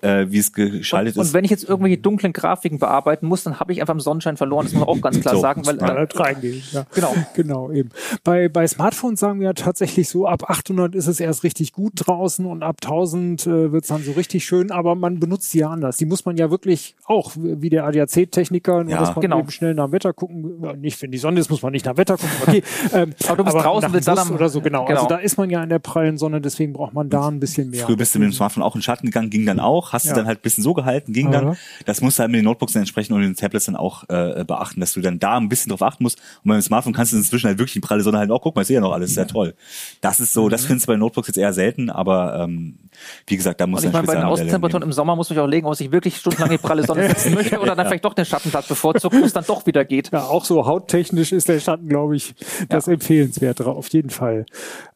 äh, 0.01 0.27
wie 0.31 0.39
es 0.39 0.53
geschaltet 0.53 1.17
und, 1.17 1.23
ist. 1.23 1.29
Und 1.29 1.35
wenn 1.35 1.45
ich 1.45 1.51
jetzt 1.51 1.69
irgendwelche 1.69 1.99
dunklen 1.99 2.33
Grafiken 2.33 2.79
bearbeiten 2.79 3.27
muss, 3.27 3.43
dann 3.43 3.61
habe 3.61 3.73
ich 3.73 3.81
einfach 3.81 3.93
im 3.93 4.01
Sonnenschein 4.01 4.39
verloren. 4.39 4.65
Das 4.65 4.73
muss 4.73 4.81
man 4.81 4.89
auch 4.89 5.01
ganz 5.03 5.21
klar 5.21 5.35
so, 5.35 5.41
sagen. 5.43 5.67
Weil, 5.67 5.79
äh, 5.79 6.07
reingehen. 6.15 6.63
Ja. 6.73 6.87
Genau. 6.95 7.15
Genau, 7.35 7.71
eben. 7.71 7.91
Bei, 8.25 8.49
bei 8.49 8.67
Smartphones 8.67 9.21
sagen 9.21 9.41
wir 9.41 9.47
ja 9.47 9.53
tatsächlich 9.53 10.09
so, 10.09 10.27
ab 10.27 10.51
800 10.51 10.95
ist 10.95 11.07
es 11.07 11.21
erst 11.21 11.43
richtig 11.45 11.73
gut 11.73 11.93
draußen 11.95 12.45
und 12.45 12.63
ab 12.63 12.77
1000 12.83 13.47
äh, 13.47 13.73
wird 13.73 13.85
es 13.85 13.89
dann 13.89 14.03
so 14.03 14.13
richtig 14.13 14.45
schön, 14.45 14.71
aber 14.71 14.95
man 14.95 15.21
benutzt 15.21 15.55
die 15.55 15.59
ja 15.59 15.71
anders. 15.71 15.97
Die 15.97 16.07
muss 16.07 16.25
man 16.25 16.37
ja 16.37 16.51
wirklich 16.51 16.97
auch, 17.05 17.33
wie 17.37 17.71
der 17.71 17.85
ADAC-Techniker, 17.87 18.85
nur 18.85 18.93
ja, 18.93 18.99
dass 18.99 19.15
man 19.15 19.23
genau. 19.23 19.41
eben 19.41 19.51
schnell 19.51 19.75
nach 19.75 19.93
Wetter 19.93 20.13
gucken, 20.13 20.81
nicht 20.81 21.01
wenn 21.03 21.11
die 21.11 21.19
Sonne 21.19 21.41
ist, 21.41 21.51
muss 21.51 21.63
man 21.63 21.73
nicht 21.73 21.87
nach 21.87 21.97
Wetter 21.97 22.17
gucken, 22.17 22.37
okay. 22.47 22.63
Ähm, 22.93 23.10
aber 23.27 23.37
du 23.37 23.45
bist 23.45 23.57
aber 23.57 23.65
draußen 23.65 23.93
willst 23.93 24.09
Bus 24.09 24.31
oder 24.31 24.49
so, 24.49 24.61
genau. 24.61 24.85
genau. 24.85 25.01
Also 25.01 25.09
da 25.09 25.17
ist 25.17 25.39
man 25.39 25.51
ja 25.51 25.63
in 25.63 25.69
der 25.69 25.79
prallen 25.79 26.19
Sonne, 26.19 26.41
deswegen 26.41 26.73
braucht 26.73 26.95
man 26.95 27.09
da 27.09 27.29
ein 27.29 27.41
bisschen 27.41 27.71
mehr. 27.71 27.85
Früher 27.85 27.97
bist 27.97 28.15
du 28.15 28.19
mit 28.19 28.27
dem 28.27 28.33
Smartphone 28.33 28.63
auch 28.63 28.75
in 28.75 28.83
Schatten 28.83 29.07
gegangen, 29.07 29.31
ging 29.31 29.47
dann 29.47 29.61
auch, 29.61 29.93
hast 29.93 30.07
ja. 30.07 30.13
du 30.13 30.21
dann 30.21 30.27
halt 30.27 30.39
ein 30.39 30.43
bisschen 30.43 30.63
so 30.63 30.75
gehalten, 30.75 31.13
ging 31.13 31.31
dann. 31.31 31.57
Das 31.87 32.01
musst 32.01 32.19
du 32.19 32.23
halt 32.23 32.31
mit 32.31 32.39
den 32.39 32.45
Notebooks 32.45 32.73
dann 32.73 32.83
entsprechend 32.83 33.15
und 33.15 33.23
den 33.23 33.37
Tablets 33.37 33.67
dann 33.67 33.77
auch 33.77 34.09
äh, 34.09 34.45
beachten, 34.47 34.81
dass 34.81 34.93
du 34.93 35.01
dann 35.01 35.19
da 35.19 35.37
ein 35.37 35.49
bisschen 35.49 35.71
drauf 35.71 35.83
achten 35.83 36.03
musst. 36.03 36.19
Und 36.45 36.51
beim 36.51 36.63
Smartphone 36.63 36.93
kannst 36.93 37.13
du 37.13 37.17
inzwischen 37.17 37.47
halt 37.47 37.59
wirklich 37.59 37.77
in 37.77 37.83
pralle 37.83 38.03
Sonne 38.03 38.19
halt 38.19 38.31
auch, 38.31 38.43
guck 38.43 38.55
mal, 38.55 38.63
ich 38.63 38.69
sehe 38.69 38.77
ja 38.77 38.81
noch 38.81 38.93
alles, 38.93 39.15
sehr 39.15 39.27
toll. 39.27 39.55
Das 40.01 40.21
ist 40.21 40.33
so, 40.33 40.49
das 40.49 40.63
mhm. 40.63 40.67
findest 40.69 40.87
du 40.87 40.93
bei 40.93 40.97
Notebooks 40.97 41.29
jetzt 41.29 41.39
eher 41.39 41.53
selten, 41.53 41.91
aber 41.91 42.41
ähm, 42.41 42.79
wie 43.27 43.37
gesagt, 43.37 43.61
da 43.61 43.67
muss 43.67 43.83
man 43.83 43.89
ich 43.89 43.93
meine, 43.93 44.07
bei 44.07 44.15
den 44.15 44.25
Außentemperaturen 44.25 44.83
im 44.83 44.93
Sommer 44.93 45.17
muss 45.17 45.31
man 45.31 45.39
auch 45.39 45.47
legen, 45.47 45.67
ob 45.67 45.81
ich 45.81 45.93
wirklich 45.93 46.17
stundenlang 46.17 46.51
in 46.51 46.59
die 46.59 46.63
pralle 46.63 46.85
Sonne 46.85 47.09
sitzen 47.09 47.35
möchte 47.35 47.59
oder 47.61 47.75
dann 47.75 47.87
vielleicht 47.87 48.05
doch 48.05 48.15
den 48.15 48.25
Schattenplatz 48.25 48.67
bevorzugt, 48.69 49.15
wo 49.15 49.25
es 49.25 49.33
dann 49.33 49.45
doch 49.47 49.67
wieder 49.67 49.85
geht. 49.85 50.11
Ja, 50.13 50.25
auch 50.25 50.45
so 50.45 50.67
hauttechnisch 50.67 51.33
ist 51.33 51.49
der 51.49 51.61
Schatten, 51.61 51.89
glaube 51.89 52.17
ich, 52.17 52.35
das 52.69 52.87
ja. 52.87 52.93
Empfehlenswertere, 53.01 53.71
auf 53.71 53.89
jeden 53.89 54.11
Fall. 54.11 54.45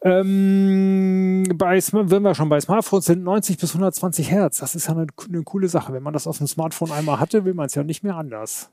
Ähm, 0.03 1.45
bei, 1.55 1.79
wenn 1.79 2.23
wir 2.23 2.35
schon 2.35 2.49
bei 2.51 2.61
Smartphones 2.61 3.07
sind, 3.07 3.25
90 3.25 3.59
bis 3.59 3.71
120 3.71 4.31
Hertz, 4.31 4.59
das 4.59 4.75
ist 4.75 4.87
ja 4.87 4.93
eine, 4.93 5.07
eine 5.27 5.43
coole 5.43 5.69
Sache. 5.69 5.93
Wenn 5.93 6.03
man 6.03 6.13
das 6.13 6.27
auf 6.27 6.39
dem 6.39 6.47
Smartphone 6.47 6.93
einmal 6.93 7.19
hatte, 7.19 7.45
will 7.45 7.55
man 7.55 7.67
es 7.67 7.75
ja 7.75 7.83
nicht 7.83 8.05
mehr 8.05 8.17
anders. 8.17 8.71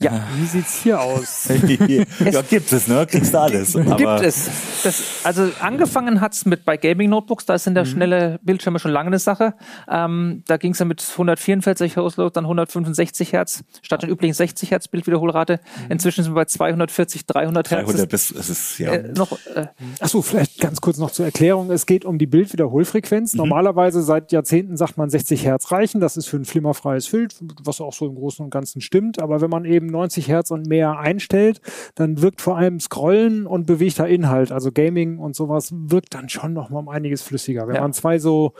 Ja, 0.00 0.26
wie 0.36 0.46
sieht's 0.46 0.82
hier 0.82 1.00
aus? 1.00 1.48
ja, 1.48 2.42
gibt 2.42 2.72
es, 2.72 2.88
ne? 2.88 3.06
Kriegst 3.08 3.32
du 3.32 3.40
alles. 3.40 3.76
Aber 3.76 3.96
gibt 3.96 4.22
es. 4.22 4.50
Das, 4.82 5.02
also 5.22 5.48
angefangen 5.60 6.20
hat's 6.20 6.44
mit 6.46 6.64
bei 6.64 6.76
Gaming 6.76 7.10
Notebooks, 7.10 7.46
da 7.46 7.58
sind 7.58 7.76
ja 7.76 7.84
mhm. 7.84 7.88
schnelle 7.88 8.40
Bildschirme 8.42 8.78
schon 8.78 8.90
lange 8.90 9.06
eine 9.08 9.18
Sache. 9.18 9.54
Ähm, 9.88 10.42
da 10.46 10.56
ging's 10.56 10.78
ja 10.78 10.84
mit 10.84 11.02
144 11.12 11.96
Hertz 11.96 12.16
los, 12.16 12.32
dann 12.32 12.44
165 12.44 13.32
Hertz, 13.32 13.64
statt 13.82 14.02
den 14.02 14.10
üblichen 14.10 14.34
60 14.34 14.70
Hertz 14.72 14.88
Bildwiederholrate. 14.88 15.60
Mhm. 15.86 15.92
Inzwischen 15.92 16.24
sind 16.24 16.32
wir 16.32 16.40
bei 16.40 16.44
240, 16.44 17.26
300 17.26 17.70
Hertz. 17.70 17.86
300, 17.86 18.12
das 18.12 18.30
ist, 18.30 18.78
ja. 18.78 18.92
Äh, 18.92 19.12
noch, 19.12 19.32
äh, 19.54 19.66
Achso, 20.00 20.22
vielleicht 20.22 20.60
ganz 20.60 20.80
kurz 20.80 20.98
noch 20.98 21.12
zur 21.12 21.24
Erklärung. 21.24 21.70
Es 21.70 21.86
geht 21.86 22.04
um 22.04 22.18
die 22.18 22.26
Bildwiederholfrequenz. 22.26 23.34
Mhm. 23.34 23.38
Normalerweise 23.38 24.02
seit 24.02 24.32
Jahrzehnten 24.32 24.76
sagt 24.76 24.98
man 24.98 25.08
60 25.08 25.44
Hertz 25.44 25.70
reichen. 25.70 26.00
Das 26.00 26.16
ist 26.16 26.26
für 26.26 26.36
ein 26.36 26.44
flimmerfreies 26.44 27.08
Bild, 27.08 27.36
was 27.62 27.80
auch 27.80 27.92
so 27.92 28.06
im 28.06 28.16
Großen 28.16 28.44
und 28.44 28.50
Ganzen 28.50 28.80
stimmt. 28.80 29.22
Aber 29.22 29.40
wenn 29.40 29.50
man 29.50 29.64
eben 29.64 29.93
90 29.94 30.28
Hertz 30.28 30.50
und 30.50 30.66
mehr 30.66 30.98
einstellt, 30.98 31.60
dann 31.94 32.20
wirkt 32.20 32.40
vor 32.40 32.56
allem 32.56 32.80
Scrollen 32.80 33.46
und 33.46 33.66
bewegter 33.66 34.06
Inhalt, 34.06 34.52
also 34.52 34.72
Gaming 34.72 35.18
und 35.18 35.36
sowas, 35.36 35.70
wirkt 35.72 36.14
dann 36.14 36.28
schon 36.28 36.52
noch 36.52 36.70
mal 36.70 36.80
um 36.80 36.88
einiges 36.88 37.22
flüssiger. 37.22 37.66
Wenn 37.66 37.76
ja. 37.76 37.80
man 37.80 37.92
zwei 37.92 38.18
so 38.18 38.52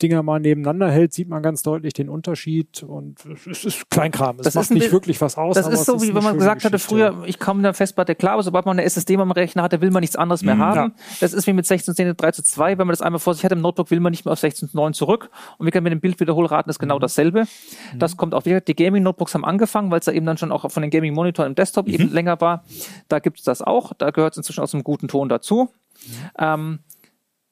Dinger 0.00 0.22
mal 0.22 0.40
nebeneinander 0.40 0.90
hält, 0.90 1.12
sieht 1.12 1.28
man 1.28 1.42
ganz 1.42 1.62
deutlich 1.62 1.94
den 1.94 2.08
Unterschied 2.08 2.82
und 2.82 3.18
es 3.50 3.64
ist 3.64 3.90
Kleinkram. 3.90 4.36
Es 4.38 4.44
das 4.44 4.54
macht 4.54 4.70
nicht 4.70 4.92
wirklich 4.92 5.20
was 5.20 5.36
aus. 5.36 5.54
Das 5.54 5.68
ist 5.68 5.86
so, 5.86 6.00
wie 6.02 6.14
wenn 6.14 6.22
man 6.22 6.38
gesagt 6.38 6.64
hatte 6.64 6.78
früher, 6.78 7.22
ich 7.26 7.38
komme 7.38 7.62
der 7.62 7.74
Festplatte 7.74 8.14
klar, 8.14 8.34
aber 8.34 8.42
sobald 8.42 8.66
man 8.66 8.78
eine 8.78 8.84
SSD 8.84 9.16
am 9.16 9.30
Rechner 9.30 9.62
hatte, 9.62 9.80
will 9.80 9.90
man 9.90 10.00
nichts 10.00 10.16
anderes 10.16 10.42
mehr 10.42 10.54
mhm, 10.54 10.60
haben. 10.60 10.76
Ja. 10.76 11.04
Das 11.20 11.32
ist 11.32 11.46
wie 11.46 11.52
mit 11.52 11.66
16 11.66 12.14
3 12.16 12.30
zu 12.32 12.42
2. 12.42 12.78
Wenn 12.78 12.86
man 12.86 12.92
das 12.92 13.02
einmal 13.02 13.18
vor 13.18 13.34
sich 13.34 13.44
hat 13.44 13.52
im 13.52 13.60
Notebook, 13.60 13.90
will 13.90 14.00
man 14.00 14.10
nicht 14.10 14.24
mehr 14.24 14.32
auf 14.32 14.38
16 14.38 14.70
zu 14.70 14.76
9 14.76 14.92
zurück. 14.94 15.30
Und 15.58 15.66
wir 15.66 15.72
können 15.72 15.84
mit 15.84 15.92
dem 15.92 16.00
Bildwiederholraten 16.00 16.70
ist 16.70 16.78
genau 16.78 16.96
mhm. 16.96 17.00
dasselbe. 17.00 17.42
Mhm. 17.42 17.98
Das 17.98 18.16
kommt 18.16 18.34
auch 18.34 18.44
wieder. 18.44 18.60
Die 18.60 18.74
Gaming-Notebooks 18.74 19.34
haben 19.34 19.44
angefangen, 19.44 19.90
weil 19.90 20.00
es 20.00 20.06
da 20.06 20.12
eben 20.12 20.26
dann 20.26 20.38
schon 20.38 20.52
auch 20.52 20.64
von 20.72 20.82
den 20.82 20.90
Gaming 20.90 21.14
Monitor 21.14 21.46
im 21.46 21.54
Desktop 21.54 21.86
mhm. 21.86 21.94
eben 21.94 22.12
länger 22.12 22.40
war. 22.40 22.64
Da 23.08 23.18
gibt 23.18 23.38
es 23.38 23.44
das 23.44 23.62
auch. 23.62 23.92
Da 23.94 24.10
gehört 24.10 24.34
es 24.34 24.38
inzwischen 24.38 24.60
aus 24.60 24.74
einem 24.74 24.84
guten 24.84 25.08
Ton 25.08 25.28
dazu. 25.28 25.70
Mhm. 26.06 26.10
Ähm, 26.38 26.78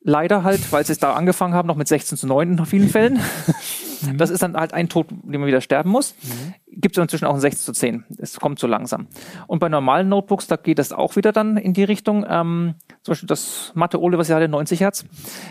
leider 0.02 0.42
halt, 0.44 0.72
weil 0.72 0.84
sie 0.84 0.92
es 0.92 0.98
da 0.98 1.12
angefangen 1.14 1.54
haben, 1.54 1.66
noch 1.66 1.76
mit 1.76 1.88
16 1.88 2.18
zu 2.18 2.26
9 2.26 2.58
in 2.58 2.66
vielen 2.66 2.88
Fällen. 2.88 3.14
Mhm. 3.14 4.16
Das 4.16 4.30
ist 4.30 4.42
dann 4.42 4.56
halt 4.56 4.72
ein 4.72 4.88
Tod, 4.88 5.08
den 5.10 5.40
man 5.40 5.46
wieder 5.46 5.60
sterben 5.60 5.90
muss. 5.90 6.14
Mhm. 6.22 6.54
Gibt 6.80 6.96
es 6.96 7.02
inzwischen 7.02 7.26
auch 7.26 7.34
ein 7.34 7.40
16 7.40 7.64
zu 7.64 7.72
10. 7.72 8.04
Es 8.18 8.40
kommt 8.40 8.58
so 8.58 8.66
langsam. 8.66 9.08
Und 9.46 9.58
bei 9.58 9.68
normalen 9.68 10.08
Notebooks, 10.08 10.46
da 10.46 10.56
geht 10.56 10.78
das 10.78 10.92
auch 10.92 11.16
wieder 11.16 11.32
dann 11.32 11.56
in 11.56 11.74
die 11.74 11.84
Richtung. 11.84 12.24
Ähm, 12.28 12.76
zum 13.02 13.12
Beispiel 13.12 13.26
das 13.26 13.72
Mathe 13.74 14.00
Ole, 14.00 14.16
was 14.18 14.28
ich 14.28 14.34
hatte, 14.34 14.48
90 14.48 14.80
Hertz. 14.80 15.04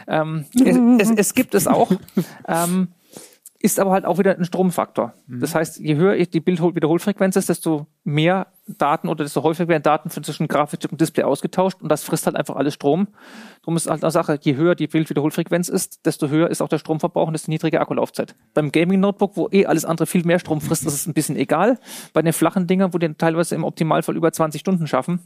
Ähm, 0.08 0.46
es, 0.56 1.10
es, 1.10 1.18
es, 1.18 1.34
gibt 1.34 1.54
es 1.54 1.68
auch. 1.68 1.92
ähm, 2.48 2.90
ist 3.62 3.80
aber 3.80 3.92
halt 3.92 4.06
auch 4.06 4.18
wieder 4.18 4.38
ein 4.38 4.46
Stromfaktor. 4.46 5.14
Mhm. 5.28 5.42
Das 5.42 5.54
heißt, 5.54 5.80
je 5.80 5.96
höher 5.98 6.16
die 6.16 6.40
Bildwiederholfrequenz 6.40 7.36
ist, 7.36 7.50
desto 7.50 7.88
mehr 8.06 8.48
Daten 8.68 9.10
oder 9.10 9.26
desto 9.26 9.44
häufiger 9.44 9.68
werden 9.68 9.84
Daten 9.84 10.10
zwischen 10.10 10.48
Grafikchip 10.48 10.94
und 10.94 11.02
Display 11.02 11.26
ausgetauscht 11.26 11.82
und 11.82 11.90
das 11.90 12.04
frisst 12.04 12.26
halt 12.26 12.38
einfach 12.38 12.56
alles 12.56 12.76
Strom. 12.76 13.10
Darum 13.62 13.76
ist 13.76 13.90
halt 13.90 14.02
eine 14.02 14.12
Sache, 14.12 14.40
je 14.42 14.56
höher 14.56 14.76
die 14.76 14.88
Bildwiederholfrequenz 14.88 15.68
ist, 15.68 16.06
desto 16.06 16.30
höher 16.30 16.50
ist 16.50 16.62
auch 16.62 16.70
der 16.70 16.78
Stromverbrauch 16.78 17.28
und 17.28 17.34
desto 17.34 17.52
niedriger 17.52 17.82
Akkulaufzeit. 17.82 18.34
Beim 18.54 18.72
Gaming-Notebook, 18.72 19.36
wo 19.36 19.50
eh 19.52 19.66
alles 19.66 19.84
andere 19.84 20.08
viel 20.08 20.24
mehr 20.24 20.40
Strom 20.40 20.62
frisst, 20.62 20.86
ist 20.86 20.94
es 20.94 21.06
ein 21.06 21.14
bisschen 21.14 21.36
egal. 21.36 21.80
Bei 22.14 22.22
den 22.22 22.32
flachen 22.32 22.66
Dingern, 22.66 22.94
wo 22.94 22.98
die 22.98 23.14
teilweise 23.16 23.56
im 23.56 23.66
Optimalfall 23.66 24.16
über 24.16 24.32
20 24.32 24.62
Stunden 24.62 24.88
schaffen, 24.88 25.20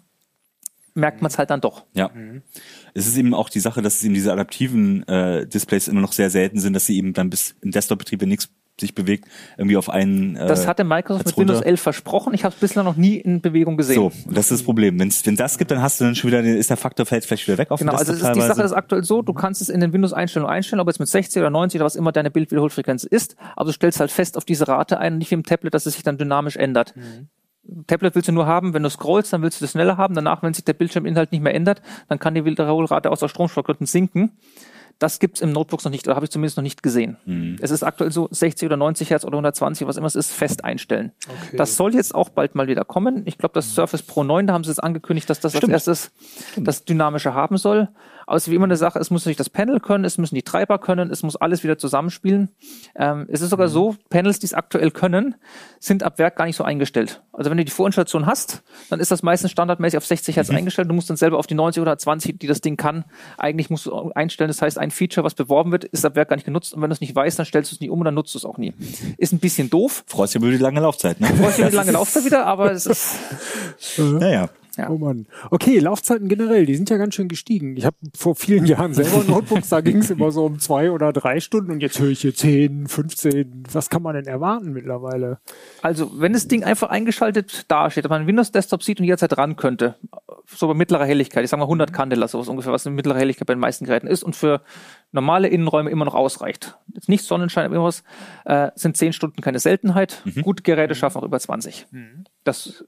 merkt 0.96 1.22
man 1.22 1.30
es 1.30 1.38
halt 1.38 1.50
dann 1.50 1.62
doch. 1.62 1.86
Ja. 1.94 2.10
Mhm. 2.14 2.42
Es 2.94 3.08
ist 3.08 3.18
eben 3.18 3.34
auch 3.34 3.50
die 3.50 3.60
Sache, 3.60 3.82
dass 3.82 3.96
es 3.96 4.04
eben 4.04 4.14
diese 4.14 4.32
adaptiven 4.32 5.08
äh, 5.08 5.48
Displays 5.48 5.88
immer 5.88 6.02
noch 6.02 6.14
sehr 6.14 6.30
selten 6.30 6.60
sind, 6.60 6.74
dass 6.74 6.86
sie 6.86 6.98
eben 6.98 7.14
dann 7.14 7.30
bis 7.30 7.56
im 7.62 7.72
Desktop-Betrieb, 7.72 8.22
wenn 8.22 8.30
nichts 8.30 8.50
sich 8.80 8.96
bewegt, 8.96 9.26
irgendwie 9.58 9.78
auf 9.78 9.90
einen. 9.90 10.36
Äh, 10.36 10.48
das 10.48 10.66
hatte 10.68 10.84
Microsoft 10.84 11.26
mit. 11.26 11.38
Windows 11.38 11.62
11 11.62 11.82
versprochen. 11.82 12.34
Ich 12.34 12.44
habe 12.44 12.54
es 12.56 12.60
bislang 12.60 12.86
noch 12.86 12.96
nie 12.96 13.18
in 13.18 13.42
Bewegung 13.42 13.78
gesehen. 13.78 13.96
So, 13.96 14.12
das 14.26 14.46
ist 14.46 14.52
das 14.52 14.64
Problem. 14.64 15.00
Wenn's, 15.00 15.26
wenn 15.26 15.36
das 15.36 15.58
gibt, 15.58 15.72
dann 15.72 15.82
hast 15.82 16.00
du 16.00 16.06
dann 16.06 16.16
schon 16.16 16.32
wieder, 16.32 16.42
ist 16.42 16.70
der 16.70 16.78
Faktor 16.78 17.06
fällt 17.06 17.26
vielleicht 17.26 17.48
wieder 17.48 17.58
weg 17.58 17.72
auf 17.72 17.80
Genau, 17.80 17.94
also 17.94 18.14
ist, 18.14 18.22
die 18.36 18.42
Sache 18.42 18.64
ist 18.64 18.74
aktuell 18.74 19.04
so, 19.04 19.22
du 19.22 19.34
kannst 19.34 19.62
es 19.62 19.70
in 19.70 19.80
den 19.80 19.94
Windows-Einstellungen 19.94 20.52
einstellen, 20.52 20.80
ob 20.80 20.88
jetzt 20.88 21.00
mit 21.00 21.10
60 21.10 21.40
oder 21.42 21.50
90 21.52 21.80
oder 21.80 21.86
was 21.86 21.96
immer 21.96 22.12
deine 22.12 22.32
Bildwiederholfrequenz 22.32 23.04
ist, 23.04 23.36
aber 23.56 23.68
du 23.68 23.74
stellst 23.74 24.00
halt 24.00 24.12
fest 24.12 24.38
auf 24.38 24.46
diese 24.46 24.68
Rate 24.68 24.98
ein, 24.98 25.18
nicht 25.20 25.30
wie 25.30 25.36
im 25.36 25.44
Tablet, 25.44 25.74
dass 25.74 25.86
es 25.86 25.94
sich 25.94 26.04
dann 26.04 26.18
dynamisch 26.18 26.56
ändert. 26.56 26.96
Mhm. 26.96 27.28
Tablet 27.88 28.16
willst 28.16 28.28
du 28.28 28.34
nur 28.34 28.46
haben, 28.46 28.74
wenn 28.74 28.84
du 28.84 28.90
scrollst, 28.90 29.32
dann 29.32 29.42
willst 29.42 29.62
du 29.62 29.64
das 29.64 29.72
schneller 29.72 29.98
haben. 29.98 30.16
Danach, 30.16 30.44
wenn 30.44 30.54
sich 30.54 30.66
der 30.66 30.74
Bildschirminhalt 30.74 31.32
nicht 31.32 31.42
mehr 31.42 31.56
ändert, 31.56 31.82
dann 32.10 32.20
kann 32.20 32.36
die 32.36 32.46
Wiederholrate 32.46 33.10
aus 33.10 33.20
der 33.20 33.30
Stromspargründen 33.30 33.88
sinken. 33.88 34.32
Das 35.00 35.20
gibt's 35.20 35.42
im 35.42 35.52
Notebooks 35.52 35.84
noch 35.86 35.92
nicht, 35.92 36.08
oder 36.08 36.16
habe 36.16 36.26
ich 36.26 36.30
zumindest 36.30 36.56
noch 36.56 36.62
nicht 36.62 36.84
gesehen. 36.84 37.18
Mhm. 37.26 37.58
Es 37.62 37.72
ist 37.72 37.84
aktuell 37.84 38.12
so 38.12 38.28
60 38.30 38.68
oder 38.68 38.78
90 38.78 39.10
Hertz 39.10 39.26
oder 39.26 39.36
120, 39.36 39.88
was 39.88 39.98
immer 39.98 40.08
es 40.08 40.16
ist, 40.16 40.32
fest 40.32 40.64
einstellen. 40.64 41.12
Okay. 41.28 41.58
Das 41.58 41.76
soll 41.76 41.96
jetzt 41.96 42.14
auch 42.14 42.30
bald 42.30 42.56
mal 42.56 42.68
wieder 42.68 42.86
kommen. 42.86 43.24
Ich 43.26 43.38
glaube, 43.38 43.54
das 43.54 43.74
Surface 43.74 44.04
Pro 44.04 44.24
9, 44.24 44.48
da 44.48 44.54
haben 44.54 44.64
sie 44.64 44.70
jetzt 44.70 44.84
angekündigt, 44.84 45.30
dass 45.30 45.40
das 45.40 45.54
Stimmt. 45.58 45.74
als 45.74 45.88
erstes 45.88 46.12
das 46.58 46.86
Dynamische 46.86 47.34
haben 47.34 47.58
soll. 47.58 47.90
Also 48.28 48.52
wie 48.52 48.56
immer 48.56 48.66
eine 48.66 48.78
Sache, 48.78 49.00
es 49.00 49.10
muss 49.10 49.22
natürlich 49.24 49.38
das 49.38 49.50
Panel 49.50 49.80
können, 49.80 50.06
es 50.06 50.18
müssen 50.18 50.36
die 50.36 50.44
Treiber 50.44 50.80
können, 50.80 51.12
es 51.12 51.24
muss 51.24 51.36
alles 51.36 51.64
wieder 51.64 51.78
zusammenspielen. 51.78 52.50
Ähm, 52.96 53.26
es 53.30 53.42
ist 53.42 53.50
sogar 53.50 53.68
so, 53.68 53.96
Panels, 54.10 54.40
die 54.40 54.46
es 54.46 54.54
aktuell 54.54 54.92
können, 54.92 55.36
sind 55.80 56.04
ab 56.04 56.20
Werk 56.20 56.36
gar 56.36 56.46
nicht 56.46 56.56
so 56.56 56.64
eingestellt. 56.64 57.22
Also 57.32 57.50
wenn 57.50 57.58
du 57.58 57.66
die 57.66 57.72
Vorinstallation 57.72 58.26
hast, 58.26 58.64
dann 58.90 59.00
ist 59.00 59.12
das 59.12 59.24
meistens 59.24 59.52
standardmäßig 59.52 59.98
auf 59.98 60.06
60 60.06 60.36
Hertz 60.36 60.50
mhm. 60.50 60.58
eingestellt. 60.58 60.90
Du 60.90 60.94
musst 60.94 61.10
dann 61.10 61.18
selber 61.18 61.38
auf 61.38 61.48
die 61.48 61.56
90 61.56 61.82
oder 61.82 61.98
20, 61.98 62.40
die 62.40 62.48
das 62.48 62.62
Ding 62.62 62.78
kann, 62.78 63.06
eigentlich 63.38 63.70
musst 63.70 63.86
du 63.86 64.12
einstellen. 64.14 64.48
Das 64.48 64.62
heißt, 64.62 64.78
ein 64.78 64.92
Feature, 64.92 65.26
was 65.26 65.34
beworben 65.34 65.72
wird, 65.72 65.84
ist 65.86 66.06
ab 66.06 66.16
Werk 66.16 66.30
gar 66.30 66.36
nicht 66.36 66.46
genutzt. 66.46 66.74
Und 66.74 66.82
wenn 66.82 66.90
du 66.90 66.94
es 66.94 67.02
nicht 67.02 67.16
weißt, 67.16 67.40
dann 67.40 67.46
stellst 67.46 67.72
du 67.72 67.76
es 67.76 67.82
nie 67.82 67.90
um 67.90 68.00
und 68.00 68.06
dann 68.06 68.14
nutzt 68.14 68.34
du 68.34 68.38
es 68.38 68.46
auch 68.46 68.58
nie. 68.58 68.74
Ist 69.18 69.34
ein 69.34 69.40
bisschen 69.40 69.70
doof. 69.70 70.04
Freust 70.08 70.34
dich 70.34 70.42
über 70.42 70.52
die 70.52 70.58
lange 70.58 70.80
Laufzeit, 70.80 71.20
ne? 71.20 71.28
Freust 71.28 71.58
dich 71.58 71.60
über 71.60 71.72
die 71.72 71.76
lange 71.76 71.92
Laufzeit 71.94 72.26
wieder, 72.26 72.46
aber 72.46 72.72
es 72.72 72.86
ist... 72.86 73.16
naja. 73.98 74.50
Ja. 74.78 74.90
Oh 74.90 74.98
Mann. 74.98 75.28
Okay, 75.52 75.78
Laufzeiten 75.78 76.28
generell, 76.28 76.66
die 76.66 76.76
sind 76.76 76.90
ja 76.90 76.98
ganz 76.98 77.14
schön 77.14 77.28
gestiegen. 77.28 77.78
Ich 77.78 77.86
habe 77.86 77.96
vor 78.16 78.36
vielen 78.36 78.66
Jahren 78.66 78.94
selber 78.94 79.24
Notebooks, 79.24 79.70
da 79.70 79.82
ging 79.82 79.98
es 79.98 80.10
immer 80.10 80.32
so 80.32 80.46
um 80.46 80.60
zwei 80.60 80.90
oder 80.90 81.14
drei 81.14 81.40
Stunden 81.40 81.72
und 81.72 81.82
jetzt 81.82 82.00
höre 82.00 82.10
ich 82.10 82.22
hier 82.22 82.34
zehn, 82.34 82.88
15. 82.88 83.66
Was 83.72 83.90
kann 83.90 84.02
man 84.02 84.16
denn 84.16 84.26
erwarten 84.26 84.74
mittlerweile? 84.74 85.40
Also, 85.84 86.20
wenn 86.20 86.34
das 86.34 86.48
Ding 86.48 86.64
einfach 86.64 86.90
eingeschaltet 86.90 87.66
dasteht, 87.68 88.06
dass 88.06 88.10
man 88.10 88.22
einen 88.22 88.28
Windows-Desktop 88.28 88.82
sieht 88.82 89.00
und 89.00 89.06
jederzeit 89.06 89.38
ran 89.38 89.56
könnte, 89.56 89.96
so 90.48 90.68
bei 90.68 90.74
mittlerer 90.74 91.06
Helligkeit, 91.06 91.44
ich 91.44 91.50
sage 91.52 91.60
mal 91.60 91.66
100 91.66 91.92
mhm. 91.92 91.94
Candela, 91.94 92.28
sowas 92.28 92.48
ungefähr, 92.48 92.74
was 92.74 92.88
eine 92.88 92.96
mittlere 92.96 93.18
Helligkeit 93.18 93.48
bei 93.48 93.54
den 93.54 93.60
meisten 93.60 93.86
Geräten 93.86 94.08
ist 94.08 94.24
und 94.24 94.36
für 94.36 94.62
normale 95.12 95.50
Innenräume 95.50 95.92
immer 95.92 96.06
noch 96.06 96.16
ausreicht. 96.16 96.78
Jetzt 96.94 97.10
nicht 97.10 97.26
Sonnenschein, 97.26 97.66
aber 97.66 97.76
irgendwas, 97.76 98.04
äh, 98.46 98.72
sind 98.76 98.98
zehn 98.98 99.14
Stunden 99.14 99.42
keine 99.42 99.60
Seltenheit. 99.60 100.22
Mhm. 100.26 100.42
Gute 100.42 100.64
Geräte 100.64 100.96
schaffen 100.96 101.20
auch 101.20 101.24
über 101.24 101.40
20. 101.40 101.86
Mhm. 101.92 102.26
Das 102.44 102.86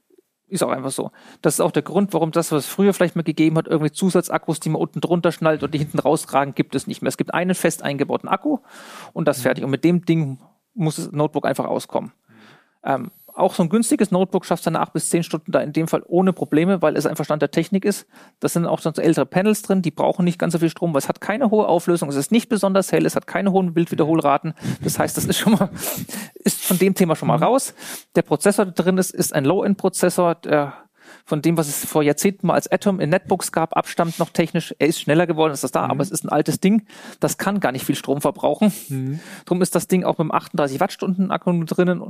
ist 0.48 0.62
auch 0.62 0.70
einfach 0.70 0.90
so. 0.90 1.10
Das 1.42 1.54
ist 1.54 1.60
auch 1.60 1.72
der 1.72 1.82
Grund, 1.82 2.12
warum 2.14 2.30
das, 2.30 2.52
was 2.52 2.64
es 2.64 2.70
früher 2.70 2.94
vielleicht 2.94 3.16
mal 3.16 3.22
gegeben 3.22 3.56
hat, 3.56 3.66
irgendwie 3.66 3.92
Zusatzakkus, 3.92 4.60
die 4.60 4.68
man 4.68 4.80
unten 4.80 5.00
drunter 5.00 5.32
schnallt 5.32 5.62
und 5.62 5.74
die 5.74 5.78
hinten 5.78 5.98
rausragen, 5.98 6.54
gibt 6.54 6.74
es 6.74 6.86
nicht 6.86 7.02
mehr. 7.02 7.08
Es 7.08 7.16
gibt 7.16 7.34
einen 7.34 7.54
fest 7.54 7.82
eingebauten 7.82 8.28
Akku 8.28 8.58
und 9.12 9.26
das 9.26 9.38
mhm. 9.38 9.42
fertig. 9.42 9.64
Und 9.64 9.70
mit 9.70 9.84
dem 9.84 10.04
Ding 10.04 10.38
muss 10.74 10.96
das 10.96 11.10
Notebook 11.10 11.46
einfach 11.46 11.64
auskommen. 11.64 12.12
Ähm, 12.84 13.10
auch 13.36 13.54
so 13.54 13.62
ein 13.62 13.68
günstiges 13.68 14.10
Notebook 14.10 14.44
schafft 14.44 14.66
dann 14.66 14.76
acht 14.76 14.92
bis 14.92 15.10
zehn 15.10 15.22
Stunden 15.22 15.52
da 15.52 15.60
in 15.60 15.72
dem 15.72 15.88
Fall 15.88 16.02
ohne 16.06 16.32
Probleme, 16.32 16.82
weil 16.82 16.96
es 16.96 17.06
einfach 17.06 17.24
Stand 17.24 17.42
der 17.42 17.50
Technik 17.50 17.84
ist. 17.84 18.06
Das 18.40 18.54
sind 18.54 18.66
auch 18.66 18.80
so 18.80 18.90
ältere 18.90 19.26
Panels 19.26 19.62
drin, 19.62 19.82
die 19.82 19.90
brauchen 19.90 20.24
nicht 20.24 20.38
ganz 20.38 20.52
so 20.52 20.58
viel 20.58 20.70
Strom, 20.70 20.94
weil 20.94 20.98
es 20.98 21.08
hat 21.08 21.20
keine 21.20 21.50
hohe 21.50 21.68
Auflösung, 21.68 22.08
es 22.08 22.16
ist 22.16 22.32
nicht 22.32 22.48
besonders 22.48 22.92
hell, 22.92 23.04
es 23.04 23.14
hat 23.14 23.26
keine 23.26 23.52
hohen 23.52 23.74
Bildwiederholraten. 23.74 24.54
Das 24.82 24.98
heißt, 24.98 25.16
das 25.16 25.26
ist 25.26 25.38
schon 25.38 25.54
mal, 25.54 25.70
ist 26.34 26.64
von 26.64 26.78
dem 26.78 26.94
Thema 26.94 27.14
schon 27.14 27.28
mal 27.28 27.36
raus. 27.36 27.74
Der 28.14 28.22
Prozessor 28.22 28.66
da 28.66 28.70
drin 28.70 28.98
ist, 28.98 29.10
ist 29.10 29.34
ein 29.34 29.44
Low-End-Prozessor, 29.44 30.36
der 30.36 30.74
von 31.24 31.42
dem, 31.42 31.56
was 31.56 31.68
es 31.68 31.84
vor 31.84 32.02
Jahrzehnten 32.02 32.46
mal 32.46 32.54
als 32.54 32.70
Atom 32.70 33.00
in 33.00 33.10
Netbooks 33.10 33.52
gab, 33.52 33.76
abstammt 33.76 34.18
noch 34.18 34.30
technisch. 34.30 34.74
Er 34.78 34.88
ist 34.88 35.00
schneller 35.00 35.26
geworden, 35.26 35.52
ist 35.52 35.64
das 35.64 35.72
da, 35.72 35.84
mhm. 35.84 35.90
aber 35.92 36.02
es 36.02 36.10
ist 36.10 36.24
ein 36.24 36.28
altes 36.28 36.60
Ding. 36.60 36.86
Das 37.20 37.38
kann 37.38 37.60
gar 37.60 37.72
nicht 37.72 37.84
viel 37.84 37.94
Strom 37.94 38.20
verbrauchen. 38.20 38.72
Mhm. 38.88 39.20
Drum 39.44 39.62
ist 39.62 39.74
das 39.74 39.88
Ding 39.88 40.04
auch 40.04 40.18
mit 40.18 40.20
einem 40.20 40.32
38 40.32 40.80
Wattstunden 40.80 41.30
Akku 41.30 41.64
drinnen 41.64 42.00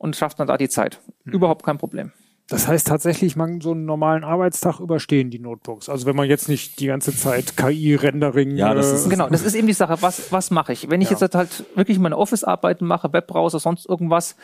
und, 0.00 0.16
schafft 0.16 0.40
dann 0.40 0.48
da 0.48 0.56
die 0.56 0.68
Zeit. 0.68 1.00
Mhm. 1.24 1.32
Überhaupt 1.32 1.64
kein 1.64 1.78
Problem. 1.78 2.12
Das 2.48 2.66
heißt 2.66 2.88
tatsächlich, 2.88 3.36
man 3.36 3.60
so 3.60 3.70
einen 3.70 3.84
normalen 3.84 4.24
Arbeitstag 4.24 4.80
überstehen 4.80 5.30
die 5.30 5.38
Notebooks. 5.38 5.88
Also 5.88 6.06
wenn 6.06 6.16
man 6.16 6.28
jetzt 6.28 6.48
nicht 6.48 6.80
die 6.80 6.86
ganze 6.86 7.14
Zeit 7.14 7.56
KI-Rendering. 7.56 8.56
Ja, 8.56 8.74
das 8.74 8.90
ist, 8.90 9.06
äh, 9.06 9.08
genau, 9.08 9.28
das 9.28 9.42
ist 9.42 9.54
eben 9.54 9.68
die 9.68 9.72
Sache. 9.72 9.98
Was, 10.00 10.32
was 10.32 10.50
mache 10.50 10.72
ich? 10.72 10.90
Wenn 10.90 11.00
ich 11.00 11.10
ja. 11.10 11.16
jetzt 11.16 11.34
halt 11.36 11.64
wirklich 11.76 12.00
meine 12.00 12.18
Office-Arbeiten 12.18 12.86
mache, 12.86 13.12
Webbrowser, 13.12 13.60
sonst 13.60 13.88
irgendwas, 13.88 14.34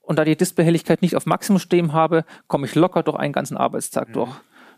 und 0.00 0.18
da 0.18 0.24
die 0.24 0.36
Displayhelligkeit 0.36 1.02
nicht 1.02 1.14
auf 1.14 1.26
Maximum 1.26 1.58
stehen 1.58 1.92
habe, 1.92 2.24
komme 2.46 2.66
ich 2.66 2.74
locker 2.74 3.02
durch 3.02 3.18
einen 3.18 3.32
ganzen 3.32 3.56
Arbeitstag 3.56 4.08
mhm. 4.08 4.12
durch. 4.14 4.30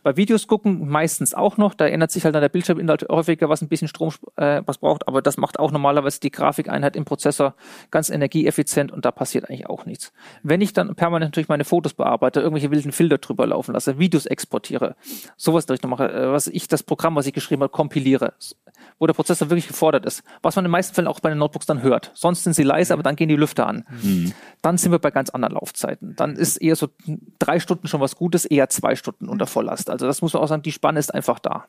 Bei 0.05 0.17
Videos 0.19 0.47
gucken 0.47 0.87
meistens 0.87 1.33
auch 1.33 1.57
noch, 1.57 1.73
da 1.73 1.87
ändert 1.87 2.11
sich 2.11 2.25
halt 2.27 2.35
dann 2.35 2.43
der 2.43 2.51
Bildschirminhalt 2.51 3.07
häufiger, 3.11 3.49
was 3.49 3.63
ein 3.63 3.69
bisschen 3.69 3.89
Strom 3.89 4.13
äh, 4.37 4.61
was 4.67 4.77
braucht, 4.77 5.09
aber 5.09 5.23
das 5.23 5.39
macht 5.39 5.59
auch 5.59 5.73
normalerweise 5.73 6.21
die 6.21 6.31
Grafikeinheit 6.31 6.95
im 6.95 7.07
Prozessor 7.07 7.55
ganz 7.91 8.11
energieeffizient 8.11 8.93
und 8.93 9.07
da 9.07 9.11
passiert 9.11 9.49
eigentlich 9.49 9.67
auch 9.67 9.87
nichts. 9.87 10.13
Wenn 10.43 10.61
ich 10.61 10.75
dann 10.75 10.95
permanent 10.95 11.31
natürlich 11.31 11.49
meine 11.49 11.65
Fotos 11.65 11.95
bearbeite, 11.95 12.41
irgendwelche 12.41 12.71
wilden 12.71 12.93
Filter 12.93 13.17
drüber 13.17 13.47
laufen 13.47 13.73
lasse, 13.73 13.99
Videos 13.99 14.27
exportiere, 14.27 14.95
sowas 15.39 15.65
durch 15.65 15.83
noch 15.83 15.89
mache, 15.89 16.13
äh, 16.13 16.31
was 16.31 16.49
ich 16.49 16.69
das 16.69 16.83
Programm, 16.83 17.17
was 17.17 17.27
ich 17.27 17.33
geschrieben 17.33 17.63
habe, 17.63 17.73
kompiliere, 17.73 18.35
wo 18.99 19.07
der 19.07 19.15
Prozessor 19.15 19.49
wirklich 19.49 19.69
gefordert 19.69 20.05
ist, 20.05 20.23
was 20.43 20.55
man 20.55 20.67
in 20.67 20.69
den 20.69 20.73
meisten 20.73 20.95
Fällen 20.95 21.09
auch 21.09 21.21
bei 21.21 21.31
den 21.31 21.39
Notebooks 21.39 21.65
dann 21.65 21.83
hört. 21.83 22.11
Sonst 22.13 22.45
sind 22.45 22.53
sie 22.53 22.63
leise, 22.63 22.93
aber 22.93 23.03
dann 23.03 23.17
gehen 23.17 23.31
die 23.31 23.37
Lüfter 23.37 23.67
an. 23.67 23.87
Mhm. 24.03 24.35
Dann 24.61 24.77
sind 24.77 24.93
wir 24.93 24.99
bei 24.99 25.11
ganz 25.11 25.31
anderen 25.31 25.55
Laufzeiten. 25.55 26.15
Dann 26.17 26.37
ist 26.37 26.59
eher 26.59 26.77
so 26.77 26.89
drei 27.39 27.59
Stunden 27.59 27.89
schon 27.89 28.01
was 28.03 28.17
Gutes, 28.17 28.45
eher 28.45 28.69
zwei 28.69 28.97
Stunden 28.97 29.31
unter 29.31 29.47
Volllast. 29.47 29.91
Also 29.95 30.07
das 30.07 30.23
muss 30.23 30.33
man 30.33 30.43
auch 30.43 30.49
sagen, 30.49 30.63
die 30.63 30.73
Spanne 30.73 30.99
ist 30.99 31.15
einfach 31.15 31.39
da. 31.39 31.67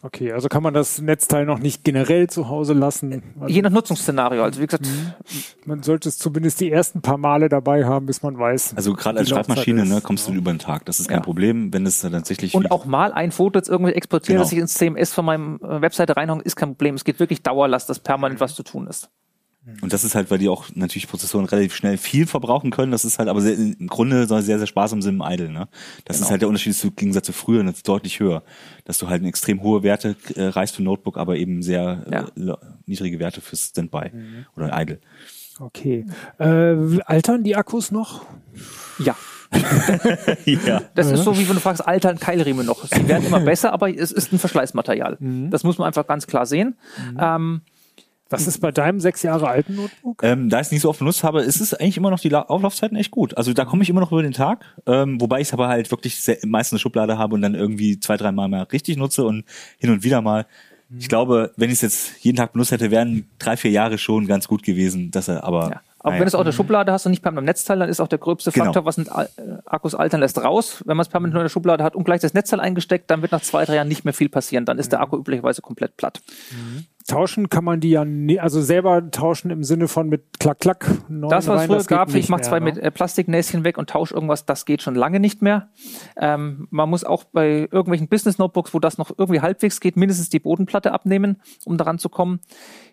Okay, 0.00 0.32
also 0.32 0.48
kann 0.48 0.62
man 0.62 0.74
das 0.74 1.00
Netzteil 1.00 1.44
noch 1.44 1.58
nicht 1.58 1.82
generell 1.82 2.28
zu 2.28 2.48
Hause 2.48 2.72
lassen? 2.72 3.34
Also 3.40 3.52
Je 3.52 3.62
nach 3.62 3.70
Nutzungsszenario. 3.70 4.44
Also 4.44 4.60
wie 4.60 4.66
gesagt, 4.66 4.86
mhm. 4.86 5.12
man 5.64 5.82
sollte 5.82 6.08
es 6.08 6.18
zumindest 6.18 6.60
die 6.60 6.70
ersten 6.70 7.00
paar 7.00 7.18
Male 7.18 7.48
dabei 7.48 7.84
haben, 7.84 8.06
bis 8.06 8.22
man 8.22 8.38
weiß. 8.38 8.74
Also 8.76 8.94
gerade 8.94 9.18
als 9.18 9.28
Schreibmaschine 9.28 9.84
ne, 9.84 10.00
kommst 10.00 10.28
du 10.28 10.32
über 10.32 10.52
den 10.52 10.60
Tag. 10.60 10.84
Das 10.84 11.00
ist 11.00 11.08
kein 11.08 11.18
ja. 11.18 11.22
Problem, 11.22 11.72
wenn 11.72 11.84
es 11.84 12.00
tatsächlich 12.00 12.54
und 12.54 12.70
auch 12.70 12.84
mal 12.84 13.12
ein 13.12 13.32
Foto 13.32 13.58
jetzt 13.58 13.68
irgendwie 13.68 13.92
exportieren, 13.92 14.36
genau. 14.36 14.44
dass 14.44 14.52
ich 14.52 14.58
ins 14.58 14.74
CMS 14.74 15.12
von 15.12 15.24
meinem 15.24 15.56
äh, 15.62 15.80
Webseite 15.80 16.16
reinhauen, 16.16 16.40
ist 16.42 16.54
kein 16.54 16.70
Problem. 16.70 16.94
Es 16.94 17.02
geht 17.02 17.18
wirklich 17.18 17.42
Dauerlast, 17.42 17.88
dass 17.88 17.98
permanent 17.98 18.38
was 18.40 18.54
zu 18.54 18.62
tun 18.62 18.86
ist. 18.86 19.10
Mhm. 19.68 19.82
Und 19.82 19.92
das 19.92 20.04
ist 20.04 20.14
halt, 20.14 20.30
weil 20.30 20.38
die 20.38 20.48
auch 20.48 20.66
natürlich 20.74 21.08
Prozessoren 21.08 21.44
relativ 21.44 21.74
schnell 21.74 21.98
viel 21.98 22.26
verbrauchen 22.26 22.70
können. 22.70 22.90
Das 22.92 23.04
ist 23.04 23.18
halt 23.18 23.28
aber 23.28 23.40
sehr, 23.40 23.54
im 23.54 23.86
Grunde 23.86 24.26
sehr, 24.26 24.58
sehr 24.58 24.66
sparsam 24.66 25.02
sind 25.02 25.16
im 25.16 25.22
Idle. 25.24 25.50
Ne? 25.50 25.68
Das 26.04 26.16
genau. 26.16 26.26
ist 26.26 26.30
halt 26.30 26.40
der 26.42 26.48
Unterschied 26.48 26.74
zu 26.74 26.90
Gegensatz 26.90 27.26
zu 27.26 27.32
früher, 27.32 27.62
das 27.64 27.76
ist 27.76 27.88
deutlich 27.88 28.20
höher. 28.20 28.42
Dass 28.84 28.98
du 28.98 29.08
halt 29.08 29.24
extrem 29.24 29.62
hohe 29.62 29.82
Werte 29.82 30.16
äh, 30.34 30.44
reichst 30.44 30.76
für 30.76 30.82
Notebook, 30.82 31.18
aber 31.18 31.36
eben 31.36 31.62
sehr 31.62 32.04
ja. 32.10 32.52
äh, 32.52 32.56
niedrige 32.86 33.18
Werte 33.18 33.40
fürs 33.40 33.66
Standby 33.66 34.10
mhm. 34.12 34.46
oder 34.56 34.80
Idle. 34.80 35.00
Okay. 35.60 36.06
Äh, 36.38 37.00
altern 37.04 37.42
die 37.42 37.56
Akkus 37.56 37.90
noch? 37.90 38.24
Ja. 38.98 39.16
ja. 40.44 40.82
Das 40.94 41.10
ist 41.10 41.24
so, 41.24 41.36
wie 41.36 41.48
wenn 41.48 41.56
du 41.56 41.60
fragst, 41.60 41.86
altern 41.86 42.18
Keilriemen 42.18 42.66
noch. 42.66 42.84
Sie 42.86 43.08
werden 43.08 43.26
immer 43.26 43.40
besser, 43.44 43.72
aber 43.72 43.94
es 43.94 44.12
ist 44.12 44.32
ein 44.32 44.38
Verschleißmaterial. 44.38 45.16
Mhm. 45.18 45.50
Das 45.50 45.64
muss 45.64 45.78
man 45.78 45.86
einfach 45.88 46.06
ganz 46.06 46.26
klar 46.26 46.46
sehen. 46.46 46.76
Mhm. 47.12 47.18
Ähm, 47.20 47.60
was 48.30 48.46
ist 48.46 48.60
bei 48.60 48.72
deinem 48.72 49.00
sechs 49.00 49.22
Jahre 49.22 49.48
alten 49.48 49.76
Notebook? 49.76 50.22
Ähm, 50.22 50.50
da 50.50 50.60
ich 50.60 50.66
es 50.66 50.72
nicht 50.72 50.82
so 50.82 50.90
oft 50.90 50.98
benutzt 50.98 51.24
habe, 51.24 51.42
ist 51.42 51.60
es 51.60 51.72
eigentlich 51.74 51.96
immer 51.96 52.10
noch 52.10 52.20
die 52.20 52.28
La 52.28 52.42
Auflaufzeiten 52.42 52.96
echt 52.96 53.10
gut. 53.10 53.36
Also 53.36 53.52
da 53.52 53.64
komme 53.64 53.82
ich 53.82 53.88
immer 53.88 54.00
noch 54.00 54.12
über 54.12 54.22
den 54.22 54.32
Tag, 54.32 54.64
ähm, 54.86 55.20
wobei 55.20 55.40
ich 55.40 55.48
es 55.48 55.54
aber 55.54 55.68
halt 55.68 55.90
wirklich 55.90 56.20
sehr, 56.20 56.38
meistens 56.44 56.74
eine 56.74 56.80
Schublade 56.80 57.16
habe 57.18 57.34
und 57.34 57.42
dann 57.42 57.54
irgendwie 57.54 57.98
zwei, 58.00 58.16
drei 58.16 58.32
Mal 58.32 58.48
mal 58.48 58.64
richtig 58.64 58.96
nutze 58.96 59.24
und 59.24 59.44
hin 59.78 59.90
und 59.90 60.04
wieder 60.04 60.20
mal. 60.20 60.46
Ich 60.90 61.04
mhm. 61.04 61.08
glaube, 61.08 61.52
wenn 61.56 61.68
ich 61.68 61.74
es 61.74 61.82
jetzt 61.82 62.24
jeden 62.24 62.36
Tag 62.36 62.52
benutzt 62.52 62.70
hätte, 62.70 62.90
wären 62.90 63.28
drei, 63.38 63.56
vier 63.56 63.70
Jahre 63.70 63.98
schon 63.98 64.26
ganz 64.26 64.48
gut 64.48 64.62
gewesen, 64.62 65.10
dass 65.10 65.28
er 65.28 65.44
aber. 65.44 65.70
Ja. 65.70 65.80
Aber 66.00 66.10
naja. 66.10 66.20
wenn 66.20 66.26
du 66.26 66.28
es 66.28 66.34
auch 66.36 66.40
in 66.40 66.46
der 66.46 66.52
Schublade 66.52 66.92
hast 66.92 67.06
und 67.06 67.10
nicht 67.10 67.22
permanent 67.22 67.48
am 67.48 67.52
Netzteil, 67.52 67.78
dann 67.80 67.88
ist 67.88 68.00
auch 68.00 68.08
der 68.08 68.18
gröbste 68.18 68.52
genau. 68.52 68.66
Faktor, 68.66 68.84
was 68.84 68.94
sind 68.94 69.08
äh, 69.08 69.26
Akkus 69.66 69.96
altern 69.96 70.20
lässt, 70.20 70.38
raus. 70.38 70.82
Wenn 70.86 70.96
man 70.96 71.02
es 71.02 71.08
permanent 71.08 71.34
nur 71.34 71.42
in 71.42 71.46
der 71.46 71.50
Schublade 71.50 71.82
hat 71.82 71.96
und 71.96 72.04
gleich 72.04 72.20
das 72.20 72.34
Netzteil 72.34 72.60
eingesteckt, 72.60 73.10
dann 73.10 73.20
wird 73.20 73.32
nach 73.32 73.42
zwei, 73.42 73.64
drei 73.64 73.74
Jahren 73.74 73.88
nicht 73.88 74.04
mehr 74.04 74.14
viel 74.14 74.28
passieren. 74.28 74.64
Dann 74.64 74.78
ist 74.78 74.92
der 74.92 75.00
mhm. 75.00 75.04
Akku 75.04 75.16
üblicherweise 75.16 75.60
komplett 75.60 75.96
platt. 75.96 76.20
Mhm. 76.52 76.86
Tauschen 77.08 77.48
kann 77.48 77.64
man 77.64 77.80
die 77.80 77.90
ja, 77.90 78.04
nie, 78.04 78.38
also 78.38 78.60
selber 78.60 79.10
tauschen 79.10 79.50
im 79.50 79.64
Sinne 79.64 79.88
von 79.88 80.08
mit 80.10 80.38
Klack, 80.38 80.60
Klack. 80.60 80.86
Das, 81.08 81.48
was 81.48 81.62
es 81.62 81.66
früher 81.66 81.84
gab, 81.84 82.14
ich 82.14 82.28
mache 82.28 82.42
zwei 82.42 82.60
ne? 82.60 82.66
mit 82.66 82.78
äh, 82.78 82.90
Plastiknäschen 82.90 83.64
weg 83.64 83.78
und 83.78 83.88
tausche 83.88 84.14
irgendwas, 84.14 84.44
das 84.44 84.66
geht 84.66 84.82
schon 84.82 84.94
lange 84.94 85.18
nicht 85.18 85.40
mehr. 85.40 85.70
Ähm, 86.18 86.68
man 86.70 86.90
muss 86.90 87.04
auch 87.04 87.24
bei 87.24 87.66
irgendwelchen 87.70 88.08
Business-Notebooks, 88.08 88.74
wo 88.74 88.78
das 88.78 88.98
noch 88.98 89.10
irgendwie 89.16 89.40
halbwegs 89.40 89.80
geht, 89.80 89.96
mindestens 89.96 90.28
die 90.28 90.38
Bodenplatte 90.38 90.92
abnehmen, 90.92 91.40
um 91.64 91.78
daran 91.78 91.98
zu 91.98 92.10
kommen. 92.10 92.40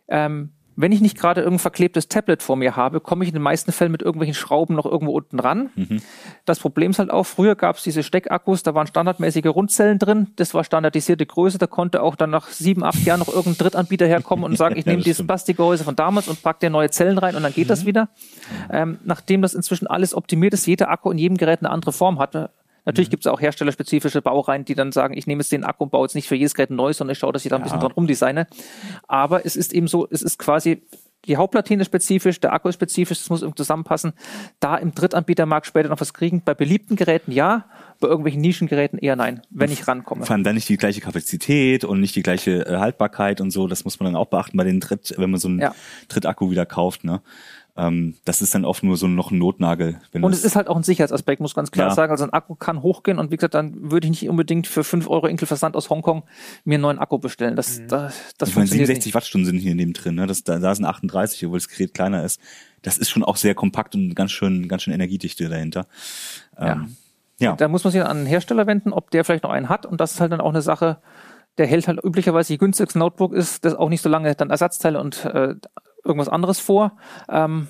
Ähm, 0.08 0.55
wenn 0.76 0.92
ich 0.92 1.02
nicht 1.02 1.18
gerade 1.18 1.42
irgendein 1.42 1.60
verklebtes 1.60 2.08
Tablet 2.08 2.44
vor 2.44 2.56
mir 2.56 2.76
habe, 2.76 3.00
komme 3.00 3.24
ich 3.24 3.30
in 3.30 3.36
den 3.36 3.42
meisten 3.42 3.72
Fällen 3.72 3.92
mit 3.92 4.02
irgendwelchen 4.02 4.34
Schrauben 4.34 4.76
noch 4.76 4.86
irgendwo 4.86 5.14
unten 5.14 5.40
ran. 5.40 5.70
Mhm. 5.76 6.02
Das 6.46 6.60
Problem 6.60 6.92
ist 6.92 7.00
halt 7.00 7.12
auch, 7.12 7.24
früher 7.24 7.56
gab 7.56 7.78
es 7.78 7.84
diese 7.84 8.04
Steckakkus, 8.04 8.64
da 8.64 8.74
waren 8.76 8.88
standardmäßige 8.88 9.48
Rundzellen 9.48 10.00
drin, 10.00 10.28
das 10.36 10.54
war 10.54 10.64
standardisierte 10.64 11.26
Größe, 11.26 11.58
da 11.58 11.68
konnte 11.68 12.02
auch 12.02 12.16
dann 12.16 12.30
nach 12.30 12.50
sieben, 12.50 12.84
acht 12.84 13.04
Jahren 13.06 13.20
noch 13.20 13.30
irgendein 13.30 13.58
Drittanbieter 13.58 14.06
herkommen 14.06 14.44
und 14.46 14.58
sagen, 14.58 14.76
ich 14.78 14.86
nehme 14.86 15.02
dieses 15.02 15.26
Plastikgehäuse 15.26 15.84
von 15.84 15.96
damals 15.96 16.28
und 16.28 16.42
packe 16.42 16.60
dir 16.60 16.70
neue 16.70 16.90
Zellen 16.90 17.18
rein 17.18 17.36
und 17.36 17.44
dann 17.44 17.54
geht 17.54 17.68
mhm. 17.68 17.70
das 17.70 17.86
wieder. 17.86 18.10
Ähm, 18.72 19.00
nachdem 19.04 19.42
das 19.42 19.54
inzwischen 19.54 19.88
alles 19.88 20.14
optimiert 20.14 20.54
ist, 20.54 20.66
jeder 20.66 20.90
Akku 20.90 21.12
in 21.12 21.18
jedem 21.18 21.38
Gerät 21.38 21.60
eine 21.60 21.70
andere 21.70 21.94
Form 21.94 22.20
hatte, 22.20 22.50
Natürlich 22.86 23.10
mhm. 23.10 23.12
gibt 23.12 23.26
es 23.26 23.32
auch 23.32 23.42
herstellerspezifische 23.42 24.22
Baureihen, 24.22 24.66
die 24.66 24.76
dann 24.76 24.92
sagen, 24.92 25.18
ich 25.18 25.28
nehme 25.28 25.42
jetzt 25.42 25.52
den 25.52 25.64
Akku 25.64 25.86
und 25.86 25.92
baue 25.92 26.06
jetzt 26.06 26.16
nicht 26.16 26.28
für 26.28 26.36
jedes 26.36 26.54
Gerät 26.54 26.70
neu, 26.70 26.94
sondern 26.94 27.14
ich 27.14 27.20
schaue, 27.20 27.34
dass 27.34 27.44
ich 27.46 27.50
da 27.50 27.56
ein 27.56 27.62
ja. 27.62 27.64
bisschen 27.64 27.80
dran 27.80 27.92
rumdesigne. 27.92 28.48
Aber 29.08 29.46
es 29.46 29.56
ist 29.56 29.74
eben 29.74 29.88
so, 29.88 30.08
es 30.10 30.22
ist 30.22 30.38
quasi 30.40 30.84
die 31.28 31.38
Hauptplatine 31.38 31.82
ist 31.82 31.88
spezifisch, 31.88 32.40
der 32.40 32.54
Akku 32.54 32.70
ist 32.70 32.76
spezifisch, 32.76 33.20
das 33.20 33.30
muss 33.30 33.42
irgendwie 33.42 33.58
zusammenpassen. 33.58 34.14
Da 34.60 34.78
im 34.78 34.94
Drittanbietermarkt 34.94 35.66
später 35.66 35.90
noch 35.90 36.00
was 36.00 36.14
kriegen. 36.14 36.42
Bei 36.44 36.54
beliebten 36.54 36.96
Geräten 36.96 37.32
ja, 37.32 37.66
bei 38.00 38.08
irgendwelchen 38.08 38.42
Nischengeräten 38.42 39.00
eher 39.00 39.16
nein, 39.16 39.42
wenn 39.50 39.72
ich 39.72 39.88
rankomme. 39.88 40.26
Vor 40.26 40.36
allem 40.36 40.44
dann 40.44 40.56
nicht 40.56 40.70
die 40.70 40.78
gleiche 40.78 41.02
Kapazität 41.02 41.84
und 41.84 42.00
nicht 42.00 42.16
die 42.16 42.24
gleiche 42.24 42.66
äh, 42.66 42.78
Haltbarkeit 42.78 43.42
und 43.42 43.52
so. 43.52 43.68
Das 43.68 43.86
muss 43.86 44.00
man 44.00 44.12
dann 44.12 44.16
auch 44.16 44.28
beachten 44.28 44.58
bei 44.58 44.64
den 44.64 44.80
Dritt, 44.80 45.16
wenn 45.18 45.32
man 45.32 45.40
so 45.40 45.48
einen 45.48 45.60
ja. 45.60 45.76
Drittakku 46.10 46.52
wieder 46.52 46.66
kauft. 46.66 47.04
Ne? 47.04 47.22
Ähm, 47.78 48.16
das 48.24 48.42
ist 48.42 48.56
dann 48.56 48.64
oft 48.64 48.84
nur 48.84 48.96
so 48.96 49.08
noch 49.08 49.32
ein 49.32 49.38
Notnagel. 49.38 50.00
und 50.14 50.34
es 50.34 50.46
ist 50.46 50.56
halt 50.56 50.70
auch 50.70 50.78
ein 50.78 50.84
Sicherheitsaspekt, 50.84 51.42
muss 51.42 51.56
ganz 51.56 51.72
klar 51.72 51.90
ja. 51.90 51.94
sagen. 51.94 52.12
Also 52.12 52.24
ein 52.24 52.32
Akku 52.32 52.56
kann 52.56 52.82
hochgehen 52.82 53.20
und 53.20 53.32
wie 53.32 53.36
gesagt, 53.36 53.54
dann 53.54 53.92
würde 53.92 54.08
ich 54.08 54.12
nicht 54.12 54.30
unbedingt 54.30 54.66
für 54.68 54.86
5 54.86 55.10
Euro 55.10 55.28
Inkel-Versand 55.28 55.76
aus 55.76 55.90
Hongkong 55.90 56.24
mir 56.64 56.76
einen 56.76 56.82
neuen 56.84 57.00
Akku 57.00 57.18
bestellen. 57.18 57.58
Das, 57.58 57.80
mhm. 57.80 57.88
das, 57.90 58.16
das 58.38 58.50
ich 58.50 58.56
meine, 58.56 58.68
67 58.68 59.08
nicht. 59.08 59.16
Wattstunden 59.16 59.46
sind 59.46 59.60
hier 59.60 59.76
neben 59.76 59.92
drin, 59.92 60.16
ne? 60.16 60.26
Das, 60.26 60.44
da, 60.44 60.58
da 60.60 60.74
sind 60.74 60.86
38, 60.86 61.46
obwohl 61.46 61.60
das 61.60 61.68
Gerät 61.68 61.94
kleiner 61.94 62.24
ist. 62.24 62.40
Das 62.82 62.98
ist 62.98 63.10
schon 63.10 63.24
auch 63.24 63.36
sehr 63.36 63.56
kompakt 63.56 63.94
und 63.96 64.16
ganz 64.16 64.32
schön, 64.32 64.70
ganz 64.70 64.84
schön 64.84 64.94
Energiedichte 64.94 65.50
dahinter. 65.50 65.88
Ja. 66.58 66.74
Ähm, 66.74 66.96
ja. 67.40 67.56
Da 67.58 67.68
muss 67.68 67.84
man 67.84 67.92
sich 67.92 68.02
an 68.02 68.08
einen 68.08 68.26
Hersteller 68.26 68.68
wenden, 68.68 68.94
ob 68.94 69.12
der 69.12 69.26
vielleicht 69.26 69.44
noch 69.44 69.52
einen 69.52 69.68
hat. 69.68 69.86
Und 69.86 70.00
das 70.00 70.14
ist 70.14 70.22
halt 70.22 70.32
dann 70.32 70.40
auch 70.40 70.52
eine 70.52 70.62
Sache, 70.62 71.00
der 71.58 71.68
hält 71.68 71.88
halt 71.88 72.02
üblicherweise, 72.04 72.54
je 72.54 72.58
günstigste 72.58 73.00
Notebook 73.00 73.34
ist, 73.34 73.66
das 73.66 73.76
auch 73.76 73.90
nicht 73.90 74.02
so 74.02 74.10
lange 74.10 74.34
dann 74.36 74.50
Ersatzteile 74.50 75.00
und 75.00 75.26
äh, 75.26 75.56
irgendwas 76.06 76.30
anderes 76.30 76.60
vor. 76.60 76.94
Ähm, 77.30 77.68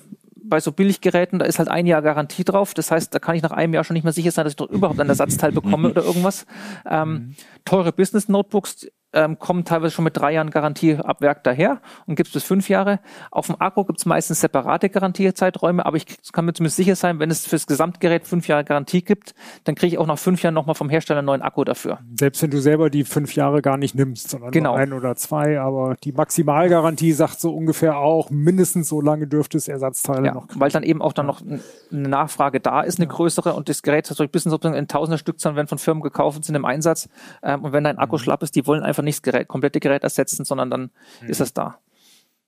bei 0.48 0.60
so 0.60 0.72
Billiggeräten, 0.72 1.38
da 1.38 1.44
ist 1.44 1.58
halt 1.58 1.68
ein 1.68 1.86
Jahr 1.86 2.02
Garantie 2.02 2.44
drauf. 2.44 2.74
Das 2.74 2.90
heißt, 2.90 3.14
da 3.14 3.18
kann 3.18 3.34
ich 3.34 3.42
nach 3.42 3.50
einem 3.50 3.74
Jahr 3.74 3.84
schon 3.84 3.94
nicht 3.94 4.04
mehr 4.04 4.12
sicher 4.12 4.30
sein, 4.30 4.44
dass 4.44 4.52
ich 4.52 4.56
doch 4.56 4.70
überhaupt 4.70 5.00
ein 5.00 5.08
Ersatzteil 5.08 5.52
bekomme 5.52 5.90
oder 5.90 6.04
irgendwas. 6.04 6.46
Ähm, 6.88 7.10
mhm. 7.10 7.34
Teure 7.64 7.92
Business-Notebooks, 7.92 8.86
ähm, 9.12 9.38
kommen 9.38 9.64
teilweise 9.64 9.94
schon 9.94 10.04
mit 10.04 10.16
drei 10.16 10.32
Jahren 10.32 10.50
Garantie 10.50 10.96
ab 10.96 11.20
Werk 11.20 11.42
daher 11.44 11.80
und 12.06 12.16
gibt 12.16 12.28
es 12.28 12.34
bis 12.34 12.44
fünf 12.44 12.68
Jahre. 12.68 13.00
Auf 13.30 13.46
dem 13.46 13.56
Akku 13.60 13.84
gibt 13.84 13.98
es 13.98 14.06
meistens 14.06 14.40
separate 14.40 14.90
Garantiezeiträume, 14.90 15.84
aber 15.86 15.96
ich 15.96 16.06
kann 16.32 16.44
mir 16.44 16.52
zumindest 16.52 16.76
sicher 16.76 16.96
sein, 16.96 17.18
wenn 17.18 17.30
es 17.30 17.46
fürs 17.46 17.66
Gesamtgerät 17.66 18.26
fünf 18.26 18.48
Jahre 18.48 18.64
Garantie 18.64 19.02
gibt, 19.02 19.34
dann 19.64 19.74
kriege 19.74 19.94
ich 19.94 19.98
auch 19.98 20.06
nach 20.06 20.18
fünf 20.18 20.42
Jahren 20.42 20.54
nochmal 20.54 20.74
vom 20.74 20.90
Hersteller 20.90 21.20
einen 21.20 21.26
neuen 21.26 21.42
Akku 21.42 21.64
dafür. 21.64 21.98
Selbst 22.18 22.42
wenn 22.42 22.50
du 22.50 22.60
selber 22.60 22.90
die 22.90 23.04
fünf 23.04 23.34
Jahre 23.34 23.62
gar 23.62 23.76
nicht 23.76 23.94
nimmst, 23.94 24.30
sondern 24.30 24.50
genau. 24.50 24.72
nur 24.72 24.78
ein 24.78 24.92
oder 24.92 25.16
zwei, 25.16 25.60
aber 25.60 25.96
die 26.02 26.12
Maximalgarantie 26.12 27.12
sagt 27.12 27.40
so 27.40 27.54
ungefähr 27.54 27.98
auch, 27.98 28.30
mindestens 28.30 28.88
so 28.88 29.00
lange 29.00 29.26
dürfte 29.26 29.56
es 29.56 29.68
Ersatzteile 29.68 30.26
ja, 30.26 30.34
noch 30.34 30.48
kriegen. 30.48 30.60
Weil 30.60 30.70
dann 30.70 30.82
eben 30.82 31.00
auch 31.00 31.12
dann 31.12 31.26
noch 31.26 31.40
eine 31.42 32.08
Nachfrage 32.08 32.60
da 32.60 32.82
ist, 32.82 32.98
eine 32.98 33.06
ja. 33.06 33.12
größere 33.12 33.54
und 33.54 33.68
das 33.68 33.82
Gerät 33.82 34.06
soll 34.06 34.26
ein 34.26 34.30
bisschen 34.30 34.50
sozusagen 34.50 34.76
in 34.76 34.88
tausender 34.88 35.18
Stückzahlen 35.18 35.56
werden 35.56 35.68
von 35.68 35.78
Firmen 35.78 36.02
gekauft 36.02 36.36
und 36.36 36.44
sind 36.44 36.54
im 36.54 36.64
Einsatz. 36.64 37.08
Ähm, 37.42 37.64
und 37.64 37.72
wenn 37.72 37.84
dein 37.84 37.98
Akku 37.98 38.16
mhm. 38.16 38.20
schlapp 38.20 38.42
ist, 38.42 38.56
die 38.56 38.66
wollen 38.66 38.82
einfach 38.82 38.95
nicht 39.04 39.18
das 39.18 39.22
Gerät, 39.22 39.48
komplette 39.48 39.80
Gerät 39.80 40.02
ersetzen, 40.04 40.44
sondern 40.44 40.70
dann 40.70 40.90
mhm. 41.22 41.28
ist 41.28 41.40
es 41.40 41.52
da. 41.52 41.78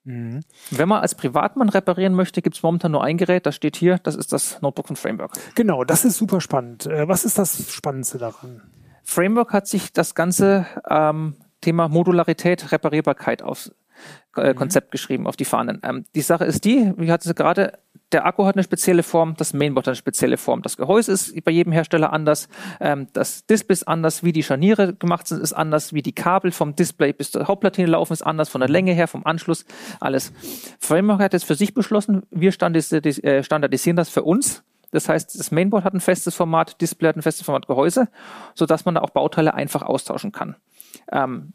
Mhm. 0.04 0.40
Wenn 0.70 0.88
man 0.88 1.02
als 1.02 1.14
Privatmann 1.14 1.68
reparieren 1.68 2.14
möchte, 2.14 2.40
gibt 2.40 2.56
es 2.56 2.62
momentan 2.62 2.92
nur 2.92 3.04
ein 3.04 3.18
Gerät, 3.18 3.46
das 3.46 3.54
steht 3.54 3.76
hier, 3.76 3.98
das 3.98 4.14
ist 4.14 4.32
das 4.32 4.60
Notebook 4.62 4.86
von 4.86 4.96
Framework. 4.96 5.32
Genau, 5.54 5.84
das 5.84 6.04
ist 6.04 6.16
super 6.16 6.40
spannend. 6.40 6.86
Äh, 6.86 7.08
was 7.08 7.24
ist 7.24 7.38
das 7.38 7.72
Spannendste 7.72 8.18
daran? 8.18 8.62
Framework 9.04 9.52
hat 9.52 9.66
sich 9.66 9.92
das 9.92 10.14
ganze 10.14 10.66
ähm, 10.88 11.36
Thema 11.60 11.88
Modularität, 11.88 12.72
Reparierbarkeit 12.72 13.42
aufs 13.42 13.72
äh, 14.36 14.52
mhm. 14.52 14.56
Konzept 14.56 14.90
geschrieben, 14.92 15.26
auf 15.26 15.36
die 15.36 15.44
Fahnen. 15.44 15.80
Ähm, 15.82 16.04
die 16.14 16.20
Sache 16.20 16.44
ist 16.44 16.64
die, 16.64 16.92
wie 16.96 17.10
hat 17.10 17.22
sie 17.22 17.34
gerade 17.34 17.78
der 18.12 18.24
Akku 18.24 18.46
hat 18.46 18.56
eine 18.56 18.62
spezielle 18.62 19.02
Form, 19.02 19.34
das 19.36 19.52
Mainboard 19.52 19.86
hat 19.86 19.92
eine 19.92 19.96
spezielle 19.96 20.36
Form. 20.36 20.62
Das 20.62 20.76
Gehäuse 20.76 21.12
ist 21.12 21.44
bei 21.44 21.50
jedem 21.50 21.72
Hersteller 21.72 22.12
anders, 22.12 22.48
ähm, 22.80 23.08
das 23.12 23.44
Display 23.46 23.74
ist 23.74 23.88
anders, 23.88 24.22
wie 24.24 24.32
die 24.32 24.42
Scharniere 24.42 24.94
gemacht 24.94 25.26
sind, 25.26 25.42
ist 25.42 25.52
anders, 25.52 25.92
wie 25.92 26.02
die 26.02 26.14
Kabel 26.14 26.50
vom 26.52 26.74
Display 26.74 27.12
bis 27.12 27.32
zur 27.32 27.46
Hauptplatine 27.46 27.88
laufen, 27.88 28.12
ist 28.12 28.22
anders, 28.22 28.48
von 28.48 28.60
der 28.60 28.70
Länge 28.70 28.92
her, 28.92 29.08
vom 29.08 29.26
Anschluss, 29.26 29.66
alles. 30.00 30.32
Framework 30.80 31.20
hat 31.20 31.32
jetzt 31.32 31.44
für 31.44 31.54
sich 31.54 31.74
beschlossen, 31.74 32.22
wir 32.30 32.48
äh, 32.50 33.42
standardisieren 33.42 33.96
das 33.96 34.08
für 34.08 34.22
uns. 34.22 34.64
Das 34.90 35.08
heißt, 35.08 35.38
das 35.38 35.50
Mainboard 35.50 35.84
hat 35.84 35.92
ein 35.92 36.00
festes 36.00 36.34
Format, 36.34 36.80
Display 36.80 37.08
hat 37.08 37.16
ein 37.16 37.22
festes 37.22 37.44
Format 37.44 37.66
Gehäuse, 37.66 38.08
sodass 38.54 38.86
man 38.86 38.94
da 38.94 39.02
auch 39.02 39.10
Bauteile 39.10 39.52
einfach 39.52 39.82
austauschen 39.82 40.32
kann. 40.32 40.56
Ähm, 41.12 41.52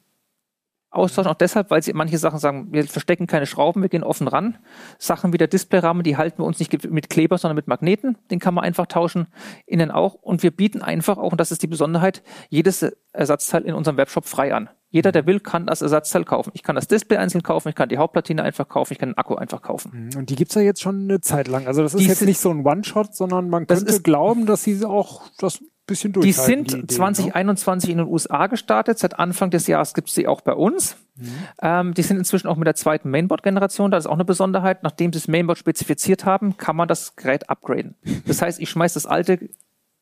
austauschen, 0.94 1.32
auch 1.32 1.36
deshalb, 1.36 1.70
weil 1.70 1.82
sie 1.82 1.94
manche 1.94 2.18
Sachen 2.18 2.40
sagen, 2.40 2.68
wir 2.72 2.86
verstecken 2.86 3.28
keine 3.28 3.46
Schrauben, 3.46 3.82
wir 3.82 3.90
gehen 3.90 4.04
offen 4.04 4.28
ran. 4.28 4.58
Sachen 4.98 5.34
wie 5.34 5.38
der 5.38 5.48
Displayrahmen, 5.48 6.04
die 6.04 6.18
halten 6.18 6.40
wir 6.40 6.46
uns 6.46 6.60
nicht 6.60 6.90
mit 6.90 7.10
Kleber, 7.10 7.38
sondern 7.38 7.56
mit 7.56 7.68
Magneten. 7.68 8.18
Den 8.32 8.40
kann 8.40 8.54
man 8.54 8.64
einfach 8.64 8.88
tauschen, 8.88 9.28
innen 9.66 9.92
auch. 9.92 10.16
Und 10.16 10.44
wir 10.44 10.52
bieten 10.52 10.82
einfach 10.82 11.18
auch, 11.18 11.32
und 11.32 11.40
das 11.40 11.52
ist 11.52 11.64
die 11.64 11.68
Besonderheit, 11.68 12.24
jedes 12.50 12.86
Ersatzteil 13.12 13.64
in 13.64 13.74
unserem 13.74 13.98
Webshop 13.98 14.26
frei 14.26 14.54
an. 14.54 14.70
Jeder, 14.90 15.12
der 15.12 15.26
will, 15.26 15.40
kann 15.40 15.66
das 15.66 15.82
Ersatzteil 15.82 16.24
kaufen. 16.24 16.52
Ich 16.54 16.62
kann 16.62 16.76
das 16.76 16.88
Display 16.88 17.18
einzeln 17.18 17.42
kaufen, 17.42 17.70
ich 17.70 17.76
kann 17.76 17.90
die 17.90 17.98
Hauptplatine 17.98 18.44
einfach 18.44 18.70
kaufen, 18.70 18.94
ich 18.94 19.00
kann 19.00 19.10
den 19.10 19.18
Akku 19.18 19.34
einfach 19.34 19.64
kaufen. 19.64 20.10
Mhm. 20.12 20.20
Und 20.20 20.30
die 20.30 20.36
gibt's 20.36 20.54
ja 20.54 20.62
jetzt 20.62 20.84
schon 20.84 21.06
eine 21.06 21.20
Zeit 21.20 21.48
lang. 21.48 21.66
Also 21.66 21.82
das 21.82 21.96
ist 21.96 22.02
die 22.02 22.08
jetzt 22.08 22.22
nicht 22.22 22.40
so 22.40 22.52
ein 22.52 22.64
One-Shot, 22.64 23.16
sondern 23.16 23.50
man 23.50 23.66
könnte 23.66 24.02
glauben, 24.02 24.46
dass 24.46 24.64
sie 24.64 24.86
auch 24.86 25.24
das 25.40 25.64
bisschen 25.86 26.14
Die 26.14 26.32
sind 26.32 26.72
die 26.72 26.78
Ideen, 26.78 26.90
2021 26.90 27.88
ne? 27.88 27.92
in 27.92 27.98
den 28.00 28.08
USA 28.08 28.48
gestartet. 28.48 29.00
Seit 29.00 29.20
Anfang 29.20 29.50
des 29.50 29.68
Jahres 29.68 29.94
gibt 29.94 30.10
es 30.10 30.16
sie 30.16 30.28
auch 30.28 30.42
bei 30.42 30.54
uns. 30.54 30.98
Mhm. 31.16 31.28
Ähm, 31.62 31.94
die 31.94 32.02
sind 32.02 32.18
inzwischen 32.18 32.48
auch 32.48 32.56
mit 32.56 32.68
der 32.68 32.76
zweiten 32.76 33.10
Mainboard-Generation. 33.10 33.92
Das 33.92 34.06
ist 34.06 34.10
auch 34.10 34.16
eine 34.16 34.26
Besonderheit. 34.26 34.84
Nachdem 34.84 35.12
sie 35.12 35.20
das 35.20 35.28
Mainboard 35.28 35.58
spezifiziert 35.58 36.26
haben, 36.26 36.58
kann 36.58 36.76
man 36.76 36.88
das 36.88 37.16
Gerät 37.16 37.50
upgraden. 37.50 37.96
Das 38.26 38.42
heißt, 38.42 38.60
ich 38.60 38.70
schmeiße 38.70 38.96
das 38.96 39.06
alte 39.06 39.50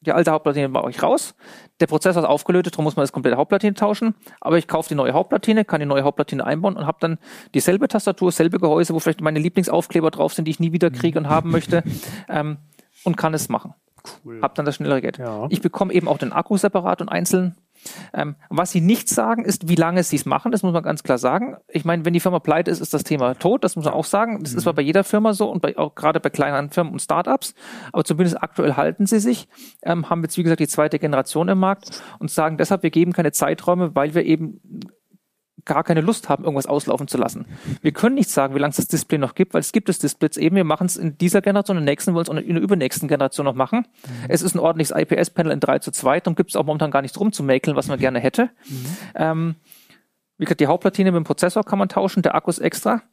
die 0.01 0.11
alte 0.11 0.31
Hauptplatine 0.31 0.67
bei 0.69 0.81
euch 0.81 1.01
raus. 1.03 1.35
Der 1.79 1.87
Prozessor 1.87 2.23
ist 2.23 2.27
aufgelötet, 2.27 2.73
darum 2.73 2.85
muss 2.85 2.95
man 2.95 3.03
das 3.03 3.11
komplette 3.11 3.37
Hauptplatine 3.37 3.75
tauschen. 3.75 4.15
Aber 4.39 4.57
ich 4.57 4.67
kaufe 4.67 4.89
die 4.89 4.95
neue 4.95 5.13
Hauptplatine, 5.13 5.63
kann 5.63 5.79
die 5.79 5.85
neue 5.85 6.03
Hauptplatine 6.03 6.45
einbauen 6.45 6.75
und 6.75 6.87
habe 6.87 6.97
dann 6.99 7.19
dieselbe 7.53 7.87
Tastatur, 7.87 8.31
selbe 8.31 8.59
Gehäuse, 8.59 8.93
wo 8.93 8.99
vielleicht 8.99 9.21
meine 9.21 9.39
Lieblingsaufkleber 9.39 10.09
drauf 10.09 10.33
sind, 10.33 10.45
die 10.45 10.51
ich 10.51 10.59
nie 10.59 10.71
wieder 10.71 10.89
kriege 10.89 11.19
und 11.19 11.29
haben 11.29 11.51
möchte, 11.51 11.83
ähm, 12.29 12.57
und 13.03 13.15
kann 13.15 13.33
es 13.33 13.47
machen. 13.47 13.75
Cool. 14.25 14.41
Hab 14.41 14.55
dann 14.55 14.65
das 14.65 14.75
schnellere 14.75 15.01
Geld. 15.01 15.17
Ja. 15.17 15.47
Ich 15.49 15.61
bekomme 15.61 15.93
eben 15.93 16.07
auch 16.07 16.17
den 16.17 16.33
Akku 16.33 16.57
separat 16.57 17.01
und 17.01 17.09
einzeln. 17.09 17.55
Ähm, 18.13 18.35
was 18.49 18.71
sie 18.71 18.81
nicht 18.81 19.09
sagen, 19.09 19.43
ist, 19.43 19.67
wie 19.67 19.75
lange 19.75 20.03
sie 20.03 20.15
es 20.15 20.25
machen. 20.25 20.51
Das 20.51 20.63
muss 20.63 20.73
man 20.73 20.83
ganz 20.83 21.03
klar 21.03 21.17
sagen. 21.17 21.57
Ich 21.67 21.85
meine, 21.85 22.05
wenn 22.05 22.13
die 22.13 22.19
Firma 22.19 22.39
pleite 22.39 22.69
ist, 22.69 22.79
ist 22.79 22.93
das 22.93 23.03
Thema 23.03 23.33
tot. 23.35 23.63
Das 23.63 23.75
muss 23.75 23.85
man 23.85 23.93
auch 23.93 24.05
sagen. 24.05 24.39
Das 24.41 24.51
mhm. 24.51 24.57
ist 24.57 24.63
zwar 24.63 24.73
bei 24.73 24.81
jeder 24.81 25.03
Firma 25.03 25.33
so 25.33 25.49
und 25.49 25.61
bei, 25.61 25.77
auch 25.77 25.95
gerade 25.95 26.19
bei 26.19 26.29
kleineren 26.29 26.69
Firmen 26.69 26.93
und 26.93 26.99
Startups. 26.99 27.55
Aber 27.91 28.03
zumindest 28.03 28.41
aktuell 28.41 28.75
halten 28.75 29.05
sie 29.05 29.19
sich, 29.19 29.47
ähm, 29.81 30.09
haben 30.09 30.21
jetzt, 30.21 30.37
wie 30.37 30.43
gesagt, 30.43 30.59
die 30.59 30.67
zweite 30.67 30.99
Generation 30.99 31.49
im 31.49 31.59
Markt 31.59 32.01
und 32.19 32.29
sagen 32.29 32.57
deshalb, 32.57 32.83
wir 32.83 32.91
geben 32.91 33.13
keine 33.13 33.31
Zeiträume, 33.31 33.95
weil 33.95 34.13
wir 34.13 34.25
eben 34.25 34.61
gar 35.65 35.83
keine 35.83 36.01
Lust 36.01 36.29
haben, 36.29 36.43
irgendwas 36.43 36.65
auslaufen 36.65 37.07
zu 37.07 37.17
lassen. 37.17 37.45
Wir 37.81 37.91
können 37.91 38.15
nicht 38.15 38.29
sagen, 38.29 38.55
wie 38.55 38.59
lange 38.59 38.71
es 38.71 38.77
das 38.77 38.87
Display 38.87 39.17
noch 39.17 39.35
gibt, 39.35 39.53
weil 39.53 39.61
es 39.61 39.71
gibt 39.71 39.89
das 39.89 39.99
Display 39.99 40.29
eben. 40.37 40.55
Wir 40.55 40.63
machen 40.63 40.85
es 40.85 40.97
in 40.97 41.17
dieser 41.17 41.41
Generation, 41.41 41.77
in 41.77 41.85
der 41.85 41.91
nächsten 41.91 42.13
wollen 42.13 42.25
es 42.25 42.43
in 42.43 42.55
der 42.55 42.63
übernächsten 42.63 43.07
Generation 43.07 43.45
noch 43.45 43.55
machen. 43.55 43.79
Mhm. 44.05 44.11
Es 44.29 44.41
ist 44.41 44.55
ein 44.55 44.59
ordentliches 44.59 44.95
IPS-Panel 44.95 45.51
in 45.51 45.59
3 45.59 45.79
zu 45.79 45.91
2, 45.91 46.21
darum 46.21 46.35
gibt 46.35 46.51
es 46.51 46.55
auch 46.55 46.65
momentan 46.65 46.91
gar 46.91 47.01
nichts 47.01 47.19
rumzumäkeln, 47.19 47.75
was 47.75 47.87
man 47.87 47.99
gerne 47.99 48.19
hätte. 48.19 48.49
Mhm. 48.67 48.85
Ähm, 49.15 49.55
wie 50.37 50.45
gesagt, 50.45 50.59
die 50.59 50.67
Hauptplatine 50.67 51.11
mit 51.11 51.19
dem 51.19 51.23
Prozessor 51.23 51.63
kann 51.63 51.77
man 51.77 51.89
tauschen, 51.89 52.23
der 52.23 52.35
Akku 52.35 52.49
ist 52.49 52.59
extra. 52.59 53.03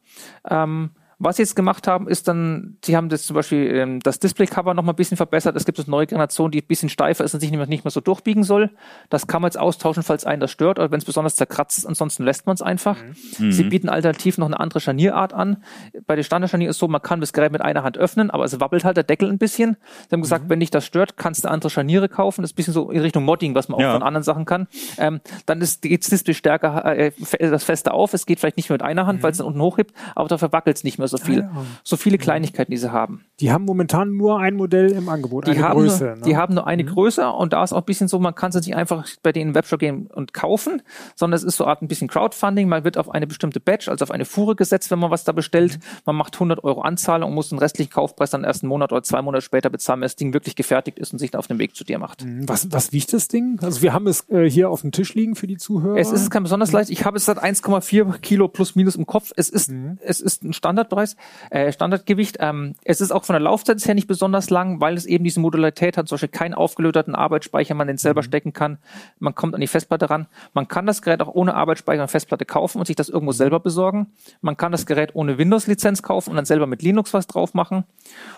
Ähm, 0.49 0.91
was 1.21 1.35
sie 1.35 1.41
jetzt 1.41 1.55
gemacht 1.55 1.85
haben, 1.85 2.07
ist 2.07 2.29
dann, 2.29 2.77
sie 2.83 2.95
haben 2.95 3.09
das 3.09 3.23
zum 3.23 3.33
Beispiel 3.33 3.75
ähm, 3.75 3.99
das 3.99 4.19
Display-Cover 4.19 4.73
noch 4.73 4.83
mal 4.83 4.93
ein 4.93 4.95
bisschen 4.95 5.17
verbessert. 5.17 5.53
Es 5.57 5.65
gibt 5.65 5.77
eine 5.77 5.89
neue 5.89 6.07
Generation, 6.07 6.49
die 6.49 6.61
ein 6.61 6.67
bisschen 6.67 6.87
steifer 6.87 7.25
ist 7.25 7.33
und 7.33 7.41
sich 7.41 7.51
nicht 7.51 7.57
mehr, 7.57 7.67
nicht 7.67 7.83
mehr 7.83 7.91
so 7.91 7.99
durchbiegen 7.99 8.43
soll. 8.43 8.71
Das 9.09 9.27
kann 9.27 9.41
man 9.41 9.49
jetzt 9.49 9.59
austauschen, 9.59 10.01
falls 10.01 10.23
einen 10.23 10.39
das 10.39 10.49
stört 10.49 10.79
oder 10.79 10.91
wenn 10.91 10.99
es 10.99 11.05
besonders 11.05 11.35
zerkratzt 11.35 11.77
ist. 11.77 11.85
Ansonsten 11.85 12.23
lässt 12.23 12.45
man 12.45 12.53
es 12.53 12.61
einfach. 12.61 12.95
Mhm. 13.37 13.51
Sie 13.51 13.63
bieten 13.63 13.89
alternativ 13.89 14.37
noch 14.37 14.47
eine 14.47 14.57
andere 14.57 14.79
Scharnierart 14.79 15.33
an. 15.33 15.61
Bei 16.07 16.15
der 16.15 16.23
Standardscharnier 16.23 16.69
ist 16.69 16.79
so, 16.79 16.87
man 16.87 17.01
kann 17.01 17.19
das 17.19 17.33
Gerät 17.33 17.51
mit 17.51 17.61
einer 17.61 17.83
Hand 17.83 17.97
öffnen, 17.97 18.29
aber 18.29 18.45
es 18.45 18.57
wabbelt 18.61 18.85
halt 18.85 18.95
der 18.95 19.03
Deckel 19.03 19.29
ein 19.29 19.37
bisschen. 19.37 19.75
Sie 20.07 20.13
haben 20.13 20.21
gesagt, 20.21 20.45
mhm. 20.45 20.49
wenn 20.51 20.61
dich 20.61 20.71
das 20.71 20.85
stört, 20.85 21.17
kannst 21.17 21.43
du 21.43 21.49
andere 21.49 21.69
Scharniere 21.69 22.07
kaufen. 22.07 22.43
Das 22.43 22.51
ist 22.51 22.53
ein 22.53 22.55
bisschen 22.55 22.73
so 22.73 22.91
in 22.91 23.01
Richtung 23.01 23.25
Modding, 23.25 23.55
was 23.55 23.67
man 23.67 23.75
auch 23.75 23.81
ja. 23.81 23.91
von 23.91 24.03
anderen 24.03 24.23
Sachen 24.23 24.45
kann. 24.45 24.67
Ähm, 24.97 25.19
dann 25.45 25.59
ist, 25.59 25.81
geht 25.81 26.01
das 26.01 26.09
Display 26.09 26.33
stärker, 26.33 26.85
äh, 26.85 27.11
das 27.39 27.65
fester 27.65 27.93
auf. 27.93 28.13
Es 28.13 28.25
geht 28.25 28.39
vielleicht 28.39 28.55
nicht 28.55 28.69
mehr 28.69 28.75
mit 28.75 28.83
einer 28.83 29.05
Hand, 29.05 29.19
mhm. 29.19 29.23
weil 29.23 29.31
es 29.31 29.39
dann 29.39 29.47
unten 29.47 29.61
hochhebt, 29.61 29.93
aber 30.15 30.29
dafür 30.29 30.53
wackelt 30.53 30.77
es 30.77 30.85
nicht 30.85 30.97
mehr 30.97 31.08
so 31.09 31.17
viel. 31.17 31.41
Ah, 31.41 31.51
ja. 31.55 31.65
So 31.83 31.97
viele 31.97 32.17
Kleinigkeiten, 32.17 32.71
die 32.71 32.77
sie 32.77 32.91
haben. 32.91 33.25
Die 33.39 33.51
haben 33.51 33.65
momentan 33.65 34.15
nur 34.15 34.39
ein 34.39 34.55
Modell 34.55 34.91
im 34.91 35.09
Angebot, 35.09 35.47
die 35.47 35.51
eine 35.51 35.61
haben 35.61 35.79
Größe. 35.79 36.03
Nur, 36.03 36.15
ne? 36.15 36.21
Die 36.25 36.37
haben 36.37 36.53
nur 36.53 36.67
eine 36.67 36.83
mhm. 36.83 36.87
Größe 36.87 37.27
und 37.29 37.53
da 37.53 37.63
ist 37.63 37.73
auch 37.73 37.79
ein 37.79 37.85
bisschen 37.85 38.07
so, 38.07 38.19
man 38.19 38.35
kann 38.35 38.49
es 38.49 38.55
nicht 38.55 38.75
einfach 38.75 39.07
bei 39.23 39.31
denen 39.31 39.49
im 39.51 39.55
Webshop 39.55 39.79
gehen 39.79 40.07
und 40.07 40.33
kaufen, 40.33 40.81
sondern 41.15 41.37
es 41.37 41.43
ist 41.43 41.57
so 41.57 41.65
Art 41.65 41.81
ein 41.81 41.87
bisschen 41.87 42.07
Crowdfunding. 42.07 42.67
Man 42.67 42.83
wird 42.83 42.97
auf 42.97 43.09
eine 43.09 43.27
bestimmte 43.27 43.59
Batch, 43.59 43.87
also 43.87 44.03
auf 44.03 44.11
eine 44.11 44.25
Fuhre 44.25 44.55
gesetzt, 44.55 44.91
wenn 44.91 44.99
man 44.99 45.11
was 45.11 45.23
da 45.23 45.31
bestellt. 45.31 45.77
Mhm. 45.77 45.81
Man 46.05 46.15
macht 46.15 46.35
100 46.35 46.63
Euro 46.63 46.81
Anzahlung 46.81 47.29
und 47.29 47.35
muss 47.35 47.49
den 47.49 47.59
restlichen 47.59 47.91
Kaufpreis 47.91 48.31
dann 48.31 48.43
erst 48.43 48.63
einen 48.63 48.69
Monat 48.69 48.91
oder 48.91 49.03
zwei 49.03 49.21
Monate 49.21 49.41
später 49.41 49.69
bezahlen, 49.69 50.01
wenn 50.01 50.05
das 50.05 50.15
Ding 50.15 50.33
wirklich 50.33 50.55
gefertigt 50.55 50.99
ist 50.99 51.13
und 51.13 51.19
sich 51.19 51.31
dann 51.31 51.39
auf 51.39 51.47
den 51.47 51.59
Weg 51.59 51.75
zu 51.75 51.83
dir 51.83 51.99
macht. 51.99 52.25
Mhm. 52.25 52.47
Was, 52.47 52.71
was 52.71 52.91
wiegt 52.91 53.13
das 53.13 53.27
Ding? 53.27 53.57
Also 53.61 53.81
wir 53.81 53.93
haben 53.93 54.07
es 54.07 54.29
äh, 54.29 54.49
hier 54.49 54.69
auf 54.69 54.81
dem 54.81 54.91
Tisch 54.91 55.13
liegen 55.15 55.35
für 55.35 55.47
die 55.47 55.57
Zuhörer. 55.57 55.97
Es 55.97 56.11
ist 56.11 56.29
kein 56.29 56.43
besonders 56.43 56.71
leicht. 56.71 56.89
Ich 56.89 57.05
habe 57.05 57.17
es 57.17 57.25
seit 57.25 57.41
1,4 57.41 58.19
Kilo 58.19 58.47
plus 58.47 58.75
minus 58.75 58.95
im 58.95 59.05
Kopf. 59.05 59.31
Es 59.35 59.49
ist, 59.49 59.69
mhm. 59.69 59.97
es 60.01 60.19
ist 60.19 60.43
ein 60.43 60.53
Standardpreis, 60.99 61.15
äh, 61.49 61.71
Standardgewicht. 61.71 62.37
Ähm, 62.39 62.75
es 62.83 63.01
ist 63.01 63.11
auch 63.11 63.23
von 63.23 63.33
der 63.33 63.41
Laufzeit 63.41 63.85
her 63.85 63.95
nicht 63.95 64.07
besonders 64.07 64.49
lang, 64.49 64.81
weil 64.81 64.95
es 64.95 65.05
eben 65.05 65.23
diese 65.23 65.39
Modularität 65.39 65.97
hat, 65.97 66.07
zum 66.07 66.15
Beispiel 66.15 66.29
keinen 66.29 66.53
aufgelöterten 66.53 67.15
Arbeitsspeicher, 67.15 67.73
man 67.73 67.87
den 67.87 67.97
selber 67.97 68.21
mhm. 68.21 68.25
stecken 68.25 68.53
kann. 68.53 68.77
Man 69.19 69.35
kommt 69.35 69.55
an 69.55 69.61
die 69.61 69.67
Festplatte 69.67 70.09
ran. 70.09 70.27
Man 70.53 70.67
kann 70.67 70.85
das 70.85 71.01
Gerät 71.01 71.21
auch 71.21 71.33
ohne 71.33 71.53
Arbeitsspeicher 71.55 72.01
und 72.01 72.09
Festplatte 72.09 72.45
kaufen 72.45 72.79
und 72.79 72.85
sich 72.85 72.95
das 72.95 73.09
irgendwo 73.09 73.31
selber 73.31 73.59
besorgen. 73.59 74.07
Man 74.41 74.57
kann 74.57 74.71
das 74.71 74.85
Gerät 74.85 75.15
ohne 75.15 75.37
Windows-Lizenz 75.37 76.03
kaufen 76.03 76.31
und 76.31 76.35
dann 76.35 76.45
selber 76.45 76.67
mit 76.67 76.81
Linux 76.81 77.13
was 77.13 77.27
drauf 77.27 77.53
machen. 77.53 77.85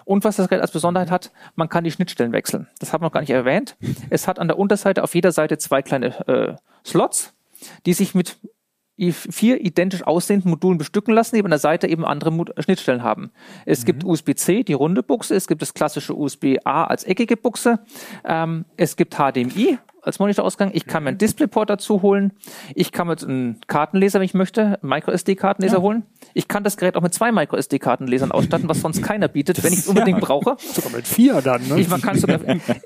Und 0.06 0.24
was 0.24 0.36
das 0.36 0.48
Gerät 0.48 0.62
als 0.62 0.72
Besonderheit 0.72 1.12
hat, 1.12 1.32
man 1.56 1.70
kann 1.70 1.84
die 1.84 1.92
Schnittstellen 1.92 2.32
wechseln. 2.32 2.68
Das 2.80 2.94
haben 2.94 3.02
wir 3.02 3.08
noch 3.08 3.14
gar 3.14 3.22
nicht 3.22 3.30
erwähnt. 3.30 3.76
Es 4.10 4.28
hat 4.28 4.40
an 4.40 4.48
der 4.48 4.58
Unterseite 4.58 5.04
auf 5.04 5.16
jeder 5.16 5.32
Seite 5.32 5.58
zwei 5.58 5.82
kleine 5.82 6.28
äh, 6.28 6.56
Slots, 6.86 7.34
die 7.86 7.94
sich 7.94 8.16
mit 8.16 8.38
vier 9.10 9.62
identisch 9.62 10.06
aussehenden 10.06 10.52
Modulen 10.52 10.78
bestücken 10.78 11.14
lassen, 11.14 11.36
die 11.36 11.44
an 11.44 11.50
der 11.50 11.60
Seite 11.60 11.88
eben 11.88 12.06
andere 12.06 12.32
Mod 12.32 12.54
Schnittstellen 12.60 13.02
haben. 13.02 13.32
Es 13.66 13.82
mhm. 13.82 13.86
gibt 13.86 14.04
USB-C, 14.04 14.64
die 14.64 14.74
runde 14.74 15.02
Buchse, 15.02 15.36
es 15.36 15.48
gibt 15.48 15.64
das 15.64 15.74
klassische 15.74 16.16
USB-A 16.16 16.84
als 16.84 17.04
eckige 17.04 17.38
Buchse, 17.38 17.80
ähm, 18.24 18.66
es 18.78 18.96
gibt 18.96 19.16
HDMI, 19.16 19.80
als 20.02 20.20
Monitorausgang. 20.20 20.72
Ich 20.74 20.86
kann 20.86 21.04
mir 21.04 21.10
einen 21.10 21.18
Displayport 21.18 21.70
dazu 21.70 22.02
holen. 22.02 22.34
Ich 22.74 22.92
kann 22.92 23.08
mit 23.08 23.24
einem 23.24 23.58
Kartenleser, 23.68 24.20
wenn 24.20 24.26
ich 24.26 24.34
möchte, 24.34 24.80
einen 24.82 24.90
MicroSD-Kartenleser 24.90 25.78
ja. 25.78 25.82
holen. 25.82 26.04
Ich 26.34 26.48
kann 26.48 26.64
das 26.64 26.78
Gerät 26.78 26.96
auch 26.96 27.02
mit 27.02 27.14
zwei 27.14 27.32
MicroSD-Kartenlesern 27.32 28.32
ausstatten, 28.32 28.68
was 28.68 28.82
sonst 28.82 29.04
keiner 29.04 29.28
bietet, 29.28 29.64
wenn 29.64 29.74
ich 29.74 29.80
es 29.80 29.88
unbedingt 29.88 30.20
ja, 30.20 30.26
brauche. 30.26 30.58
Sogar 30.60 30.92
mit 30.92 31.08
vier 31.08 31.42
dann, 31.42 31.68
ne? 31.68 31.80
Ich, 31.80 31.90
man 31.90 32.02
kann 32.02 32.18
sogar, 32.18 32.40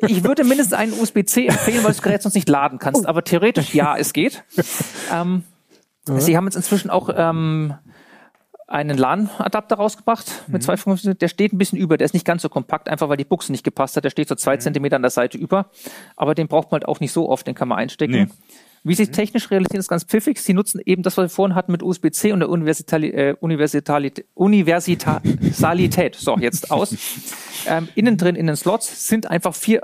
ich 0.07 0.24
würde 0.24 0.43
mindestens 0.43 0.74
einen 0.74 0.93
USB-C 0.93 1.47
empfehlen, 1.47 1.78
weil 1.78 1.84
du 1.84 1.88
das 1.89 2.01
Gerät 2.01 2.22
sonst 2.22 2.36
nicht 2.36 2.49
laden 2.49 2.80
kannst. 2.80 3.05
Oh. 3.05 3.09
Aber 3.09 3.24
theoretisch 3.24 3.74
ja, 3.74 3.97
es 3.97 4.13
geht. 4.13 4.43
Ähm, 5.11 5.43
ja. 6.08 6.20
Sie 6.20 6.38
haben 6.38 6.45
jetzt 6.45 6.56
inzwischen 6.56 6.89
auch 6.89 7.10
ähm, 7.16 7.74
einen 8.68 8.97
LAN-Adapter 8.97 9.76
rausgebracht 9.76 10.43
mit 10.47 10.62
mhm. 10.62 10.66
zwei 10.66 10.78
Funktionen. 10.78 11.18
Der 11.18 11.28
steht 11.28 11.53
ein 11.53 11.58
bisschen 11.58 11.78
über, 11.78 11.97
der 11.97 12.06
ist 12.06 12.14
nicht 12.14 12.26
ganz 12.26 12.41
so 12.41 12.49
kompakt, 12.49 12.89
einfach 12.89 13.10
weil 13.10 13.18
die 13.18 13.26
Buchse 13.26 13.51
nicht 13.51 13.64
gepasst 13.64 13.95
hat. 13.95 14.03
Der 14.03 14.10
steht 14.10 14.28
so 14.28 14.36
zwei 14.36 14.56
mhm. 14.56 14.62
Zentimeter 14.62 14.95
an 14.95 15.03
der 15.03 15.12
Seite 15.12 15.38
über. 15.38 15.70
Aber 16.16 16.36
den 16.36 16.47
braucht 16.47 16.72
man 16.72 16.82
halt 16.82 16.88
auch 16.88 16.99
nicht 16.99 17.12
so 17.12 17.30
oft, 17.30 17.45
den 17.47 17.56
kann 17.56 17.68
man 17.68 17.78
einstecken. 17.78 18.14
Nee. 18.14 18.28
Wie 18.84 18.93
sich 18.93 19.10
mhm. 19.10 19.14
technisch 19.14 19.51
realisiert, 19.51 19.80
ist 19.80 19.88
ganz 19.88 20.03
pfiffig. 20.03 20.39
Sie 20.39 20.53
nutzen 20.53 20.82
eben 20.84 21.03
das, 21.03 21.18
was 21.18 21.26
wir 21.26 21.30
vorhin 21.30 21.56
hatten 21.56 21.72
mit 21.72 21.84
USB-C 21.84 22.32
und 22.32 22.39
der 22.39 22.49
Universitali 22.49 23.10
äh, 23.10 23.36
Universalität. 23.39 24.26
So, 26.16 26.38
jetzt 26.38 26.72
aus. 26.72 26.95
ähm, 27.68 27.88
innen 27.95 28.18
drin 28.18 28.36
in 28.36 28.47
den 28.47 28.56
Slots 28.56 29.08
sind 29.08 29.28
einfach 29.28 29.56
vier 29.56 29.82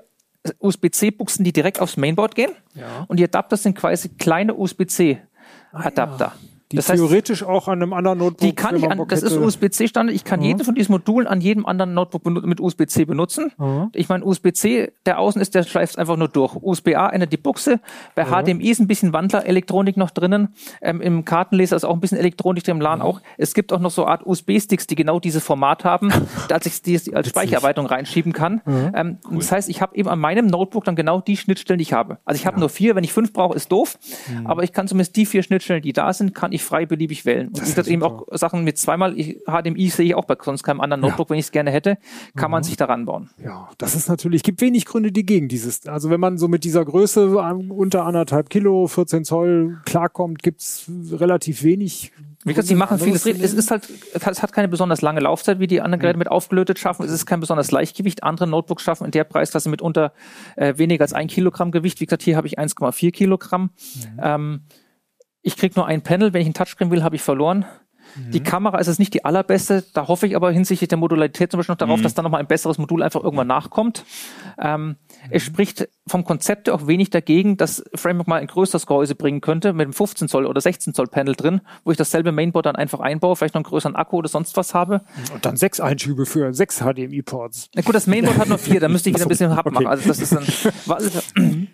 USB-C-Buchsen, 0.59 1.43
die 1.43 1.53
direkt 1.53 1.79
aufs 1.79 1.97
Mainboard 1.97 2.35
gehen. 2.35 2.51
Ja. 2.75 3.05
Und 3.07 3.17
die 3.17 3.23
Adapter 3.23 3.57
sind 3.57 3.75
quasi 3.75 4.09
kleine 4.09 4.55
USB-C-Adapter. 4.55 5.27
Ah, 5.73 5.83
ja. 6.19 6.33
Die 6.71 6.77
das 6.77 6.89
heißt, 6.89 6.97
theoretisch 6.97 7.43
auch 7.43 7.67
an 7.67 7.81
einem 7.81 7.93
anderen 7.93 8.19
Notebook. 8.19 8.39
Die 8.39 8.55
kann 8.55 8.75
ich 8.75 8.89
an, 8.89 9.05
das 9.07 9.23
ist 9.23 9.37
USB-C-Standard. 9.37 10.15
Ich 10.15 10.23
kann 10.23 10.39
mhm. 10.39 10.45
jeden 10.45 10.63
von 10.63 10.75
diesen 10.75 10.91
Modulen 10.93 11.27
an 11.27 11.41
jedem 11.41 11.65
anderen 11.65 11.93
Notebook 11.93 12.25
mit 12.25 12.59
USB-C 12.59 13.05
benutzen. 13.05 13.51
Mhm. 13.57 13.89
Ich 13.93 14.09
meine, 14.09 14.25
USB-C, 14.25 14.91
der 15.05 15.19
außen 15.19 15.41
ist, 15.41 15.55
der 15.55 15.63
schleift 15.63 15.97
einfach 15.97 16.17
nur 16.17 16.27
durch. 16.27 16.55
USB-A 16.55 17.09
ändert 17.09 17.33
die 17.33 17.37
Buchse. 17.37 17.79
Bei 18.15 18.25
mhm. 18.25 18.59
HDMI 18.59 18.69
ist 18.69 18.79
ein 18.79 18.87
bisschen 18.87 19.13
Wandler-Elektronik 19.13 19.97
noch 19.97 20.11
drinnen. 20.11 20.49
Ähm, 20.81 21.01
Im 21.01 21.25
Kartenleser 21.25 21.75
ist 21.75 21.83
auch 21.83 21.93
ein 21.93 21.99
bisschen 21.99 22.17
Elektronik 22.17 22.63
drin, 22.63 22.77
im 22.77 22.81
LAN 22.81 23.01
auch. 23.01 23.21
Es 23.37 23.53
gibt 23.53 23.73
auch 23.73 23.79
noch 23.79 23.91
so 23.91 24.05
eine 24.05 24.11
Art 24.11 24.25
USB-Sticks, 24.25 24.87
die 24.87 24.95
genau 24.95 25.19
dieses 25.19 25.43
Format 25.43 25.83
haben, 25.83 26.11
dass 26.47 26.65
ich 26.65 26.81
die 26.81 26.99
als 27.13 27.27
Speichererweiterung 27.27 27.87
reinschieben 27.87 28.33
kann. 28.33 28.61
Ähm, 28.65 29.17
cool. 29.29 29.37
Das 29.37 29.51
heißt, 29.51 29.69
ich 29.69 29.81
habe 29.81 29.95
eben 29.95 30.09
an 30.09 30.19
meinem 30.19 30.47
Notebook 30.47 30.85
dann 30.85 30.95
genau 30.95 31.21
die 31.21 31.37
Schnittstellen, 31.37 31.77
die 31.77 31.83
ich 31.83 31.93
habe. 31.93 32.17
Also 32.25 32.39
ich 32.39 32.45
habe 32.45 32.55
ja. 32.55 32.61
nur 32.61 32.69
vier. 32.69 32.95
Wenn 32.95 33.03
ich 33.03 33.13
fünf 33.13 33.33
brauche, 33.33 33.55
ist 33.55 33.71
doof. 33.71 33.97
Mhm. 34.29 34.47
Aber 34.47 34.63
ich 34.63 34.73
kann 34.73 34.87
zumindest 34.87 35.15
die 35.15 35.25
vier 35.25 35.43
Schnittstellen, 35.43 35.81
die 35.81 35.93
da 35.93 36.13
sind, 36.13 36.33
kann 36.33 36.51
ich 36.51 36.60
frei 36.63 36.85
beliebig 36.85 37.25
wählen. 37.25 37.47
Und 37.47 37.61
das, 37.61 37.75
das 37.75 37.87
eben 37.87 38.03
auch 38.03 38.25
Sachen 38.31 38.63
mit 38.63 38.77
zweimal 38.77 39.17
ich, 39.17 39.39
HDMI 39.45 39.89
sehe 39.89 40.05
ich 40.05 40.15
auch 40.15 40.25
bei 40.25 40.35
sonst 40.41 40.63
keinem 40.63 40.81
anderen 40.81 41.01
Notebook, 41.01 41.27
ja. 41.27 41.31
wenn 41.31 41.39
ich 41.39 41.45
es 41.45 41.51
gerne 41.51 41.71
hätte, 41.71 41.97
kann 42.35 42.49
mhm. 42.49 42.51
man 42.51 42.63
sich 42.63 42.77
daran 42.77 43.05
bauen. 43.05 43.29
Ja, 43.43 43.69
das 43.77 43.95
ist 43.95 44.09
natürlich, 44.09 44.43
gibt 44.43 44.61
wenig 44.61 44.85
Gründe, 44.85 45.11
die 45.11 45.25
gegen 45.25 45.47
dieses, 45.47 45.87
also 45.87 46.09
wenn 46.09 46.19
man 46.19 46.37
so 46.37 46.47
mit 46.47 46.63
dieser 46.63 46.85
Größe 46.85 47.37
unter 47.69 48.05
anderthalb 48.05 48.49
Kilo, 48.49 48.87
14 48.87 49.25
Zoll 49.25 49.79
klarkommt, 49.85 50.43
gibt's 50.43 50.89
relativ 51.11 51.63
wenig 51.63 52.11
wie 52.43 52.53
gesagt, 52.53 52.67
sie 52.67 52.75
machen 52.75 52.97
vieles. 52.97 53.25
Es 53.25 53.53
ist 53.53 53.69
halt, 53.69 53.87
es 54.13 54.41
hat 54.41 54.51
keine 54.51 54.67
besonders 54.67 55.01
lange 55.01 55.19
Laufzeit, 55.19 55.59
wie 55.59 55.67
die 55.67 55.81
anderen 55.81 55.99
Geräte 55.99 56.17
mit 56.17 56.29
aufgelötet 56.29 56.79
schaffen. 56.79 57.05
Es 57.05 57.11
ist 57.11 57.27
kein 57.27 57.39
besonders 57.39 57.69
Leichtgewicht. 57.71 58.23
Andere 58.23 58.47
Notebooks 58.47 58.81
schaffen 58.81 59.05
in 59.05 59.11
der 59.11 59.25
Preisklasse 59.25 59.69
mit 59.69 59.81
unter 59.81 60.11
äh, 60.55 60.75
weniger 60.77 61.03
als 61.03 61.13
ein 61.13 61.27
Kilogramm 61.27 61.71
Gewicht. 61.71 61.99
Wie 61.99 62.05
gesagt, 62.05 62.23
hier 62.23 62.37
habe 62.37 62.47
ich 62.47 62.57
1,4 62.57 63.11
Kilogramm. 63.11 63.63
Mhm. 63.63 64.19
Ähm, 64.21 64.61
ich 65.41 65.57
krieg 65.57 65.75
nur 65.75 65.85
ein 65.85 66.01
Panel, 66.01 66.33
wenn 66.33 66.41
ich 66.41 66.47
ein 66.47 66.53
Touchscreen 66.53 66.91
will, 66.91 67.03
habe 67.03 67.15
ich 67.15 67.21
verloren. 67.21 67.65
Mhm. 68.15 68.31
Die 68.31 68.41
Kamera 68.41 68.77
ist 68.79 68.87
es 68.87 68.99
nicht 68.99 69.13
die 69.13 69.25
allerbeste. 69.25 69.83
Da 69.93 70.07
hoffe 70.07 70.27
ich 70.27 70.35
aber 70.35 70.51
hinsichtlich 70.51 70.87
der 70.87 70.97
Modularität 70.97 71.51
zum 71.51 71.59
Beispiel 71.59 71.73
noch 71.73 71.77
darauf, 71.77 71.99
mhm. 71.99 72.03
dass 72.03 72.13
da 72.13 72.21
nochmal 72.21 72.41
ein 72.41 72.47
besseres 72.47 72.77
Modul 72.77 73.03
einfach 73.03 73.23
irgendwann 73.23 73.47
nachkommt. 73.47 74.03
Ähm, 74.59 74.87
mhm. 74.87 74.95
Es 75.29 75.43
spricht 75.43 75.87
vom 76.07 76.23
Konzept 76.23 76.69
auch 76.69 76.87
wenig 76.87 77.09
dagegen, 77.09 77.57
dass 77.57 77.83
Framework 77.95 78.27
mal 78.27 78.41
ein 78.41 78.47
größeres 78.47 78.85
Gehäuse 78.85 79.15
bringen 79.15 79.41
könnte 79.41 79.73
mit 79.73 79.85
einem 79.85 79.93
15 79.93 80.27
Zoll 80.27 80.45
oder 80.45 80.61
16 80.61 80.93
Zoll 80.93 81.07
Panel 81.07 81.35
drin, 81.35 81.61
wo 81.83 81.91
ich 81.91 81.97
dasselbe 81.97 82.31
Mainboard 82.31 82.65
dann 82.65 82.75
einfach 82.75 82.99
einbaue, 82.99 83.35
vielleicht 83.35 83.53
noch 83.53 83.59
einen 83.59 83.69
größeren 83.69 83.95
Akku 83.95 84.17
oder 84.17 84.29
sonst 84.29 84.57
was 84.57 84.73
habe. 84.73 85.01
Und 85.33 85.45
dann 85.45 85.57
sechs 85.57 85.79
Einschübe 85.79 86.25
für 86.25 86.53
sechs 86.53 86.79
HDMI-Ports. 86.79 87.69
Na 87.75 87.81
gut, 87.81 87.95
das 87.95 88.07
Mainboard 88.07 88.37
hat 88.37 88.49
nur 88.49 88.57
vier, 88.57 88.79
da 88.79 88.89
müsste 88.89 89.09
ich 89.09 89.15
wieder 89.15 89.25
ein 89.25 89.29
bisschen 89.29 89.55
Hub 89.55 89.65
okay. 89.65 89.71
machen. 89.71 89.87
Also 89.87 90.07
das 90.07 90.19
ist 90.19 90.33
dann, 90.33 90.45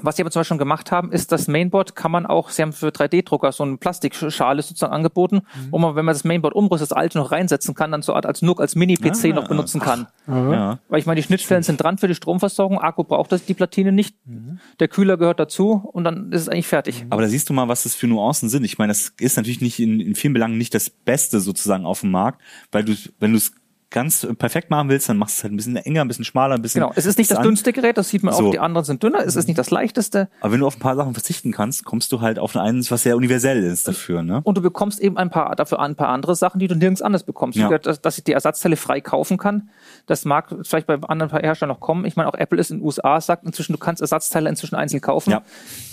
Was 0.00 0.16
sie 0.16 0.22
aber 0.22 0.30
zum 0.30 0.40
Beispiel 0.40 0.48
schon 0.48 0.58
gemacht 0.58 0.90
haben, 0.90 1.12
ist 1.12 1.32
das 1.32 1.48
Mainboard 1.48 1.94
kann 1.94 2.10
man 2.10 2.26
auch, 2.26 2.50
sie 2.50 2.62
haben 2.62 2.72
für 2.72 2.88
3D-Drucker 2.88 3.52
so 3.52 3.62
eine 3.62 3.76
Plastikschale 3.76 4.62
sozusagen 4.62 4.92
angeboten, 4.92 5.36
mhm. 5.36 5.68
wo 5.70 5.78
man, 5.78 5.96
wenn 5.96 6.04
man 6.04 6.14
das 6.14 6.24
Mainboard 6.24 6.54
umrüstet, 6.54 6.90
das 6.90 6.96
alte 6.96 7.18
noch 7.18 7.32
reinsetzen 7.32 7.74
kann, 7.74 7.92
dann 7.92 8.02
so 8.02 8.14
Art 8.14 8.26
als 8.26 8.42
NUC, 8.42 8.60
als 8.60 8.74
Mini-PC 8.74 9.26
ah, 9.26 9.28
noch 9.34 9.48
benutzen 9.48 9.80
kann. 9.80 10.06
Ja. 10.26 10.78
Weil 10.88 11.00
ich 11.00 11.06
meine, 11.06 11.20
die 11.20 11.26
Schnittstellen 11.26 11.62
sind 11.62 11.82
dran 11.82 11.98
für 11.98 12.08
die 12.08 12.14
Stromversorgung, 12.14 12.78
Akku 12.78 13.04
braucht 13.04 13.32
das, 13.32 13.44
die 13.44 13.54
Platine 13.54 13.92
nicht, 13.92 14.16
mhm. 14.24 14.60
der 14.80 14.88
Kühler 14.88 15.16
gehört 15.16 15.40
dazu 15.40 15.88
und 15.92 16.04
dann 16.04 16.32
ist 16.32 16.42
es 16.42 16.48
eigentlich 16.48 16.68
fertig. 16.68 17.06
Aber 17.10 17.22
da 17.22 17.28
siehst 17.28 17.48
du 17.48 17.52
mal, 17.52 17.68
was 17.68 17.84
das 17.84 17.94
für 17.94 18.06
Nuancen 18.06 18.48
sind. 18.48 18.64
Ich 18.64 18.78
meine, 18.78 18.90
das 18.92 19.12
ist 19.18 19.36
natürlich 19.36 19.60
nicht 19.60 19.78
in, 19.78 20.00
in 20.00 20.14
vielen 20.14 20.32
Belangen 20.32 20.58
nicht 20.58 20.74
das 20.74 20.90
Beste 20.90 21.40
sozusagen 21.40 21.86
auf 21.86 22.00
dem 22.00 22.10
Markt, 22.10 22.40
weil 22.70 22.84
du, 22.84 22.94
wenn 23.18 23.32
du 23.32 23.38
es 23.38 23.52
ganz 23.92 24.26
perfekt 24.38 24.70
machen 24.70 24.88
willst, 24.88 25.08
dann 25.08 25.16
machst 25.16 25.36
du 25.36 25.40
es 25.40 25.44
halt 25.44 25.52
ein 25.52 25.56
bisschen 25.56 25.76
enger, 25.76 26.02
ein 26.02 26.08
bisschen 26.08 26.24
schmaler, 26.24 26.54
ein 26.54 26.62
bisschen. 26.62 26.82
Genau, 26.82 26.92
es 26.96 27.06
ist 27.06 27.18
nicht 27.18 27.30
das 27.30 27.38
an. 27.38 27.44
dünnste 27.44 27.72
Gerät, 27.72 27.96
das 27.96 28.08
sieht 28.08 28.22
man 28.22 28.34
so. 28.34 28.48
auch, 28.48 28.50
die 28.50 28.58
anderen 28.58 28.84
sind 28.84 29.02
dünner, 29.02 29.20
es 29.24 29.36
ist 29.36 29.46
nicht 29.46 29.58
das 29.58 29.70
leichteste. 29.70 30.28
Aber 30.40 30.52
wenn 30.52 30.60
du 30.60 30.66
auf 30.66 30.76
ein 30.76 30.80
paar 30.80 30.96
Sachen 30.96 31.14
verzichten 31.14 31.52
kannst, 31.52 31.84
kommst 31.84 32.10
du 32.12 32.20
halt 32.20 32.38
auf 32.38 32.56
eins, 32.56 32.90
was 32.90 33.02
sehr 33.02 33.16
universell 33.16 33.62
ist 33.62 33.86
dafür, 33.88 34.22
ne? 34.22 34.40
Und 34.44 34.58
du 34.58 34.62
bekommst 34.62 35.00
eben 35.00 35.16
ein 35.16 35.30
paar, 35.30 35.54
dafür 35.56 35.80
ein 35.80 35.94
paar 35.94 36.08
andere 36.08 36.34
Sachen, 36.34 36.58
die 36.58 36.68
du 36.68 36.74
nirgends 36.74 37.02
anders 37.02 37.24
bekommst. 37.24 37.58
Ja. 37.58 37.78
Dass, 37.78 38.00
dass 38.00 38.18
ich 38.18 38.24
die 38.24 38.32
Ersatzteile 38.32 38.76
frei 38.76 39.00
kaufen 39.00 39.38
kann, 39.38 39.70
das 40.06 40.24
mag 40.24 40.54
vielleicht 40.62 40.86
bei 40.86 40.98
anderen 41.02 41.30
Herstellern 41.30 41.74
noch 41.74 41.80
kommen. 41.80 42.04
Ich 42.04 42.16
meine, 42.16 42.28
auch 42.28 42.34
Apple 42.34 42.58
ist 42.58 42.70
in 42.70 42.78
den 42.78 42.84
USA, 42.84 43.20
sagt 43.20 43.44
inzwischen, 43.44 43.72
du 43.72 43.78
kannst 43.78 44.00
Ersatzteile 44.00 44.48
inzwischen 44.48 44.74
einzeln 44.74 45.00
kaufen. 45.00 45.30
Ja 45.30 45.42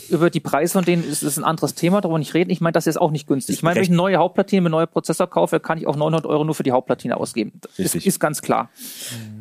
über 0.10 0.30
die 0.30 0.40
Preise 0.40 0.74
von 0.74 0.86
denen 0.86 1.04
ist, 1.04 1.24
ist 1.24 1.38
ein 1.38 1.44
anderes 1.44 1.76
Thema, 1.76 2.02
darüber 2.02 2.20
nicht 2.20 2.34
reden. 2.34 2.50
Ich 2.50 2.62
meine, 2.62 2.74
das 2.74 2.88
ist 2.88 2.98
auch 2.98 3.12
nicht 3.12 3.28
günstig. 3.28 3.58
Ich 3.58 3.64
meine, 3.64 3.76
wenn 3.76 3.84
ich 3.84 3.90
eine 3.90 3.98
neue 3.98 4.18
Hauptplatine 4.18 4.62
mit 4.62 4.72
neuer 4.72 4.88
Prozessor 4.88 5.28
kaufe, 5.28 5.60
kann 5.60 5.78
ich 5.78 5.88
auch 5.88 5.96
900 5.96 6.26
Euro 6.26 6.44
nur 6.44 6.56
für 6.56 6.64
die 6.64 6.72
Hauptplatine 6.72 7.18
ausgeben. 7.18 7.54
Das 7.78 7.89
ist, 7.96 8.06
ist, 8.06 8.20
ganz 8.20 8.42
klar. 8.42 8.70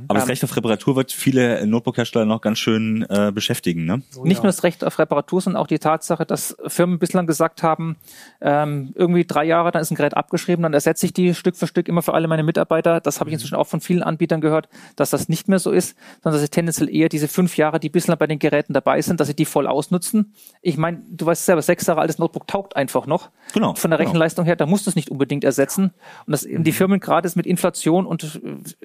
Aber 0.09 0.19
das 0.19 0.25
ähm, 0.25 0.31
Recht 0.31 0.45
auf 0.45 0.57
Reparatur 0.57 0.97
wird 0.97 1.13
viele 1.13 1.67
Notebook-Hersteller 1.67 2.25
noch 2.25 2.41
ganz 2.41 2.59
schön 2.59 3.07
äh, 3.09 3.31
beschäftigen. 3.33 3.85
Ne? 3.85 4.03
Oh, 4.17 4.25
nicht 4.25 4.39
ja. 4.39 4.43
nur 4.45 4.53
das 4.53 4.63
Recht 4.63 4.85
auf 4.85 4.99
Reparatur, 4.99 5.41
sondern 5.41 5.63
auch 5.63 5.67
die 5.67 5.79
Tatsache, 5.79 6.25
dass 6.25 6.57
Firmen 6.67 6.99
bislang 6.99 7.27
gesagt 7.27 7.63
haben, 7.63 7.97
ähm, 8.41 8.93
irgendwie 8.95 9.25
drei 9.25 9.45
Jahre, 9.45 9.71
dann 9.71 9.83
ist 9.83 9.91
ein 9.91 9.97
Gerät 9.97 10.17
abgeschrieben, 10.17 10.63
dann 10.63 10.73
ersetze 10.73 11.07
ich 11.07 11.13
die 11.13 11.35
Stück 11.35 11.57
für 11.57 11.67
Stück 11.67 11.89
immer 11.89 12.03
für 12.03 12.15
alle 12.15 12.29
meine 12.29 12.43
Mitarbeiter. 12.43 13.01
Das 13.01 13.21
habe 13.21 13.31
ich 13.31 13.35
inzwischen 13.35 13.57
auch 13.57 13.67
von 13.67 13.81
vielen 13.81 14.03
Anbietern 14.03 14.41
gehört, 14.41 14.69
dass 14.97 15.11
das 15.11 15.29
nicht 15.29 15.49
mehr 15.49 15.59
so 15.59 15.71
ist, 15.71 15.97
sondern 16.23 16.35
dass 16.35 16.43
sie 16.43 16.49
tendenziell 16.49 16.95
eher 16.95 17.09
diese 17.09 17.29
fünf 17.29 17.57
Jahre, 17.57 17.79
die 17.79 17.89
bislang 17.89 18.19
bei 18.19 18.27
den 18.27 18.39
Geräten 18.39 18.73
dabei 18.73 19.03
sind, 19.03 19.21
dass 19.21 19.29
sie 19.29 19.37
die 19.37 19.45
voll 19.45 19.67
ausnutzen. 19.67 20.33
Ich 20.63 20.77
meine, 20.77 21.03
du 21.11 21.27
weißt 21.27 21.45
selber, 21.45 21.63
sechs 21.63 21.87
Jahre 21.87 22.01
altes 22.01 22.19
Notebook 22.19 22.47
taugt 22.47 22.77
einfach 22.77 23.07
noch. 23.07 23.31
Genau. 23.53 23.75
Von 23.75 23.91
der 23.91 23.99
genau. 23.99 24.09
Rechenleistung 24.09 24.45
her, 24.45 24.57
da 24.57 24.67
musst 24.67 24.87
du 24.87 24.91
es 24.91 24.97
nicht 24.97 25.11
unbedingt 25.11 25.45
ersetzen. 25.45 25.93
Und 26.27 26.33
das, 26.33 26.47
die 26.49 26.73
Firmen 26.73 27.01
gerade 27.01 27.27
ist 27.27 27.37
mit 27.37 27.47
Inflation 27.47 28.07
und 28.07 28.38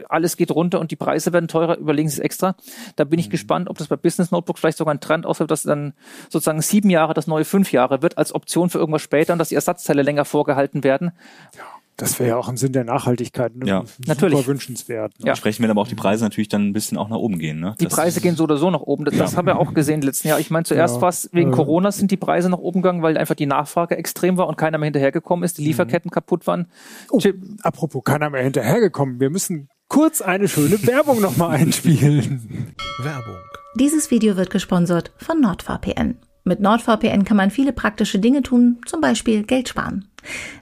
alles 0.09 0.37
geht 0.37 0.51
runter 0.51 0.79
und 0.79 0.91
die 0.91 0.95
Preise 0.95 1.33
werden 1.33 1.47
teurer, 1.47 1.77
überlegen 1.77 2.09
sie 2.09 2.15
es 2.15 2.19
extra. 2.19 2.55
Da 2.95 3.03
bin 3.03 3.19
ich 3.19 3.27
mhm. 3.27 3.31
gespannt, 3.31 3.69
ob 3.69 3.77
das 3.77 3.87
bei 3.87 3.95
Business 3.95 4.31
Notebooks 4.31 4.59
vielleicht 4.59 4.77
sogar 4.77 4.93
ein 4.93 4.99
Trend 4.99 5.25
auswirkt, 5.25 5.51
dass 5.51 5.63
dann 5.63 5.93
sozusagen 6.29 6.61
sieben 6.61 6.89
Jahre 6.89 7.13
das 7.13 7.27
neue 7.27 7.45
fünf 7.45 7.71
Jahre 7.71 8.01
wird 8.01 8.17
als 8.17 8.33
Option 8.33 8.69
für 8.69 8.79
irgendwas 8.79 9.01
später 9.01 9.33
und 9.33 9.39
dass 9.39 9.49
die 9.49 9.55
Ersatzteile 9.55 10.01
länger 10.01 10.25
vorgehalten 10.25 10.83
werden. 10.83 11.11
Ja. 11.55 11.63
Das 11.97 12.19
wäre 12.19 12.29
ja 12.29 12.37
auch 12.37 12.49
im 12.49 12.57
Sinn 12.57 12.73
der 12.73 12.83
Nachhaltigkeit 12.83 13.55
ne? 13.55 13.67
ja. 13.67 13.83
natürlich 14.07 14.47
wünschenswert. 14.47 15.13
Ne? 15.19 15.27
Ja. 15.27 15.35
Sprechen 15.35 15.61
wir 15.63 15.69
aber 15.69 15.81
auch 15.81 15.87
die 15.87 15.95
Preise 15.95 16.23
natürlich 16.23 16.49
dann 16.49 16.69
ein 16.69 16.73
bisschen 16.73 16.97
auch 16.97 17.09
nach 17.09 17.17
oben 17.17 17.37
gehen. 17.37 17.59
Ne? 17.59 17.75
Die 17.79 17.85
das 17.85 17.93
Preise 17.93 18.19
gehen 18.19 18.35
so 18.35 18.45
oder 18.45 18.57
so 18.57 18.71
nach 18.71 18.81
oben. 18.81 19.05
Das, 19.05 19.13
ja. 19.13 19.21
das 19.21 19.37
haben 19.37 19.45
wir 19.45 19.59
auch 19.59 19.73
gesehen 19.73 20.01
letzten 20.01 20.27
Jahr. 20.29 20.39
Ich 20.39 20.49
meine, 20.49 20.65
zuerst 20.65 20.95
ja. 20.95 21.01
war 21.01 21.09
es 21.09 21.29
wegen 21.33 21.51
Corona 21.51 21.91
sind 21.91 22.09
die 22.11 22.17
Preise 22.17 22.49
nach 22.49 22.57
oben 22.57 22.81
gegangen, 22.81 23.03
weil 23.03 23.17
einfach 23.17 23.35
die 23.35 23.45
Nachfrage 23.45 23.95
extrem 23.97 24.37
war 24.37 24.47
und 24.47 24.57
keiner 24.57 24.77
mehr 24.77 24.87
hinterhergekommen 24.87 25.43
ist, 25.43 25.57
die 25.57 25.61
mhm. 25.61 25.67
Lieferketten 25.67 26.09
mhm. 26.09 26.13
kaputt 26.13 26.47
waren. 26.47 26.67
Oh, 27.11 27.19
apropos, 27.61 28.03
keiner 28.03 28.29
mehr 28.29 28.43
hinterhergekommen. 28.43 29.19
Wir 29.19 29.29
müssen 29.29 29.69
kurz 29.87 30.21
eine 30.21 30.47
schöne 30.47 30.85
Werbung 30.87 31.21
nochmal 31.21 31.57
einspielen. 31.57 32.75
Werbung. 32.99 33.37
Dieses 33.75 34.11
Video 34.11 34.37
wird 34.37 34.49
gesponsert 34.49 35.11
von 35.17 35.39
NordVPN. 35.39 36.17
Mit 36.43 36.59
NordVPN 36.59 37.23
kann 37.23 37.37
man 37.37 37.51
viele 37.51 37.73
praktische 37.73 38.19
Dinge 38.19 38.41
tun, 38.41 38.81
zum 38.85 39.01
Beispiel 39.01 39.43
Geld 39.43 39.69
sparen. 39.69 40.09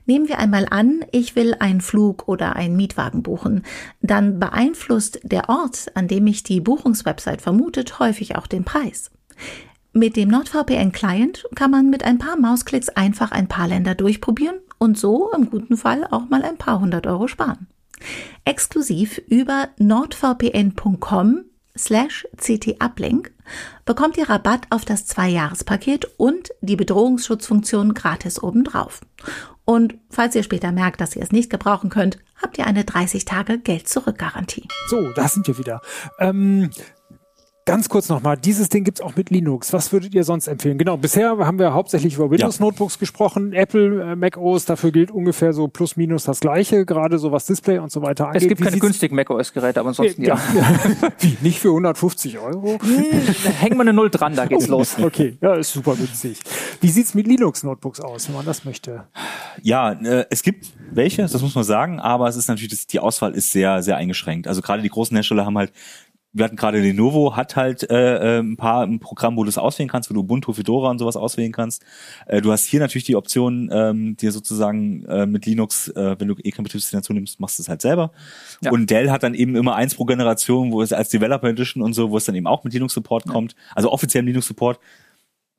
Nehmen 0.05 0.27
wir 0.27 0.39
einmal 0.39 0.67
an, 0.69 1.05
ich 1.11 1.35
will 1.35 1.55
einen 1.59 1.81
Flug 1.81 2.27
oder 2.27 2.55
einen 2.55 2.75
Mietwagen 2.75 3.23
buchen. 3.23 3.63
Dann 4.01 4.39
beeinflusst 4.39 5.19
der 5.23 5.49
Ort, 5.49 5.91
an 5.95 6.07
dem 6.07 6.23
mich 6.25 6.43
die 6.43 6.61
Buchungswebsite 6.61 7.41
vermutet, 7.41 7.99
häufig 7.99 8.35
auch 8.35 8.47
den 8.47 8.63
Preis. 8.63 9.11
Mit 9.93 10.15
dem 10.15 10.29
NordVPN-Client 10.29 11.47
kann 11.55 11.71
man 11.71 11.89
mit 11.89 12.03
ein 12.03 12.17
paar 12.17 12.37
Mausklicks 12.37 12.89
einfach 12.89 13.31
ein 13.31 13.47
paar 13.47 13.67
Länder 13.67 13.93
durchprobieren 13.93 14.55
und 14.77 14.97
so 14.97 15.31
im 15.33 15.49
guten 15.49 15.75
Fall 15.75 16.07
auch 16.09 16.29
mal 16.29 16.43
ein 16.43 16.57
paar 16.57 16.79
hundert 16.79 17.07
Euro 17.07 17.27
sparen. 17.27 17.67
Exklusiv 18.45 19.21
über 19.27 19.69
nordvpn.com 19.77 21.43
slash 21.77 22.27
ctuplink 22.37 23.31
bekommt 23.85 24.17
ihr 24.17 24.29
Rabatt 24.29 24.67
auf 24.69 24.85
das 24.85 25.05
Zwei-Jahres-Paket 25.05 26.07
und 26.17 26.51
die 26.61 26.75
Bedrohungsschutzfunktion 26.75 27.93
gratis 27.93 28.41
obendrauf. 28.41 29.01
Und 29.65 29.95
falls 30.09 30.35
ihr 30.35 30.43
später 30.43 30.71
merkt, 30.71 31.01
dass 31.01 31.15
ihr 31.15 31.21
es 31.21 31.31
nicht 31.31 31.49
gebrauchen 31.49 31.89
könnt, 31.89 32.17
habt 32.41 32.57
ihr 32.57 32.65
eine 32.65 32.83
30-Tage-Geld-Zurück-Garantie. 32.83 34.67
So, 34.87 35.11
da 35.13 35.27
sind 35.27 35.47
wir 35.47 35.57
wieder. 35.57 35.81
Ähm, 36.19 36.71
Ganz 37.71 37.87
kurz 37.87 38.09
nochmal, 38.09 38.35
dieses 38.35 38.67
Ding 38.67 38.83
gibt's 38.83 38.99
auch 38.99 39.15
mit 39.15 39.29
Linux. 39.29 39.71
Was 39.71 39.93
würdet 39.93 40.13
ihr 40.13 40.25
sonst 40.25 40.47
empfehlen? 40.47 40.77
Genau, 40.77 40.97
bisher 40.97 41.37
haben 41.37 41.57
wir 41.57 41.73
hauptsächlich 41.73 42.15
über 42.15 42.29
Windows-Notebooks 42.29 42.99
gesprochen. 42.99 43.53
Apple, 43.53 44.11
äh, 44.11 44.15
Mac 44.17 44.35
OS, 44.35 44.65
dafür 44.65 44.91
gilt 44.91 45.09
ungefähr 45.09 45.53
so 45.53 45.69
plus 45.69 45.95
minus 45.95 46.25
das 46.25 46.41
Gleiche, 46.41 46.85
gerade 46.85 47.17
so 47.17 47.31
was 47.31 47.45
Display 47.45 47.77
und 47.77 47.89
so 47.89 48.01
weiter 48.01 48.27
angeht. 48.27 48.41
Es 48.41 48.47
gibt 48.49 48.59
Wie 48.59 48.65
keine 48.65 48.77
günstigen 48.77 49.15
Mac 49.15 49.29
OS-Geräte, 49.29 49.79
aber 49.79 49.87
ansonsten 49.87 50.21
ja. 50.21 50.35
ja. 50.53 51.11
Wie, 51.19 51.37
nicht 51.39 51.59
für 51.59 51.69
150 51.69 52.39
Euro? 52.39 52.77
Hängen 53.61 53.77
wir 53.77 53.81
eine 53.83 53.93
Null 53.93 54.09
dran, 54.09 54.35
da 54.35 54.47
geht's 54.47 54.67
oh, 54.67 54.71
los. 54.71 54.97
Okay, 55.01 55.37
ja, 55.39 55.55
ist 55.55 55.71
super 55.71 55.95
günstig. 55.95 56.41
Wie 56.81 56.89
sieht's 56.89 57.13
mit 57.13 57.25
Linux-Notebooks 57.25 58.01
aus, 58.01 58.27
wenn 58.27 58.35
man 58.35 58.45
das 58.45 58.65
möchte? 58.65 59.05
Ja, 59.61 59.93
äh, 59.93 60.25
es 60.29 60.43
gibt 60.43 60.73
welche, 60.91 61.21
das 61.21 61.41
muss 61.41 61.55
man 61.55 61.63
sagen, 61.63 62.01
aber 62.01 62.27
es 62.27 62.35
ist 62.35 62.49
natürlich, 62.49 62.85
die 62.87 62.99
Auswahl 62.99 63.31
ist 63.33 63.53
sehr, 63.53 63.81
sehr 63.81 63.95
eingeschränkt. 63.95 64.49
Also 64.49 64.61
gerade 64.61 64.81
die 64.81 64.89
großen 64.89 65.15
Hersteller 65.15 65.45
haben 65.45 65.57
halt 65.57 65.71
wir 66.33 66.45
hatten 66.45 66.55
gerade 66.55 66.79
Lenovo, 66.79 67.35
hat 67.35 67.55
halt 67.55 67.89
äh, 67.89 68.37
äh, 68.37 68.39
ein 68.39 68.55
paar 68.55 68.83
ein 68.83 68.99
Programm, 68.99 69.35
wo 69.35 69.43
du 69.43 69.49
es 69.49 69.57
auswählen 69.57 69.89
kannst, 69.89 70.09
wo 70.09 70.13
du 70.13 70.21
Ubuntu, 70.21 70.53
Fedora 70.53 70.89
und 70.89 70.99
sowas 70.99 71.17
auswählen 71.17 71.51
kannst. 71.51 71.83
Äh, 72.25 72.41
du 72.41 72.51
hast 72.51 72.65
hier 72.65 72.79
natürlich 72.79 73.03
die 73.03 73.15
Option, 73.15 73.69
ähm, 73.71 74.15
dir 74.15 74.31
sozusagen 74.31 75.03
äh, 75.05 75.25
mit 75.25 75.45
Linux, 75.45 75.89
äh, 75.89 76.15
wenn 76.19 76.29
du 76.29 76.35
eh 76.41 76.51
kein 76.51 76.63
Betriebssystem 76.63 76.99
dazu 76.99 77.13
nimmst, 77.13 77.39
machst 77.39 77.59
du 77.59 77.63
es 77.63 77.69
halt 77.69 77.81
selber. 77.81 78.11
Ja. 78.61 78.71
Und 78.71 78.89
Dell 78.89 79.11
hat 79.11 79.23
dann 79.23 79.33
eben 79.33 79.55
immer 79.55 79.75
eins 79.75 79.95
pro 79.95 80.05
Generation, 80.05 80.71
wo 80.71 80.81
es 80.81 80.93
als 80.93 81.09
Developer 81.09 81.49
Edition 81.49 81.83
und 81.83 81.93
so, 81.93 82.11
wo 82.11 82.17
es 82.17 82.25
dann 82.25 82.35
eben 82.35 82.47
auch 82.47 82.63
mit 82.63 82.73
Linux 82.73 82.93
Support 82.93 83.25
ja. 83.25 83.31
kommt, 83.33 83.55
also 83.75 83.91
offiziell 83.91 84.23
Linux 84.23 84.47
Support. 84.47 84.79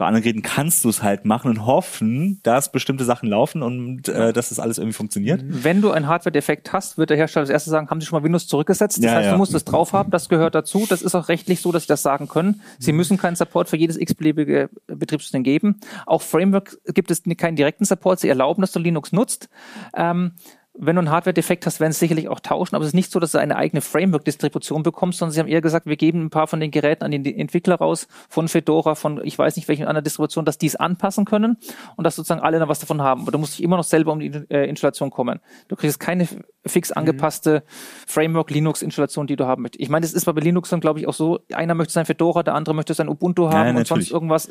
Bei 0.03 0.09
anderen 0.09 0.24
Geräten 0.24 0.42
kannst 0.42 0.84
du 0.84 0.88
es 0.88 1.00
halt 1.00 1.24
machen 1.24 1.48
und 1.48 1.64
hoffen, 1.64 2.40
dass 2.42 2.72
bestimmte 2.72 3.05
Sachen 3.05 3.28
laufen 3.28 3.62
und 3.62 4.09
äh, 4.09 4.32
dass 4.32 4.48
das 4.48 4.59
alles 4.59 4.78
irgendwie 4.78 4.96
funktioniert. 4.96 5.44
Wenn 5.46 5.80
du 5.80 5.92
einen 5.92 6.09
Hardware-Defekt 6.09 6.72
hast, 6.72 6.98
wird 6.98 7.11
der 7.11 7.16
Hersteller 7.16 7.44
das 7.44 7.50
erste 7.50 7.70
sagen, 7.70 7.88
haben 7.88 8.00
Sie 8.00 8.09
schon 8.09 8.18
mal 8.18 8.24
Windows 8.24 8.48
zurückgesetzt? 8.48 8.98
Das 8.98 9.05
ja, 9.05 9.12
heißt, 9.12 9.26
ja. 9.26 9.30
du 9.30 9.38
musst 9.38 9.55
es 9.55 9.64
drauf 9.64 9.92
haben, 9.92 10.11
das 10.11 10.28
gehört 10.28 10.57
dazu. 10.57 10.86
Das 10.88 11.03
ist 11.03 11.14
auch 11.14 11.28
rechtlich 11.28 11.61
so, 11.61 11.70
dass 11.70 11.84
sie 11.84 11.86
das 11.86 12.03
sagen 12.03 12.26
können. 12.26 12.62
Sie 12.80 12.90
mhm. 12.90 12.96
müssen 12.96 13.16
keinen 13.16 13.36
Support 13.36 13.68
für 13.68 13.76
jedes 13.76 13.96
x-beliebige 13.96 14.70
Betriebssystem 14.88 15.44
geben. 15.44 15.78
Auch 16.05 16.22
Framework 16.22 16.78
gibt 16.86 17.12
es 17.12 17.22
keinen 17.36 17.55
direkten 17.55 17.84
Support. 17.84 18.18
Sie 18.18 18.28
erlauben, 18.28 18.61
dass 18.61 18.72
du 18.72 18.80
Linux 18.80 19.12
nutzt. 19.12 19.50
Ähm, 19.96 20.32
wenn 20.74 20.96
du 20.96 21.00
einen 21.00 21.10
Hardware-Defekt 21.10 21.66
hast, 21.66 21.80
werden 21.80 21.90
es 21.90 21.98
sicherlich 21.98 22.28
auch 22.28 22.40
tauschen, 22.40 22.74
aber 22.74 22.82
es 22.82 22.90
ist 22.90 22.94
nicht 22.94 23.12
so, 23.12 23.20
dass 23.20 23.32
du 23.32 23.38
eine 23.38 23.56
eigene 23.56 23.82
Framework-Distribution 23.82 24.82
bekommst, 24.82 25.18
sondern 25.18 25.32
sie 25.32 25.40
haben 25.40 25.48
eher 25.48 25.60
gesagt, 25.60 25.86
wir 25.86 25.96
geben 25.96 26.24
ein 26.24 26.30
paar 26.30 26.46
von 26.46 26.60
den 26.60 26.70
Geräten 26.70 27.04
an 27.04 27.10
die 27.10 27.38
Entwickler 27.38 27.74
raus, 27.74 28.08
von 28.30 28.48
Fedora, 28.48 28.94
von 28.94 29.20
ich 29.22 29.38
weiß 29.38 29.56
nicht 29.56 29.68
welchen 29.68 29.86
anderen 29.86 30.04
Distribution, 30.04 30.46
dass 30.46 30.56
die 30.56 30.66
es 30.66 30.76
anpassen 30.76 31.26
können 31.26 31.58
und 31.96 32.04
dass 32.04 32.16
sozusagen 32.16 32.40
alle 32.40 32.58
dann 32.58 32.68
was 32.68 32.80
davon 32.80 33.02
haben. 33.02 33.22
Aber 33.22 33.32
du 33.32 33.38
musst 33.38 33.58
dich 33.58 33.62
immer 33.62 33.76
noch 33.76 33.84
selber 33.84 34.12
um 34.12 34.20
die 34.20 34.32
äh, 34.48 34.66
Installation 34.68 35.10
kommen. 35.10 35.40
Du 35.68 35.76
kriegst 35.76 36.00
keine 36.00 36.26
fix 36.64 36.88
mhm. 36.90 36.96
angepasste 36.96 37.60
mhm. 37.60 38.06
Framework-Linux-Installation, 38.06 39.26
die 39.26 39.36
du 39.36 39.46
haben 39.46 39.62
möchtest. 39.62 39.82
Ich 39.82 39.90
meine, 39.90 40.04
das 40.04 40.14
ist 40.14 40.24
bei 40.24 40.32
Linux 40.32 40.70
dann, 40.70 40.80
glaube 40.80 41.00
ich, 41.00 41.06
auch 41.06 41.14
so, 41.14 41.40
einer 41.52 41.74
möchte 41.74 41.92
sein 41.92 42.06
Fedora, 42.06 42.42
der 42.42 42.54
andere 42.54 42.74
möchte 42.74 42.94
sein 42.94 43.10
Ubuntu 43.10 43.50
haben 43.50 43.74
ja, 43.74 43.76
und 43.76 43.86
sonst 43.86 44.10
irgendwas. 44.10 44.48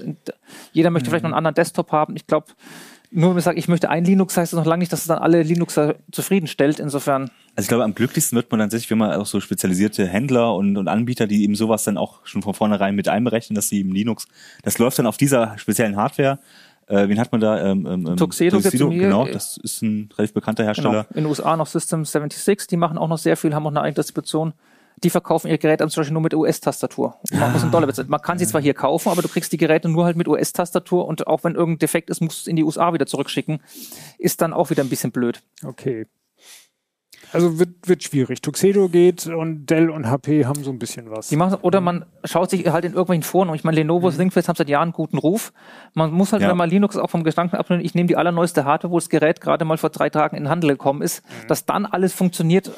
Jeder 0.72 0.92
möchte 0.92 1.08
mhm. 1.08 1.12
vielleicht 1.12 1.24
noch 1.24 1.30
einen 1.30 1.38
anderen 1.38 1.56
Desktop 1.56 1.92
haben. 1.92 2.16
Ich 2.16 2.28
glaube, 2.28 2.48
nur 3.14 3.30
wenn 3.30 3.36
man 3.36 3.44
sagt, 3.44 3.58
ich 3.58 3.68
möchte 3.68 3.90
ein 3.90 4.06
Linux, 4.06 4.38
heißt 4.38 4.54
das 4.54 4.58
noch 4.58 4.66
lange 4.66 4.80
nicht, 4.80 4.94
dass 4.94 5.02
es 5.02 5.08
dann 5.08 5.20
alle 5.20 5.44
Linuxer 5.44 5.96
zufriedenstellt. 6.12 6.80
Insofern. 6.80 7.24
Also 7.56 7.66
ich 7.66 7.68
glaube, 7.68 7.84
am 7.84 7.94
glücklichsten 7.94 8.38
wird 8.38 8.50
man 8.50 8.60
dann 8.60 8.70
tatsächlich, 8.70 8.90
wenn 8.90 9.00
man 9.00 9.12
auch 9.12 9.26
so 9.26 9.42
spezialisierte 9.42 10.08
Händler 10.08 10.56
und, 10.56 10.78
und 10.78 10.88
Anbieter, 10.88 11.28
die 11.28 11.44
eben 11.44 11.56
sowas 11.56 11.84
dann 11.84 11.98
auch 11.98 12.26
schon 12.26 12.42
von 12.42 12.54
vornherein 12.54 12.96
mit 12.96 13.10
einberechnen, 13.10 13.56
dass 13.56 13.68
sie 13.68 13.80
eben 13.80 13.92
Linux, 13.92 14.28
das 14.64 14.78
läuft 14.78 14.98
dann 14.98 15.08
auf 15.08 15.18
dieser 15.18 15.58
speziellen 15.58 15.98
Hardware. 15.98 16.40
Äh, 16.88 17.10
wen 17.10 17.20
hat 17.20 17.34
man 17.34 17.42
da? 17.42 17.72
Ähm, 17.72 17.86
ähm, 17.86 18.08
ähm 18.08 18.18
Tuxedo, 18.18 18.58
Tuxedo 18.58 18.90
genau, 18.90 19.28
das 19.28 19.58
ist 19.58 19.82
ein 19.82 20.10
relativ 20.18 20.34
bekannter 20.34 20.64
Hersteller. 20.64 21.04
Genau. 21.04 21.08
In 21.10 21.24
den 21.24 21.26
USA 21.26 21.58
noch 21.58 21.68
System 21.68 22.06
76, 22.06 22.68
die 22.68 22.78
machen 22.78 22.98
auch 22.98 23.10
noch 23.10 23.18
sehr 23.18 23.36
viel, 23.36 23.54
haben 23.54 23.66
auch 23.66 23.72
eine 23.72 23.82
eigene 23.82 23.96
Distribution 23.96 24.54
die 25.04 25.10
verkaufen 25.10 25.48
ihr 25.48 25.58
Gerät 25.58 25.80
zum 25.80 25.90
Beispiel 25.90 26.14
nur 26.14 26.22
mit 26.22 26.34
US-Tastatur. 26.34 27.16
Man 27.32 27.52
muss 27.54 27.64
einen 27.64 27.72
Dollar 27.72 27.88
bezahlen. 27.88 28.10
Man 28.10 28.22
kann 28.22 28.38
sie 28.38 28.46
zwar 28.46 28.62
hier 28.62 28.74
kaufen, 28.74 29.10
aber 29.10 29.22
du 29.22 29.28
kriegst 29.28 29.52
die 29.52 29.58
Geräte 29.58 29.90
nur 29.90 30.06
halt 30.06 30.16
mit 30.16 30.28
US-Tastatur 30.28 31.08
und 31.08 31.28
auch 31.28 31.44
wenn 31.44 31.56
irgendein 31.56 31.80
Defekt 31.80 32.10
ist, 32.10 32.22
musst 32.22 32.40
du 32.40 32.42
es 32.42 32.48
in 32.48 32.56
die 32.56 32.64
USA 32.64 32.94
wieder 32.94 33.08
zurückschicken. 33.08 33.62
Ist 34.18 34.42
dann 34.42 34.54
auch 34.54 34.70
wieder 34.70 34.84
ein 34.84 34.90
bisschen 34.90 35.12
blöd. 35.12 35.42
Okay. 35.64 36.06
Also 37.34 37.60
wird, 37.60 37.88
wird 37.88 38.04
schwierig. 38.04 38.42
Tuxedo 38.42 38.90
geht 38.90 39.28
und 39.28 39.66
Dell 39.68 39.90
und 39.90 40.10
HP 40.10 40.46
haben 40.46 40.64
so 40.64 40.72
ein 40.72 40.80
bisschen 40.80 41.10
was. 41.10 41.30
Die 41.30 41.38
machen, 41.38 41.60
oder 41.62 41.80
man 41.80 42.06
schaut 42.26 42.50
sich 42.50 42.68
halt 42.68 42.84
in 42.84 42.92
irgendwelchen 42.92 43.24
Foren 43.24 43.50
und 43.50 43.56
ich 43.56 43.64
meine, 43.64 43.76
Lenovo, 43.76 44.12
mhm. 44.12 44.18
ThinkFest 44.18 44.50
haben 44.50 44.56
seit 44.56 44.70
Jahren 44.70 44.90
einen 44.90 44.92
guten 44.92 45.18
Ruf. 45.18 45.54
Man 45.94 46.12
muss 46.12 46.34
halt, 46.34 46.42
ja. 46.42 46.50
wenn 46.50 46.58
man 46.58 46.70
Linux 46.70 46.98
auch 46.98 47.10
vom 47.10 47.24
Gedanken 47.24 47.56
abnehmen, 47.56 47.86
ich 47.86 47.96
nehme 47.96 48.08
die 48.08 48.18
allerneueste 48.18 48.66
Hardware, 48.66 48.92
wo 48.92 48.98
das 48.98 49.10
Gerät 49.10 49.40
gerade 49.40 49.64
mal 49.64 49.78
vor 49.78 49.90
drei 49.90 50.10
Tagen 50.10 50.36
in 50.36 50.44
den 50.44 50.50
Handel 50.50 50.72
gekommen 50.72 51.02
ist, 51.02 51.24
mhm. 51.24 51.48
dass 51.48 51.66
dann 51.66 51.86
alles 51.86 52.14
funktioniert, 52.14 52.72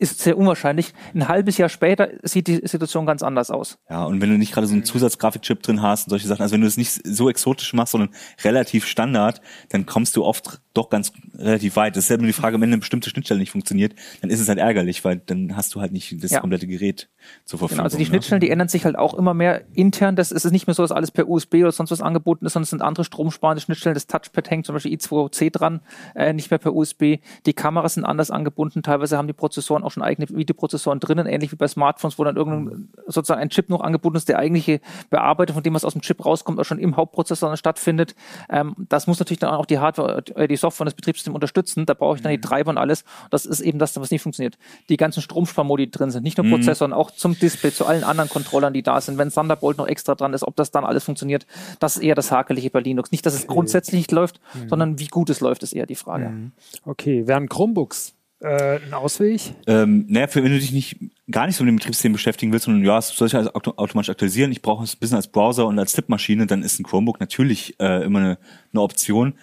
ist 0.00 0.20
sehr 0.20 0.38
unwahrscheinlich. 0.38 0.94
Ein 1.14 1.28
halbes 1.28 1.58
Jahr 1.58 1.68
später 1.68 2.08
sieht 2.22 2.46
die 2.46 2.66
Situation 2.66 3.04
ganz 3.04 3.22
anders 3.22 3.50
aus. 3.50 3.78
Ja, 3.90 4.04
und 4.04 4.20
wenn 4.22 4.30
du 4.30 4.38
nicht 4.38 4.52
gerade 4.52 4.66
so 4.66 4.72
einen 4.72 4.84
Zusatzgrafikchip 4.84 5.62
drin 5.62 5.82
hast 5.82 6.06
und 6.06 6.10
solche 6.10 6.26
Sachen, 6.26 6.42
also 6.42 6.54
wenn 6.54 6.62
du 6.62 6.66
es 6.66 6.78
nicht 6.78 7.00
so 7.04 7.28
exotisch 7.28 7.74
machst, 7.74 7.92
sondern 7.92 8.10
relativ 8.42 8.86
Standard, 8.86 9.42
dann 9.68 9.84
kommst 9.84 10.16
du 10.16 10.24
oft 10.24 10.62
doch 10.72 10.88
ganz 10.88 11.12
relativ 11.36 11.74
weit. 11.76 11.96
Das 11.96 12.04
ist 12.04 12.10
ja 12.10 12.16
nur 12.16 12.26
die 12.26 12.32
Frage, 12.32 12.60
wenn 12.60 12.68
eine 12.68 12.78
bestimmte 12.78 13.10
Schnittstelle 13.10 13.40
nicht 13.40 13.50
funktioniert, 13.50 13.94
dann 14.20 14.30
ist 14.30 14.40
es 14.40 14.48
halt 14.48 14.58
ärgerlich, 14.58 15.04
weil 15.04 15.20
dann 15.26 15.56
hast 15.56 15.74
du 15.74 15.80
halt 15.80 15.92
nicht 15.92 16.22
das 16.22 16.30
ja. 16.30 16.40
komplette 16.40 16.66
Gerät 16.66 17.08
zur 17.44 17.58
Verfügung. 17.58 17.78
Genau, 17.78 17.84
also 17.84 17.96
die 17.96 18.04
ne? 18.04 18.08
Schnittstellen, 18.08 18.40
die 18.40 18.50
ändern 18.50 18.68
sich 18.68 18.84
halt 18.84 18.96
auch 18.96 19.14
immer 19.14 19.34
mehr 19.34 19.62
intern. 19.72 20.14
Das 20.14 20.30
ist 20.30 20.50
nicht 20.50 20.66
mehr 20.68 20.74
so, 20.74 20.82
dass 20.82 20.92
alles 20.92 21.10
per 21.10 21.28
USB 21.28 21.56
oder 21.56 21.72
sonst 21.72 21.90
was 21.90 22.00
angeboten 22.00 22.46
ist, 22.46 22.52
sondern 22.52 22.64
es 22.64 22.70
sind 22.70 22.82
andere 22.82 23.04
stromsparende 23.04 23.60
Schnittstellen. 23.60 23.94
Das 23.94 24.06
Touchpad 24.06 24.48
hängt 24.50 24.66
zum 24.66 24.74
Beispiel 24.74 24.92
i2C 24.92 25.50
dran, 25.50 25.80
äh, 26.14 26.32
nicht 26.32 26.50
mehr 26.50 26.58
per 26.58 26.74
USB. 26.74 27.18
Die 27.46 27.52
Kameras 27.52 27.94
sind 27.94 28.04
anders 28.04 28.30
angebunden. 28.30 28.82
Teilweise 28.82 29.16
haben 29.18 29.26
die 29.26 29.32
Prozessoren 29.32 29.82
auch 29.82 29.90
schon 29.90 30.04
eigene 30.04 30.28
Videoprozessoren 30.28 31.00
drinnen, 31.00 31.26
ähnlich 31.26 31.50
wie 31.50 31.56
bei 31.56 31.66
Smartphones, 31.66 32.18
wo 32.18 32.24
dann 32.24 32.36
irgendein 32.36 32.90
sozusagen 33.06 33.40
ein 33.40 33.50
Chip 33.50 33.70
noch 33.70 33.80
angebunden 33.80 34.16
ist, 34.16 34.28
der 34.28 34.38
eigentliche 34.38 34.80
Bearbeitung 35.10 35.54
von 35.54 35.62
dem, 35.64 35.74
was 35.74 35.84
aus 35.84 35.94
dem 35.94 36.02
Chip 36.02 36.24
rauskommt, 36.24 36.60
auch 36.60 36.64
schon 36.64 36.78
im 36.78 36.96
Hauptprozessor 36.96 37.56
stattfindet. 37.56 38.14
Ähm, 38.48 38.74
das 38.88 39.08
muss 39.08 39.18
natürlich 39.18 39.40
dann 39.40 39.50
auch 39.50 39.66
die 39.66 39.80
Hardware, 39.80 40.22
äh, 40.36 40.46
die 40.46 40.59
Software 40.60 40.84
und 40.84 40.86
das 40.86 40.94
Betriebssystem 40.94 41.34
unterstützen. 41.34 41.86
Da 41.86 41.94
brauche 41.94 42.16
ich 42.16 42.22
dann 42.22 42.30
die 42.30 42.38
mhm. 42.38 42.42
Treiber 42.42 42.70
und 42.70 42.78
alles. 42.78 43.04
Das 43.30 43.46
ist 43.46 43.60
eben 43.60 43.78
das, 43.78 43.98
was 43.98 44.10
nicht 44.10 44.22
funktioniert. 44.22 44.58
Die 44.88 44.96
ganzen 44.96 45.22
Stromsparmodi 45.22 45.86
die 45.86 45.90
drin 45.90 46.10
sind, 46.10 46.22
nicht 46.22 46.38
nur 46.38 46.46
mhm. 46.46 46.52
Prozessoren, 46.52 46.92
auch 46.92 47.10
zum 47.10 47.38
Display, 47.38 47.72
zu 47.72 47.86
allen 47.86 48.04
anderen 48.04 48.28
Controllern, 48.30 48.72
die 48.72 48.82
da 48.82 49.00
sind. 49.00 49.18
Wenn 49.18 49.30
Thunderbolt 49.30 49.78
noch 49.78 49.88
extra 49.88 50.14
dran 50.14 50.34
ist, 50.34 50.42
ob 50.42 50.56
das 50.56 50.70
dann 50.70 50.84
alles 50.84 51.04
funktioniert, 51.04 51.46
das 51.78 51.96
ist 51.96 52.02
eher 52.02 52.14
das 52.14 52.30
Hakelige 52.30 52.70
bei 52.70 52.80
Linux. 52.80 53.10
Nicht, 53.10 53.26
dass 53.26 53.34
es 53.34 53.46
grundsätzlich 53.46 53.98
nicht 53.98 54.12
läuft, 54.12 54.40
mhm. 54.54 54.68
sondern 54.68 54.98
wie 54.98 55.08
gut 55.08 55.30
es 55.30 55.40
läuft, 55.40 55.62
ist 55.62 55.72
eher 55.72 55.86
die 55.86 55.94
Frage. 55.94 56.28
Mhm. 56.28 56.52
Okay, 56.84 57.26
wären 57.26 57.48
Chromebooks 57.48 58.14
äh, 58.40 58.78
ein 58.78 58.94
Ausweg? 58.94 59.54
Ähm, 59.66 60.06
naja, 60.08 60.26
für, 60.26 60.42
wenn 60.42 60.52
du 60.52 60.58
dich 60.58 60.72
nicht 60.72 60.96
gar 61.30 61.46
nicht 61.46 61.56
so 61.56 61.64
mit 61.64 61.68
dem 61.68 61.76
Betriebssystem 61.76 62.12
beschäftigen 62.12 62.52
willst, 62.52 62.64
sondern 62.64 62.84
ja, 62.84 62.98
es 62.98 63.08
soll 63.08 63.28
sich 63.28 63.36
also 63.36 63.52
automatisch 63.52 64.10
aktualisieren, 64.10 64.50
ich 64.50 64.62
brauche 64.62 64.82
es 64.82 64.94
ein 64.94 64.98
bisschen 64.98 65.16
als 65.16 65.28
Browser 65.28 65.66
und 65.66 65.78
als 65.78 65.92
Tippmaschine, 65.92 66.46
dann 66.46 66.62
ist 66.62 66.80
ein 66.80 66.84
Chromebook 66.84 67.20
natürlich 67.20 67.78
äh, 67.78 68.02
immer 68.02 68.18
eine, 68.18 68.38
eine 68.72 68.82
Option. 68.82 69.34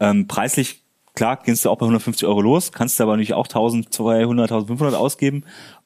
Ähm, 0.00 0.26
preislich 0.26 0.82
klar, 1.14 1.38
gehst 1.42 1.64
du 1.64 1.70
auch 1.70 1.78
bei 1.78 1.86
150 1.86 2.28
Euro 2.28 2.40
los, 2.40 2.72
kannst 2.72 2.98
du 2.98 3.02
aber 3.02 3.12
natürlich 3.12 3.34
auch 3.34 3.46
1200, 3.46 4.50
1500 4.52 4.94
ausgeben 4.94 5.44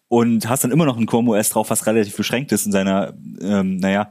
und 0.08 0.48
hast 0.48 0.64
dann 0.64 0.72
immer 0.72 0.84
noch 0.84 0.98
ein 0.98 1.06
Chrome 1.06 1.30
OS 1.30 1.50
drauf, 1.50 1.70
was 1.70 1.86
relativ 1.86 2.16
beschränkt 2.16 2.52
ist 2.52 2.66
in 2.66 2.72
seiner, 2.72 3.14
ähm, 3.40 3.76
naja, 3.76 4.11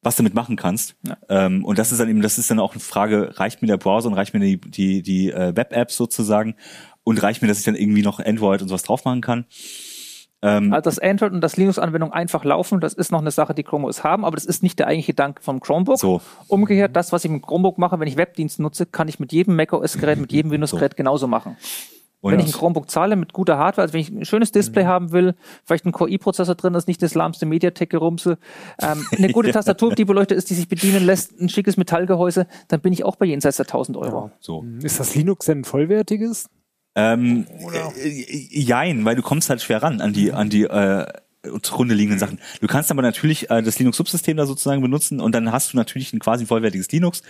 was 0.00 0.16
du 0.16 0.22
damit 0.22 0.34
machen 0.34 0.56
kannst. 0.56 0.96
Ja. 1.06 1.16
Ähm, 1.28 1.64
und 1.64 1.78
das 1.78 1.90
ist 1.90 1.98
dann 1.98 2.08
eben, 2.08 2.22
das 2.22 2.38
ist 2.38 2.50
dann 2.50 2.60
auch 2.60 2.72
eine 2.72 2.80
Frage, 2.80 3.38
reicht 3.38 3.62
mir 3.62 3.68
der 3.68 3.78
Browser 3.78 4.08
und 4.08 4.14
reicht 4.14 4.32
mir 4.32 4.40
die, 4.40 4.60
die, 4.60 5.02
die 5.02 5.30
äh, 5.30 5.56
Web-Apps 5.56 5.96
sozusagen 5.96 6.54
und 7.02 7.22
reicht 7.22 7.42
mir, 7.42 7.48
dass 7.48 7.58
ich 7.58 7.64
dann 7.64 7.74
irgendwie 7.74 8.02
noch 8.02 8.20
Android 8.20 8.62
und 8.62 8.68
sowas 8.68 8.82
drauf 8.82 9.04
machen 9.04 9.22
kann. 9.22 9.46
Ähm, 10.44 10.74
also 10.74 10.90
das 10.90 10.98
Android 10.98 11.32
und 11.32 11.40
das 11.40 11.56
Linux-Anwendung 11.56 12.12
einfach 12.12 12.44
laufen, 12.44 12.78
das 12.78 12.92
ist 12.92 13.10
noch 13.10 13.20
eine 13.20 13.30
Sache, 13.30 13.54
die 13.54 13.62
Chrome 13.62 13.86
OS 13.86 14.04
haben, 14.04 14.26
aber 14.26 14.36
das 14.36 14.44
ist 14.44 14.62
nicht 14.62 14.78
der 14.78 14.88
eigentliche 14.88 15.12
Gedanke 15.12 15.42
vom 15.42 15.58
Chromebook. 15.60 15.98
So. 15.98 16.20
Umgekehrt, 16.48 16.94
das, 16.94 17.12
was 17.12 17.24
ich 17.24 17.30
mit 17.30 17.42
Chromebook 17.42 17.78
mache, 17.78 17.98
wenn 17.98 18.06
ich 18.06 18.18
Webdienst 18.18 18.60
nutze, 18.60 18.84
kann 18.84 19.08
ich 19.08 19.18
mit 19.18 19.32
jedem 19.32 19.56
macOS-Gerät, 19.56 20.18
mit 20.18 20.32
jedem 20.32 20.50
Windows-Gerät 20.50 20.92
so. 20.92 20.96
genauso 20.96 21.28
machen. 21.28 21.56
Und 22.20 22.32
wenn 22.32 22.40
ich 22.40 22.46
ein 22.46 22.52
Chromebook 22.52 22.90
zahle 22.90 23.16
mit 23.16 23.34
guter 23.34 23.58
Hardware, 23.58 23.82
also 23.82 23.92
wenn 23.92 24.00
ich 24.00 24.10
ein 24.10 24.24
schönes 24.24 24.50
Display 24.50 24.84
mhm. 24.84 24.88
haben 24.88 25.12
will, 25.12 25.34
vielleicht 25.64 25.84
ein 25.84 25.92
Core-i-Prozessor 25.92 26.54
drin 26.54 26.74
ist, 26.74 26.88
nicht 26.88 27.02
das 27.02 27.14
lahmste 27.14 27.44
MediaTek-Gerumse, 27.44 28.38
ähm, 28.80 29.06
eine 29.16 29.28
gute 29.28 29.50
Tastatur, 29.52 29.94
die 29.94 30.06
beleuchtet 30.06 30.38
ist, 30.38 30.48
die 30.48 30.54
sich 30.54 30.68
bedienen 30.68 31.04
lässt, 31.04 31.38
ein 31.38 31.50
schickes 31.50 31.76
Metallgehäuse, 31.76 32.46
dann 32.68 32.80
bin 32.80 32.94
ich 32.94 33.04
auch 33.04 33.16
bei 33.16 33.26
jenseits 33.26 33.58
der 33.58 33.66
1000 33.66 33.98
Euro. 33.98 34.26
Ja, 34.26 34.32
so. 34.40 34.64
Ist 34.82 35.00
das 35.00 35.14
Linux 35.14 35.46
denn 35.46 35.60
ein 35.60 35.64
vollwertiges? 35.64 36.48
Ähm, 36.96 37.46
äh, 37.72 38.20
jein, 38.50 39.04
weil 39.04 39.16
du 39.16 39.22
kommst 39.22 39.50
halt 39.50 39.62
schwer 39.62 39.82
ran 39.82 40.00
an 40.00 40.12
die, 40.12 40.32
an 40.32 40.48
die, 40.48 40.62
äh, 40.64 41.06
zugrunde 41.62 41.94
liegenden 41.94 42.18
Sachen. 42.18 42.38
Du 42.60 42.66
kannst 42.66 42.90
aber 42.90 43.02
natürlich 43.02 43.50
äh, 43.50 43.62
das 43.62 43.78
Linux-Subsystem 43.78 44.36
da 44.36 44.46
sozusagen 44.46 44.82
benutzen 44.82 45.20
und 45.20 45.34
dann 45.34 45.52
hast 45.52 45.72
du 45.72 45.76
natürlich 45.76 46.12
ein 46.12 46.18
quasi 46.18 46.46
vollwertiges 46.46 46.90
Linux, 46.92 47.22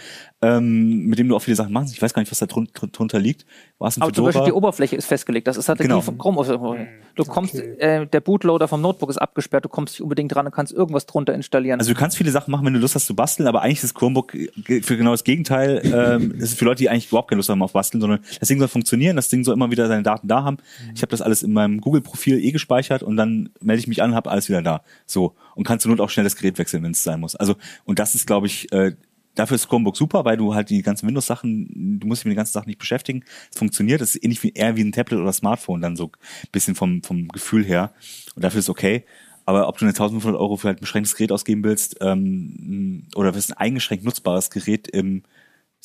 ähm, 0.43 1.07
mit 1.07 1.19
dem 1.19 1.29
du 1.29 1.37
auch 1.37 1.43
viele 1.43 1.57
Sachen 1.57 1.73
machst. 1.73 1.93
Ich 1.93 2.01
weiß 2.01 2.15
gar 2.15 2.23
nicht, 2.23 2.31
was 2.31 2.39
da 2.39 2.47
drun 2.47 2.69
drunter 2.73 3.19
liegt. 3.19 3.45
Was 3.79 4.01
aber 4.01 4.13
zum 4.13 4.25
Beispiel 4.25 4.45
die 4.45 4.53
Oberfläche 4.53 4.97
ist 4.97 5.07
festgelegt. 5.07 5.47
Das 5.47 5.57
ist 5.57 5.69
halt 5.69 5.79
genau. 5.79 6.01
die 6.01 6.17
Chrome. 6.17 6.89
Du 7.17 7.25
kommst, 7.25 7.55
okay. 7.55 7.77
äh, 7.79 8.07
der 8.07 8.21
Bootloader 8.21 8.67
vom 8.67 8.81
Notebook 8.81 9.11
ist 9.11 9.19
abgesperrt. 9.19 9.65
Du 9.65 9.69
kommst 9.69 9.95
nicht 9.95 10.03
unbedingt 10.03 10.35
dran 10.35 10.47
und 10.47 10.53
kannst 10.53 10.73
irgendwas 10.73 11.07
drunter 11.07 11.35
installieren. 11.35 11.79
Also 11.79 11.93
du 11.93 11.99
kannst 11.99 12.17
viele 12.17 12.31
Sachen 12.31 12.51
machen, 12.51 12.67
wenn 12.67 12.75
du 12.75 12.81
Lust 12.81 12.95
hast 12.95 13.07
zu 13.07 13.15
basteln, 13.15 13.47
aber 13.47 13.63
eigentlich 13.63 13.85
ist 13.85 13.95
Chromebook 13.95 14.33
für 14.33 14.97
genau 14.97 15.13
das 15.13 15.25
Gegenteil. 15.25 15.81
ähm, 15.85 16.35
das 16.39 16.51
ist 16.51 16.59
für 16.59 16.65
Leute, 16.65 16.79
die 16.79 16.91
eigentlich 16.91 17.09
überhaupt 17.09 17.31
keine 17.31 17.39
Lust 17.39 17.49
haben 17.49 17.63
auf 17.63 17.73
basteln, 17.73 18.01
sondern 18.01 18.21
das 18.39 18.49
Ding 18.49 18.59
soll 18.59 18.69
funktionieren. 18.69 19.17
Das 19.17 19.29
Ding 19.29 19.45
soll 19.45 19.55
immer 19.55 19.71
wieder 19.71 19.87
seine 19.87 20.03
Daten 20.03 20.29
da 20.29 20.43
haben. 20.43 20.57
Mhm. 20.57 20.93
Ich 20.95 21.03
habe 21.03 21.11
das 21.11 21.23
alles 21.23 21.43
in 21.43 21.53
meinem 21.53 21.81
Google-Profil 21.81 22.43
eh 22.43 22.51
gespeichert 22.51 23.03
und 23.03 23.17
dann 23.17 23.51
melde 23.61 23.81
ich 23.81 23.87
mich 23.87 24.03
an 24.05 24.15
habe 24.15 24.31
alles 24.31 24.49
wieder 24.49 24.63
da. 24.63 24.83
So 25.07 25.35
und 25.55 25.67
kannst 25.67 25.83
zur 25.83 25.91
Not 25.91 26.01
auch 26.01 26.11
schnell 26.11 26.25
das 26.25 26.37
Gerät 26.37 26.59
wechseln, 26.59 26.83
wenn 26.83 26.93
es 26.93 27.03
sein 27.03 27.21
muss. 27.21 27.35
Also 27.37 27.57
und 27.85 27.99
das 27.99 28.15
ist, 28.15 28.27
glaube 28.27 28.47
ich, 28.47 28.71
äh, 28.73 28.93
dafür 29.35 29.57
ist 29.57 29.69
Chromebook 29.69 29.97
super, 29.97 30.25
weil 30.25 30.37
du 30.37 30.55
halt 30.55 30.71
die 30.71 30.83
ganzen 30.83 31.09
Windows-Sachen, 31.09 31.99
du 32.01 32.07
musst 32.07 32.23
dich 32.23 32.27
mit 32.27 32.33
den 32.33 32.37
ganzen 32.37 32.53
Sachen 32.53 32.69
nicht 32.69 32.79
beschäftigen. 32.79 33.25
Es 33.51 33.59
funktioniert, 33.59 34.01
es 34.01 34.15
ist 34.15 34.25
ähnlich 34.25 34.43
wie 34.43 34.53
eher 34.53 34.77
wie 34.77 34.83
ein 34.83 34.93
Tablet 34.93 35.21
oder 35.21 35.33
Smartphone 35.33 35.81
dann 35.81 35.97
so 35.97 36.11
bisschen 36.53 36.75
vom 36.75 37.03
vom 37.03 37.29
Gefühl 37.29 37.65
her 37.65 37.93
und 38.35 38.45
dafür 38.45 38.61
ist 38.61 38.71
okay. 38.71 39.05
Aber 39.47 39.69
ob 39.69 39.77
du 39.79 39.85
eine 39.85 39.91
1500 39.91 40.41
Euro 40.41 40.57
für 40.57 40.69
halt 40.69 40.79
ein 40.79 40.81
beschränktes 40.81 41.15
Gerät 41.17 41.31
ausgeben 41.31 41.65
willst 41.65 41.99
ähm, 42.01 43.09
oder 43.15 43.35
willst 43.35 43.51
ein 43.51 43.59
eingeschränkt 43.59 44.05
nutzbares 44.05 44.51
Gerät 44.51 44.89
im 44.89 45.23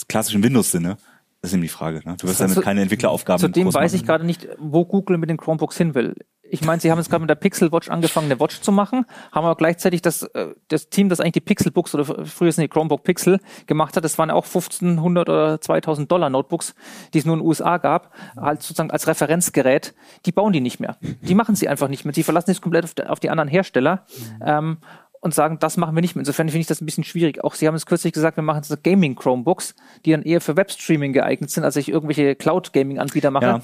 klassischen 0.07 0.41
Windows-Sinne, 0.43 0.97
das 1.41 1.51
ist 1.51 1.53
eben 1.53 1.63
die 1.63 1.69
Frage. 1.69 2.01
Ne? 2.05 2.17
Du 2.19 2.27
wirst 2.27 2.41
damit 2.41 2.61
keine 2.61 2.81
Entwickleraufgaben 2.81 3.39
Zudem 3.39 3.73
weiß 3.73 3.93
ich 3.93 4.05
gerade 4.05 4.25
nicht, 4.25 4.47
wo 4.57 4.85
Google 4.85 5.17
mit 5.17 5.29
den 5.29 5.37
Chromebooks 5.37 5.77
hin 5.77 5.95
will. 5.95 6.15
Ich 6.49 6.63
meine, 6.63 6.81
sie 6.81 6.91
haben 6.91 6.97
jetzt 6.97 7.09
gerade 7.09 7.21
mit 7.21 7.29
der 7.29 7.35
Pixel 7.35 7.71
Watch 7.71 7.89
angefangen, 7.89 8.25
eine 8.25 8.39
Watch 8.39 8.61
zu 8.61 8.71
machen, 8.71 9.05
haben 9.31 9.45
aber 9.45 9.55
gleichzeitig 9.55 10.01
das, 10.01 10.23
äh, 10.23 10.47
das 10.67 10.89
Team, 10.89 11.09
das 11.09 11.19
eigentlich 11.19 11.33
die 11.33 11.41
Pixel 11.41 11.71
Books 11.71 11.93
oder 11.93 12.05
früher 12.25 12.51
sind 12.51 12.63
die 12.63 12.67
Chromebook 12.67 13.03
Pixel 13.03 13.39
gemacht 13.67 13.95
hat, 13.95 14.03
das 14.03 14.17
waren 14.17 14.31
auch 14.31 14.45
1500 14.45 15.29
oder 15.29 15.61
2000 15.61 16.11
Dollar 16.11 16.29
Notebooks, 16.29 16.75
die 17.13 17.19
es 17.19 17.25
nur 17.25 17.35
in 17.35 17.41
den 17.41 17.47
USA 17.47 17.77
gab, 17.77 18.13
halt 18.35 18.61
sozusagen 18.61 18.91
als 18.91 19.07
Referenzgerät. 19.07 19.93
Die 20.25 20.31
bauen 20.31 20.53
die 20.53 20.61
nicht 20.61 20.79
mehr. 20.79 20.97
Die 21.21 21.35
machen 21.35 21.55
sie 21.55 21.69
einfach 21.69 21.87
nicht 21.87 22.05
mehr. 22.05 22.13
Sie 22.13 22.23
verlassen 22.23 22.51
sich 22.51 22.61
komplett 22.61 22.85
auf, 22.85 22.93
die, 22.93 23.03
auf 23.03 23.19
die 23.19 23.29
anderen 23.29 23.49
Hersteller. 23.49 24.05
Mhm. 24.39 24.43
Ähm, 24.45 24.77
und 25.21 25.33
sagen, 25.33 25.57
das 25.59 25.75
machen 25.77 25.95
wir 25.95 26.01
nicht 26.01 26.15
mehr. 26.15 26.21
Insofern 26.21 26.47
finde 26.47 26.61
ich 26.61 26.67
das 26.67 26.81
ein 26.81 26.85
bisschen 26.85 27.03
schwierig. 27.03 27.43
Auch 27.43 27.53
Sie 27.53 27.67
haben 27.67 27.75
es 27.75 27.85
kürzlich 27.85 28.13
gesagt, 28.13 28.37
wir 28.37 28.43
machen 28.43 28.63
so 28.63 28.75
Gaming 28.81 29.15
Chromebooks, 29.15 29.75
die 30.05 30.11
dann 30.11 30.21
eher 30.21 30.39
für 30.39 30.55
Webstreaming 30.55 31.11
geeignet 31.11 31.49
sind, 31.49 31.63
als 31.63 31.75
ich 31.75 31.89
irgendwelche 31.89 32.35
Cloud 32.35 32.71
Gaming 32.71 32.99
Anbieter 32.99 33.31
mache. 33.31 33.45
Ja, 33.45 33.61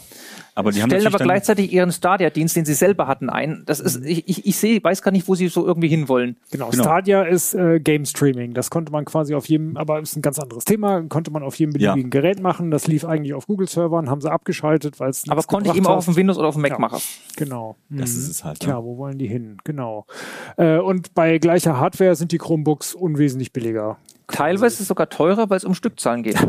aber 0.53 0.71
die 0.71 0.81
haben 0.81 0.89
stellen 0.89 1.07
aber 1.07 1.17
gleichzeitig 1.17 1.71
ihren 1.71 1.91
Stadia 1.91 2.29
Dienst, 2.29 2.55
den 2.55 2.65
sie 2.65 2.73
selber 2.73 3.07
hatten, 3.07 3.29
ein. 3.29 3.63
Das 3.65 3.79
ist 3.79 4.01
mhm. 4.01 4.07
ich, 4.07 4.27
ich, 4.27 4.45
ich 4.45 4.57
sehe, 4.57 4.83
weiß 4.83 5.01
gar 5.01 5.11
nicht, 5.11 5.27
wo 5.27 5.35
sie 5.35 5.47
so 5.47 5.65
irgendwie 5.65 5.87
hinwollen. 5.87 6.37
Genau, 6.51 6.69
genau. 6.69 6.83
Stadia 6.83 7.23
ist 7.23 7.53
äh, 7.53 7.79
Game 7.79 8.05
Streaming. 8.05 8.53
Das 8.53 8.69
konnte 8.69 8.91
man 8.91 9.05
quasi 9.05 9.33
auf 9.33 9.47
jedem, 9.47 9.77
aber 9.77 9.99
ist 9.99 10.15
ein 10.15 10.21
ganz 10.21 10.39
anderes 10.39 10.65
Thema, 10.65 11.03
konnte 11.03 11.31
man 11.31 11.43
auf 11.43 11.55
jedem 11.55 11.73
beliebigen 11.73 12.11
ja. 12.11 12.21
Gerät 12.21 12.41
machen. 12.41 12.71
Das 12.71 12.87
lief 12.87 13.05
eigentlich 13.05 13.33
auf 13.33 13.47
Google 13.47 13.67
Servern, 13.67 14.09
haben 14.09 14.21
sie 14.21 14.31
abgeschaltet, 14.31 14.99
weil 14.99 15.09
es 15.09 15.23
Aber 15.29 15.41
konnte 15.43 15.69
ich 15.69 15.75
eben 15.75 15.87
auch 15.87 15.97
auf 15.97 16.05
dem 16.05 16.15
Windows 16.15 16.37
oder 16.37 16.49
auf 16.49 16.55
dem 16.55 16.61
Mac 16.61 16.71
ja. 16.71 16.79
machen. 16.79 16.99
Genau. 17.37 17.75
Das 17.89 18.13
mhm. 18.13 18.19
ist 18.19 18.29
es 18.29 18.43
halt. 18.43 18.59
Tja, 18.59 18.83
wo 18.83 18.97
wollen 18.97 19.17
die 19.17 19.27
hin? 19.27 19.57
Genau. 19.63 20.05
Äh, 20.57 20.79
und 20.79 21.13
bei 21.13 21.37
gleicher 21.45 21.79
Hardware 21.79 22.15
sind 22.15 22.31
die 22.31 22.39
Chromebooks 22.39 22.95
unwesentlich 22.95 23.53
billiger. 23.53 23.97
Teilweise 24.25 24.83
sogar 24.83 25.09
teurer, 25.09 25.47
weil 25.51 25.57
es 25.57 25.63
um 25.63 25.75
Stückzahlen 25.75 26.23
geht. 26.23 26.37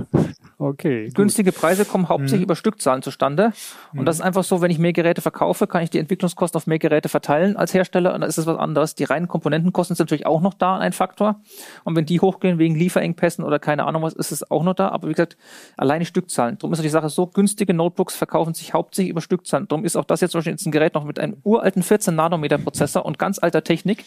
Okay. 0.59 1.11
Günstige 1.13 1.53
Preise 1.53 1.85
kommen 1.85 2.09
hauptsächlich 2.09 2.41
mhm. 2.41 2.45
über 2.45 2.57
Stückzahlen 2.57 3.03
zustande. 3.03 3.53
Und 3.93 4.01
mhm. 4.01 4.05
das 4.07 4.17
ist 4.17 4.23
einfach 4.23 4.43
so, 4.43 4.63
wenn 4.63 4.71
ich 4.71 4.79
mehr 4.79 4.95
Geräte 4.95 5.21
verkaufe, 5.21 5.67
kann 5.67 5.83
ich 5.83 5.91
die 5.91 5.99
Entwicklungskosten 5.99 6.57
auf 6.57 6.67
mehr 6.67 6.79
Geräte 6.79 7.11
verteilen 7.11 7.59
als 7.59 7.75
Hersteller. 7.75 8.15
Und 8.15 8.23
dann 8.23 8.31
ist 8.31 8.39
es 8.39 8.47
was 8.47 8.57
anderes. 8.57 8.95
Die 8.95 9.05
reinen 9.05 9.29
Komponentenkosten 9.29 9.95
sind 9.95 10.07
natürlich 10.07 10.25
auch 10.25 10.41
noch 10.41 10.55
da, 10.55 10.79
ein 10.79 10.95
Faktor. 10.95 11.43
Und 11.85 11.95
wenn 11.95 12.07
die 12.07 12.23
hochgehen 12.23 12.59
wegen 12.59 12.75
Lieferengpässen 12.75 13.45
oder 13.45 13.59
keine 13.59 13.85
Ahnung 13.85 14.03
was, 14.03 14.15
ist 14.15 14.33
es 14.33 14.51
auch 14.51 14.63
noch 14.63 14.73
da. 14.73 14.89
Aber 14.89 15.09
wie 15.09 15.13
gesagt, 15.13 15.37
alleine 15.77 16.07
Stückzahlen. 16.07 16.57
Darum 16.57 16.73
ist 16.73 16.83
die 16.83 16.89
Sache 16.89 17.11
so, 17.11 17.27
günstige 17.27 17.75
Notebooks 17.75 18.17
verkaufen 18.17 18.55
sich 18.55 18.73
hauptsächlich 18.73 19.11
über 19.11 19.21
Stückzahlen. 19.21 19.69
Darum 19.69 19.85
ist 19.85 19.95
auch 19.95 20.07
das 20.07 20.23
jetzt 20.23 20.31
zum 20.31 20.39
Beispiel 20.39 20.53
jetzt 20.53 20.65
ein 20.65 20.73
Gerät 20.73 20.95
noch 20.95 21.05
mit 21.05 21.19
einem 21.19 21.37
uralten 21.45 21.83
14 21.83 22.15
Nanometer 22.15 22.57
Prozessor 22.57 23.05
und 23.05 23.19
ganz 23.19 23.39
alter 23.39 23.63
Technik. 23.63 24.07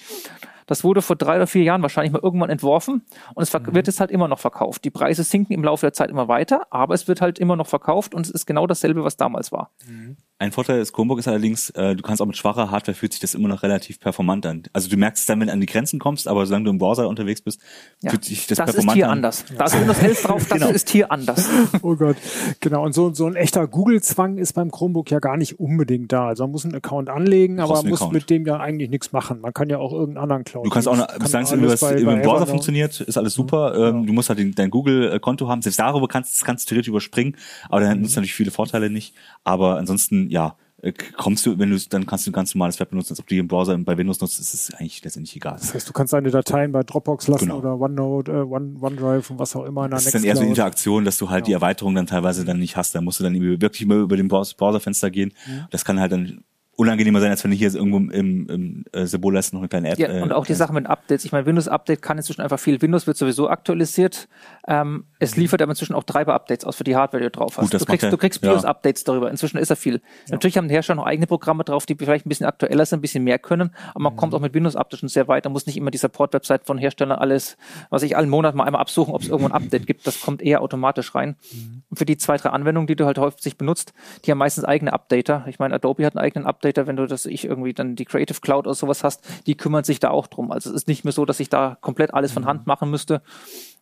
Das 0.70 0.84
wurde 0.84 1.02
vor 1.02 1.16
drei 1.16 1.38
oder 1.38 1.48
vier 1.48 1.64
Jahren 1.64 1.82
wahrscheinlich 1.82 2.14
mal 2.14 2.22
irgendwann 2.22 2.52
entworfen 2.52 3.02
und 3.34 3.42
es 3.42 3.52
mhm. 3.52 3.74
wird 3.74 3.88
jetzt 3.88 4.00
halt 4.00 4.12
immer 4.12 4.28
noch 4.28 4.38
verkauft. 4.38 4.84
Die 4.86 4.92
Preise 4.92 5.24
sinken 5.24 5.52
im 5.52 5.64
Laufe 5.64 5.88
der 5.88 5.94
Zeit 5.94 6.12
immer 6.12 6.28
weiter, 6.28 6.68
aber 6.70 6.94
es 6.94 7.08
wird 7.08 7.22
halt 7.22 7.40
immer 7.40 7.56
noch 7.56 7.66
verkauft 7.66 8.14
und 8.14 8.28
es 8.28 8.30
ist 8.30 8.46
genau 8.46 8.68
dasselbe, 8.68 9.04
was 9.04 9.18
damals 9.18 9.52
war. 9.52 9.72
Mhm. 9.88 10.18
Ein 10.42 10.54
Vorteil 10.54 10.80
des 10.80 10.94
Chromebook 10.94 11.20
ist 11.20 11.28
allerdings, 11.28 11.70
äh, 11.72 11.98
du 11.98 12.02
kannst 12.02 12.22
auch 12.22 12.26
mit 12.26 12.38
schwacher 12.38 12.72
Hardware 12.72 12.96
fühlt 12.96 13.12
sich 13.12 13.20
das 13.20 13.36
immer 13.36 13.50
noch 13.50 13.62
relativ 13.62 14.00
performant 14.00 14.46
an. 14.46 14.64
Also 14.72 14.90
du 14.90 14.96
merkst 14.96 15.24
es 15.24 15.26
dann, 15.26 15.42
wenn 15.42 15.48
du 15.48 15.54
an 15.54 15.60
die 15.60 15.66
Grenzen 15.66 16.00
kommst, 16.00 16.30
aber 16.30 16.46
solange 16.46 16.64
du 16.64 16.72
im 16.72 16.78
Browser 16.78 17.10
unterwegs 17.10 17.42
bist, 17.42 17.60
ja. 18.00 18.12
fühlt 18.12 18.24
sich 18.24 18.48
das, 18.48 18.58
das 18.58 18.68
performant 18.68 19.04
an. 19.04 19.22
Das 19.22 19.42
ist 19.42 19.50
hier 19.50 19.58
anders. 19.58 19.58
Da 19.58 19.66
ist 19.66 19.82
Windows 19.82 20.00
11 20.00 20.22
drauf, 20.24 20.48
das 20.48 20.60
genau. 20.60 20.70
ist 20.72 20.90
hier 20.90 21.12
anders. 21.12 21.50
Oh 21.82 21.96
Gott, 21.96 22.16
genau. 22.62 22.86
Und 22.86 22.94
so, 22.94 23.14
so 23.14 23.26
ein 23.26 23.36
echter 23.36 23.68
Google-Zwang 23.68 24.38
ist 24.38 24.54
beim 24.54 24.72
Chromebook 24.72 25.12
ja 25.12 25.20
gar 25.20 25.38
nicht 25.38 25.60
unbedingt 25.60 26.12
da. 26.12 26.28
Also 26.28 26.44
man 26.44 26.52
muss 26.52 26.64
einen 26.64 26.76
Account 26.76 27.10
anlegen, 27.10 27.60
aber 27.60 27.76
man 27.76 27.90
muss 27.90 28.02
Account. 28.02 28.14
mit 28.14 28.30
dem 28.30 28.46
ja 28.46 28.58
eigentlich 28.58 28.90
nichts 28.90 29.12
machen. 29.12 29.42
Man 29.42 29.54
kann 29.54 29.70
ja 29.70 29.78
auch 29.78 29.92
irgendeinen 29.92 30.24
anderen 30.24 30.44
Cloud. 30.46 30.66
Du 30.66 30.70
kannst 30.70 30.88
auch, 30.88 30.96
solange 31.26 31.66
es 31.66 31.82
über, 31.82 31.98
über 31.98 32.14
den 32.14 32.22
Browser 32.22 32.48
funktioniert, 32.48 33.02
ist 33.02 33.18
alles 33.18 33.34
super. 33.34 33.92
Mhm. 33.92 33.98
Ähm, 34.00 34.08
du 34.08 34.14
musst 34.14 34.30
halt 34.30 34.40
den, 34.40 34.54
dein 34.56 34.70
Google-Konto 34.70 35.50
haben. 35.50 35.62
Selbst 35.62 35.80
darüber 35.80 36.08
kannst, 36.08 36.46
kannst 36.46 36.66
du 36.66 36.70
theoretisch 36.70 36.90
überspringen, 36.90 37.36
aber 37.70 37.82
dann 37.82 37.98
mhm. 37.98 38.04
nutzt 38.04 38.16
natürlich 38.16 38.34
viele 38.34 38.52
Vorteile 38.52 38.90
nicht. 38.90 39.14
Aber 39.44 39.78
ansonsten, 39.78 40.29
ja, 40.30 40.56
äh, 40.82 40.94
kommst 41.18 41.46
du, 41.46 41.60
wenn 41.60 41.72
du 41.72 41.78
dann 41.90 42.06
kannst 42.06 42.26
du 42.26 42.32
ein 42.32 42.34
ganz 42.34 42.56
normales 42.56 42.80
Web 42.80 42.92
benutzen, 42.92 43.12
als 43.12 43.20
ob 43.20 43.28
du 43.28 43.36
im 43.36 43.48
Browser 43.48 43.78
bei 43.80 43.98
Windows 43.98 44.22
nutzt, 44.22 44.40
ist 44.40 44.54
es 44.54 44.74
eigentlich 44.74 45.04
letztendlich 45.04 45.36
egal. 45.36 45.58
Das 45.60 45.74
heißt, 45.74 45.90
du 45.90 45.94
kannst 45.94 46.14
deine 46.14 46.32
Dateien 46.32 46.72
bei 46.72 46.84
Dropbox 46.84 47.28
lassen 47.28 47.46
genau. 47.46 47.58
oder 47.58 47.80
OneNote, 47.80 48.32
äh, 48.32 48.36
One, 48.42 48.76
OneDrive 48.80 49.30
und 49.32 49.40
was 49.40 49.56
auch 49.56 49.66
immer 49.66 49.86
in 49.86 49.92
der 49.92 49.98
Das 49.98 50.06
ist 50.06 50.16
dann 50.16 50.24
eher 50.24 50.36
so 50.36 50.44
Interaktion, 50.44 51.04
dass 51.04 51.18
du 51.18 51.30
halt 51.30 51.44
genau. 51.44 51.48
die 51.48 51.54
Erweiterung 51.54 51.96
dann 51.96 52.08
teilweise 52.08 52.46
dann 52.46 52.60
nicht 52.60 52.78
hast. 52.78 52.96
Da 52.96 53.02
musst 53.02 53.20
du 53.20 53.24
dann 53.24 53.40
wirklich 53.62 53.86
mal 53.88 54.00
über 54.00 54.16
den 54.16 54.28
Browserfenster 54.28 55.12
gehen. 55.12 55.34
Mhm. 55.48 55.66
Das 55.72 55.84
kann 55.84 56.00
halt 56.00 56.12
dann 56.12 56.44
unangenehmer 56.80 57.20
sein, 57.20 57.30
als 57.30 57.44
wenn 57.44 57.52
du 57.52 57.58
hier 57.58 57.74
irgendwo 57.76 57.98
im, 57.98 58.48
im 58.48 58.86
äh, 58.94 59.06
Symbol 59.06 59.36
hast 59.36 59.52
noch 59.54 59.60
eine 59.60 59.68
kleine 59.68 59.90
App. 59.90 60.00
Ja, 60.00 60.24
und 60.24 60.32
auch 60.32 60.46
die 60.46 60.54
Sache 60.54 60.74
mit 60.74 60.88
Updates. 60.88 61.26
Ich 61.26 61.34
meine, 61.34 61.46
Windows 61.46 61.68
Update 61.68 62.02
kann 62.02 62.18
inzwischen 62.18 62.42
einfach 62.42 62.58
viel. 62.58 62.82
Windows 62.82 63.06
wird 63.06 63.18
sowieso 63.18 63.50
aktualisiert. 63.50 64.30
Ähm, 64.66 65.04
es 65.20 65.36
mhm. 65.36 65.42
liefert 65.42 65.62
aber 65.62 65.72
inzwischen 65.72 65.94
auch 65.94 66.04
Treiber-Updates 66.04 66.66
aus 66.66 66.78
für 66.78 66.86
die 66.86 66.96
Hardware, 66.96 67.22
die 67.22 67.30
du 67.30 67.32
drauf 67.32 67.58
hast. 67.58 67.72
Gut, 67.72 67.82
du 67.82 67.86
kriegst, 67.86 68.04
ja, 68.04 68.10
du 68.10 68.18
kriegst 68.18 68.40
BIOS-Updates 68.40 69.02
ja. 69.02 69.06
darüber. 69.08 69.30
Inzwischen 69.30 69.58
ist 69.58 69.70
er 69.70 69.76
viel. 69.76 69.96
Ja. 69.96 70.00
Natürlich 70.32 70.56
haben 70.56 70.70
die 70.70 70.74
Hersteller 70.74 70.96
noch 70.96 71.06
eigene 71.06 71.28
Programme 71.28 71.66
drauf, 71.66 71.86
die 71.86 71.96
vielleicht 71.96 72.26
ein 72.26 72.30
bisschen 72.30 72.46
aktueller 72.46 72.86
sind, 72.86 73.00
ein 73.00 73.02
bisschen 73.02 73.26
mehr 73.26 73.40
können. 73.40 73.72
Aber 73.90 74.04
man 74.04 74.14
mhm. 74.14 74.18
kommt 74.18 74.34
auch 74.34 74.40
mit 74.40 74.54
Windows-Updates 74.54 75.00
schon 75.00 75.10
sehr 75.10 75.28
weit. 75.28 75.46
Da 75.46 75.50
muss 75.50 75.66
nicht 75.66 75.76
immer 75.76 75.92
die 75.92 75.98
Support-Website 75.98 76.64
von 76.64 76.78
Herstellern 76.78 77.20
alles, 77.20 77.58
was 77.90 78.04
ich 78.04 78.16
allen 78.16 78.30
Monat 78.30 78.56
mal 78.56 78.64
einmal 78.64 78.82
absuchen, 78.82 79.14
ob 79.14 79.22
es 79.22 79.28
irgendwo 79.28 79.50
ein 79.50 79.64
Update 79.64 79.86
gibt. 79.86 80.08
Das 80.08 80.22
kommt 80.22 80.42
eher 80.42 80.62
automatisch 80.62 81.14
rein. 81.14 81.36
Mhm. 81.52 81.84
Und 81.90 81.98
für 81.98 82.06
die 82.06 82.18
zwei, 82.18 82.38
drei 82.38 82.52
Anwendungen, 82.52 82.88
die 82.88 82.96
du 82.96 83.06
halt 83.06 83.18
häufig 83.18 83.58
benutzt, 83.58 83.94
die 84.24 84.32
haben 84.32 84.38
meistens 84.38 84.64
eigene 84.64 84.94
Updater. 84.94 85.44
Ich 85.50 85.60
meine, 85.60 85.76
Adobe 85.76 86.06
hat 86.06 86.16
einen 86.16 86.24
eigenen 86.24 86.48
Updater, 86.70 86.88
wenn 86.88 86.96
du 86.96 87.06
das 87.06 87.26
ich 87.26 87.46
irgendwie 87.46 87.74
dann 87.74 87.96
die 87.96 88.06
Creative 88.06 88.40
Cloud 88.40 88.68
oder 88.68 88.76
sowas 88.76 89.04
hast, 89.04 89.24
die 89.48 89.56
kümmern 89.56 89.84
sich 89.84 90.00
da 90.00 90.10
auch 90.10 90.28
drum. 90.28 90.52
Also 90.52 90.70
es 90.70 90.76
ist 90.76 90.88
nicht 90.88 91.04
mehr 91.04 91.14
so, 91.14 91.26
dass 91.26 91.40
ich 91.40 91.50
da 91.50 91.78
komplett 91.82 92.14
alles 92.14 92.32
von 92.32 92.46
Hand 92.46 92.68
machen 92.68 92.90
müsste. 92.90 93.22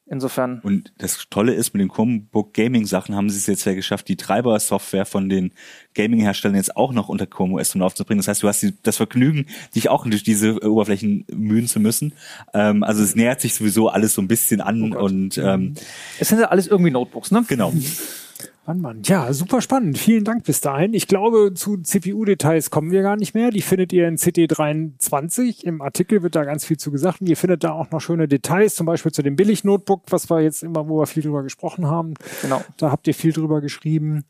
Insofern. 0.10 0.62
Und 0.64 0.94
das 1.00 1.28
Tolle 1.30 1.54
ist, 1.54 1.74
mit 1.74 1.82
den 1.82 1.90
Chromebook 1.90 2.54
Gaming 2.54 2.86
Sachen 2.86 3.14
haben 3.14 3.30
sie 3.30 3.38
es 3.38 3.46
jetzt 3.46 3.66
ja 3.66 3.74
geschafft, 3.74 4.08
die 4.08 4.16
Treiber-Software 4.16 5.06
von 5.06 5.28
den 5.28 5.52
Gaming-Herstellern 5.96 6.56
jetzt 6.56 6.78
auch 6.78 6.94
noch 6.94 7.10
unter 7.10 7.28
Chrome 7.28 7.56
OS 7.56 7.76
aufzubringen. 7.76 8.20
Das 8.20 8.30
heißt, 8.30 8.42
du 8.42 8.48
hast 8.48 8.62
die, 8.62 8.74
das 8.84 8.96
Vergnügen, 8.96 9.48
dich 9.76 9.90
auch 9.90 10.06
durch 10.06 10.24
diese 10.24 10.64
Oberflächen 10.64 11.26
mühen 11.30 11.68
zu 11.68 11.82
müssen. 11.82 12.14
Ähm, 12.54 12.84
also 12.84 13.04
es 13.04 13.16
nähert 13.16 13.42
sich 13.42 13.54
sowieso 13.54 13.90
alles 13.90 14.14
so 14.14 14.22
ein 14.22 14.30
bisschen 14.30 14.62
an 14.62 14.94
oh 14.94 15.04
und 15.04 15.38
ähm, 15.38 15.74
es 16.20 16.30
sind 16.30 16.40
ja 16.40 16.48
alles 16.48 16.68
irgendwie 16.68 16.92
Notebooks, 16.92 17.32
ne? 17.32 17.44
Genau. 17.50 17.74
Mann, 18.68 18.82
Mann. 18.82 19.02
Ja, 19.06 19.32
super 19.32 19.62
spannend. 19.62 19.98
Vielen 19.98 20.26
Dank 20.26 20.44
bis 20.44 20.60
dahin. 20.60 20.94
Ich 20.94 21.08
glaube, 21.08 21.54
zu 21.54 21.78
CPU-Details 21.78 22.70
kommen 22.70 22.92
wir 22.92 23.02
gar 23.02 23.16
nicht 23.16 23.34
mehr. 23.34 23.50
Die 23.50 23.62
findet 23.62 23.94
ihr 23.94 24.10
in 24.10 24.18
CT23. 24.18 25.64
Im 25.64 25.82
Artikel 25.82 26.22
wird 26.22 26.36
da 26.36 26.44
ganz 26.44 26.66
viel 26.66 26.76
zu 26.76 26.92
gesagt. 26.92 27.22
Und 27.22 27.30
ihr 27.30 27.38
findet 27.38 27.64
da 27.64 27.72
auch 27.72 27.92
noch 27.92 28.02
schöne 28.02 28.28
Details, 28.28 28.76
zum 28.76 28.86
Beispiel 28.86 29.14
zu 29.14 29.24
dem 29.24 29.38
Billig-Notebook, 29.38 30.04
was 30.10 30.30
wir 30.30 30.42
jetzt 30.42 30.64
immer, 30.64 30.90
wo 30.90 31.00
wir 31.00 31.08
viel 31.08 31.24
drüber 31.24 31.44
gesprochen 31.44 31.88
haben. 31.88 32.16
Genau. 32.42 32.62
Da 32.76 32.92
habt 32.92 33.08
ihr 33.08 33.14
viel 33.14 33.32
drüber 33.32 33.62
geschrieben. 33.62 34.26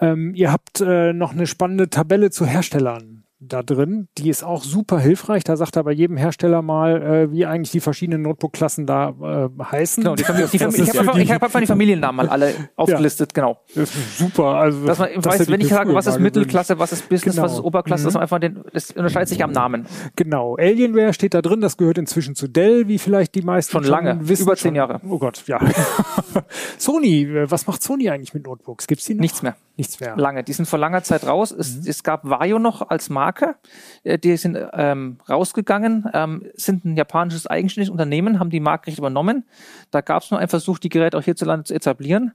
Ähm, 0.00 0.34
ihr 0.34 0.50
habt 0.50 0.80
äh, 0.80 1.12
noch 1.12 1.32
eine 1.32 1.46
spannende 1.46 1.90
Tabelle 1.90 2.30
zu 2.30 2.46
Herstellern 2.46 3.23
da 3.48 3.62
drin. 3.62 4.08
Die 4.18 4.28
ist 4.28 4.44
auch 4.44 4.62
super 4.62 4.98
hilfreich. 4.98 5.44
Da 5.44 5.56
sagt 5.56 5.76
er 5.76 5.84
bei 5.84 5.92
jedem 5.92 6.16
Hersteller 6.16 6.62
mal, 6.62 7.02
äh, 7.02 7.32
wie 7.32 7.46
eigentlich 7.46 7.70
die 7.70 7.80
verschiedenen 7.80 8.22
Notebook-Klassen 8.22 8.86
da 8.86 9.10
äh, 9.10 9.62
heißen. 9.62 10.02
Genau, 10.02 10.16
die 10.16 10.24
Familie, 10.24 10.48
die 10.48 10.58
Familie, 10.58 10.84
ich 10.84 10.90
habe 10.90 11.12
einfach, 11.12 11.34
hab 11.34 11.42
einfach 11.42 11.60
die 11.60 11.66
Familiennamen 11.66 12.16
mal 12.16 12.28
alle 12.28 12.54
aufgelistet, 12.76 13.32
ja. 13.36 13.42
genau. 13.42 13.84
super. 14.16 14.56
Also, 14.56 14.86
dass 14.86 14.98
man 14.98 15.08
das 15.16 15.40
weiß, 15.40 15.48
wenn 15.48 15.60
ich 15.60 15.68
sage, 15.68 15.94
was 15.94 16.06
ist 16.06 16.18
Mittelklasse, 16.18 16.78
was 16.78 16.92
ist 16.92 17.08
Business, 17.08 17.36
genau. 17.36 17.46
was 17.46 17.54
ist 17.54 17.60
Oberklasse, 17.60 18.02
mhm. 18.02 18.06
dass 18.06 18.14
man 18.14 18.22
einfach 18.22 18.38
den, 18.38 18.64
das 18.72 18.90
unterscheidet 18.90 19.28
sich 19.28 19.42
am 19.42 19.52
Namen. 19.52 19.86
Genau. 20.16 20.56
Alienware 20.56 21.12
steht 21.12 21.34
da 21.34 21.42
drin, 21.42 21.60
das 21.60 21.76
gehört 21.76 21.98
inzwischen 21.98 22.34
zu 22.34 22.48
Dell, 22.48 22.88
wie 22.88 22.98
vielleicht 22.98 23.34
die 23.34 23.42
meisten 23.42 23.72
schon 23.72 23.84
lange, 23.84 24.18
wissen. 24.28 24.44
Über 24.44 24.56
zehn 24.56 24.74
Jahre. 24.74 25.00
Oh 25.08 25.18
Gott, 25.18 25.44
ja. 25.46 25.60
Sony, 26.78 27.22
äh, 27.22 27.50
was 27.50 27.66
macht 27.66 27.82
Sony 27.82 28.08
eigentlich 28.10 28.34
mit 28.34 28.46
Notebooks? 28.46 28.86
Gibt's 28.86 29.06
die 29.06 29.14
noch? 29.14 29.20
Nichts 29.20 29.42
mehr. 29.42 29.56
Nichts 29.76 29.98
mehr. 29.98 30.16
Lange. 30.16 30.44
Die 30.44 30.52
sind 30.52 30.66
vor 30.66 30.78
langer 30.78 31.02
Zeit 31.02 31.26
raus. 31.26 31.50
Es, 31.50 31.76
mhm. 31.76 31.82
es 31.86 32.02
gab 32.04 32.24
Vario 32.24 32.58
noch 32.58 32.88
als 32.90 33.10
Marke 33.10 33.33
Marke. 33.34 33.56
Äh, 34.02 34.18
die 34.18 34.36
sind 34.36 34.58
ähm, 34.72 35.18
rausgegangen, 35.28 36.08
ähm, 36.12 36.46
sind 36.54 36.84
ein 36.84 36.96
japanisches 36.96 37.46
eigenständiges 37.46 37.90
Unternehmen, 37.90 38.38
haben 38.38 38.50
die 38.50 38.60
Markenrechte 38.60 39.00
übernommen. 39.00 39.44
Da 39.90 40.00
gab 40.00 40.22
es 40.22 40.30
nur 40.30 40.40
einen 40.40 40.48
Versuch, 40.48 40.78
die 40.78 40.88
Geräte 40.88 41.18
auch 41.18 41.22
hierzulande 41.22 41.64
zu 41.64 41.74
etablieren. 41.74 42.32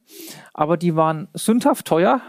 Aber 0.53 0.77
die 0.77 0.95
waren 0.95 1.27
sündhaft 1.33 1.85
teuer 1.85 2.21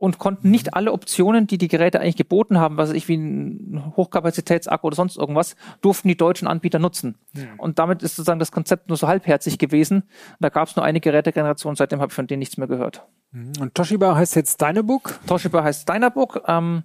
und 0.00 0.18
konnten 0.18 0.50
nicht 0.50 0.72
alle 0.72 0.92
Optionen, 0.92 1.46
die 1.46 1.58
die 1.58 1.68
Geräte 1.68 2.00
eigentlich 2.00 2.16
geboten 2.16 2.58
haben, 2.58 2.78
was 2.78 2.90
ich 2.90 3.06
wie 3.08 3.16
ein 3.16 3.92
Hochkapazitätsakku 3.96 4.86
oder 4.86 4.96
sonst 4.96 5.18
irgendwas, 5.18 5.56
durften 5.82 6.08
die 6.08 6.16
deutschen 6.16 6.48
Anbieter 6.48 6.78
nutzen. 6.78 7.16
Ja. 7.34 7.42
Und 7.58 7.78
damit 7.78 8.02
ist 8.02 8.16
sozusagen 8.16 8.40
das 8.40 8.50
Konzept 8.50 8.88
nur 8.88 8.96
so 8.96 9.08
halbherzig 9.08 9.58
gewesen. 9.58 10.04
Da 10.40 10.48
gab 10.48 10.68
es 10.68 10.76
nur 10.76 10.86
eine 10.86 11.00
Gerätegeneration, 11.00 11.76
seitdem 11.76 12.00
habe 12.00 12.10
ich 12.10 12.14
von 12.14 12.26
denen 12.26 12.38
nichts 12.38 12.56
mehr 12.56 12.66
gehört. 12.66 13.06
Mhm. 13.32 13.52
Und 13.60 13.74
Toshiba 13.74 14.16
heißt 14.16 14.36
jetzt 14.36 14.58
Dynabook? 14.62 15.20
Toshiba 15.26 15.62
heißt 15.62 15.86
Dynabook. 15.86 16.44
Ähm, 16.46 16.84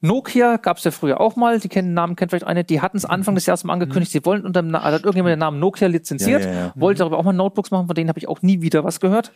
Nokia 0.00 0.56
gab 0.56 0.76
es 0.78 0.84
ja 0.84 0.90
früher 0.90 1.20
auch 1.20 1.36
mal, 1.36 1.58
die 1.58 1.68
kennen 1.68 1.88
den 1.88 1.94
Namen, 1.94 2.16
kennt 2.16 2.30
vielleicht 2.30 2.46
eine, 2.46 2.64
die 2.64 2.80
hatten 2.80 2.96
es 2.96 3.04
Anfang 3.04 3.34
des 3.34 3.46
Jahres 3.46 3.64
mal 3.64 3.72
angekündigt, 3.72 4.12
mhm. 4.12 4.18
sie 4.18 4.24
wollen 4.24 4.44
unter 4.44 4.62
dem 4.62 4.74
also 4.74 4.94
hat 4.94 5.04
irgendjemand 5.04 5.32
den 5.32 5.40
Namen 5.40 5.58
Nokia 5.58 5.88
lizenziert, 5.88 6.44
ja, 6.44 6.50
ja, 6.50 6.56
ja. 6.66 6.72
wollte 6.76 7.00
darüber 7.00 7.18
auch 7.18 7.24
mal 7.24 7.32
Notebooks 7.32 7.70
machen, 7.70 7.86
von 7.86 7.94
denen 7.94 8.08
habe 8.08 8.18
ich 8.18 8.28
auch 8.28 8.42
nie 8.42 8.60
wieder 8.62 8.84
was 8.84 9.00
gehört. 9.00 9.32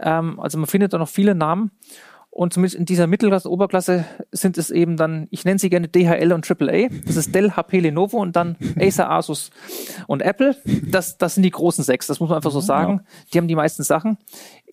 Ähm, 0.00 0.40
also 0.40 0.58
man 0.58 0.66
findet 0.66 0.92
da 0.92 0.98
noch 0.98 1.08
viele 1.08 1.34
Namen. 1.34 1.70
Und 2.32 2.52
zumindest 2.52 2.76
in 2.76 2.84
dieser 2.84 3.08
Mittelklasse, 3.08 3.50
Oberklasse 3.50 4.04
sind 4.30 4.56
es 4.56 4.70
eben 4.70 4.96
dann, 4.96 5.26
ich 5.30 5.44
nenne 5.44 5.58
sie 5.58 5.68
gerne 5.68 5.88
DHL 5.88 6.32
und 6.32 6.48
AAA. 6.48 6.88
Das 7.04 7.16
ist 7.16 7.34
Dell, 7.34 7.56
HP, 7.56 7.80
Lenovo 7.80 8.18
und 8.18 8.36
dann 8.36 8.56
Acer, 8.78 9.10
Asus 9.10 9.50
und 10.06 10.22
Apple. 10.22 10.56
Das, 10.64 11.18
das 11.18 11.34
sind 11.34 11.42
die 11.42 11.50
großen 11.50 11.82
sechs. 11.82 12.06
Das 12.06 12.20
muss 12.20 12.28
man 12.28 12.36
einfach 12.36 12.52
so 12.52 12.60
sagen. 12.60 13.00
Ja. 13.02 13.12
Die 13.32 13.38
haben 13.38 13.48
die 13.48 13.56
meisten 13.56 13.82
Sachen 13.82 14.16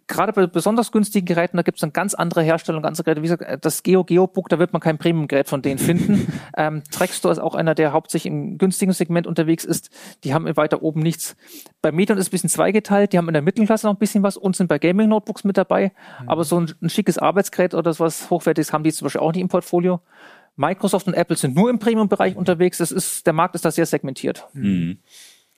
gerade 0.07 0.33
bei 0.33 0.47
besonders 0.47 0.91
günstigen 0.91 1.25
Geräten, 1.25 1.57
da 1.57 1.63
gibt 1.63 1.77
es 1.77 1.81
dann 1.81 1.93
ganz 1.93 2.13
andere 2.13 2.41
Hersteller 2.41 2.77
und 2.77 2.83
ganz 2.83 2.99
andere 2.99 3.15
Geräte. 3.15 3.21
Wie 3.23 3.37
gesagt, 3.37 3.65
das 3.65 3.83
Geo 3.83 4.03
Geobook, 4.03 4.49
da 4.49 4.57
wird 4.57 4.73
man 4.73 4.81
kein 4.81 4.97
Premium-Gerät 4.97 5.47
von 5.47 5.61
denen 5.61 5.77
finden. 5.77 6.31
ähm, 6.57 6.83
Trackstore 6.91 7.33
ist 7.33 7.39
auch 7.39 7.55
einer, 7.55 7.75
der 7.75 7.91
hauptsächlich 7.91 8.31
im 8.31 8.57
günstigen 8.57 8.93
Segment 8.93 9.27
unterwegs 9.27 9.65
ist. 9.65 9.89
Die 10.23 10.33
haben 10.33 10.45
weiter 10.55 10.81
oben 10.81 11.01
nichts. 11.01 11.35
Bei 11.81 11.91
Medion 11.91 12.17
ist 12.17 12.23
es 12.23 12.29
ein 12.29 12.31
bisschen 12.31 12.49
zweigeteilt. 12.49 13.13
Die 13.13 13.17
haben 13.17 13.27
in 13.27 13.33
der 13.33 13.41
Mittelklasse 13.41 13.85
noch 13.85 13.93
ein 13.93 13.99
bisschen 13.99 14.23
was 14.23 14.37
und 14.37 14.55
sind 14.55 14.67
bei 14.67 14.79
Gaming-Notebooks 14.79 15.43
mit 15.43 15.57
dabei. 15.57 15.91
Mhm. 16.21 16.29
Aber 16.29 16.43
so 16.43 16.59
ein, 16.59 16.73
ein, 16.81 16.89
schickes 16.89 17.17
Arbeitsgerät 17.17 17.73
oder 17.73 17.93
sowas 17.93 18.29
Hochwertiges 18.29 18.73
haben 18.73 18.83
die 18.83 18.93
zum 18.93 19.05
Beispiel 19.05 19.21
auch 19.21 19.33
nicht 19.33 19.41
im 19.41 19.49
Portfolio. 19.49 20.01
Microsoft 20.55 21.07
und 21.07 21.13
Apple 21.13 21.37
sind 21.37 21.55
nur 21.55 21.69
im 21.69 21.79
Premium-Bereich 21.79 22.35
unterwegs. 22.35 22.79
Das 22.79 22.91
ist, 22.91 23.27
der 23.27 23.33
Markt 23.33 23.55
ist 23.55 23.65
da 23.65 23.71
sehr 23.71 23.85
segmentiert. 23.85 24.47
Mhm. 24.53 24.97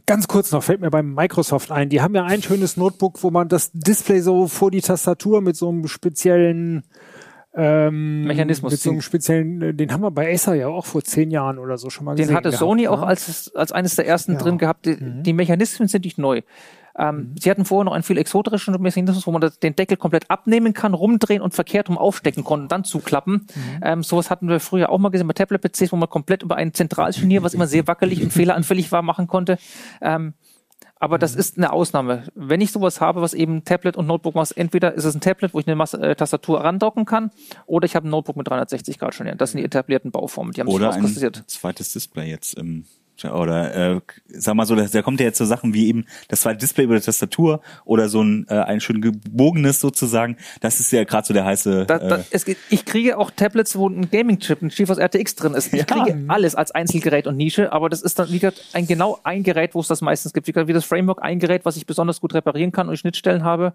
Ganz 0.09 0.27
kurz 0.27 0.51
noch, 0.51 0.63
fällt 0.63 0.81
mir 0.81 0.89
beim 0.89 1.13
Microsoft 1.13 1.71
ein. 1.71 1.89
Die 1.89 2.01
haben 2.01 2.15
ja 2.15 2.23
ein 2.23 2.41
schönes 2.41 2.77
Notebook, 2.77 3.21
wo 3.21 3.29
man 3.29 3.47
das 3.47 3.69
Display 3.73 4.21
so 4.21 4.47
vor 4.47 4.71
die 4.71 4.81
Tastatur 4.81 5.39
mit 5.39 5.55
so 5.55 5.69
einem 5.69 5.87
speziellen 5.87 6.83
ähm, 7.53 8.23
Mechanismus. 8.23 8.71
Mit 8.71 8.81
so 8.81 8.89
einem 8.89 9.01
speziellen, 9.01 9.61
äh, 9.61 9.73
den 9.75 9.93
haben 9.93 10.01
wir 10.01 10.09
bei 10.09 10.33
Acer 10.33 10.55
ja 10.55 10.67
auch 10.67 10.87
vor 10.87 11.03
zehn 11.03 11.29
Jahren 11.29 11.59
oder 11.59 11.77
so 11.77 11.91
schon 11.91 12.05
mal 12.05 12.15
den 12.15 12.23
gesehen. 12.23 12.29
Den 12.29 12.37
hatte 12.37 12.51
Sony 12.51 12.83
gehabt, 12.83 12.97
auch 12.97 13.01
ne? 13.01 13.07
als, 13.07 13.51
als 13.53 13.71
eines 13.71 13.97
der 13.97 14.07
ersten 14.07 14.33
ja. 14.33 14.39
drin 14.39 14.57
gehabt. 14.57 14.87
Die, 14.87 14.95
mhm. 14.95 15.21
die 15.21 15.33
Mechanismen 15.33 15.87
sind 15.87 16.05
nicht 16.05 16.17
neu. 16.17 16.41
Ähm, 16.99 17.15
mhm. 17.15 17.35
Sie 17.39 17.49
hatten 17.49 17.65
vorher 17.65 17.85
noch 17.85 17.93
einen 17.93 18.03
viel 18.03 18.17
exoterischen 18.17 18.79
Mechanismus, 18.81 19.25
wo 19.25 19.31
man 19.31 19.41
das, 19.41 19.59
den 19.59 19.75
Deckel 19.75 19.97
komplett 19.97 20.29
abnehmen 20.29 20.73
kann, 20.73 20.93
rumdrehen 20.93 21.41
und 21.41 21.53
verkehrt 21.53 21.89
rum 21.89 21.97
aufstecken 21.97 22.43
konnte 22.43 22.63
und 22.63 22.71
dann 22.71 22.83
zuklappen. 22.83 23.33
Mhm. 23.33 23.79
Ähm, 23.81 24.03
sowas 24.03 24.29
hatten 24.29 24.49
wir 24.49 24.59
früher 24.59 24.89
auch 24.89 24.97
mal 24.97 25.09
gesehen 25.09 25.27
bei 25.27 25.33
Tablet-PCs, 25.33 25.91
wo 25.91 25.95
man 25.95 26.09
komplett 26.09 26.43
über 26.43 26.57
ein 26.57 26.73
Zentralscharnier, 26.73 27.41
was 27.41 27.53
immer 27.53 27.67
sehr 27.67 27.87
wackelig 27.87 28.21
und 28.21 28.33
fehleranfällig 28.33 28.91
war, 28.91 29.01
machen 29.01 29.27
konnte. 29.27 29.57
Ähm, 30.01 30.33
aber 30.99 31.17
das 31.17 31.33
mhm. 31.33 31.39
ist 31.39 31.57
eine 31.57 31.71
Ausnahme. 31.71 32.23
Wenn 32.35 32.59
ich 32.59 32.71
sowas 32.71 32.99
habe, 32.99 33.21
was 33.21 33.33
eben 33.33 33.63
Tablet 33.63 33.95
und 33.95 34.05
Notebook 34.05 34.35
macht, 34.35 34.57
entweder 34.57 34.93
ist 34.93 35.05
es 35.05 35.15
ein 35.15 35.21
Tablet, 35.21 35.53
wo 35.53 35.59
ich 35.59 35.67
eine 35.67 35.75
Mas 35.75 35.93
äh, 35.93 36.15
Tastatur 36.15 36.61
randocken 36.61 37.05
kann, 37.05 37.31
oder 37.65 37.85
ich 37.85 37.95
habe 37.95 38.07
ein 38.07 38.11
Notebook 38.11 38.35
mit 38.35 38.47
360 38.47 38.99
Grad 38.99 39.15
Scharnieren. 39.15 39.37
Das 39.37 39.51
sind 39.51 39.59
die 39.59 39.65
etablierten 39.65 40.11
Bauformen. 40.11 40.51
Die 40.53 40.59
haben 40.59 40.67
oder 40.67 40.91
sich 40.91 41.23
ein 41.23 41.33
zweites 41.47 41.93
Display 41.93 42.29
jetzt 42.29 42.55
im 42.55 42.85
oder 43.25 43.95
äh, 43.95 44.01
sag 44.27 44.55
mal 44.55 44.65
so, 44.65 44.75
da 44.75 45.01
kommt 45.01 45.19
ja 45.19 45.25
jetzt 45.25 45.37
so 45.37 45.45
Sachen 45.45 45.73
wie 45.73 45.87
eben 45.87 46.05
das 46.27 46.41
zweite 46.41 46.57
Display 46.57 46.85
über 46.85 46.95
der 46.95 47.03
Tastatur 47.03 47.61
oder 47.85 48.09
so 48.09 48.21
ein, 48.21 48.45
äh, 48.49 48.55
ein 48.55 48.79
schön 48.81 49.01
gebogenes 49.01 49.79
sozusagen. 49.79 50.37
Das 50.61 50.79
ist 50.79 50.91
ja 50.91 51.03
gerade 51.03 51.27
so 51.27 51.33
der 51.33 51.45
heiße. 51.45 51.85
Da, 51.85 51.97
da, 51.97 52.17
äh, 52.17 52.23
es 52.31 52.45
geht, 52.45 52.57
ich 52.69 52.85
kriege 52.85 53.17
auch 53.17 53.31
Tablets, 53.31 53.77
wo 53.77 53.87
ein 53.87 54.09
Gaming-Chip, 54.09 54.61
ein 54.61 54.69
GeForce 54.69 54.99
RTX 54.99 55.35
drin 55.35 55.53
ist. 55.53 55.73
Ich 55.73 55.79
ja. 55.79 55.85
kriege 55.85 56.17
alles 56.27 56.55
als 56.55 56.71
Einzelgerät 56.71 57.27
und 57.27 57.37
Nische, 57.37 57.71
aber 57.71 57.89
das 57.89 58.01
ist 58.01 58.19
dann 58.19 58.31
wieder 58.31 58.53
ein 58.73 58.87
genau 58.87 59.19
ein 59.23 59.43
Gerät, 59.43 59.75
wo 59.75 59.79
es 59.79 59.87
das 59.87 60.01
meistens 60.01 60.33
gibt. 60.33 60.47
Wie, 60.47 60.67
wie 60.67 60.73
das 60.73 60.85
Framework 60.85 61.21
ein 61.21 61.39
Gerät, 61.39 61.65
was 61.65 61.77
ich 61.77 61.85
besonders 61.85 62.21
gut 62.21 62.33
reparieren 62.33 62.71
kann 62.71 62.89
und 62.89 62.97
Schnittstellen 62.97 63.43
habe. 63.43 63.73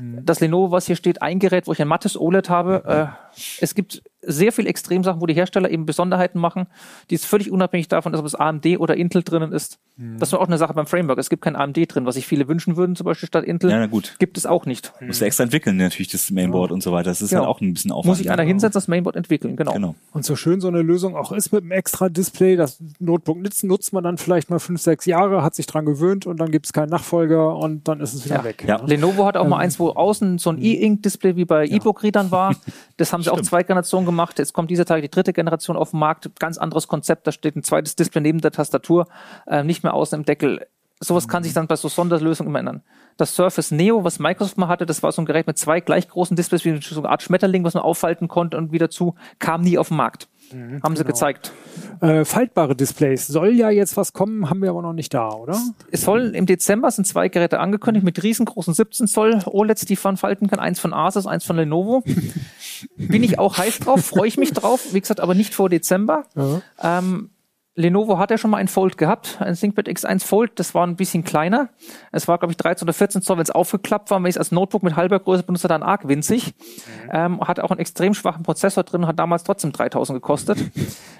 Mhm. 0.00 0.24
Das 0.24 0.40
Lenovo, 0.40 0.70
was 0.70 0.86
hier 0.86 0.96
steht, 0.96 1.22
ein 1.22 1.38
Gerät, 1.38 1.66
wo 1.66 1.72
ich 1.72 1.80
ein 1.80 1.88
mattes 1.88 2.18
OLED 2.18 2.48
habe. 2.48 2.82
Äh, 2.86 3.36
es 3.60 3.74
gibt 3.74 4.02
sehr 4.22 4.52
viel 4.52 4.66
Extremsachen, 4.66 5.20
wo 5.20 5.26
die 5.26 5.34
Hersteller 5.34 5.70
eben 5.70 5.86
Besonderheiten 5.86 6.38
machen, 6.38 6.66
die 7.10 7.14
ist 7.14 7.26
völlig 7.26 7.50
unabhängig 7.50 7.88
davon, 7.88 8.14
ob 8.14 8.24
es 8.24 8.34
AMD 8.34 8.78
oder 8.78 8.96
Intel 8.96 9.22
drinnen 9.22 9.52
ist. 9.52 9.78
Mhm. 9.96 10.18
Das 10.18 10.30
ist 10.30 10.34
auch 10.34 10.46
eine 10.46 10.58
Sache 10.58 10.74
beim 10.74 10.86
Framework. 10.86 11.18
Es 11.18 11.30
gibt 11.30 11.42
kein 11.42 11.56
AMD 11.56 11.76
drin, 11.88 12.06
was 12.06 12.16
sich 12.16 12.26
viele 12.26 12.48
wünschen 12.48 12.76
würden, 12.76 12.96
zum 12.96 13.04
Beispiel 13.04 13.26
statt 13.28 13.44
Intel. 13.44 13.70
Ja, 13.70 13.78
na 13.78 13.86
gut. 13.86 14.16
Gibt 14.18 14.36
es 14.36 14.46
auch 14.46 14.66
nicht. 14.66 14.92
Mhm. 15.00 15.08
Muss 15.08 15.20
ja 15.20 15.26
extra 15.26 15.44
entwickeln, 15.44 15.76
natürlich, 15.76 16.10
das 16.10 16.30
Mainboard 16.30 16.70
ja. 16.70 16.74
und 16.74 16.82
so 16.82 16.92
weiter. 16.92 17.10
Das 17.10 17.22
ist 17.22 17.30
ja. 17.30 17.40
dann 17.40 17.48
auch 17.48 17.60
ein 17.60 17.72
bisschen 17.72 17.92
Aufwand. 17.92 18.06
Muss 18.06 18.18
sich 18.18 18.30
einer 18.30 18.42
hinsetzen, 18.42 18.74
das 18.74 18.88
Mainboard 18.88 19.16
entwickeln, 19.16 19.56
genau. 19.56 19.72
genau. 19.72 19.94
Und 20.12 20.24
so 20.24 20.36
schön 20.36 20.60
so 20.60 20.68
eine 20.68 20.82
Lösung 20.82 21.16
auch 21.16 21.32
ist 21.32 21.52
mit 21.52 21.62
einem 21.62 21.72
extra 21.72 22.08
Display, 22.08 22.56
das 22.56 22.78
Notebook 22.98 23.38
nutzt, 23.38 23.64
nutzt 23.64 23.92
man 23.92 24.04
dann 24.04 24.18
vielleicht 24.18 24.50
mal 24.50 24.58
fünf, 24.58 24.80
sechs 24.80 25.06
Jahre, 25.06 25.42
hat 25.42 25.54
sich 25.54 25.66
dran 25.66 25.84
gewöhnt 25.84 26.26
und 26.26 26.38
dann 26.38 26.50
gibt 26.50 26.66
es 26.66 26.72
keinen 26.72 26.90
Nachfolger 26.90 27.56
und 27.56 27.88
dann 27.88 28.00
ist 28.00 28.14
es 28.14 28.24
wieder 28.24 28.36
ja. 28.36 28.44
weg. 28.44 28.64
Ja. 28.66 28.82
Lenovo 28.84 29.24
hat 29.24 29.36
auch 29.36 29.44
ähm, 29.44 29.50
mal 29.50 29.58
eins, 29.58 29.78
wo 29.78 29.90
außen 29.90 30.38
so 30.38 30.50
ein 30.50 30.58
E-Ink-Display 30.60 31.36
wie 31.36 31.44
bei 31.44 31.66
E-Book-Readern 31.66 32.30
war. 32.30 32.54
Das 32.98 33.12
haben 33.12 33.22
sie 33.22 33.30
auch 33.30 33.40
zwei 33.42 33.62
Generationen 33.62 34.06
gemacht. 34.06 34.15
Jetzt 34.38 34.52
kommt 34.52 34.70
dieser 34.70 34.84
Tag 34.84 35.02
die 35.02 35.10
dritte 35.10 35.32
Generation 35.32 35.76
auf 35.76 35.90
den 35.90 36.00
Markt. 36.00 36.30
Ganz 36.38 36.58
anderes 36.58 36.88
Konzept. 36.88 37.26
Da 37.26 37.32
steht 37.32 37.56
ein 37.56 37.62
zweites 37.62 37.96
Display 37.96 38.20
neben 38.20 38.40
der 38.40 38.52
Tastatur, 38.52 39.06
äh, 39.46 39.62
nicht 39.62 39.82
mehr 39.82 39.94
außen 39.94 40.18
im 40.18 40.24
Deckel. 40.24 40.66
Sowas 40.98 41.28
kann 41.28 41.42
sich 41.42 41.52
dann 41.52 41.66
bei 41.66 41.76
so 41.76 41.88
Sonderlösungen 41.88 42.50
immer 42.50 42.60
ändern. 42.60 42.82
Das 43.18 43.34
Surface 43.34 43.70
Neo, 43.70 44.04
was 44.04 44.18
Microsoft 44.18 44.56
mal 44.56 44.68
hatte, 44.68 44.86
das 44.86 45.02
war 45.02 45.12
so 45.12 45.20
ein 45.20 45.26
Gerät 45.26 45.46
mit 45.46 45.58
zwei 45.58 45.80
gleich 45.80 46.08
großen 46.08 46.36
Displays, 46.36 46.64
wie 46.64 46.80
so 46.80 47.00
eine 47.00 47.10
Art 47.10 47.22
Schmetterling, 47.22 47.64
was 47.64 47.74
man 47.74 47.82
auffalten 47.82 48.28
konnte 48.28 48.56
und 48.56 48.72
wieder 48.72 48.88
zu, 48.88 49.14
kam 49.38 49.60
nie 49.60 49.76
auf 49.76 49.88
den 49.88 49.98
Markt. 49.98 50.28
Mhm, 50.52 50.82
haben 50.82 50.96
sie 50.96 51.02
genau. 51.02 51.14
gezeigt. 51.14 51.52
Äh, 52.00 52.24
faltbare 52.24 52.76
Displays. 52.76 53.26
Soll 53.26 53.52
ja 53.54 53.70
jetzt 53.70 53.96
was 53.96 54.12
kommen, 54.12 54.50
haben 54.50 54.62
wir 54.62 54.70
aber 54.70 54.82
noch 54.82 54.92
nicht 54.92 55.14
da, 55.14 55.30
oder? 55.30 55.58
Es 55.90 56.02
soll 56.02 56.34
im 56.34 56.46
Dezember 56.46 56.90
sind 56.90 57.06
zwei 57.06 57.28
Geräte 57.28 57.60
angekündigt 57.60 58.04
mit 58.04 58.22
riesengroßen 58.22 58.74
17 58.74 59.06
Zoll 59.06 59.40
OLEDs, 59.46 59.86
die 59.86 59.98
man 60.02 60.16
falten 60.16 60.48
kann. 60.48 60.58
Eins 60.58 60.80
von 60.80 60.92
Asus, 60.92 61.26
eins 61.26 61.44
von 61.44 61.56
Lenovo. 61.56 62.02
Bin 62.96 63.22
ich 63.22 63.38
auch 63.38 63.58
heiß 63.58 63.80
drauf, 63.80 64.04
freue 64.04 64.28
ich 64.28 64.36
mich 64.36 64.52
drauf. 64.52 64.92
Wie 64.92 65.00
gesagt, 65.00 65.20
aber 65.20 65.34
nicht 65.34 65.54
vor 65.54 65.68
Dezember. 65.68 66.24
Ja. 66.34 66.60
Ähm, 66.82 67.30
Lenovo 67.78 68.18
hat 68.18 68.30
ja 68.30 68.38
schon 68.38 68.50
mal 68.50 68.56
ein 68.56 68.68
Fold 68.68 68.96
gehabt, 68.96 69.36
ein 69.38 69.54
ThinkPad 69.54 69.86
X1 69.86 70.24
Fold, 70.24 70.52
das 70.58 70.74
war 70.74 70.86
ein 70.86 70.96
bisschen 70.96 71.24
kleiner. 71.24 71.68
Es 72.10 72.26
war, 72.26 72.38
glaube 72.38 72.52
ich, 72.52 72.56
13 72.56 72.86
oder 72.86 72.94
14 72.94 73.20
Zoll, 73.20 73.36
wenn 73.36 73.42
es 73.42 73.50
aufgeklappt 73.50 74.10
war, 74.10 74.18
wenn 74.18 74.30
ich 74.30 74.36
es 74.36 74.38
als 74.38 74.50
Notebook 74.50 74.82
mit 74.82 74.96
halber 74.96 75.20
Größe 75.20 75.42
benutze, 75.42 75.68
dann 75.68 75.82
arg 75.82 76.08
winzig. 76.08 76.54
Mhm. 76.56 77.10
Ähm, 77.12 77.40
hat 77.42 77.60
auch 77.60 77.70
einen 77.70 77.80
extrem 77.80 78.14
schwachen 78.14 78.44
Prozessor 78.44 78.82
drin, 78.82 79.06
hat 79.06 79.18
damals 79.18 79.44
trotzdem 79.44 79.72
3000 79.72 80.16
gekostet. 80.16 80.58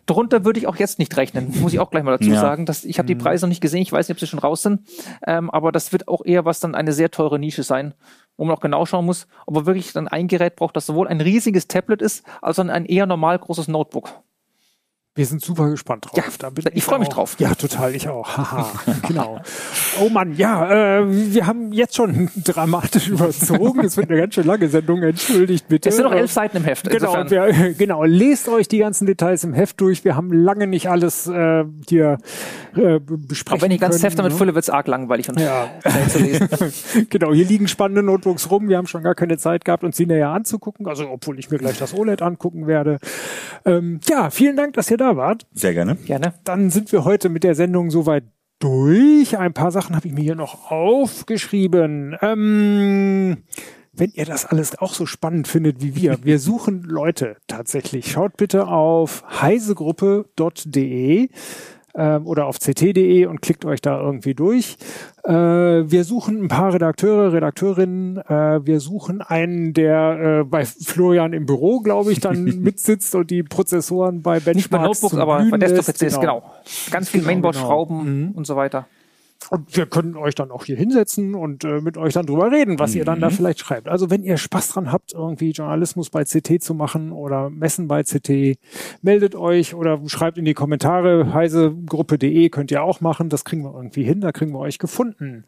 Drunter 0.06 0.46
würde 0.46 0.58
ich 0.58 0.66
auch 0.66 0.76
jetzt 0.76 0.98
nicht 0.98 1.14
rechnen, 1.18 1.52
muss 1.60 1.74
ich 1.74 1.78
auch 1.78 1.90
gleich 1.90 2.04
mal 2.04 2.16
dazu 2.16 2.30
ja. 2.30 2.40
sagen. 2.40 2.64
Dass, 2.64 2.84
ich 2.84 2.98
habe 2.98 3.06
die 3.06 3.16
mhm. 3.16 3.18
Preise 3.18 3.44
noch 3.44 3.50
nicht 3.50 3.60
gesehen, 3.60 3.82
ich 3.82 3.92
weiß 3.92 4.08
nicht, 4.08 4.16
ob 4.16 4.20
sie 4.20 4.26
schon 4.26 4.38
raus 4.38 4.62
sind, 4.62 4.80
ähm, 5.26 5.50
aber 5.50 5.72
das 5.72 5.92
wird 5.92 6.08
auch 6.08 6.24
eher 6.24 6.46
was 6.46 6.60
dann 6.60 6.74
eine 6.74 6.94
sehr 6.94 7.10
teure 7.10 7.38
Nische 7.38 7.64
sein, 7.64 7.92
wo 8.38 8.46
man 8.46 8.56
auch 8.56 8.60
genau 8.60 8.86
schauen 8.86 9.04
muss, 9.04 9.26
ob 9.44 9.56
man 9.56 9.66
wirklich 9.66 9.92
dann 9.92 10.08
ein 10.08 10.26
Gerät 10.26 10.56
braucht, 10.56 10.74
das 10.74 10.86
sowohl 10.86 11.06
ein 11.06 11.20
riesiges 11.20 11.68
Tablet 11.68 12.00
ist, 12.00 12.24
als 12.40 12.58
auch 12.58 12.66
ein 12.66 12.86
eher 12.86 13.04
normal 13.04 13.38
großes 13.38 13.68
Notebook. 13.68 14.22
Wir 15.16 15.24
sind 15.24 15.42
super 15.42 15.70
gespannt 15.70 16.04
drauf. 16.04 16.38
Ja, 16.42 16.50
ich, 16.58 16.66
ich 16.76 16.84
freue 16.84 16.98
mich 16.98 17.08
drauf. 17.08 17.36
Ja, 17.38 17.54
total, 17.54 17.94
ich 17.94 18.06
auch. 18.06 18.36
Haha, 18.36 18.70
genau. 19.08 19.40
Oh 19.98 20.10
Mann, 20.10 20.34
ja, 20.36 20.98
äh, 20.98 21.06
wir 21.08 21.46
haben 21.46 21.72
jetzt 21.72 21.96
schon 21.96 22.28
dramatisch 22.44 23.08
überzogen. 23.08 23.80
Es 23.80 23.96
wird 23.96 24.10
eine 24.10 24.20
ganz 24.20 24.34
schön 24.34 24.46
lange 24.46 24.68
Sendung, 24.68 25.02
entschuldigt 25.02 25.68
bitte. 25.68 25.88
Es 25.88 25.96
sind 25.96 26.04
noch 26.04 26.12
elf 26.12 26.30
Seiten 26.30 26.58
im 26.58 26.64
Heft. 26.64 26.90
Genau, 26.90 27.14
wir, 27.30 27.72
genau, 27.78 28.04
lest 28.04 28.46
euch 28.50 28.68
die 28.68 28.76
ganzen 28.76 29.06
Details 29.06 29.42
im 29.42 29.54
Heft 29.54 29.80
durch. 29.80 30.04
Wir 30.04 30.16
haben 30.16 30.30
lange 30.34 30.66
nicht 30.66 30.90
alles 30.90 31.26
äh, 31.26 31.64
hier 31.88 32.18
äh, 32.74 33.00
besprechen 33.00 33.52
Aber 33.54 33.62
wenn 33.62 33.70
ich 33.70 33.80
ganz 33.80 34.02
Heft 34.02 34.18
damit 34.18 34.32
ne? 34.32 34.38
fülle, 34.38 34.54
wird 34.54 34.64
es 34.64 34.70
arg 34.70 34.86
langweilig 34.86 35.30
und 35.30 35.40
ja. 35.40 35.70
zu 36.10 36.18
lesen. 36.18 36.50
genau, 37.08 37.32
hier 37.32 37.46
liegen 37.46 37.68
spannende 37.68 38.02
Notebooks 38.02 38.50
rum. 38.50 38.68
Wir 38.68 38.76
haben 38.76 38.86
schon 38.86 39.02
gar 39.02 39.14
keine 39.14 39.38
Zeit 39.38 39.64
gehabt, 39.64 39.82
uns 39.82 39.96
die 39.96 40.04
näher 40.04 40.28
anzugucken. 40.28 40.86
Also, 40.86 41.08
obwohl 41.08 41.38
ich 41.38 41.50
mir 41.50 41.56
gleich 41.56 41.78
das 41.78 41.94
OLED 41.94 42.20
angucken 42.20 42.66
werde. 42.66 42.98
Ähm, 43.64 44.00
ja, 44.10 44.28
vielen 44.28 44.56
Dank, 44.56 44.74
dass 44.74 44.90
ihr 44.90 44.98
da 44.98 45.05
da 45.06 45.16
wart. 45.16 45.46
Sehr 45.52 45.74
gerne. 45.74 45.96
Gerne. 45.96 46.34
Dann 46.44 46.70
sind 46.70 46.92
wir 46.92 47.04
heute 47.04 47.28
mit 47.28 47.44
der 47.44 47.54
Sendung 47.54 47.90
soweit 47.90 48.24
durch. 48.58 49.38
Ein 49.38 49.52
paar 49.52 49.70
Sachen 49.70 49.94
habe 49.96 50.06
ich 50.06 50.14
mir 50.14 50.22
hier 50.22 50.34
noch 50.34 50.70
aufgeschrieben. 50.70 52.16
Ähm, 52.20 53.38
wenn 53.92 54.10
ihr 54.10 54.26
das 54.26 54.44
alles 54.44 54.78
auch 54.78 54.92
so 54.92 55.06
spannend 55.06 55.48
findet 55.48 55.82
wie 55.82 55.96
wir, 55.96 56.18
wir 56.22 56.38
suchen 56.40 56.82
Leute 56.82 57.36
tatsächlich. 57.46 58.10
Schaut 58.10 58.36
bitte 58.36 58.66
auf 58.68 59.24
heisegruppe.de. 59.40 61.28
ähm, 61.96 62.26
oder 62.26 62.46
auf 62.46 62.58
ct.de 62.58 63.26
und 63.26 63.42
klickt 63.42 63.64
euch 63.64 63.80
da 63.80 64.00
irgendwie 64.00 64.34
durch. 64.34 64.76
Äh, 65.24 65.32
wir 65.32 66.04
suchen 66.04 66.44
ein 66.44 66.48
paar 66.48 66.72
Redakteure, 66.72 67.32
Redakteurinnen. 67.32 68.18
Äh, 68.18 68.66
wir 68.66 68.80
suchen 68.80 69.22
einen, 69.22 69.72
der 69.72 70.40
äh, 70.40 70.44
bei 70.44 70.64
Florian 70.64 71.32
im 71.32 71.46
Büro, 71.46 71.80
glaube 71.80 72.12
ich, 72.12 72.20
dann 72.20 72.44
mitsitzt 72.62 73.14
und 73.14 73.30
die 73.30 73.42
Prozessoren 73.42 74.22
bei 74.22 74.40
Benchmarks 74.40 74.56
Nicht 74.56 74.70
bei 74.70 74.78
Notebooks, 74.78 75.16
aber 75.16 75.44
bei 75.50 75.58
Desktop-PCs, 75.58 76.20
genau. 76.20 76.42
Ganz 76.90 77.08
viel 77.08 77.20
Genau, 77.20 77.32
Mainboard-Schrauben 77.32 77.98
genau. 77.98 78.10
Mhm. 78.10 78.30
und 78.32 78.46
so 78.46 78.56
weiter. 78.56 78.86
Und 79.50 79.76
wir 79.76 79.86
können 79.86 80.16
euch 80.16 80.34
dann 80.34 80.50
auch 80.50 80.64
hier 80.64 80.76
hinsetzen 80.76 81.34
und 81.34 81.64
äh, 81.64 81.80
mit 81.80 81.96
euch 81.96 82.14
dann 82.14 82.26
drüber 82.26 82.50
reden, 82.50 82.78
was 82.78 82.94
ihr 82.94 83.04
dann 83.04 83.20
da 83.20 83.30
vielleicht 83.30 83.60
schreibt. 83.60 83.88
Also 83.88 84.10
wenn 84.10 84.24
ihr 84.24 84.36
Spaß 84.36 84.70
dran 84.70 84.92
habt, 84.92 85.12
irgendwie 85.12 85.50
Journalismus 85.50 86.10
bei 86.10 86.24
CT 86.24 86.62
zu 86.62 86.74
machen 86.74 87.12
oder 87.12 87.50
Messen 87.50 87.86
bei 87.86 88.02
CT, 88.02 88.58
meldet 89.02 89.34
euch 89.34 89.74
oder 89.74 90.00
schreibt 90.06 90.38
in 90.38 90.44
die 90.44 90.54
Kommentare. 90.54 91.32
Heisegruppe.de 91.32 92.48
könnt 92.48 92.70
ihr 92.70 92.82
auch 92.82 93.00
machen. 93.00 93.28
Das 93.28 93.44
kriegen 93.44 93.62
wir 93.62 93.74
irgendwie 93.74 94.02
hin. 94.02 94.20
Da 94.20 94.32
kriegen 94.32 94.52
wir 94.52 94.58
euch 94.58 94.78
gefunden. 94.78 95.44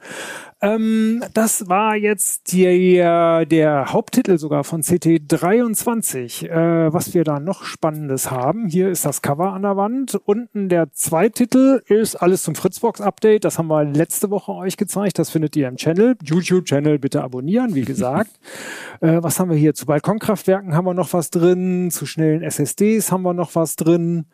Ähm, 0.61 1.25
das 1.35 1.69
war 1.69 1.97
jetzt 1.97 2.53
der, 2.53 3.47
der 3.47 3.93
Haupttitel 3.93 4.39
sogar 4.39 4.65
von 4.65 4.83
CT 4.83 5.23
23. 5.27 6.49
Äh, 6.49 6.93
was 6.93 7.15
wir 7.15 7.25
da 7.25 7.41
noch 7.41 7.65
Spannendes 7.65 8.31
haben. 8.31 8.69
Hier 8.69 8.91
ist 8.91 9.05
das 9.05 9.23
Cover 9.23 9.53
an 9.53 9.63
der 9.63 9.77
Wand. 9.77 10.15
Unten 10.25 10.69
der 10.69 10.93
Zweititel 10.93 11.83
ist 11.87 12.17
alles 12.17 12.43
zum 12.43 12.55
Fritzbox-Update. 12.55 13.45
Das 13.45 13.59
haben 13.59 13.69
wir 13.69 13.78
letzte 13.85 14.31
Woche 14.31 14.53
euch 14.53 14.77
gezeigt. 14.77 15.19
Das 15.19 15.31
findet 15.31 15.57
ihr 15.57 15.69
im 15.69 15.77
Channel. 15.77 16.17
YouTube-Channel 16.23 16.99
bitte 16.99 17.23
abonnieren, 17.23 17.75
wie 17.75 17.85
gesagt. 17.85 18.31
äh, 19.01 19.23
was 19.23 19.39
haben 19.41 19.51
wir 19.51 19.57
hier? 19.57 19.75
Zu 19.75 19.87
Balkonkraftwerken 19.87 20.75
haben 20.75 20.85
wir 20.85 20.95
noch 20.95 21.13
was 21.13 21.31
drin. 21.31 21.91
Zu 21.91 22.07
schnellen 22.07 22.43
SSDs 22.43 23.13
haben 23.13 23.23
wir 23.23 23.35
noch 23.35 23.55
was 23.55 23.77
drin. 23.77 24.27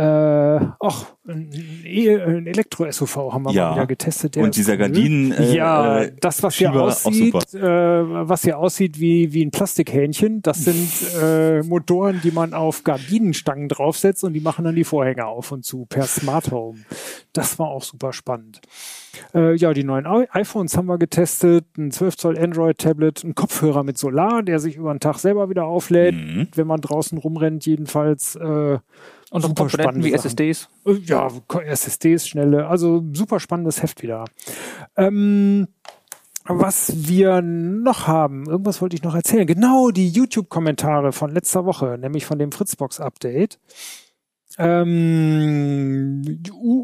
Äh, 0.00 0.66
ach, 0.80 1.04
ein, 1.28 1.50
ein 1.84 2.46
Elektro-SUV 2.46 3.32
haben 3.34 3.44
wir 3.44 3.52
Ja. 3.52 3.68
mal 3.70 3.74
wieder 3.76 3.86
getestet. 3.86 4.36
Und 4.38 4.56
dieser. 4.56 4.76
Gardinen, 4.78 5.32
äh, 5.32 5.54
ja, 5.54 6.02
äh, 6.04 6.12
das, 6.20 6.42
was 6.42 6.54
hier 6.54 6.68
Schieber, 6.68 6.84
aussieht, 6.84 7.34
äh, 7.54 7.60
was 8.28 8.42
hier 8.44 8.58
aussieht 8.58 8.98
wie, 8.98 9.32
wie 9.34 9.44
ein 9.44 9.50
Plastikhähnchen, 9.50 10.40
das 10.40 10.64
sind 10.64 10.88
äh, 11.22 11.62
Motoren, 11.62 12.20
die 12.24 12.30
man 12.30 12.54
auf 12.54 12.82
Gardinenstangen 12.84 13.68
draufsetzt 13.68 14.24
und 14.24 14.32
die 14.32 14.40
machen 14.40 14.64
dann 14.64 14.74
die 14.74 14.84
Vorhänge 14.84 15.26
auf 15.26 15.52
und 15.52 15.64
zu 15.66 15.84
per 15.86 16.04
Smart 16.04 16.50
Home. 16.50 16.78
Das 17.34 17.58
war 17.58 17.68
auch 17.68 17.82
super 17.82 18.12
spannend. 18.14 18.60
Äh, 19.34 19.56
ja, 19.56 19.74
die 19.74 19.84
neuen 19.84 20.06
I 20.06 20.26
iPhones 20.32 20.76
haben 20.76 20.86
wir 20.86 20.96
getestet, 20.98 21.66
ein 21.76 21.90
12 21.90 22.16
Zoll 22.16 22.38
Android-Tablet, 22.38 23.22
ein 23.24 23.34
Kopfhörer 23.34 23.82
mit 23.82 23.98
Solar, 23.98 24.42
der 24.42 24.60
sich 24.60 24.76
über 24.76 24.94
den 24.94 25.00
Tag 25.00 25.18
selber 25.18 25.50
wieder 25.50 25.64
auflädt, 25.66 26.14
Mhm. 26.14 26.48
wenn 26.54 26.66
man 26.66 26.80
draußen 26.80 27.18
rumrennt, 27.18 27.66
jedenfalls. 27.66 28.36
Äh, 28.36 28.78
Und 29.30 29.42
noch 29.42 29.54
Komponenten 29.54 30.04
wie. 30.04 30.12
SSDs. 30.12 30.68
äh, 30.86 30.92
Ja, 31.04 31.28
SSDs, 31.64 32.28
schnelle, 32.28 32.66
also 32.66 33.02
super 33.12 33.40
spannendes 33.40 33.82
Heft 33.82 34.02
wieder. 34.02 34.24
Ähm, 34.96 35.68
was 36.46 36.92
wir 37.08 37.40
noch 37.42 38.06
haben, 38.06 38.46
irgendwas 38.46 38.80
wollte 38.82 38.96
ich 38.96 39.02
noch 39.02 39.14
erzählen. 39.14 39.46
Genau, 39.46 39.90
die 39.90 40.08
YouTube-Kommentare 40.08 41.12
von 41.12 41.30
letzter 41.30 41.64
Woche, 41.64 41.96
nämlich 41.98 42.26
von 42.26 42.38
dem 42.38 42.50
Fritzbox-Update. 42.50 43.58
Ähm, 44.60 46.22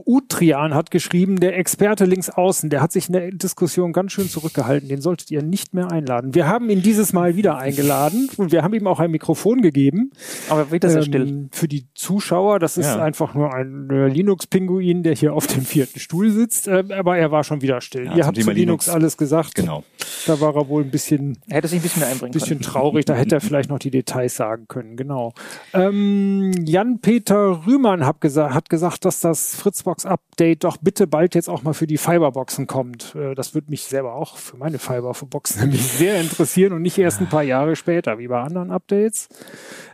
Utrian 0.07 0.75
hat 0.75 0.91
geschrieben, 0.91 1.39
der 1.41 1.59
Experte 1.59 2.05
links 2.05 2.31
außen, 2.31 2.71
der 2.71 2.81
hat 2.81 2.93
sich 2.93 3.09
in 3.09 3.13
der 3.13 3.31
Diskussion 3.31 3.93
ganz 3.93 4.13
schön 4.13 4.29
zurückgehalten. 4.29 4.89
Den 4.89 5.01
solltet 5.01 5.31
ihr 5.31 5.43
nicht 5.43 5.75
mehr 5.75 5.91
einladen. 5.91 6.35
Wir 6.35 6.47
haben 6.49 6.71
ihn 6.71 6.83
dieses 6.83 7.13
Mal 7.13 7.37
wieder 7.37 7.59
eingeladen 7.59 8.29
und 8.37 8.53
wir 8.53 8.63
haben 8.63 8.75
ihm 8.75 8.87
auch 8.87 9.01
ein 9.01 9.11
Mikrofon 9.11 9.63
gegeben. 9.63 10.11
Aber 10.49 10.71
wieder 10.73 10.89
sehr 10.89 10.99
Ähm, 11.03 11.05
still. 11.07 11.49
Für 11.53 11.69
die 11.69 11.87
Zuschauer, 11.95 12.59
das 12.59 12.77
ist 12.79 12.87
Ja. 12.87 13.03
einfach 13.03 13.35
nur 13.35 13.53
ein 13.55 13.89
äh, 13.91 14.09
Linux-Pinguin, 14.09 15.03
der 15.03 15.15
hier 15.15 15.35
auf 15.35 15.47
dem 15.47 15.63
vierten 15.65 15.99
Stuhl 16.01 16.31
sitzt, 16.31 16.69
äh, 16.69 16.85
aber 16.97 17.19
er 17.19 17.31
war 17.31 17.45
schon 17.45 17.63
wieder 17.63 17.81
still. 17.81 18.07
Ja, 18.07 18.17
Ihr 18.17 18.27
habt 18.27 18.37
zu 18.41 18.51
Linux, 18.51 18.57
Linux. 18.87 18.89
alles 18.89 19.17
gesagt. 19.17 19.55
Genau. 19.55 19.85
Da 20.27 20.41
war 20.41 20.55
er 20.57 20.69
wohl 20.69 20.83
ein 20.83 20.91
bisschen, 20.91 21.39
Er 21.49 21.57
hätte 21.59 21.69
sich 21.69 21.79
ein 21.81 21.83
bisschen 21.83 22.01
mehr 22.01 22.09
einbringen 22.11 22.33
bisschen 22.33 22.59
können. 22.61 22.63
traurig, 22.63 23.05
da 23.05 23.15
hätte 23.15 23.37
er 23.37 23.41
vielleicht 23.47 23.71
noch 23.71 23.79
die 23.79 23.91
Details 23.91 24.37
sagen 24.37 24.67
können, 24.69 24.97
genau. 24.97 25.33
Ähm, 25.73 26.53
Jan-Peter 26.65 27.66
Rühmann 27.67 28.07
hat, 28.07 28.21
gesa 28.21 28.55
hat 28.55 28.71
gesagt, 28.71 29.05
dass 29.05 29.21
das 29.21 29.57
Fritzbox-Update 29.57 30.65
doch 30.65 30.77
bitte 30.79 31.07
bald 31.07 31.35
jetzt 31.35 31.49
auch 31.49 31.63
mal 31.63 31.75
für 31.75 31.87
die 31.87 31.99
Fiberboxen 31.99 32.67
kommt. 32.67 33.15
Äh, 33.15 33.35
das 33.35 33.55
würde 33.55 33.71
mich 33.71 33.85
selber 33.85 34.15
auch 34.15 34.37
für 34.37 34.57
meine 34.57 34.79
Fiberboxen 34.79 35.61
nämlich 35.63 35.83
sehr 35.83 36.21
interessieren 36.21 36.73
und 36.73 36.83
nicht 36.83 36.99
erst 36.99 37.21
ein 37.21 37.29
paar 37.29 37.43
Jahre 37.43 37.77
später, 37.77 38.19
wie 38.19 38.29
bei 38.29 38.41
anderen 38.41 38.71
Updates. 38.71 39.29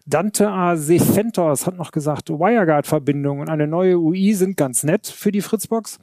Dante 0.06 0.48
A. 0.48 0.76
Sefentos 0.76 1.66
hat 1.66 1.76
noch 1.76 1.92
gesagt, 1.92 2.30
WireGuard-Verbindung 2.30 3.40
und 3.40 3.48
eine 3.48 3.66
neue 3.66 3.98
UI 3.98 4.34
sind 4.34 4.56
ganz 4.56 4.82
nett 4.82 5.06
für 5.06 5.32
die 5.32 5.40
Fritzbox. 5.40 5.98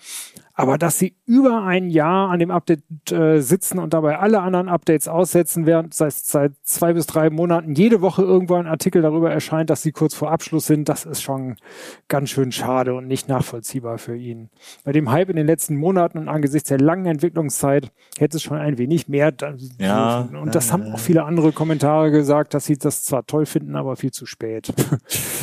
Aber 0.59 0.77
dass 0.77 0.99
sie 0.99 1.15
über 1.25 1.63
ein 1.63 1.89
Jahr 1.89 2.31
an 2.31 2.39
dem 2.39 2.51
Update 2.51 2.83
äh, 3.13 3.39
sitzen 3.39 3.79
und 3.79 3.93
dabei 3.93 4.19
alle 4.19 4.41
anderen 4.41 4.67
Updates 4.67 5.07
aussetzen, 5.07 5.65
während 5.65 5.93
seit, 5.93 6.11
seit 6.11 6.51
zwei 6.63 6.91
bis 6.91 7.07
drei 7.07 7.29
Monaten 7.29 7.75
jede 7.75 8.01
Woche 8.01 8.23
irgendwo 8.23 8.55
ein 8.55 8.67
Artikel 8.67 9.01
darüber 9.01 9.31
erscheint, 9.31 9.69
dass 9.69 9.83
sie 9.83 9.93
kurz 9.93 10.15
vor 10.15 10.31
Abschluss 10.31 10.65
sind, 10.65 10.89
das 10.89 11.05
ist 11.05 11.21
schon 11.21 11.55
ganz 12.09 12.29
schön 12.29 12.51
schade 12.51 12.93
und 12.93 13.07
nicht 13.07 13.29
nachvollziehbar 13.29 13.99
für 13.99 14.17
ihn. 14.17 14.49
Bei 14.83 14.91
dem 14.91 15.09
Hype 15.09 15.29
in 15.29 15.37
den 15.37 15.47
letzten 15.47 15.77
Monaten 15.77 16.17
und 16.17 16.27
angesichts 16.27 16.67
der 16.67 16.81
langen 16.81 17.05
Entwicklungszeit 17.05 17.93
hätte 18.17 18.35
es 18.35 18.43
schon 18.43 18.57
ein 18.57 18.77
wenig 18.77 19.07
mehr 19.07 19.31
Ja. 19.79 20.27
Und 20.41 20.55
das 20.55 20.73
haben 20.73 20.91
auch 20.91 20.99
viele 20.99 21.23
andere 21.23 21.53
Kommentare 21.53 22.11
gesagt, 22.11 22.53
dass 22.53 22.65
sie 22.65 22.77
das 22.77 23.03
zwar 23.03 23.25
toll 23.25 23.45
finden, 23.45 23.77
aber 23.77 23.88
viel 23.95 24.11
zu 24.11 24.25
spät. 24.25 24.73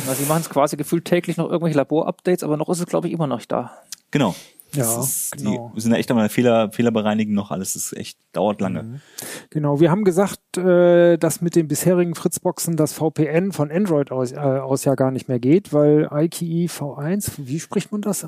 Also 0.07 0.23
sie 0.23 0.29
machen 0.29 0.41
es 0.41 0.49
quasi 0.49 0.77
gefühlt 0.77 1.05
täglich 1.05 1.37
noch 1.37 1.49
irgendwelche 1.49 1.77
Labor-Updates, 1.77 2.43
aber 2.43 2.55
noch 2.55 2.69
ist 2.69 2.79
es, 2.79 2.85
glaube 2.85 3.07
ich, 3.07 3.13
immer 3.13 3.27
noch 3.27 3.43
da. 3.45 3.71
Genau. 4.11 4.35
Ja, 4.73 4.99
ist, 4.99 5.37
genau. 5.37 5.71
Die 5.75 5.81
sind 5.81 5.91
da 5.91 5.97
echt 5.97 6.09
einmal 6.09 6.29
Fehler, 6.29 6.71
Fehler 6.71 6.91
bereinigen 6.91 7.33
noch 7.33 7.51
alles. 7.51 7.73
Das 7.73 7.85
ist 7.85 7.97
echt, 7.97 8.17
dauert 8.33 8.61
lange. 8.61 8.83
Mhm. 8.83 9.01
Genau, 9.49 9.79
wir 9.79 9.91
haben 9.91 10.03
gesagt, 10.03 10.57
äh, 10.57 11.17
dass 11.17 11.41
mit 11.41 11.55
den 11.55 11.67
bisherigen 11.67 12.15
Fritzboxen 12.15 12.75
das 12.75 12.93
VPN 12.93 13.51
von 13.51 13.71
Android 13.71 14.11
aus, 14.11 14.31
äh, 14.31 14.37
aus 14.37 14.85
ja 14.85 14.95
gar 14.95 15.11
nicht 15.11 15.27
mehr 15.27 15.39
geht, 15.39 15.73
weil 15.73 16.09
IKE 16.11 16.67
V1, 16.67 17.31
wie 17.37 17.59
spricht 17.59 17.91
man 17.91 18.01
das? 18.01 18.25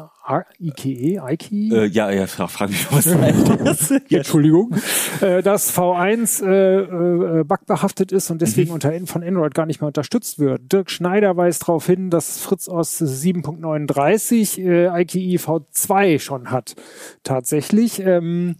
IKE? 0.60 1.22
IKE? 1.28 1.76
Äh, 1.76 1.86
ja, 1.88 2.10
ja, 2.12 2.28
frag, 2.28 2.50
frag 2.50 2.70
mich, 2.70 2.92
was 2.92 3.06
das 3.06 3.16
heißt. 3.16 3.92
Entschuldigung, 4.12 4.76
äh, 5.22 5.42
dass 5.42 5.76
V1 5.76 6.46
äh, 6.46 7.40
äh, 7.40 7.44
bugbehaftet 7.44 8.12
ist 8.12 8.30
und 8.32 8.42
deswegen 8.42 8.72
unter 8.72 8.90
von 9.06 9.24
Android 9.24 9.54
gar 9.54 9.66
nicht 9.66 9.82
mehr 9.82 9.88
unterstützt 9.88 10.40
wird. 10.40 10.72
Dirk 10.72 10.90
Schneider 10.90 11.38
weist 11.38 11.64
darauf 11.64 11.86
hin, 11.86 12.10
dass 12.10 12.40
Fritz 12.40 12.68
aus 12.68 13.02
7.39 13.02 14.60
äh, 14.60 15.02
IKE 15.02 15.38
V2 15.38 16.20
schon 16.30 16.52
hat. 16.52 16.76
Tatsächlich. 17.24 18.00
Ähm, 18.00 18.56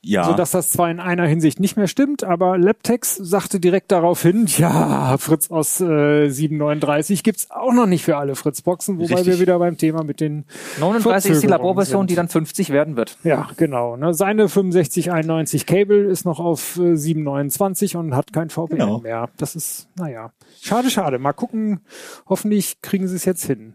ja. 0.00 0.24
so 0.24 0.32
dass 0.34 0.52
das 0.52 0.70
zwar 0.70 0.90
in 0.92 1.00
einer 1.00 1.26
Hinsicht 1.26 1.58
nicht 1.58 1.76
mehr 1.76 1.88
stimmt, 1.88 2.22
aber 2.22 2.56
Labtex 2.56 3.16
sagte 3.16 3.58
direkt 3.58 3.90
darauf 3.90 4.22
hin, 4.22 4.46
ja, 4.56 5.16
Fritz 5.18 5.50
aus 5.50 5.80
äh, 5.80 6.28
739 6.28 7.24
gibt's 7.24 7.50
auch 7.50 7.72
noch 7.72 7.86
nicht 7.86 8.04
für 8.04 8.16
alle 8.16 8.36
Fritzboxen, 8.36 8.98
wobei 8.98 9.16
Richtig. 9.16 9.26
wir 9.26 9.40
wieder 9.40 9.58
beim 9.58 9.76
Thema 9.76 10.04
mit 10.04 10.20
den 10.20 10.44
39 10.78 11.32
ist 11.32 11.42
die 11.42 11.48
Laborversion, 11.48 12.06
die 12.06 12.14
dann 12.14 12.28
50 12.28 12.70
werden 12.70 12.96
wird. 12.96 13.18
ja, 13.24 13.48
genau. 13.56 13.96
Ne? 13.96 14.14
Seine 14.14 14.46
6591 14.48 15.66
Cable 15.66 16.04
ist 16.04 16.24
noch 16.24 16.38
auf 16.38 16.76
äh, 16.78 16.94
729 16.96 17.96
und 17.96 18.14
hat 18.14 18.32
kein 18.32 18.50
VPN 18.50 18.78
Genau. 18.78 19.00
mehr. 19.00 19.28
Das 19.36 19.56
ist, 19.56 19.88
naja, 19.96 20.30
schade, 20.62 20.90
schade. 20.90 21.18
Mal 21.18 21.32
gucken. 21.32 21.80
Hoffentlich 22.28 22.80
kriegen 22.82 23.08
sie 23.08 23.16
es 23.16 23.24
jetzt 23.24 23.44
hin. 23.44 23.74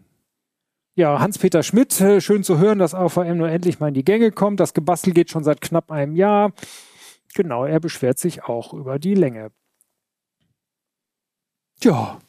Ja, 0.95 1.19
Hans-Peter 1.19 1.63
Schmidt, 1.63 1.99
äh, 2.01 2.21
schön 2.21 2.43
zu 2.43 2.59
hören, 2.59 2.77
dass 2.77 2.93
AVM 2.93 3.37
nur 3.37 3.49
endlich 3.49 3.79
mal 3.79 3.87
in 3.87 3.95
die 3.95 4.05
Gänge 4.05 4.31
kommt. 4.31 4.59
Das 4.59 4.75
Gebastel 4.75 5.11
geht 5.11 5.31
schon 5.31 5.43
seit 5.43 5.59
knapp 5.59 5.89
einem 5.89 6.15
Jahr. 6.15 6.51
Genau, 7.33 7.65
er 7.65 7.79
beschwert 7.79 8.19
sich 8.19 8.43
auch 8.43 8.73
über 8.73 8.99
die 8.99 9.15
Länge. 9.15 9.51
Ja, 11.81 12.19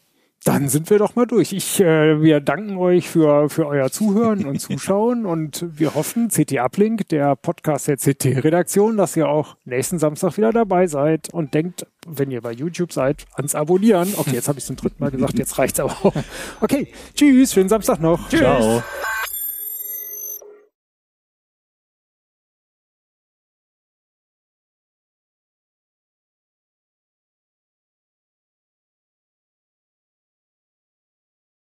dann 0.45 0.69
sind 0.69 0.91
wir 0.91 0.99
doch 0.99 1.16
mal 1.16 1.27
durch. 1.27 1.53
Ich, 1.53 1.81
äh, 1.81 2.23
wir 2.23 2.41
danken 2.41 2.77
euch 2.77 3.09
für, 3.09 3.49
für 3.49 3.66
euer 3.66 3.91
Zuhören 3.91 4.45
und 4.45 4.61
Zuschauen 4.61 5.25
und 5.25 5.65
wir 5.79 5.95
hoffen, 5.95 6.29
CT 6.29 6.59
Uplink, 6.59 7.09
der 7.09 7.35
Podcast 7.35 7.89
der 7.89 7.97
CT-Redaktion, 7.97 8.99
dass 8.99 9.16
ihr 9.16 9.27
auch 9.27 9.57
nächsten 9.65 9.99
Samstag 9.99 10.37
wieder 10.37 10.53
dabei 10.53 10.87
seid 10.87 11.33
und 11.33 11.55
denkt, 11.55 11.87
wenn 12.07 12.31
ihr 12.31 12.43
bei 12.43 12.53
YouTube 12.53 12.93
seid, 12.93 13.25
ans 13.33 13.55
Abonnieren. 13.55 14.12
Okay, 14.19 14.33
jetzt 14.33 14.49
habe 14.49 14.59
ich 14.59 14.65
es 14.65 14.66
zum 14.66 14.77
dritten 14.77 15.03
Mal 15.03 15.11
gesagt, 15.11 15.39
jetzt 15.39 15.59
reicht's 15.59 15.81
aber 15.81 15.97
auch. 16.03 16.15
Okay, 16.61 16.89
tschüss, 17.15 17.55
schönen 17.55 17.71
Samstag 17.71 18.01
noch. 18.01 18.29
Ciao. 18.29 18.83